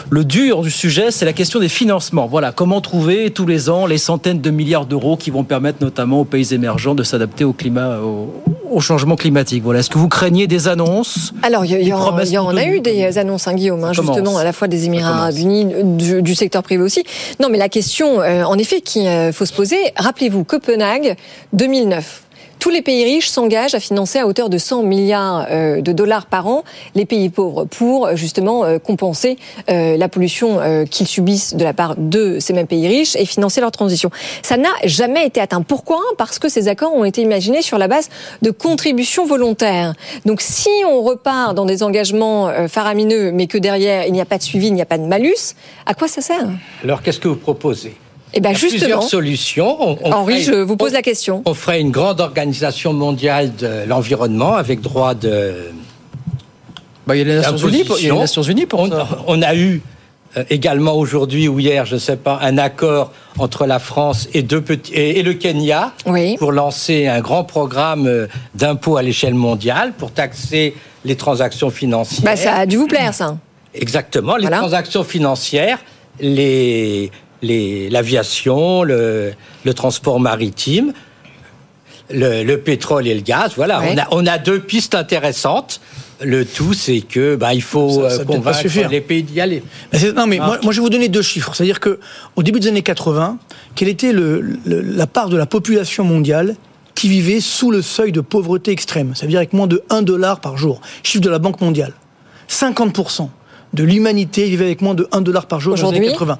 le 0.09 0.25
dur 0.25 0.61
du 0.61 0.71
sujet, 0.71 1.11
c'est 1.11 1.25
la 1.25 1.33
question 1.33 1.59
des 1.59 1.69
financements. 1.69 2.27
Voilà, 2.27 2.51
comment 2.51 2.81
trouver 2.81 3.29
tous 3.31 3.45
les 3.45 3.69
ans 3.69 3.85
les 3.85 3.97
centaines 3.97 4.41
de 4.41 4.49
milliards 4.49 4.85
d'euros 4.85 5.17
qui 5.17 5.31
vont 5.31 5.43
permettre 5.43 5.83
notamment 5.83 6.21
aux 6.21 6.25
pays 6.25 6.53
émergents 6.53 6.95
de 6.95 7.03
s'adapter 7.03 7.43
au 7.43 7.53
climat, 7.53 7.99
au, 7.99 8.33
changement 8.79 9.15
climatique. 9.15 9.63
Voilà, 9.63 9.79
est-ce 9.79 9.89
que 9.89 9.97
vous 9.97 10.09
craignez 10.09 10.47
des 10.47 10.67
annonces 10.67 11.33
Alors, 11.43 11.65
il 11.65 11.71
y, 11.71 11.85
y, 11.85 11.93
en 11.93 12.57
a 12.57 12.65
eu 12.65 12.79
des 12.81 13.17
annonces, 13.17 13.47
hein, 13.47 13.53
Guillaume, 13.53 13.83
hein, 13.83 13.93
justement, 13.93 14.37
à 14.37 14.43
la 14.43 14.53
fois 14.53 14.67
des 14.67 14.85
Émirats 14.85 15.15
Arabes 15.15 15.37
Unis, 15.37 15.67
du, 15.83 16.21
du, 16.21 16.35
secteur 16.35 16.63
privé 16.63 16.83
aussi. 16.83 17.03
Non, 17.39 17.49
mais 17.49 17.57
la 17.57 17.69
question, 17.69 18.21
euh, 18.21 18.43
en 18.43 18.57
effet, 18.57 18.81
qu'il 18.81 19.07
euh, 19.07 19.31
faut 19.31 19.45
se 19.45 19.53
poser, 19.53 19.77
rappelez-vous, 19.97 20.43
Copenhague, 20.43 21.15
2009 21.53 22.24
tous 22.65 22.71
les 22.71 22.81
pays 22.81 23.03
riches 23.03 23.29
s'engagent 23.29 23.75
à 23.75 23.79
financer 23.79 24.17
à 24.17 24.25
hauteur 24.25 24.49
de 24.49 24.57
100 24.57 24.81
milliards 24.81 25.45
euh, 25.51 25.81
de 25.81 25.91
dollars 25.91 26.25
par 26.25 26.47
an 26.47 26.63
les 26.95 27.05
pays 27.05 27.29
pauvres 27.29 27.65
pour 27.65 28.15
justement 28.15 28.65
euh, 28.65 28.79
compenser 28.79 29.37
euh, 29.69 29.97
la 29.97 30.09
pollution 30.09 30.59
qu'ils 30.89 31.05
subissent 31.05 31.53
de 31.53 31.63
la 31.63 31.73
part 31.73 31.93
de 31.95 32.39
ces 32.39 32.53
mêmes 32.53 32.65
pays 32.65 32.87
riches 32.87 33.15
et 33.17 33.25
financer 33.27 33.61
leur 33.61 33.69
transition. 33.69 34.09
Ça 34.41 34.57
n'a 34.57 34.71
jamais 34.83 35.27
été 35.27 35.39
atteint. 35.39 35.61
Pourquoi? 35.61 36.01
Parce 36.17 36.39
que 36.39 36.49
ces 36.49 36.67
accords 36.67 36.95
ont 36.95 37.03
été 37.03 37.21
imaginés 37.21 37.61
sur 37.61 37.77
la 37.77 37.87
base 37.87 38.09
de 38.41 38.49
contributions 38.49 39.27
volontaires. 39.27 39.93
Donc 40.25 40.41
si 40.41 40.71
on 40.87 41.03
repart 41.03 41.53
dans 41.53 41.65
des 41.65 41.83
engagements 41.83 42.51
faramineux 42.67 43.31
mais 43.31 43.45
que 43.45 43.59
derrière 43.59 44.07
il 44.07 44.13
n'y 44.13 44.21
a 44.21 44.25
pas 44.25 44.39
de 44.39 44.43
suivi, 44.43 44.69
il 44.69 44.73
n'y 44.73 44.81
a 44.81 44.87
pas 44.87 44.97
de 44.97 45.05
malus, 45.05 45.53
à 45.85 45.93
quoi 45.93 46.07
ça 46.07 46.21
sert? 46.21 46.49
Alors 46.83 47.03
qu'est-ce 47.03 47.19
que 47.19 47.27
vous 47.27 47.35
proposez? 47.35 47.95
Eh 48.35 48.41
ben 48.41 48.53
justement, 48.53 48.79
plusieurs 48.79 49.03
solutions. 49.03 49.97
Henri, 50.03 50.41
je 50.41 50.53
vous 50.53 50.75
pose 50.75 50.91
la 50.91 51.01
question. 51.01 51.41
On 51.45 51.53
ferait 51.53 51.79
une 51.79 51.91
grande 51.91 52.19
organisation 52.19 52.91
mondiale 52.91 53.55
de 53.55 53.85
l'environnement 53.87 54.55
avec 54.55 54.81
droit 54.81 55.13
de. 55.13 55.53
Bah, 57.07 57.15
il 57.15 57.19
y 57.19 57.21
a 57.21 57.25
les 57.25 57.35
Nations 57.35 57.57
Unies 57.57 57.83
pour, 57.83 57.97
il 57.99 58.07
y 58.07 58.09
a 58.09 58.13
les 58.13 58.19
Nations 58.19 58.41
Unies 58.41 58.65
pour 58.65 58.81
on, 58.81 58.89
ça. 58.89 59.07
On 59.27 59.41
a 59.41 59.55
eu 59.55 59.81
euh, 60.37 60.43
également 60.49 60.95
aujourd'hui 60.95 61.47
ou 61.47 61.59
hier, 61.59 61.85
je 61.85 61.95
ne 61.95 61.99
sais 61.99 62.17
pas, 62.17 62.39
un 62.41 62.57
accord 62.57 63.13
entre 63.37 63.65
la 63.65 63.79
France 63.79 64.27
et, 64.33 64.41
deux 64.41 64.61
petits, 64.61 64.93
et, 64.93 65.23
le 65.23 65.33
Kenya 65.33 65.93
oui. 66.05 66.35
pour 66.37 66.51
lancer 66.51 67.07
un 67.07 67.21
grand 67.21 67.45
programme 67.45 68.07
euh, 68.07 68.27
d'impôt 68.53 68.97
à 68.97 69.03
l'échelle 69.03 69.35
mondiale 69.35 69.93
pour 69.97 70.11
taxer 70.11 70.75
les 71.05 71.15
transactions 71.15 71.69
financières. 71.69 72.25
Bah, 72.25 72.35
ça 72.35 72.55
a 72.55 72.65
dû 72.65 72.75
vous 72.75 72.87
plaire, 72.87 73.13
ça. 73.13 73.37
Exactement, 73.73 74.35
les 74.35 74.43
voilà. 74.43 74.57
transactions 74.57 75.03
financières, 75.03 75.79
les 76.19 77.11
l'aviation, 77.41 78.83
le, 78.83 79.33
le, 79.63 79.73
transport 79.73 80.19
maritime, 80.19 80.93
le, 82.09 82.43
le, 82.43 82.57
pétrole 82.59 83.07
et 83.07 83.13
le 83.13 83.21
gaz. 83.21 83.53
Voilà, 83.55 83.79
ouais. 83.79 83.93
on, 83.93 83.97
a, 83.97 84.07
on 84.11 84.25
a 84.25 84.37
deux 84.37 84.59
pistes 84.59 84.95
intéressantes. 84.95 85.81
Le 86.21 86.45
tout, 86.45 86.73
c'est 86.73 87.01
que 87.01 87.35
bah, 87.35 87.53
il 87.53 87.61
faut 87.61 88.03
ça, 88.03 88.09
ça 88.09 88.21
euh, 88.21 88.25
convaincre 88.25 88.89
les 88.89 89.01
pays 89.01 89.23
d'y 89.23 89.41
aller. 89.41 89.63
Mais 89.91 90.11
non, 90.13 90.27
mais 90.27 90.37
moi, 90.37 90.59
moi, 90.63 90.71
je 90.71 90.77
vais 90.77 90.83
vous 90.83 90.89
donner 90.89 91.09
deux 91.09 91.21
chiffres. 91.21 91.53
C'est-à-dire 91.53 91.81
que 91.81 91.99
au 92.37 92.43
début 92.43 92.61
des 92.61 92.69
années 92.69 92.83
80, 92.83 93.37
quelle 93.75 93.89
était 93.89 94.13
le, 94.13 94.39
le, 94.65 94.81
la 94.81 95.07
part 95.07 95.27
de 95.27 95.35
la 95.35 95.45
population 95.45 96.05
mondiale 96.05 96.55
qui 96.93 97.09
vivait 97.09 97.41
sous 97.41 97.69
le 97.69 97.81
seuil 97.81 98.13
de 98.13 98.21
pauvreté 98.21 98.71
extrême? 98.71 99.11
C'est-à-dire 99.13 99.39
avec 99.39 99.51
moins 99.51 99.67
de 99.67 99.83
1 99.89 100.03
dollar 100.03 100.39
par 100.39 100.57
jour. 100.57 100.79
Chiffre 101.03 101.21
de 101.21 101.29
la 101.29 101.39
Banque 101.39 101.59
mondiale. 101.59 101.91
50 102.47 103.29
de 103.75 103.83
l'humanité 103.83 104.45
vivait 104.45 104.65
avec 104.65 104.81
moins 104.81 104.95
de 104.95 105.07
1 105.11 105.21
dollar 105.21 105.45
par 105.45 105.59
jour 105.59 105.75
dans 105.75 105.91
les 105.91 105.97
années 105.97 106.07
80. 106.07 106.37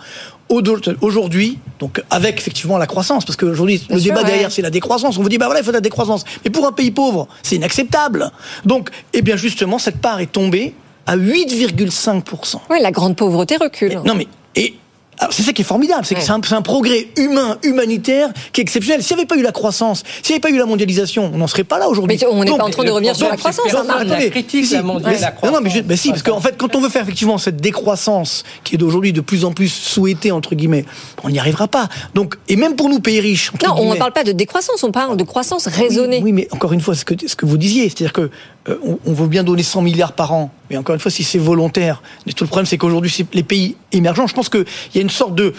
Aujourd'hui, 1.02 1.60
donc 1.80 2.02
avec 2.10 2.40
effectivement 2.40 2.78
la 2.78 2.88
croissance, 2.88 3.26
parce 3.26 3.36
qu'aujourd'hui 3.36 3.82
le 3.90 4.00
sûr, 4.00 4.12
débat 4.12 4.22
ouais. 4.22 4.32
derrière 4.32 4.52
c'est 4.52 4.62
la 4.62 4.70
décroissance. 4.70 5.18
On 5.18 5.22
vous 5.22 5.30
dit 5.30 5.38
bah 5.38 5.46
voilà 5.46 5.60
il 5.60 5.64
faut 5.64 5.72
de 5.72 5.78
la 5.78 5.82
décroissance, 5.82 6.24
mais 6.44 6.52
pour 6.52 6.66
un 6.66 6.72
pays 6.72 6.92
pauvre 6.92 7.28
c'est 7.44 7.56
inacceptable. 7.58 8.32
Donc 8.66 8.90
eh 9.14 9.22
bien 9.22 9.36
justement 9.36 9.78
cette 9.78 9.98
part 9.98 10.20
est 10.20 10.32
tombée 10.32 10.74
à 11.06 11.18
8,5 11.18 12.58
Oui, 12.70 12.78
la 12.82 12.92
grande 12.92 13.16
pauvreté 13.16 13.58
recule. 13.58 14.02
Non 14.06 14.16
mais 14.16 14.28
et 14.56 14.76
c'est 15.32 15.44
ça 15.44 15.54
qui 15.54 15.62
est 15.62 15.66
formidable, 15.66 16.06
c'est 16.06 16.16
que 16.16 16.22
c'est 16.22 16.32
un, 16.32 16.42
un, 16.52 16.62
progrès 16.62 17.08
humain, 17.18 17.58
humanitaire, 17.64 18.30
qui 18.52 18.62
est 18.62 18.64
exceptionnel. 18.64 19.04
S'il 19.04 19.16
n'y 19.16 19.22
avait 19.22 19.28
pas 19.28 19.38
eu 19.38 19.42
la 19.42 19.52
croissance, 19.52 20.04
s'il 20.22 20.34
n'y 20.34 20.36
avait 20.36 20.42
pas 20.42 20.50
eu 20.50 20.58
la 20.58 20.66
mondialisation, 20.66 21.32
on 21.34 21.38
n'en 21.38 21.48
serait 21.48 21.64
pas 21.64 21.80
là 21.80 21.88
aujourd'hui. 21.88 22.18
Mais 22.22 22.28
on 22.28 22.44
n'est 22.44 22.58
pas 22.58 22.64
en 22.64 22.70
train 22.70 22.84
de 22.84 22.92
revenir 22.92 23.16
sur 23.16 23.30
la 23.30 23.38
croissance. 23.38 23.74
Hein, 23.74 24.04
la 24.04 24.30
critique, 24.30 24.72
la, 24.72 24.82
mondialisation. 24.82 25.36
Non, 25.44 25.52
non, 25.52 25.60
mais, 25.62 25.84
mais 25.88 25.96
si, 25.96 26.10
parce 26.10 26.24
qu'en 26.24 26.40
fait, 26.40 26.56
quand 26.58 26.76
on 26.76 26.82
veut 26.82 26.90
faire 26.90 27.04
effectivement 27.04 27.38
cette 27.38 27.58
décroissance 27.58 28.44
qui 28.64 28.76
est 28.76 28.78
d'aujourd'hui 28.78 29.14
de 29.14 29.22
plus 29.22 29.46
en 29.46 29.52
plus 29.52 29.70
souhaitée 29.70 30.32
entre 30.32 30.56
guillemets, 30.56 30.86
on 31.24 31.30
n'y 31.30 31.40
arrivera 31.40 31.68
pas. 31.68 31.90
Donc, 32.14 32.36
et 32.48 32.56
même 32.56 32.76
pour 32.76 32.90
nous 32.90 33.00
pays 33.00 33.20
riches. 33.20 33.52
Non, 33.64 33.76
on 33.78 33.94
ne 33.94 33.98
parle 33.98 34.14
pas 34.14 34.24
de 34.24 34.32
décroissance, 34.32 34.84
on 34.84 34.92
parle 34.92 35.18
de 35.18 35.24
croissance 35.24 35.68
raisonnée. 35.68 36.22
Oui, 36.24 36.32
mais 36.32 36.48
encore 36.52 36.74
une 36.74 36.82
fois, 36.82 36.96
ce 36.96 37.06
que, 37.06 37.14
ce 37.26 37.36
que 37.36 37.46
vous 37.46 37.58
disiez, 37.58 37.84
c'est-à-dire 37.90 38.14
que 38.14 38.30
euh, 38.68 38.78
on, 38.84 39.00
on, 39.06 39.14
veut 39.14 39.28
bien 39.28 39.44
donner 39.44 39.64
100 39.64 39.82
milliards 39.82 40.14
par 40.14 40.34
an, 40.34 40.52
mais 40.70 40.78
encore 40.78 40.96
une 40.96 41.02
fois, 41.02 41.12
si 41.12 41.24
c'est 41.24 41.38
volontaire, 41.38 42.02
mais 42.26 42.34
tout 42.34 42.44
le 42.44 42.48
problème, 42.48 42.66
c'est 42.66 42.78
qu'aujourd'hui, 42.78 43.14
les 43.34 43.44
pays 43.44 43.76
émergents, 43.92 44.28
je 44.28 44.34
pense 44.34 44.50
qu'il 44.50 44.66
y 44.96 44.98
a 44.98 45.02
une 45.02 45.10
sorte 45.10 45.36
de 45.36 45.54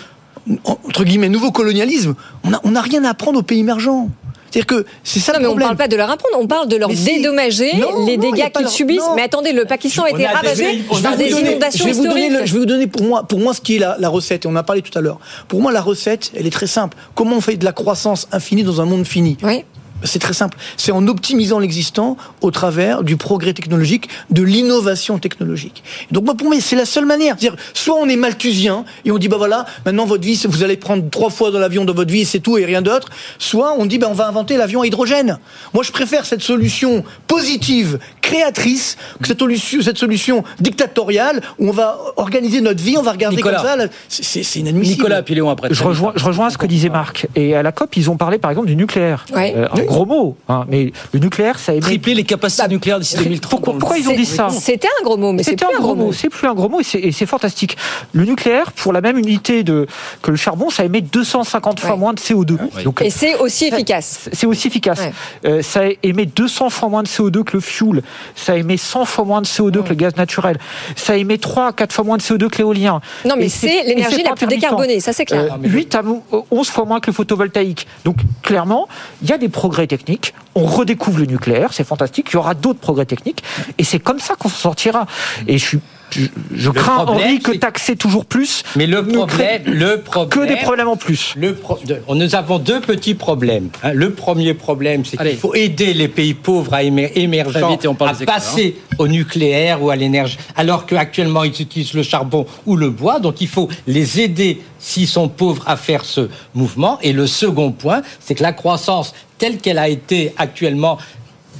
entre 0.65 1.05
guillemets 1.05 1.29
nouveau 1.29 1.51
colonialisme. 1.51 2.15
On 2.45 2.51
n'a 2.51 2.61
on 2.65 2.75
a 2.77 2.81
rien 2.81 3.05
à 3.05 3.11
apprendre 3.11 3.39
aux 3.39 3.43
pays 3.43 3.61
émergents. 3.61 4.09
C'est-à-dire 4.51 4.67
que 4.67 4.87
c'est 5.03 5.19
ça 5.21 5.33
non, 5.33 5.39
le 5.39 5.43
mais 5.43 5.49
problème. 5.49 5.67
on 5.67 5.69
parle 5.69 5.77
pas 5.77 5.89
de 5.89 5.97
leur 5.97 6.11
apprendre, 6.11 6.37
on 6.39 6.47
parle 6.47 6.69
de 6.69 6.77
leur 6.77 6.91
si. 6.91 7.05
dédommager 7.05 7.77
non, 7.77 8.07
les 8.07 8.17
dégâts 8.17 8.51
qu'ils 8.51 8.69
subissent. 8.69 9.01
Non. 9.01 9.15
Mais 9.17 9.23
attendez, 9.23 9.53
le 9.53 9.65
Pakistan 9.65 10.05
a 10.05 10.11
été 10.11 10.27
ravagé 10.27 10.85
par 11.03 11.17
des 11.17 11.31
inondations 11.31 11.85
je 11.85 11.91
vais 11.91 11.93
vous 11.93 12.05
donner, 12.05 12.27
historiques. 12.27 12.41
le, 12.41 12.47
je 12.47 12.53
vais 12.53 12.59
vous 12.61 12.67
donner 12.67 12.87
pour 12.87 13.03
moi, 13.03 13.25
pour 13.25 13.41
moi 13.41 13.55
ce 13.55 13.61
qui 13.61 13.77
est 13.77 13.79
la, 13.81 13.97
la, 13.99 14.09
recette. 14.09 14.45
Et 14.45 14.49
on 14.49 14.53
en 14.53 14.57
a 14.57 14.63
parlé 14.63 14.83
tout 14.83 14.97
à 14.97 15.03
l'heure. 15.03 15.19
Pour 15.49 15.61
moi, 15.61 15.73
la 15.73 15.83
recette, 15.83 16.33
elle 16.35 16.47
est 16.47 16.51
très 16.51 16.69
simple. 16.69 16.97
Comment 17.15 17.37
on 17.37 17.41
fait 17.41 17.57
de 17.57 17.65
la 17.65 17.73
croissance 17.73 18.29
infinie 18.33 18.63
dans 18.63 18.81
un 18.81 18.87
monde 18.87 19.07
fini? 19.07 19.37
Oui. 19.43 19.65
C'est 20.03 20.19
très 20.19 20.35
simple. 20.35 20.57
C'est 20.77 20.93
en 20.93 21.07
optimisant 21.09 21.59
l'existant 21.59 22.17
au 22.41 22.51
travers 22.51 23.03
du 23.03 23.17
progrès 23.17 23.53
technologique, 23.53 24.09
de 24.31 24.43
l'innovation 24.43 25.19
technologique. 25.19 25.83
Donc 26.11 26.25
moi, 26.25 26.35
pour 26.35 26.49
moi, 26.49 26.57
c'est 26.61 26.77
la 26.77 26.85
seule 26.87 27.07
manière. 27.07 27.37
C'est-à-dire, 27.39 27.59
soit 27.75 27.97
on 27.97 28.09
est 28.09 28.17
malthusien 28.17 28.85
et 29.05 29.11
on 29.11 29.19
dit 29.19 29.29
bah 29.29 29.37
voilà, 29.39 29.67
maintenant 29.85 30.07
votre 30.07 30.25
vie, 30.25 30.41
vous 30.49 30.63
allez 30.63 30.77
prendre 30.77 31.09
trois 31.11 31.31
fois 31.31 31.51
dans 31.51 31.59
l'avion 31.59 31.85
dans 31.85 31.95
votre 31.95 32.13
vie 32.13 32.23
et 32.23 32.25
c'est 32.25 32.41
tout 32.41 32.59
et 32.59 32.65
rien 32.65 32.83
d'autre. 32.83 33.09
Soit 33.39 33.75
on 33.79 33.87
dit 33.87 33.99
bah 33.99 34.09
on 34.11 34.15
va 34.15 34.29
inventer 34.29 34.57
l'avion 34.57 34.83
à 34.83 34.87
hydrogène. 34.87 35.39
Moi, 35.75 35.83
je 35.83 35.93
préfère 35.93 36.27
cette 36.27 36.43
solution 36.43 37.05
positive, 37.27 37.99
créatrice, 38.23 38.97
que 39.21 39.29
cette 39.29 39.39
solution, 39.39 39.83
cette 39.83 39.99
solution 39.99 40.45
dictatoriale 40.61 41.41
où 41.59 41.69
on 41.69 41.73
va 41.73 41.99
organiser 42.17 42.61
notre 42.61 42.83
vie, 42.83 42.97
on 42.99 43.03
va 43.03 43.13
regarder 43.13 43.37
Nicolas. 43.37 43.63
comme 43.63 43.81
ça. 43.81 43.87
C'est 44.09 44.41
inadmissible. 44.57 44.97
Nicolas 44.97 45.23
Piléon 45.23 45.51
après. 45.51 45.69
Je 45.71 45.83
rejoins, 45.83 46.13
je 46.17 46.25
rejoins 46.25 46.51
ce 46.51 46.59
que 46.59 46.67
disait 46.67 46.89
Marc. 46.89 47.27
Et 47.35 47.55
à 47.55 47.63
la 47.63 47.73
COP, 47.73 47.97
ils 47.97 48.11
ont 48.11 48.17
parlé 48.17 48.39
par 48.39 48.51
exemple 48.51 48.69
du 48.69 48.77
nucléaire. 48.77 49.25
Ouais. 49.35 49.55
Euh, 49.57 49.69
gros 49.87 50.07
mot. 50.07 50.37
hein, 50.49 50.65
mais 50.69 50.93
le 51.13 51.19
nucléaire, 51.21 51.59
ça 51.59 51.73
émet. 51.73 51.81
Tripler 51.81 52.15
les 52.15 52.25
capacités 52.25 52.69
nucléaires 52.69 53.01
d'ici 53.01 53.17
2030. 53.17 53.51
Pourquoi, 53.51 53.79
pourquoi 53.79 53.99
ils 53.99 54.09
ont 54.09 54.15
dit 54.17 54.27
ça 54.27 54.49
C'était 54.51 54.89
un 55.01 55.05
gros 55.05 55.17
mot, 55.17 55.33
mais 55.33 55.43
c'est 55.43 55.51
C'était 55.53 55.67
plus 55.67 55.77
un 55.77 55.81
gros 55.81 55.95
mot. 55.95 56.13
C'est 56.13 56.29
plus 56.29 56.47
un 56.49 56.55
gros 56.55 56.69
mot 56.69 56.81
et 56.81 56.85
c'est- 57.13 57.27
fantastique. 57.27 57.77
Le 58.13 58.25
nucléaire, 58.25 58.73
pour 58.73 58.93
la 58.93 59.01
même 59.01 59.19
unité 59.19 59.63
de, 59.65 59.87
que 60.23 60.31
le 60.31 60.37
charbon, 60.37 60.71
ça 60.71 60.85
émet 60.85 61.01
250 61.01 61.81
fois 61.81 61.91
Ouais. 61.93 61.97
moins 61.97 62.13
de 62.15 62.21
CO2. 62.21 62.59
Donc, 62.85 63.03
Et 63.03 63.11
c'est 63.11 63.35
aussi 63.37 63.67
efficace. 63.67 64.29
c'est 64.33 64.47
aussi 64.47 64.69
efficace. 64.69 65.01
Ouais. 65.01 65.13
Euh, 65.47 65.63
ça 65.63 65.83
émet 66.03 66.27
200 66.27 66.71
fois 66.71 66.89
moins 66.89 67.03
de 67.03 67.09
CO2 67.09 67.43
que 67.43 67.55
le 67.57 67.61
fuel. 67.61 68.03
Ça 68.35 68.57
émet 68.57 68.77
100 68.77 69.05
fois 69.05 69.25
moins 69.25 69.41
de 69.43 69.47
CO2 69.47 69.83
que 69.83 69.89
le 69.91 69.95
gaz 69.97 70.17
naturel. 70.17 70.59
Ça 70.95 71.17
émet 71.17 71.39
3 71.39 71.67
à 71.69 71.73
4 71.73 71.93
fois 71.93 72.05
moins 72.05 72.17
de 72.17 72.23
CO2 72.23 72.49
que 72.49 72.59
l'éolien. 72.59 73.01
Non, 73.25 73.35
mais 73.37 73.49
c'est 73.49 73.83
l'énergie 73.85 74.23
la 74.23 74.33
plus 74.35 74.47
décarbonée, 74.47 75.01
ça 75.01 75.13
c'est 75.13 75.25
clair. 75.25 75.59
Euh, 75.63 75.69
8 75.69 75.95
à 75.97 76.03
11 76.51 76.71
fois 76.71 76.85
moins 76.85 77.01
que 77.01 77.09
le 77.09 77.13
photovoltaïque. 77.13 77.87
Donc 78.05 78.17
clairement, 78.43 78.89
il 79.23 79.29
y 79.29 79.33
a 79.33 79.39
des 79.39 79.49
progrès 79.49 79.76
techniques. 79.85 80.33
On 80.55 80.65
redécouvre 80.65 81.19
le 81.19 81.27
nucléaire, 81.27 81.75
c'est 81.75 81.87
fantastique. 81.87 82.29
Il 82.31 82.35
y 82.35 82.37
aura 82.37 82.55
d'autres 82.55 82.81
progrès 82.81 83.05
techniques. 83.05 83.43
Et 83.77 83.85
c'est 83.85 83.99
comme 83.99 84.21
ça 84.21 84.35
qu'on 84.37 84.49
s'en 84.49 84.57
sortira. 84.57 85.07
Et 85.47 85.59
je 85.59 85.65
suis 85.65 85.81
je, 86.11 86.27
je 86.55 86.71
crains, 86.71 87.05
problème, 87.05 87.27
Henri, 87.27 87.39
que 87.41 87.53
taxer 87.53 87.97
toujours 87.97 88.25
plus. 88.25 88.63
Mais 88.77 88.87
le 88.87 89.07
problème, 89.07 89.63
le 89.67 90.01
problème, 90.01 90.29
que 90.31 90.49
des 90.49 90.57
problèmes 90.61 90.89
en 90.89 90.97
plus. 90.97 91.35
Le 91.37 91.55
pro- 91.55 91.79
de- 91.85 92.01
nous 92.15 92.35
avons 92.35 92.59
deux 92.59 92.81
petits 92.81 93.15
problèmes. 93.15 93.69
hein. 93.83 93.93
Le 93.93 94.13
premier 94.13 94.55
problème, 94.55 95.05
c'est 95.05 95.17
qu'il 95.17 95.37
faut 95.37 95.55
aider 95.55 95.93
les 95.95 96.09
pays 96.09 96.35
pauvres 96.35 96.73
à 96.75 96.83
émer- 96.83 97.11
Très 97.11 97.21
émergents 97.23 97.71
vite 97.71 97.85
et 97.85 97.89
on 97.89 97.95
parle 97.95 98.11
à 98.11 98.15
écoles, 98.15 98.27
passer 98.27 98.77
au 98.99 99.09
nucléaire 99.09 99.83
ou 99.83 99.91
à 99.91 99.97
l'énergie, 99.97 100.39
alors 100.57 100.87
qu'actuellement 100.87 101.45
ils 101.45 101.61
utilisent 101.61 101.95
le 101.95 102.03
charbon 102.03 102.47
ou 102.67 102.77
le 102.77 102.91
bois. 102.91 103.21
Donc 103.21 103.41
il 103.41 103.49
faut 103.49 103.69
les 103.87 104.21
aider 104.21 104.63
s'ils 104.79 105.09
sont 105.09 105.29
pauvres 105.29 105.65
à 105.67 105.77
faire 105.77 106.05
ce 106.05 106.29
mouvement. 106.55 106.99
Et 107.03 107.13
le 107.13 107.27
second 107.27 107.73
point, 107.73 108.03
c'est 108.21 108.35
que 108.35 108.43
la 108.43 108.53
croissance 108.53 109.13
telle 109.39 109.59
qu'elle 109.59 109.79
a 109.79 109.89
été 109.89 110.33
actuellement 110.39 110.99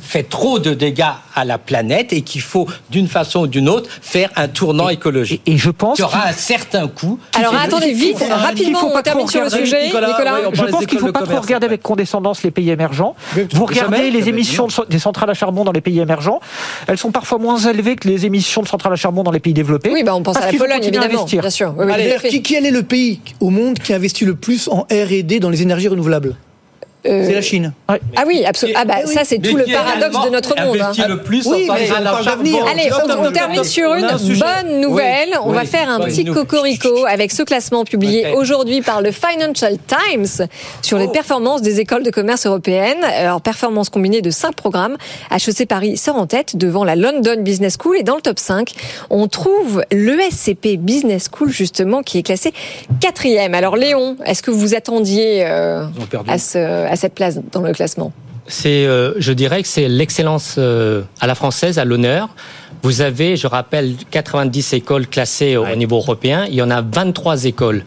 fait 0.07 0.23
trop 0.23 0.59
de 0.59 0.73
dégâts 0.75 1.05
à 1.35 1.45
la 1.45 1.59
planète 1.59 2.13
et 2.13 2.23
qu'il 2.23 2.41
faut, 2.41 2.67
d'une 2.91 3.09
façon 3.09 3.41
ou 3.41 3.47
d'une 3.47 3.69
autre, 3.69 3.91
faire 4.01 4.31
un 4.37 4.49
tournant 4.49 4.89
écologique. 4.89 5.43
Et 5.47 5.57
je 5.59 5.71
pense 5.71 5.99
Il 5.99 6.03
y 6.03 6.05
aura 6.05 6.21
qu'il- 6.21 6.31
un 6.31 6.33
certain 6.33 6.89
coût. 6.89 7.19
Alors 7.35 7.55
attendez, 7.55 7.93
vite, 7.93 8.17
rapidement, 8.29 8.79
faut 8.81 8.91
pas 8.91 9.01
on 9.01 9.03
termine 9.03 9.27
trop 9.27 9.31
sur 9.31 9.43
le 9.45 9.51
sujet. 9.51 9.87
Nicolas, 9.87 10.17
Je 10.53 10.63
pense 10.65 10.87
qu'il 10.87 10.99
ne 10.99 11.05
faut 11.05 11.13
pas 11.13 11.23
trop 11.23 11.41
regarder 11.41 11.67
avec 11.67 11.83
condescendance 11.83 12.43
les 12.43 12.51
pays 12.51 12.71
émergents. 12.71 13.15
Vous 13.53 13.67
regardez 13.67 13.97
jamais, 13.97 14.11
les 14.11 14.29
émissions 14.29 14.67
de- 14.69 14.87
des 14.89 14.99
centrales 14.99 15.31
à 15.31 15.35
charbon 15.35 15.65
dans 15.65 15.73
les 15.73 15.81
pays 15.81 15.99
émergents. 16.01 16.41
Elles 16.87 16.99
sont 16.99 17.11
parfois 17.11 17.39
moins 17.39 17.59
élevées 17.59 17.97
que 17.97 18.09
les 18.09 18.25
émissions 18.27 18.63
de 18.63 18.69
centrales 18.69 18.93
à 18.93 18.97
charbon 18.97 19.23
dans 19.23 19.31
les 19.33 19.41
pays 19.41 19.55
développés. 19.55 19.91
Oui, 19.93 20.03
bah 20.05 20.15
on 20.15 20.23
pense 20.23 20.37
à 20.37 20.51
la 20.53 20.59
Pologne, 20.59 20.83
évidemment. 20.83 21.25
Bien 21.25 21.51
sûr. 21.51 21.75
Oui, 21.77 21.85
oui, 21.87 22.19
fait. 22.19 22.29
qui, 22.29 22.43
quel 22.43 22.65
est 22.67 22.71
le 22.71 22.83
pays 22.83 23.21
au 23.41 23.51
monde 23.51 23.79
qui 23.79 23.93
investit 23.93 24.25
le 24.25 24.35
plus 24.35 24.69
en 24.69 24.87
R&D 24.91 25.41
dans 25.41 25.51
les 25.51 25.63
énergies 25.63 25.89
renouvelables? 25.89 26.37
C'est 27.07 27.33
la 27.35 27.43
Chine. 27.43 27.73
Ah 27.89 27.97
oui, 28.27 28.45
absolument. 28.45 28.79
Ah 28.83 28.85
bah 28.85 29.07
ça 29.07 29.21
c'est 29.25 29.39
tout 29.39 29.57
le 29.57 29.65
paradoxe 29.65 30.25
de 30.25 30.31
notre 30.31 30.61
monde. 30.61 30.79
hein. 30.81 30.93
Le 31.09 31.23
plus 31.23 31.47
Oui, 31.47 31.69
en 31.71 31.75
mais. 31.75 31.89
Allez, 32.71 32.91
on, 32.93 33.27
on 33.27 33.31
termine 33.33 33.65
sur 33.65 33.95
une 33.95 34.07
bonne 34.07 34.81
nouvelle. 34.81 35.29
Oui, 35.31 35.39
on 35.45 35.53
va 35.53 35.65
faire 35.65 35.89
un 35.89 36.01
petit 36.01 36.25
cocorico 36.25 37.07
avec 37.07 37.33
ce 37.33 37.43
classement 37.43 37.85
publié 37.85 38.33
aujourd'hui 38.35 38.83
par 38.83 39.03
le 39.03 39.11
Financial 39.13 39.77
Times 39.87 40.47
sur 40.83 40.97
Oh. 40.99 41.01
les 41.01 41.09
performances 41.09 41.63
des 41.63 41.81
écoles 41.81 42.03
de 42.03 42.11
commerce 42.11 42.47
européennes. 42.47 43.03
Alors, 43.05 43.41
performance 43.41 43.89
combinée 43.91 44.23
de 44.23 44.31
cinq 44.31 44.55
programmes. 44.55 44.97
HEC 45.31 45.67
Paris 45.69 45.97
sort 45.97 46.17
en 46.17 46.27
tête 46.27 46.57
devant 46.57 46.85
la 46.85 46.97
London 46.97 47.37
Business 47.41 47.77
School 47.81 47.97
et 47.99 48.03
dans 48.03 48.17
le 48.17 48.23
top 48.23 48.39
5, 48.39 48.73
on 49.11 49.29
trouve 49.29 49.83
l'ESCP 49.93 50.77
Business 50.79 51.29
School 51.33 51.51
justement 51.51 52.03
qui 52.03 52.19
est 52.19 52.23
classé 52.23 52.53
quatrième. 53.01 53.55
Alors 53.55 53.77
Léon, 53.77 54.17
est-ce 54.25 54.43
que 54.43 54.51
vous 54.51 54.75
attendiez 54.75 55.45
euh, 55.47 55.85
à, 56.29 56.39
ce- 56.39 56.87
à 56.87 56.96
cette 56.97 57.15
place 57.15 57.39
dans 57.53 57.61
le 57.63 57.73
classement 57.73 58.13
C'est, 58.49 58.87
euh, 58.87 59.13
je 59.19 59.33
dirais 59.33 59.63
que 59.63 59.69
c'est 59.69 59.89
l'excellence 59.89 60.55
euh, 60.59 61.03
à 61.21 61.27
la 61.27 61.35
française, 61.35 61.79
à 61.79 61.85
l'honneur. 61.85 62.29
Vous 62.83 63.01
avez, 63.01 63.37
je 63.37 63.47
rappelle, 63.47 63.95
90 64.11 64.73
écoles 64.75 65.07
classées 65.09 65.57
au- 65.57 65.65
au 65.67 65.77
niveau 65.77 65.97
européen. 65.97 66.47
Il 66.49 66.55
y 66.55 66.63
en 66.63 66.71
a 66.71 66.81
23 66.83 67.45
écoles. 67.45 67.83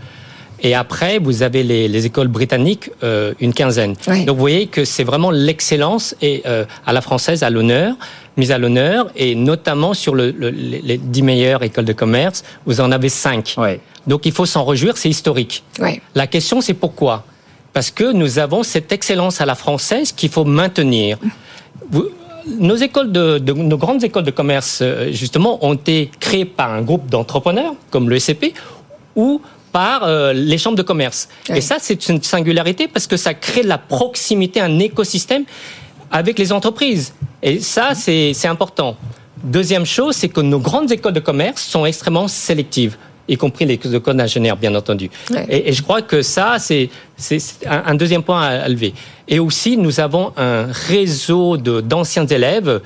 Et 0.62 0.76
après, 0.76 1.20
vous 1.20 1.42
avez 1.42 1.64
les, 1.64 1.88
les 1.88 2.06
écoles 2.06 2.28
britanniques, 2.28 2.92
euh, 3.04 3.34
une 3.40 3.54
quinzaine. 3.54 3.96
Donc 4.26 4.36
vous 4.36 4.42
voyez 4.42 4.68
que 4.68 4.84
c'est 4.84 5.06
vraiment 5.06 5.32
l'excellence 5.32 6.16
et 6.22 6.42
euh, 6.46 6.66
à 6.86 6.92
la 6.92 7.00
française, 7.00 7.44
à 7.44 7.50
l'honneur, 7.50 7.96
mise 8.36 8.52
à 8.52 8.58
l'honneur, 8.58 9.10
et 9.16 9.36
notamment 9.36 9.94
sur 9.94 10.14
le, 10.16 10.32
le- 10.32 10.50
les 10.50 10.82
les 10.82 10.98
10 10.98 11.22
meilleures 11.22 11.64
écoles 11.64 11.86
de 11.86 11.94
commerce, 11.94 12.44
vous 12.66 12.82
en 12.82 12.92
avez 12.92 13.08
5. 13.08 13.54
Ouais. 13.58 13.80
Donc 14.06 14.26
il 14.26 14.34
faut 14.34 14.46
s'en 14.46 14.66
réjouir, 14.66 14.98
c'est 14.98 15.08
historique. 15.10 15.64
Ouais. 15.80 16.02
La 16.14 16.28
question, 16.28 16.60
c'est 16.60 16.74
pourquoi? 16.74 17.24
Parce 17.74 17.92
que 17.92 18.12
nous 18.12 18.40
avons 18.40 18.64
cette 18.64 18.92
excellence 18.92 19.42
à 19.42 19.46
la 19.46 19.56
française 19.56 20.12
qu'il 20.12 20.30
faut 20.30 20.46
maintenir. 20.46 21.18
Vous- 21.92 22.10
nos 22.58 22.76
écoles 22.76 23.12
de, 23.12 23.38
de- 23.38 23.54
nos 23.54 23.78
grandes 23.78 24.04
écoles 24.04 24.24
de 24.24 24.32
commerce, 24.32 24.80
euh, 24.82 25.12
justement, 25.12 25.64
ont 25.64 25.76
été 25.76 26.10
créées 26.20 26.46
par 26.46 26.72
un 26.74 26.82
groupe 26.82 27.08
d'entrepreneurs, 27.10 27.74
comme 27.92 28.10
le 28.10 28.18
SCP, 28.18 28.54
ou 29.16 29.42
par 29.72 30.04
euh, 30.04 30.34
les 30.34 30.58
chambres 30.58 30.78
de 30.78 30.82
commerce. 30.82 31.30
Oui. 31.50 31.58
Et 31.58 31.62
ça, 31.62 31.78
c'est 31.80 32.10
une 32.10 32.24
singularité 32.24 32.88
parce 32.88 33.06
que 33.06 33.18
ça 33.18 33.36
crée 33.36 33.62
de 33.62 33.68
la 33.68 33.78
proximité, 33.78 34.60
un 34.62 34.80
écosystème 34.80 35.44
avec 36.10 36.40
les 36.40 36.52
entreprises. 36.52 37.14
Et 37.44 37.60
ça, 37.60 37.94
c'est 37.94 38.34
c'est 38.34 38.48
important. 38.48 38.98
Deuxième 39.44 39.86
chose, 39.86 40.16
c'est 40.16 40.30
que 40.30 40.42
nos 40.42 40.60
grandes 40.60 40.92
écoles 40.92 41.14
de 41.14 41.20
commerce 41.20 41.62
sont 41.64 41.86
extrêmement 41.86 42.28
sélectives 42.28 42.98
y 43.30 43.38
compris 43.38 43.66
les 43.66 43.76
écoles 43.76 44.18
d'ingénieurs, 44.18 44.58
bien 44.58 44.74
entendu. 44.76 45.10
Ouais. 45.32 45.46
Et, 45.50 45.70
et 45.70 45.74
je 45.74 45.82
crois 45.82 46.02
que 46.02 46.22
ça, 46.22 46.58
c'est 46.60 46.90
un, 47.66 47.84
un 47.86 47.96
deuxième 47.96 48.24
point 48.24 48.42
à, 48.42 48.48
à 48.64 48.68
lever. 48.68 48.94
Et 49.28 49.40
aussi, 49.40 49.78
nous 49.78 50.00
avons 50.00 50.34
un 50.36 50.68
réseau 50.72 51.58
d'anciens 51.58 52.26
élèves 52.26 52.82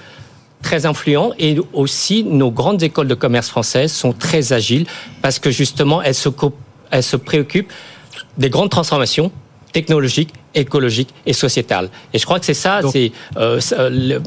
très 0.62 0.86
influents 0.86 1.32
et 1.40 1.58
aussi 1.74 2.24
nos 2.24 2.52
grandes 2.52 2.84
écoles 2.84 3.08
de 3.08 3.16
commerce 3.16 3.50
françaises 3.50 3.92
sont 3.92 4.14
très 4.14 4.54
agiles 4.54 4.86
parce 5.22 5.40
que 5.40 5.52
justement, 5.52 6.02
elles 6.02 6.16
se, 6.16 6.30
elles 6.92 7.04
se 7.04 7.18
préoccupent 7.18 7.72
des 8.38 8.50
grandes 8.50 8.70
transformations 8.70 9.32
technologiques, 9.74 10.30
écologiques 10.56 11.10
et 11.26 11.34
sociétales. 11.34 11.90
Et 12.14 12.20
je 12.20 12.26
crois 12.26 12.40
que 12.40 12.46
c'est 12.46 12.54
ça, 12.54 12.80
c'est 12.92 13.12
euh, 13.38 13.60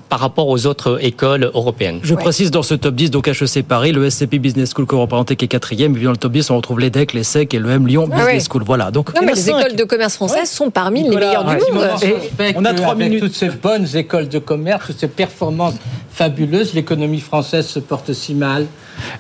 par 0.09 0.19
rapport 0.21 0.49
aux 0.49 0.67
autres 0.67 0.99
écoles 1.03 1.51
européennes. 1.55 2.01
Je 2.03 2.15
précise 2.15 2.51
dans 2.51 2.63
ce 2.65 2.75
top 2.75 2.95
10, 2.97 3.11
donc 3.13 3.29
HEC 3.29 3.63
Paris, 3.67 3.93
le 3.93 4.11
SCP 4.11 4.39
Business 4.39 4.73
School 4.75 4.87
que 4.87 4.95
vous 4.95 5.01
représentez 5.03 5.37
qui 5.37 5.45
est 5.45 5.49
quatrième, 5.49 5.93
et 5.93 5.95
puis 5.95 6.05
dans 6.05 6.11
le 6.11 6.17
top 6.17 6.33
10, 6.33 6.51
on 6.51 6.57
retrouve 6.57 6.81
l'EDEC, 6.81 7.13
l'ESSEC 7.13 7.55
et 7.55 7.59
le 7.59 7.71
M 7.71 7.87
Lyon 7.87 8.09
Ah 8.13 8.17
Business 8.17 8.43
ouais. 8.43 8.49
School. 8.51 8.65
Voilà. 8.67 8.91
Donc, 8.91 9.15
Non, 9.15 9.23
mais 9.25 9.35
les 9.35 9.41
cinq. 9.41 9.61
écoles 9.61 9.77
de 9.77 9.85
commerce 9.85 10.15
françaises 10.17 10.51
sont 10.51 10.71
parmi 10.71 11.05
les 11.09 11.15
meilleures 11.17 11.45
du 11.45 11.73
monde. 11.73 11.89
Et 12.03 12.53
on 12.57 12.65
a 12.65 12.73
que 12.73 12.77
trois 12.77 12.93
avec 12.93 13.07
minutes. 13.09 13.21
toutes 13.23 13.35
ces 13.35 13.49
bonnes 13.51 13.87
écoles 13.97 14.29
de 14.29 14.39
commerce, 14.41 14.87
toutes 14.89 14.99
ces 14.99 15.09
performances 15.09 15.75
fabuleuses, 16.11 16.75
l'économie 16.75 17.21
française 17.21 17.67
se 17.67 17.79
porte 17.79 18.13
si 18.13 18.35
mal. 18.35 18.67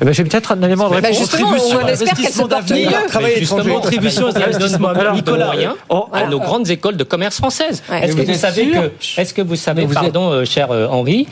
Eh 0.00 0.04
ben, 0.04 0.12
J'ai 0.12 0.24
peut-être 0.24 0.52
un 0.52 0.62
élément 0.62 0.88
de 0.88 0.94
Bah, 0.94 1.00
réponse. 1.02 1.18
justement, 1.18 1.50
on 1.50 1.86
espère 1.88 2.14
qu'elle 2.14 2.32
se 2.32 2.38
porte 2.42 2.70
mieux. 2.70 2.88
Mais 3.22 3.36
justement, 3.38 3.74
Contribution 3.80 4.26
aux 4.26 4.36
investissements. 4.36 4.92
Nicolas. 5.12 5.46
moyens 5.46 5.74
Oh, 5.88 6.06
à 6.12 6.26
nos 6.26 6.38
grandes 6.40 6.68
écoles 6.70 6.96
de 6.96 7.04
commerce 7.04 7.36
françaises. 7.36 7.82
Ouais. 7.90 8.04
Est-ce 8.04 8.16
que 8.16 8.22
Vous 8.22 8.34
savez 8.34 8.70
que, 8.70 9.20
est-ce 9.20 9.34
que 9.34 9.42
vous 9.42 9.56
savez, 9.56 9.82
Mais 9.82 9.86
vous 9.88 9.94
pardon, 9.94 10.30
euh, 10.30 10.44
cher 10.44 10.70
euh, 10.70 10.86
Henri, 10.88 11.26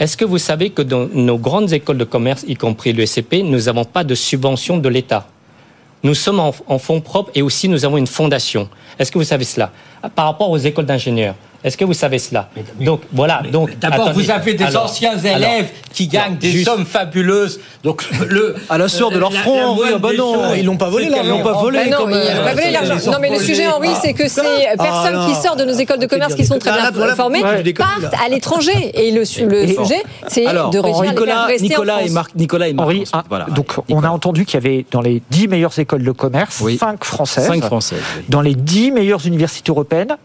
est-ce 0.00 0.16
que 0.16 0.24
vous 0.24 0.38
savez 0.38 0.70
que 0.70 0.82
dans 0.82 1.08
nos 1.12 1.38
grandes 1.38 1.72
écoles 1.72 1.98
de 1.98 2.04
commerce, 2.04 2.44
y 2.46 2.54
compris 2.54 2.92
le 2.92 3.04
SCP, 3.04 3.42
nous 3.42 3.62
n'avons 3.62 3.84
pas 3.84 4.04
de 4.04 4.14
subvention 4.14 4.78
de 4.78 4.88
l'État? 4.88 5.26
Nous 6.04 6.14
sommes 6.14 6.38
en, 6.38 6.54
en 6.68 6.78
fonds 6.78 7.00
propres 7.00 7.30
et 7.34 7.42
aussi 7.42 7.68
nous 7.68 7.84
avons 7.84 7.96
une 7.98 8.06
fondation. 8.06 8.68
Est-ce 8.98 9.10
que 9.10 9.18
vous 9.18 9.24
savez 9.24 9.44
cela? 9.44 9.70
Par 10.14 10.26
rapport 10.26 10.48
aux 10.50 10.58
écoles 10.58 10.86
d'ingénieurs, 10.86 11.34
est-ce 11.64 11.76
que 11.76 11.84
vous 11.84 11.94
savez 11.94 12.18
cela 12.18 12.48
Donc 12.80 13.00
voilà. 13.12 13.42
Donc 13.50 13.78
D'abord, 13.78 14.12
vous 14.12 14.30
avez 14.30 14.54
des 14.54 14.64
Alors, 14.64 14.84
anciens 14.84 15.16
élèves 15.18 15.34
alors, 15.44 15.64
qui 15.92 16.06
gagnent 16.06 16.36
des 16.36 16.50
juste- 16.50 16.64
sommes 16.68 16.86
fabuleuses. 16.86 17.60
Donc, 17.82 18.04
le, 18.28 18.54
À 18.68 18.78
la 18.78 18.88
sueur 18.88 19.10
de 19.10 19.18
leur 19.18 19.30
la- 19.32 19.40
front, 19.40 19.56
la 19.56 19.66
moindre 19.66 19.92
ah 19.94 19.98
bah 19.98 20.08
non. 20.16 20.34
choses, 20.34 20.56
Ils 20.58 20.64
l'ont 20.64 20.76
pas 20.76 20.88
volé, 20.90 21.08
qu'elles 21.08 21.24
Ils 21.24 21.28
l'ont 21.30 21.42
pas 21.42 21.52
volé. 21.52 21.90
Non, 21.90 22.08
euh, 22.08 22.70
l'argent. 22.72 23.08
ont 23.08 23.12
Non, 23.12 23.18
mais 23.20 23.30
le 23.30 23.38
sujet, 23.38 23.66
Henri, 23.66 23.88
c'est 24.02 24.12
que 24.12 24.28
ces 24.28 24.40
Ah, 24.78 24.82
personnes 24.82 25.26
qui 25.28 25.34
sortent 25.40 25.58
de 25.58 25.64
nos 25.64 25.72
écoles 25.72 25.98
de 25.98 26.06
commerce, 26.06 26.34
qui 26.34 26.44
sont 26.44 26.58
très 26.58 26.70
Ah, 26.70 26.80
bien 26.80 26.90
voilà, 26.92 27.14
formées, 27.16 27.42
là. 27.42 27.56
partent 27.76 28.14
à 28.24 28.28
l'étranger. 28.28 28.90
Et 28.94 29.10
le, 29.12 29.24
su- 29.24 29.46
le 29.46 29.62
Et- 29.64 29.68
sujet, 29.76 30.02
c'est 30.28 30.44
de 30.44 30.78
réussir 30.78 31.00
à 31.00 31.02
les 31.04 31.08
faire 31.08 31.10
Nicolas, 31.12 31.44
rester 31.46 31.64
en 31.66 31.68
Nicolas 31.68 31.94
et 31.94 31.98
France. 32.00 32.10
Marc, 32.12 32.34
Nicolas 32.36 32.68
et 32.68 32.72
Marc. 32.72 32.86
Henri, 32.86 33.04
ah, 33.12 33.24
donc 33.54 33.72
on 33.88 34.02
a 34.04 34.08
entendu 34.08 34.44
qu'il 34.44 34.54
y 34.54 34.64
avait 34.66 34.86
dans 34.90 35.00
les 35.00 35.22
10 35.30 35.48
meilleures 35.48 35.78
écoles 35.78 36.04
de 36.04 36.12
commerce. 36.12 36.62
5 36.78 37.04
françaises. 37.04 37.46
Cinq 37.46 37.64
françaises. 37.64 37.98
Dans 38.28 38.40
les 38.40 38.54
10 38.54 38.90
meilleures 38.92 39.26
universités 39.26 39.70
européennes, 39.70 40.16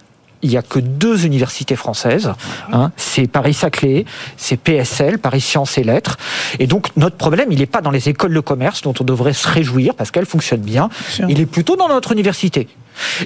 il 0.43 0.49
n'y 0.49 0.57
a 0.57 0.61
que 0.61 0.79
deux 0.79 1.25
universités 1.25 1.75
françaises. 1.75 2.31
hein. 2.71 2.91
c'est 2.97 3.27
Paris-Saclay, 3.27 4.05
c'est 4.37 4.57
PSL, 4.57 5.17
Paris 5.17 5.41
Sciences 5.41 5.77
et 5.77 5.83
Lettres. 5.83 6.17
Et 6.59 6.67
donc 6.67 6.87
notre 6.97 7.15
problème, 7.15 7.47
il 7.51 7.59
n'est 7.59 7.65
pas 7.65 7.81
dans 7.81 7.91
les 7.91 8.09
écoles 8.09 8.33
de 8.33 8.39
commerce 8.39 8.81
dont 8.81 8.93
on 8.99 9.03
devrait 9.03 9.33
se 9.33 9.47
réjouir 9.47 9.95
parce 9.95 10.11
qu'elles 10.11 10.25
fonctionnent 10.25 10.61
bien. 10.61 10.89
Il 11.29 11.39
est 11.39 11.45
plutôt 11.45 11.75
dans 11.75 11.87
notre 11.87 12.11
université. 12.11 12.67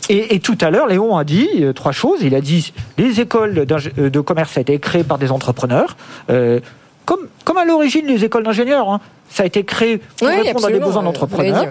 Et, 0.07 0.35
et 0.35 0.39
tout 0.39 0.57
à 0.61 0.69
l'heure, 0.69 0.87
Léon 0.87 1.17
a 1.17 1.23
dit 1.25 1.49
euh, 1.59 1.73
trois 1.73 1.91
choses. 1.91 2.19
Il 2.21 2.35
a 2.35 2.41
dit 2.41 2.71
les 2.97 3.19
écoles 3.19 3.65
euh, 3.97 4.09
de 4.09 4.19
commerce 4.21 4.57
a 4.57 4.61
été 4.61 4.79
créées 4.79 5.03
par 5.03 5.17
des 5.17 5.31
entrepreneurs. 5.31 5.97
euh, 6.29 6.59
comme, 7.05 7.27
comme 7.45 7.57
à 7.57 7.65
l'origine 7.65 8.05
les 8.05 8.23
écoles 8.25 8.43
d'ingénieurs. 8.43 8.89
hein. 8.89 8.99
Ça 9.29 9.43
a 9.43 9.45
été 9.45 9.63
créé 9.63 9.97
pour 9.97 10.27
Oui, 10.27 10.35
répondre 10.41 10.67
à 10.67 10.71
des 10.71 10.79
besoins 10.79 11.03
d'entrepreneurs. 11.03 11.65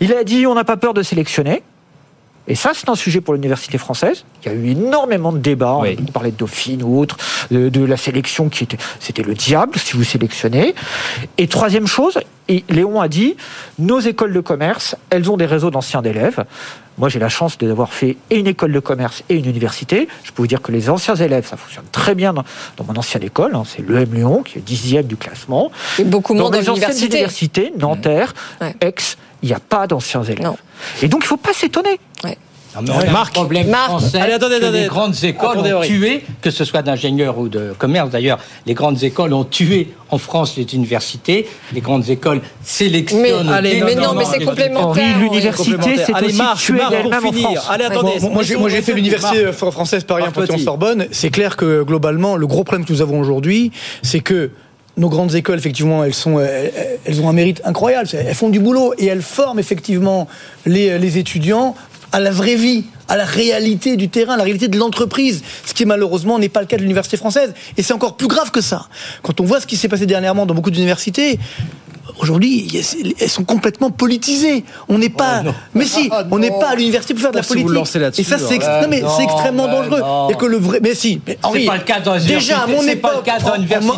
Il 0.00 0.12
a 0.14 0.24
dit 0.24 0.46
on 0.46 0.54
n'a 0.54 0.64
pas 0.64 0.76
peur 0.76 0.94
de 0.94 1.02
sélectionner. 1.02 1.62
Et 2.48 2.54
ça, 2.54 2.70
c'est 2.74 2.88
un 2.88 2.94
sujet 2.94 3.20
pour 3.20 3.34
l'université 3.34 3.78
française. 3.78 4.24
Il 4.44 4.48
y 4.50 4.54
a 4.54 4.54
eu 4.54 4.70
énormément 4.70 5.32
de 5.32 5.38
débats. 5.38 5.78
Oui. 5.82 5.96
On 6.00 6.10
parlait 6.10 6.30
de 6.30 6.36
Dauphine 6.36 6.82
ou 6.82 6.98
autre, 6.98 7.16
de, 7.50 7.68
de 7.68 7.84
la 7.84 7.96
sélection 7.96 8.48
qui 8.48 8.64
était, 8.64 8.78
c'était 9.00 9.22
le 9.22 9.34
diable 9.34 9.78
si 9.78 9.96
vous 9.96 10.04
sélectionnez. 10.04 10.74
Et 11.36 11.46
troisième 11.46 11.86
chose, 11.86 12.18
et 12.48 12.64
Léon 12.70 13.00
a 13.00 13.08
dit, 13.08 13.36
nos 13.78 14.00
écoles 14.00 14.32
de 14.32 14.40
commerce, 14.40 14.96
elles 15.10 15.30
ont 15.30 15.36
des 15.36 15.44
réseaux 15.46 15.70
d'anciens 15.70 16.00
d'élèves. 16.00 16.44
Moi, 16.96 17.08
j'ai 17.08 17.18
la 17.20 17.28
chance 17.28 17.58
d'avoir 17.58 17.92
fait 17.92 18.16
et 18.30 18.38
une 18.38 18.46
école 18.48 18.72
de 18.72 18.80
commerce 18.80 19.22
et 19.28 19.34
une 19.36 19.44
université. 19.46 20.08
Je 20.24 20.32
peux 20.32 20.42
vous 20.42 20.48
dire 20.48 20.62
que 20.62 20.72
les 20.72 20.90
anciens 20.90 21.14
élèves, 21.14 21.46
ça 21.46 21.56
fonctionne 21.56 21.84
très 21.92 22.14
bien 22.16 22.32
dans, 22.32 22.42
dans 22.76 22.84
mon 22.84 22.96
ancienne 22.96 23.22
école. 23.22 23.54
hein. 23.54 23.62
c'est 23.66 23.86
l'EM 23.88 24.12
Lyon 24.14 24.42
qui 24.42 24.58
est 24.58 24.62
dixième 24.62 25.06
du 25.06 25.16
classement. 25.16 25.70
Et 25.98 26.04
beaucoup 26.04 26.34
moins 26.34 26.44
dans 26.44 26.50
les 26.58 26.60
anciennes 26.70 26.74
l'université. 26.74 27.06
universités, 27.18 27.72
Nanterre, 27.78 28.34
Ouais. 28.60 28.74
Aix, 28.80 28.94
il 29.42 29.48
n'y 29.48 29.54
a 29.54 29.60
pas 29.60 29.86
d'anciens 29.86 30.22
élèves. 30.22 30.42
Non. 30.42 30.56
Et 31.02 31.08
donc, 31.08 31.20
il 31.22 31.24
ne 31.24 31.28
faut 31.28 31.36
pas 31.36 31.52
s'étonner. 31.52 31.98
Non, 32.76 32.82
mais 32.82 32.90
on 32.92 33.08
a 33.08 33.10
Marc. 33.10 33.30
un 33.36 33.40
problème 33.40 33.68
Marc. 33.70 33.88
français 33.88 34.20
Allez, 34.20 34.34
attendez, 34.34 34.56
que 34.60 34.64
attendez. 34.64 34.82
les 34.82 34.86
grandes 34.86 35.24
écoles 35.24 35.48
Attendez, 35.52 35.72
ont 35.72 35.80
tué, 35.80 36.22
que 36.42 36.50
ce 36.50 36.64
soit 36.64 36.82
d'ingénieurs 36.82 37.36
ou 37.38 37.48
de 37.48 37.72
commerce 37.76 38.10
d'ailleurs, 38.10 38.38
les 38.66 38.74
grandes 38.74 39.02
écoles 39.02 39.32
ont 39.32 39.42
tué 39.44 39.94
en 40.10 40.18
France 40.18 40.54
les 40.56 40.74
universités, 40.74 41.48
les 41.72 41.80
grandes 41.80 42.08
écoles 42.08 42.40
sélectionnent. 42.62 43.22
Mais- 43.46 43.52
Allez, 43.52 43.74
mais 43.82 43.94
non, 43.94 44.02
énormément 44.02 44.14
mais 44.20 44.24
c'est 44.32 44.38
les- 44.38 44.44
complémentaire. 44.44 45.18
L'université, 45.18 45.76
c'est 46.06 46.14
Allez, 46.14 46.26
aussi 46.28 46.36
Marc, 46.36 46.58
tuer 46.60 46.74
Marc, 46.74 47.02
pour 47.02 47.12
en 47.14 47.20
finir. 47.32 47.40
France. 47.50 47.66
Allez, 47.70 47.84
Ouais. 47.86 47.90
attendez. 47.90 48.20
Moi, 48.20 48.30
moi, 48.30 48.42
j'ai, 48.44 48.56
moi, 48.56 48.68
j'ai 48.68 48.82
fait 48.82 48.92
l'université 48.92 49.38
euh, 49.46 49.52
française 49.52 50.04
Paris 50.04 50.22
Marc 50.24 50.38
1 50.38 50.46
Petit. 50.46 50.62
Sorbonne. 50.62 51.06
C'est 51.10 51.30
clair 51.30 51.56
que 51.56 51.82
globalement, 51.82 52.36
le 52.36 52.46
gros 52.46 52.62
problème 52.64 52.86
que 52.86 52.92
nous 52.92 53.02
avons 53.02 53.18
aujourd'hui, 53.18 53.72
c'est 54.02 54.20
que 54.20 54.50
nos 54.98 55.08
grandes 55.08 55.34
écoles, 55.34 55.58
effectivement, 55.58 56.04
elles, 56.04 56.12
elles 57.06 57.20
ont 57.20 57.28
un 57.28 57.32
mérite 57.32 57.62
incroyable. 57.64 58.08
Elles 58.12 58.34
font 58.34 58.50
du 58.50 58.60
boulot 58.60 58.94
et 58.98 59.06
elles 59.06 59.22
forment 59.22 59.58
effectivement 59.60 60.28
les, 60.66 60.98
les 60.98 61.18
étudiants 61.18 61.74
à 62.12 62.20
la 62.20 62.30
vraie 62.30 62.56
vie, 62.56 62.84
à 63.08 63.16
la 63.16 63.24
réalité 63.24 63.96
du 63.96 64.08
terrain, 64.08 64.34
à 64.34 64.36
la 64.36 64.44
réalité 64.44 64.68
de 64.68 64.78
l'entreprise, 64.78 65.42
ce 65.64 65.74
qui 65.74 65.84
malheureusement 65.86 66.38
n'est 66.38 66.48
pas 66.48 66.60
le 66.60 66.66
cas 66.66 66.76
de 66.76 66.82
l'université 66.82 67.16
française. 67.16 67.54
Et 67.76 67.82
c'est 67.82 67.92
encore 67.94 68.16
plus 68.16 68.28
grave 68.28 68.50
que 68.50 68.60
ça. 68.60 68.88
Quand 69.22 69.40
on 69.40 69.44
voit 69.44 69.60
ce 69.60 69.66
qui 69.66 69.76
s'est 69.76 69.88
passé 69.88 70.06
dernièrement 70.06 70.46
dans 70.46 70.54
beaucoup 70.54 70.70
d'universités, 70.70 71.38
Aujourd'hui, 72.20 72.68
elles 73.20 73.28
sont 73.28 73.44
complètement 73.44 73.90
politisées. 73.90 74.64
On 74.88 74.98
n'est 74.98 75.10
pas, 75.10 75.42
mais 75.74 75.84
si, 75.84 76.10
on 76.32 76.38
n'est 76.38 76.50
pas 76.50 76.70
à 76.70 76.74
l'université 76.74 77.14
pour 77.14 77.20
faire 77.22 77.30
de 77.30 77.36
la 77.36 77.42
Oh, 77.42 77.46
si 77.46 77.48
vous 77.58 77.60
politique. 77.60 77.74
lancez 77.78 77.98
là-dessus, 78.00 78.22
et 78.22 78.24
ça, 78.24 78.38
c'est 78.38 78.60
Euh, 78.60 79.08
c'est 79.16 79.22
extrêmement 79.22 79.68
non, 79.68 79.82
dangereux. 79.82 80.00
non. 80.00 80.30
Et 80.30 80.34
que 80.34 80.46
le 80.46 80.56
vrai, 80.56 80.80
mais 80.82 80.94
si, 80.96 81.20
mais 81.26 81.38
Henri, 81.44 81.66
pas 81.66 81.76
le 81.76 81.82
cas 81.84 82.00
dans 82.00 82.18
déjà 82.18 82.60
à 82.60 82.66
mon 82.66 82.82
époque, 82.82 83.28
à 83.28 83.38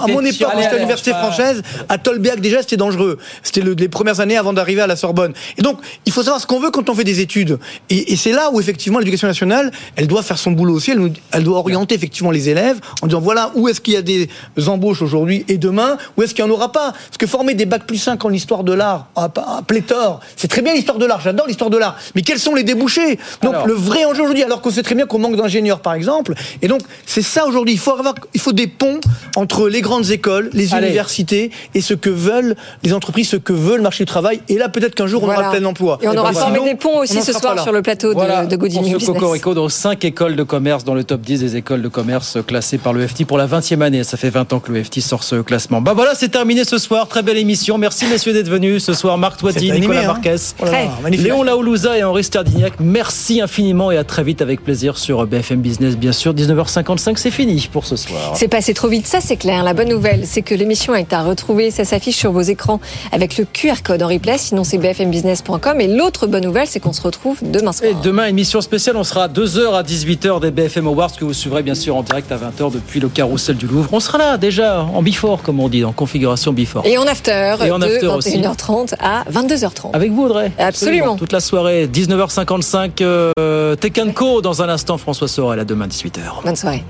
mon 0.08 0.20
époque, 0.24 0.26
j'étais 0.26 0.44
à 0.66 0.74
l'université 0.74 1.12
française, 1.12 1.62
à 1.88 1.96
Tolbiac 1.96 2.40
déjà, 2.40 2.60
c'était 2.60 2.76
dangereux. 2.76 3.16
C'était 3.42 3.62
le- 3.62 3.72
les 3.74 3.88
premières 3.88 4.20
années 4.20 4.36
avant 4.36 4.52
d'arriver 4.52 4.82
à 4.82 4.86
la 4.86 4.96
Sorbonne. 4.96 5.32
Et 5.56 5.62
donc, 5.62 5.78
il 6.04 6.12
faut 6.12 6.22
savoir 6.22 6.40
ce 6.42 6.46
qu'on 6.46 6.60
veut 6.60 6.70
quand 6.70 6.90
on 6.90 6.94
fait 6.94 7.04
des 7.04 7.20
études. 7.20 7.58
Et, 7.88 8.12
et 8.12 8.16
c'est 8.16 8.32
là 8.32 8.50
où 8.52 8.60
effectivement 8.60 8.98
l'éducation 9.00 9.28
nationale, 9.28 9.70
elle 9.96 10.06
doit 10.06 10.22
faire 10.22 10.38
son 10.38 10.52
boulot 10.52 10.74
aussi. 10.74 10.92
Elle, 11.32 11.42
doit 11.44 11.58
orienter 11.58 11.94
effectivement 11.94 12.30
les 12.30 12.48
élèves 12.48 12.78
en 13.02 13.06
disant 13.06 13.20
voilà 13.20 13.50
où 13.54 13.68
est-ce 13.68 13.80
qu'il 13.80 13.94
y 13.94 13.96
a 13.96 14.02
des 14.02 14.28
embauches 14.66 15.02
aujourd'hui 15.02 15.44
et 15.48 15.58
demain, 15.58 15.96
où 16.16 16.22
est-ce 16.22 16.34
qu'il 16.34 16.44
n'y 16.44 16.50
en 16.50 16.54
aura 16.54 16.72
pas. 16.72 16.92
Parce 16.92 17.18
que 17.18 17.26
former 17.26 17.54
des 17.54 17.66
bacs 17.66 17.86
plus 17.86 17.98
5 17.98 18.24
en 18.24 18.30
histoire 18.30 18.64
de 18.64 18.72
l'art, 18.72 19.08
à, 19.16 19.24
à 19.24 19.62
pléthore, 19.66 20.20
c'est 20.36 20.48
très 20.48 20.62
bien 20.62 20.74
l'histoire 20.74 20.98
de 20.98 21.06
l'art. 21.06 21.20
J'adore 21.20 21.46
l'histoire 21.46 21.70
de 21.70 21.78
l'art. 21.78 21.96
Mais 22.14 22.22
quels 22.22 22.38
sont 22.38 22.54
les 22.54 22.62
débouchés? 22.62 23.18
Donc 23.42 23.54
Alors. 23.54 23.66
le 23.66 23.74
vrai 23.74 24.04
enjeu 24.04 24.22
aujourd'hui, 24.22 24.42
alors 24.44 24.60
qu'on 24.60 24.70
sait 24.70 24.82
très 24.82 24.94
bien 24.94 25.06
qu'on 25.06 25.18
manque 25.18 25.36
d'ingénieurs 25.36 25.80
par 25.80 25.94
exemple. 25.94 26.34
Et 26.62 26.68
donc 26.68 26.80
c'est 27.06 27.22
ça 27.22 27.46
aujourd'hui. 27.46 27.74
Il 27.74 27.78
faut 27.80 27.92
avoir, 27.92 28.14
il 28.34 28.40
faut 28.40 28.52
des 28.52 28.66
ponts 28.66 29.00
entre 29.36 29.68
les 29.68 29.80
grandes 29.80 30.10
écoles, 30.10 30.50
les 30.52 30.74
Allez. 30.74 30.86
universités 30.88 31.50
et 31.74 31.80
ce 31.80 31.94
que 31.94 32.10
veulent 32.10 32.54
les 32.82 32.92
entreprises, 32.92 33.28
ce 33.30 33.36
que 33.36 33.52
veut 33.52 33.76
le 33.76 33.82
marché 33.82 34.04
du 34.04 34.08
travail. 34.08 34.40
Et 34.48 34.58
là 34.58 34.68
peut-être 34.68 34.94
qu'un 34.94 35.06
jour 35.06 35.22
on 35.22 35.26
Voilà. 35.26 35.40
aura 35.48 35.50
plein 35.56 35.64
emploi. 35.64 35.98
Et 36.02 36.08
on 36.08 36.16
aura 36.16 36.32
ben, 36.32 36.38
formé 36.38 36.60
des 36.64 36.74
ponts 36.74 36.90
on 36.96 36.98
aussi 37.00 37.22
ce 37.22 37.32
soir 37.32 37.58
sur 37.62 37.72
le 37.72 37.82
plateau 37.82 38.12
Voilà, 38.12 38.44
de, 38.46 38.50
de 38.50 38.56
ce 38.94 39.06
Business. 39.06 39.20
Cocorico, 39.20 39.54
donc 39.54 39.70
5 39.70 40.04
écoles 40.04 40.36
de 40.36 40.42
commerce 40.42 40.84
dans 40.84 40.94
le 40.94 41.04
top 41.04 41.20
10 41.20 41.40
des 41.40 41.56
écoles 41.56 41.82
de 41.82 41.88
commerce 41.88 42.38
classées 42.46 42.78
par 42.78 42.92
le 42.92 43.06
FT 43.06 43.24
pour 43.24 43.38
la 43.38 43.46
20e 43.46 43.82
année. 43.82 44.04
Ça 44.04 44.16
fait 44.16 44.30
20 44.30 44.52
ans 44.52 44.60
que 44.60 44.72
le 44.72 44.82
FT 44.82 45.00
sort 45.00 45.24
ce 45.24 45.36
classement. 45.36 45.80
Bah 45.80 45.92
voilà, 45.94 46.14
c'est 46.14 46.28
terminé 46.28 46.64
ce 46.64 46.78
soir. 46.78 47.08
Très 47.08 47.22
belle 47.22 47.38
émission. 47.38 47.78
Merci 47.78 48.06
messieurs 48.06 48.32
d'être 48.32 48.48
venus 48.48 48.84
ce 48.84 48.94
soir. 48.94 49.18
Marc 49.18 49.38
Toiti, 49.38 49.70
Nicolas 49.72 50.02
hein. 50.02 50.06
Marquez, 50.06 50.36
Oh 50.60 50.64
là 50.64 50.72
là, 50.72 50.78
magnifique. 51.02 51.26
Léon 51.26 51.42
Laoulouza 51.42 51.98
et 51.98 52.02
Henri 52.02 52.24
Sterdignac. 52.24 52.74
Merci 52.80 53.40
infiniment 53.40 53.90
et 53.90 53.96
à 53.96 54.04
très 54.04 54.22
vite 54.22 54.42
avec 54.42 54.62
plaisir 54.64 54.98
sur 54.98 55.26
BFM 55.26 55.60
Business. 55.60 55.96
Bien 55.96 56.12
sûr, 56.12 56.34
19h55, 56.34 57.16
c'est 57.16 57.30
fini 57.30 57.68
pour 57.70 57.86
ce 57.86 57.96
soir. 57.96 58.32
C'est 58.34 58.48
passé 58.48 58.74
trop 58.74 58.88
vite, 58.88 59.06
ça 59.06 59.20
c'est 59.20 59.36
clair. 59.36 59.62
La 59.64 59.74
bonne 59.74 59.88
nouvelle, 59.88 60.26
c'est 60.26 60.42
que 60.42 60.54
l'émission 60.54 60.94
est 60.94 61.12
à 61.12 61.22
retrouver. 61.22 61.70
Ça 61.70 61.84
s'affiche 61.84 62.16
sur 62.16 62.32
vos 62.32 62.40
écrans 62.40 62.80
avec 63.12 63.36
le 63.38 63.44
QR 63.44 63.82
code 63.84 64.02
en 64.02 64.08
replay. 64.08 64.38
Sinon, 64.38 64.64
c'est 64.64 64.78
bfmbusiness.com. 64.78 65.80
Et 65.80 65.88
l'autre 65.88 66.26
bonne 66.26 66.44
nouvelle, 66.44 66.66
c'est 66.66 66.80
qu'on 66.80 66.92
se 66.92 67.02
retrouve 67.02 67.38
demain 67.42 67.72
soir. 67.72 67.90
Et 67.90 67.94
demain, 68.02 68.26
émission 68.26 68.60
spéciale, 68.60 68.79
on 68.94 69.04
sera 69.04 69.24
à 69.24 69.28
2h 69.28 69.74
à 69.74 69.82
18h 69.82 70.40
des 70.40 70.50
BFM 70.50 70.86
Awards 70.86 71.12
que 71.12 71.24
vous 71.24 71.34
suivrez 71.34 71.62
bien 71.62 71.74
sûr 71.74 71.96
en 71.96 72.02
direct 72.02 72.32
à 72.32 72.36
20h 72.36 72.72
depuis 72.72 72.98
le 72.98 73.08
carrousel 73.08 73.56
du 73.56 73.66
Louvre. 73.66 73.90
On 73.92 74.00
sera 74.00 74.16
là 74.18 74.38
déjà 74.38 74.82
en 74.82 75.02
before, 75.02 75.42
comme 75.42 75.60
on 75.60 75.68
dit, 75.68 75.84
en 75.84 75.92
configuration 75.92 76.52
before. 76.52 76.86
Et 76.86 76.96
en 76.96 77.06
after, 77.06 77.56
Et 77.64 77.70
en 77.70 77.78
de 77.78 77.84
after 77.84 78.06
aussi. 78.06 78.38
21h30 78.38 78.94
à 78.98 79.24
22h30. 79.30 79.90
Avec 79.92 80.12
vous, 80.12 80.24
Audrey 80.24 80.52
Absolument. 80.58 81.16
Toute 81.16 81.32
la 81.32 81.40
soirée, 81.40 81.88
19h55, 81.92 83.02
euh, 83.02 83.76
Tech 83.76 83.92
Co 84.14 84.40
dans 84.40 84.62
un 84.62 84.68
instant, 84.68 84.96
François 84.96 85.28
Sorel, 85.28 85.60
à 85.60 85.64
demain 85.64 85.86
18h. 85.86 86.42
Bonne 86.44 86.56
soirée. 86.56 86.84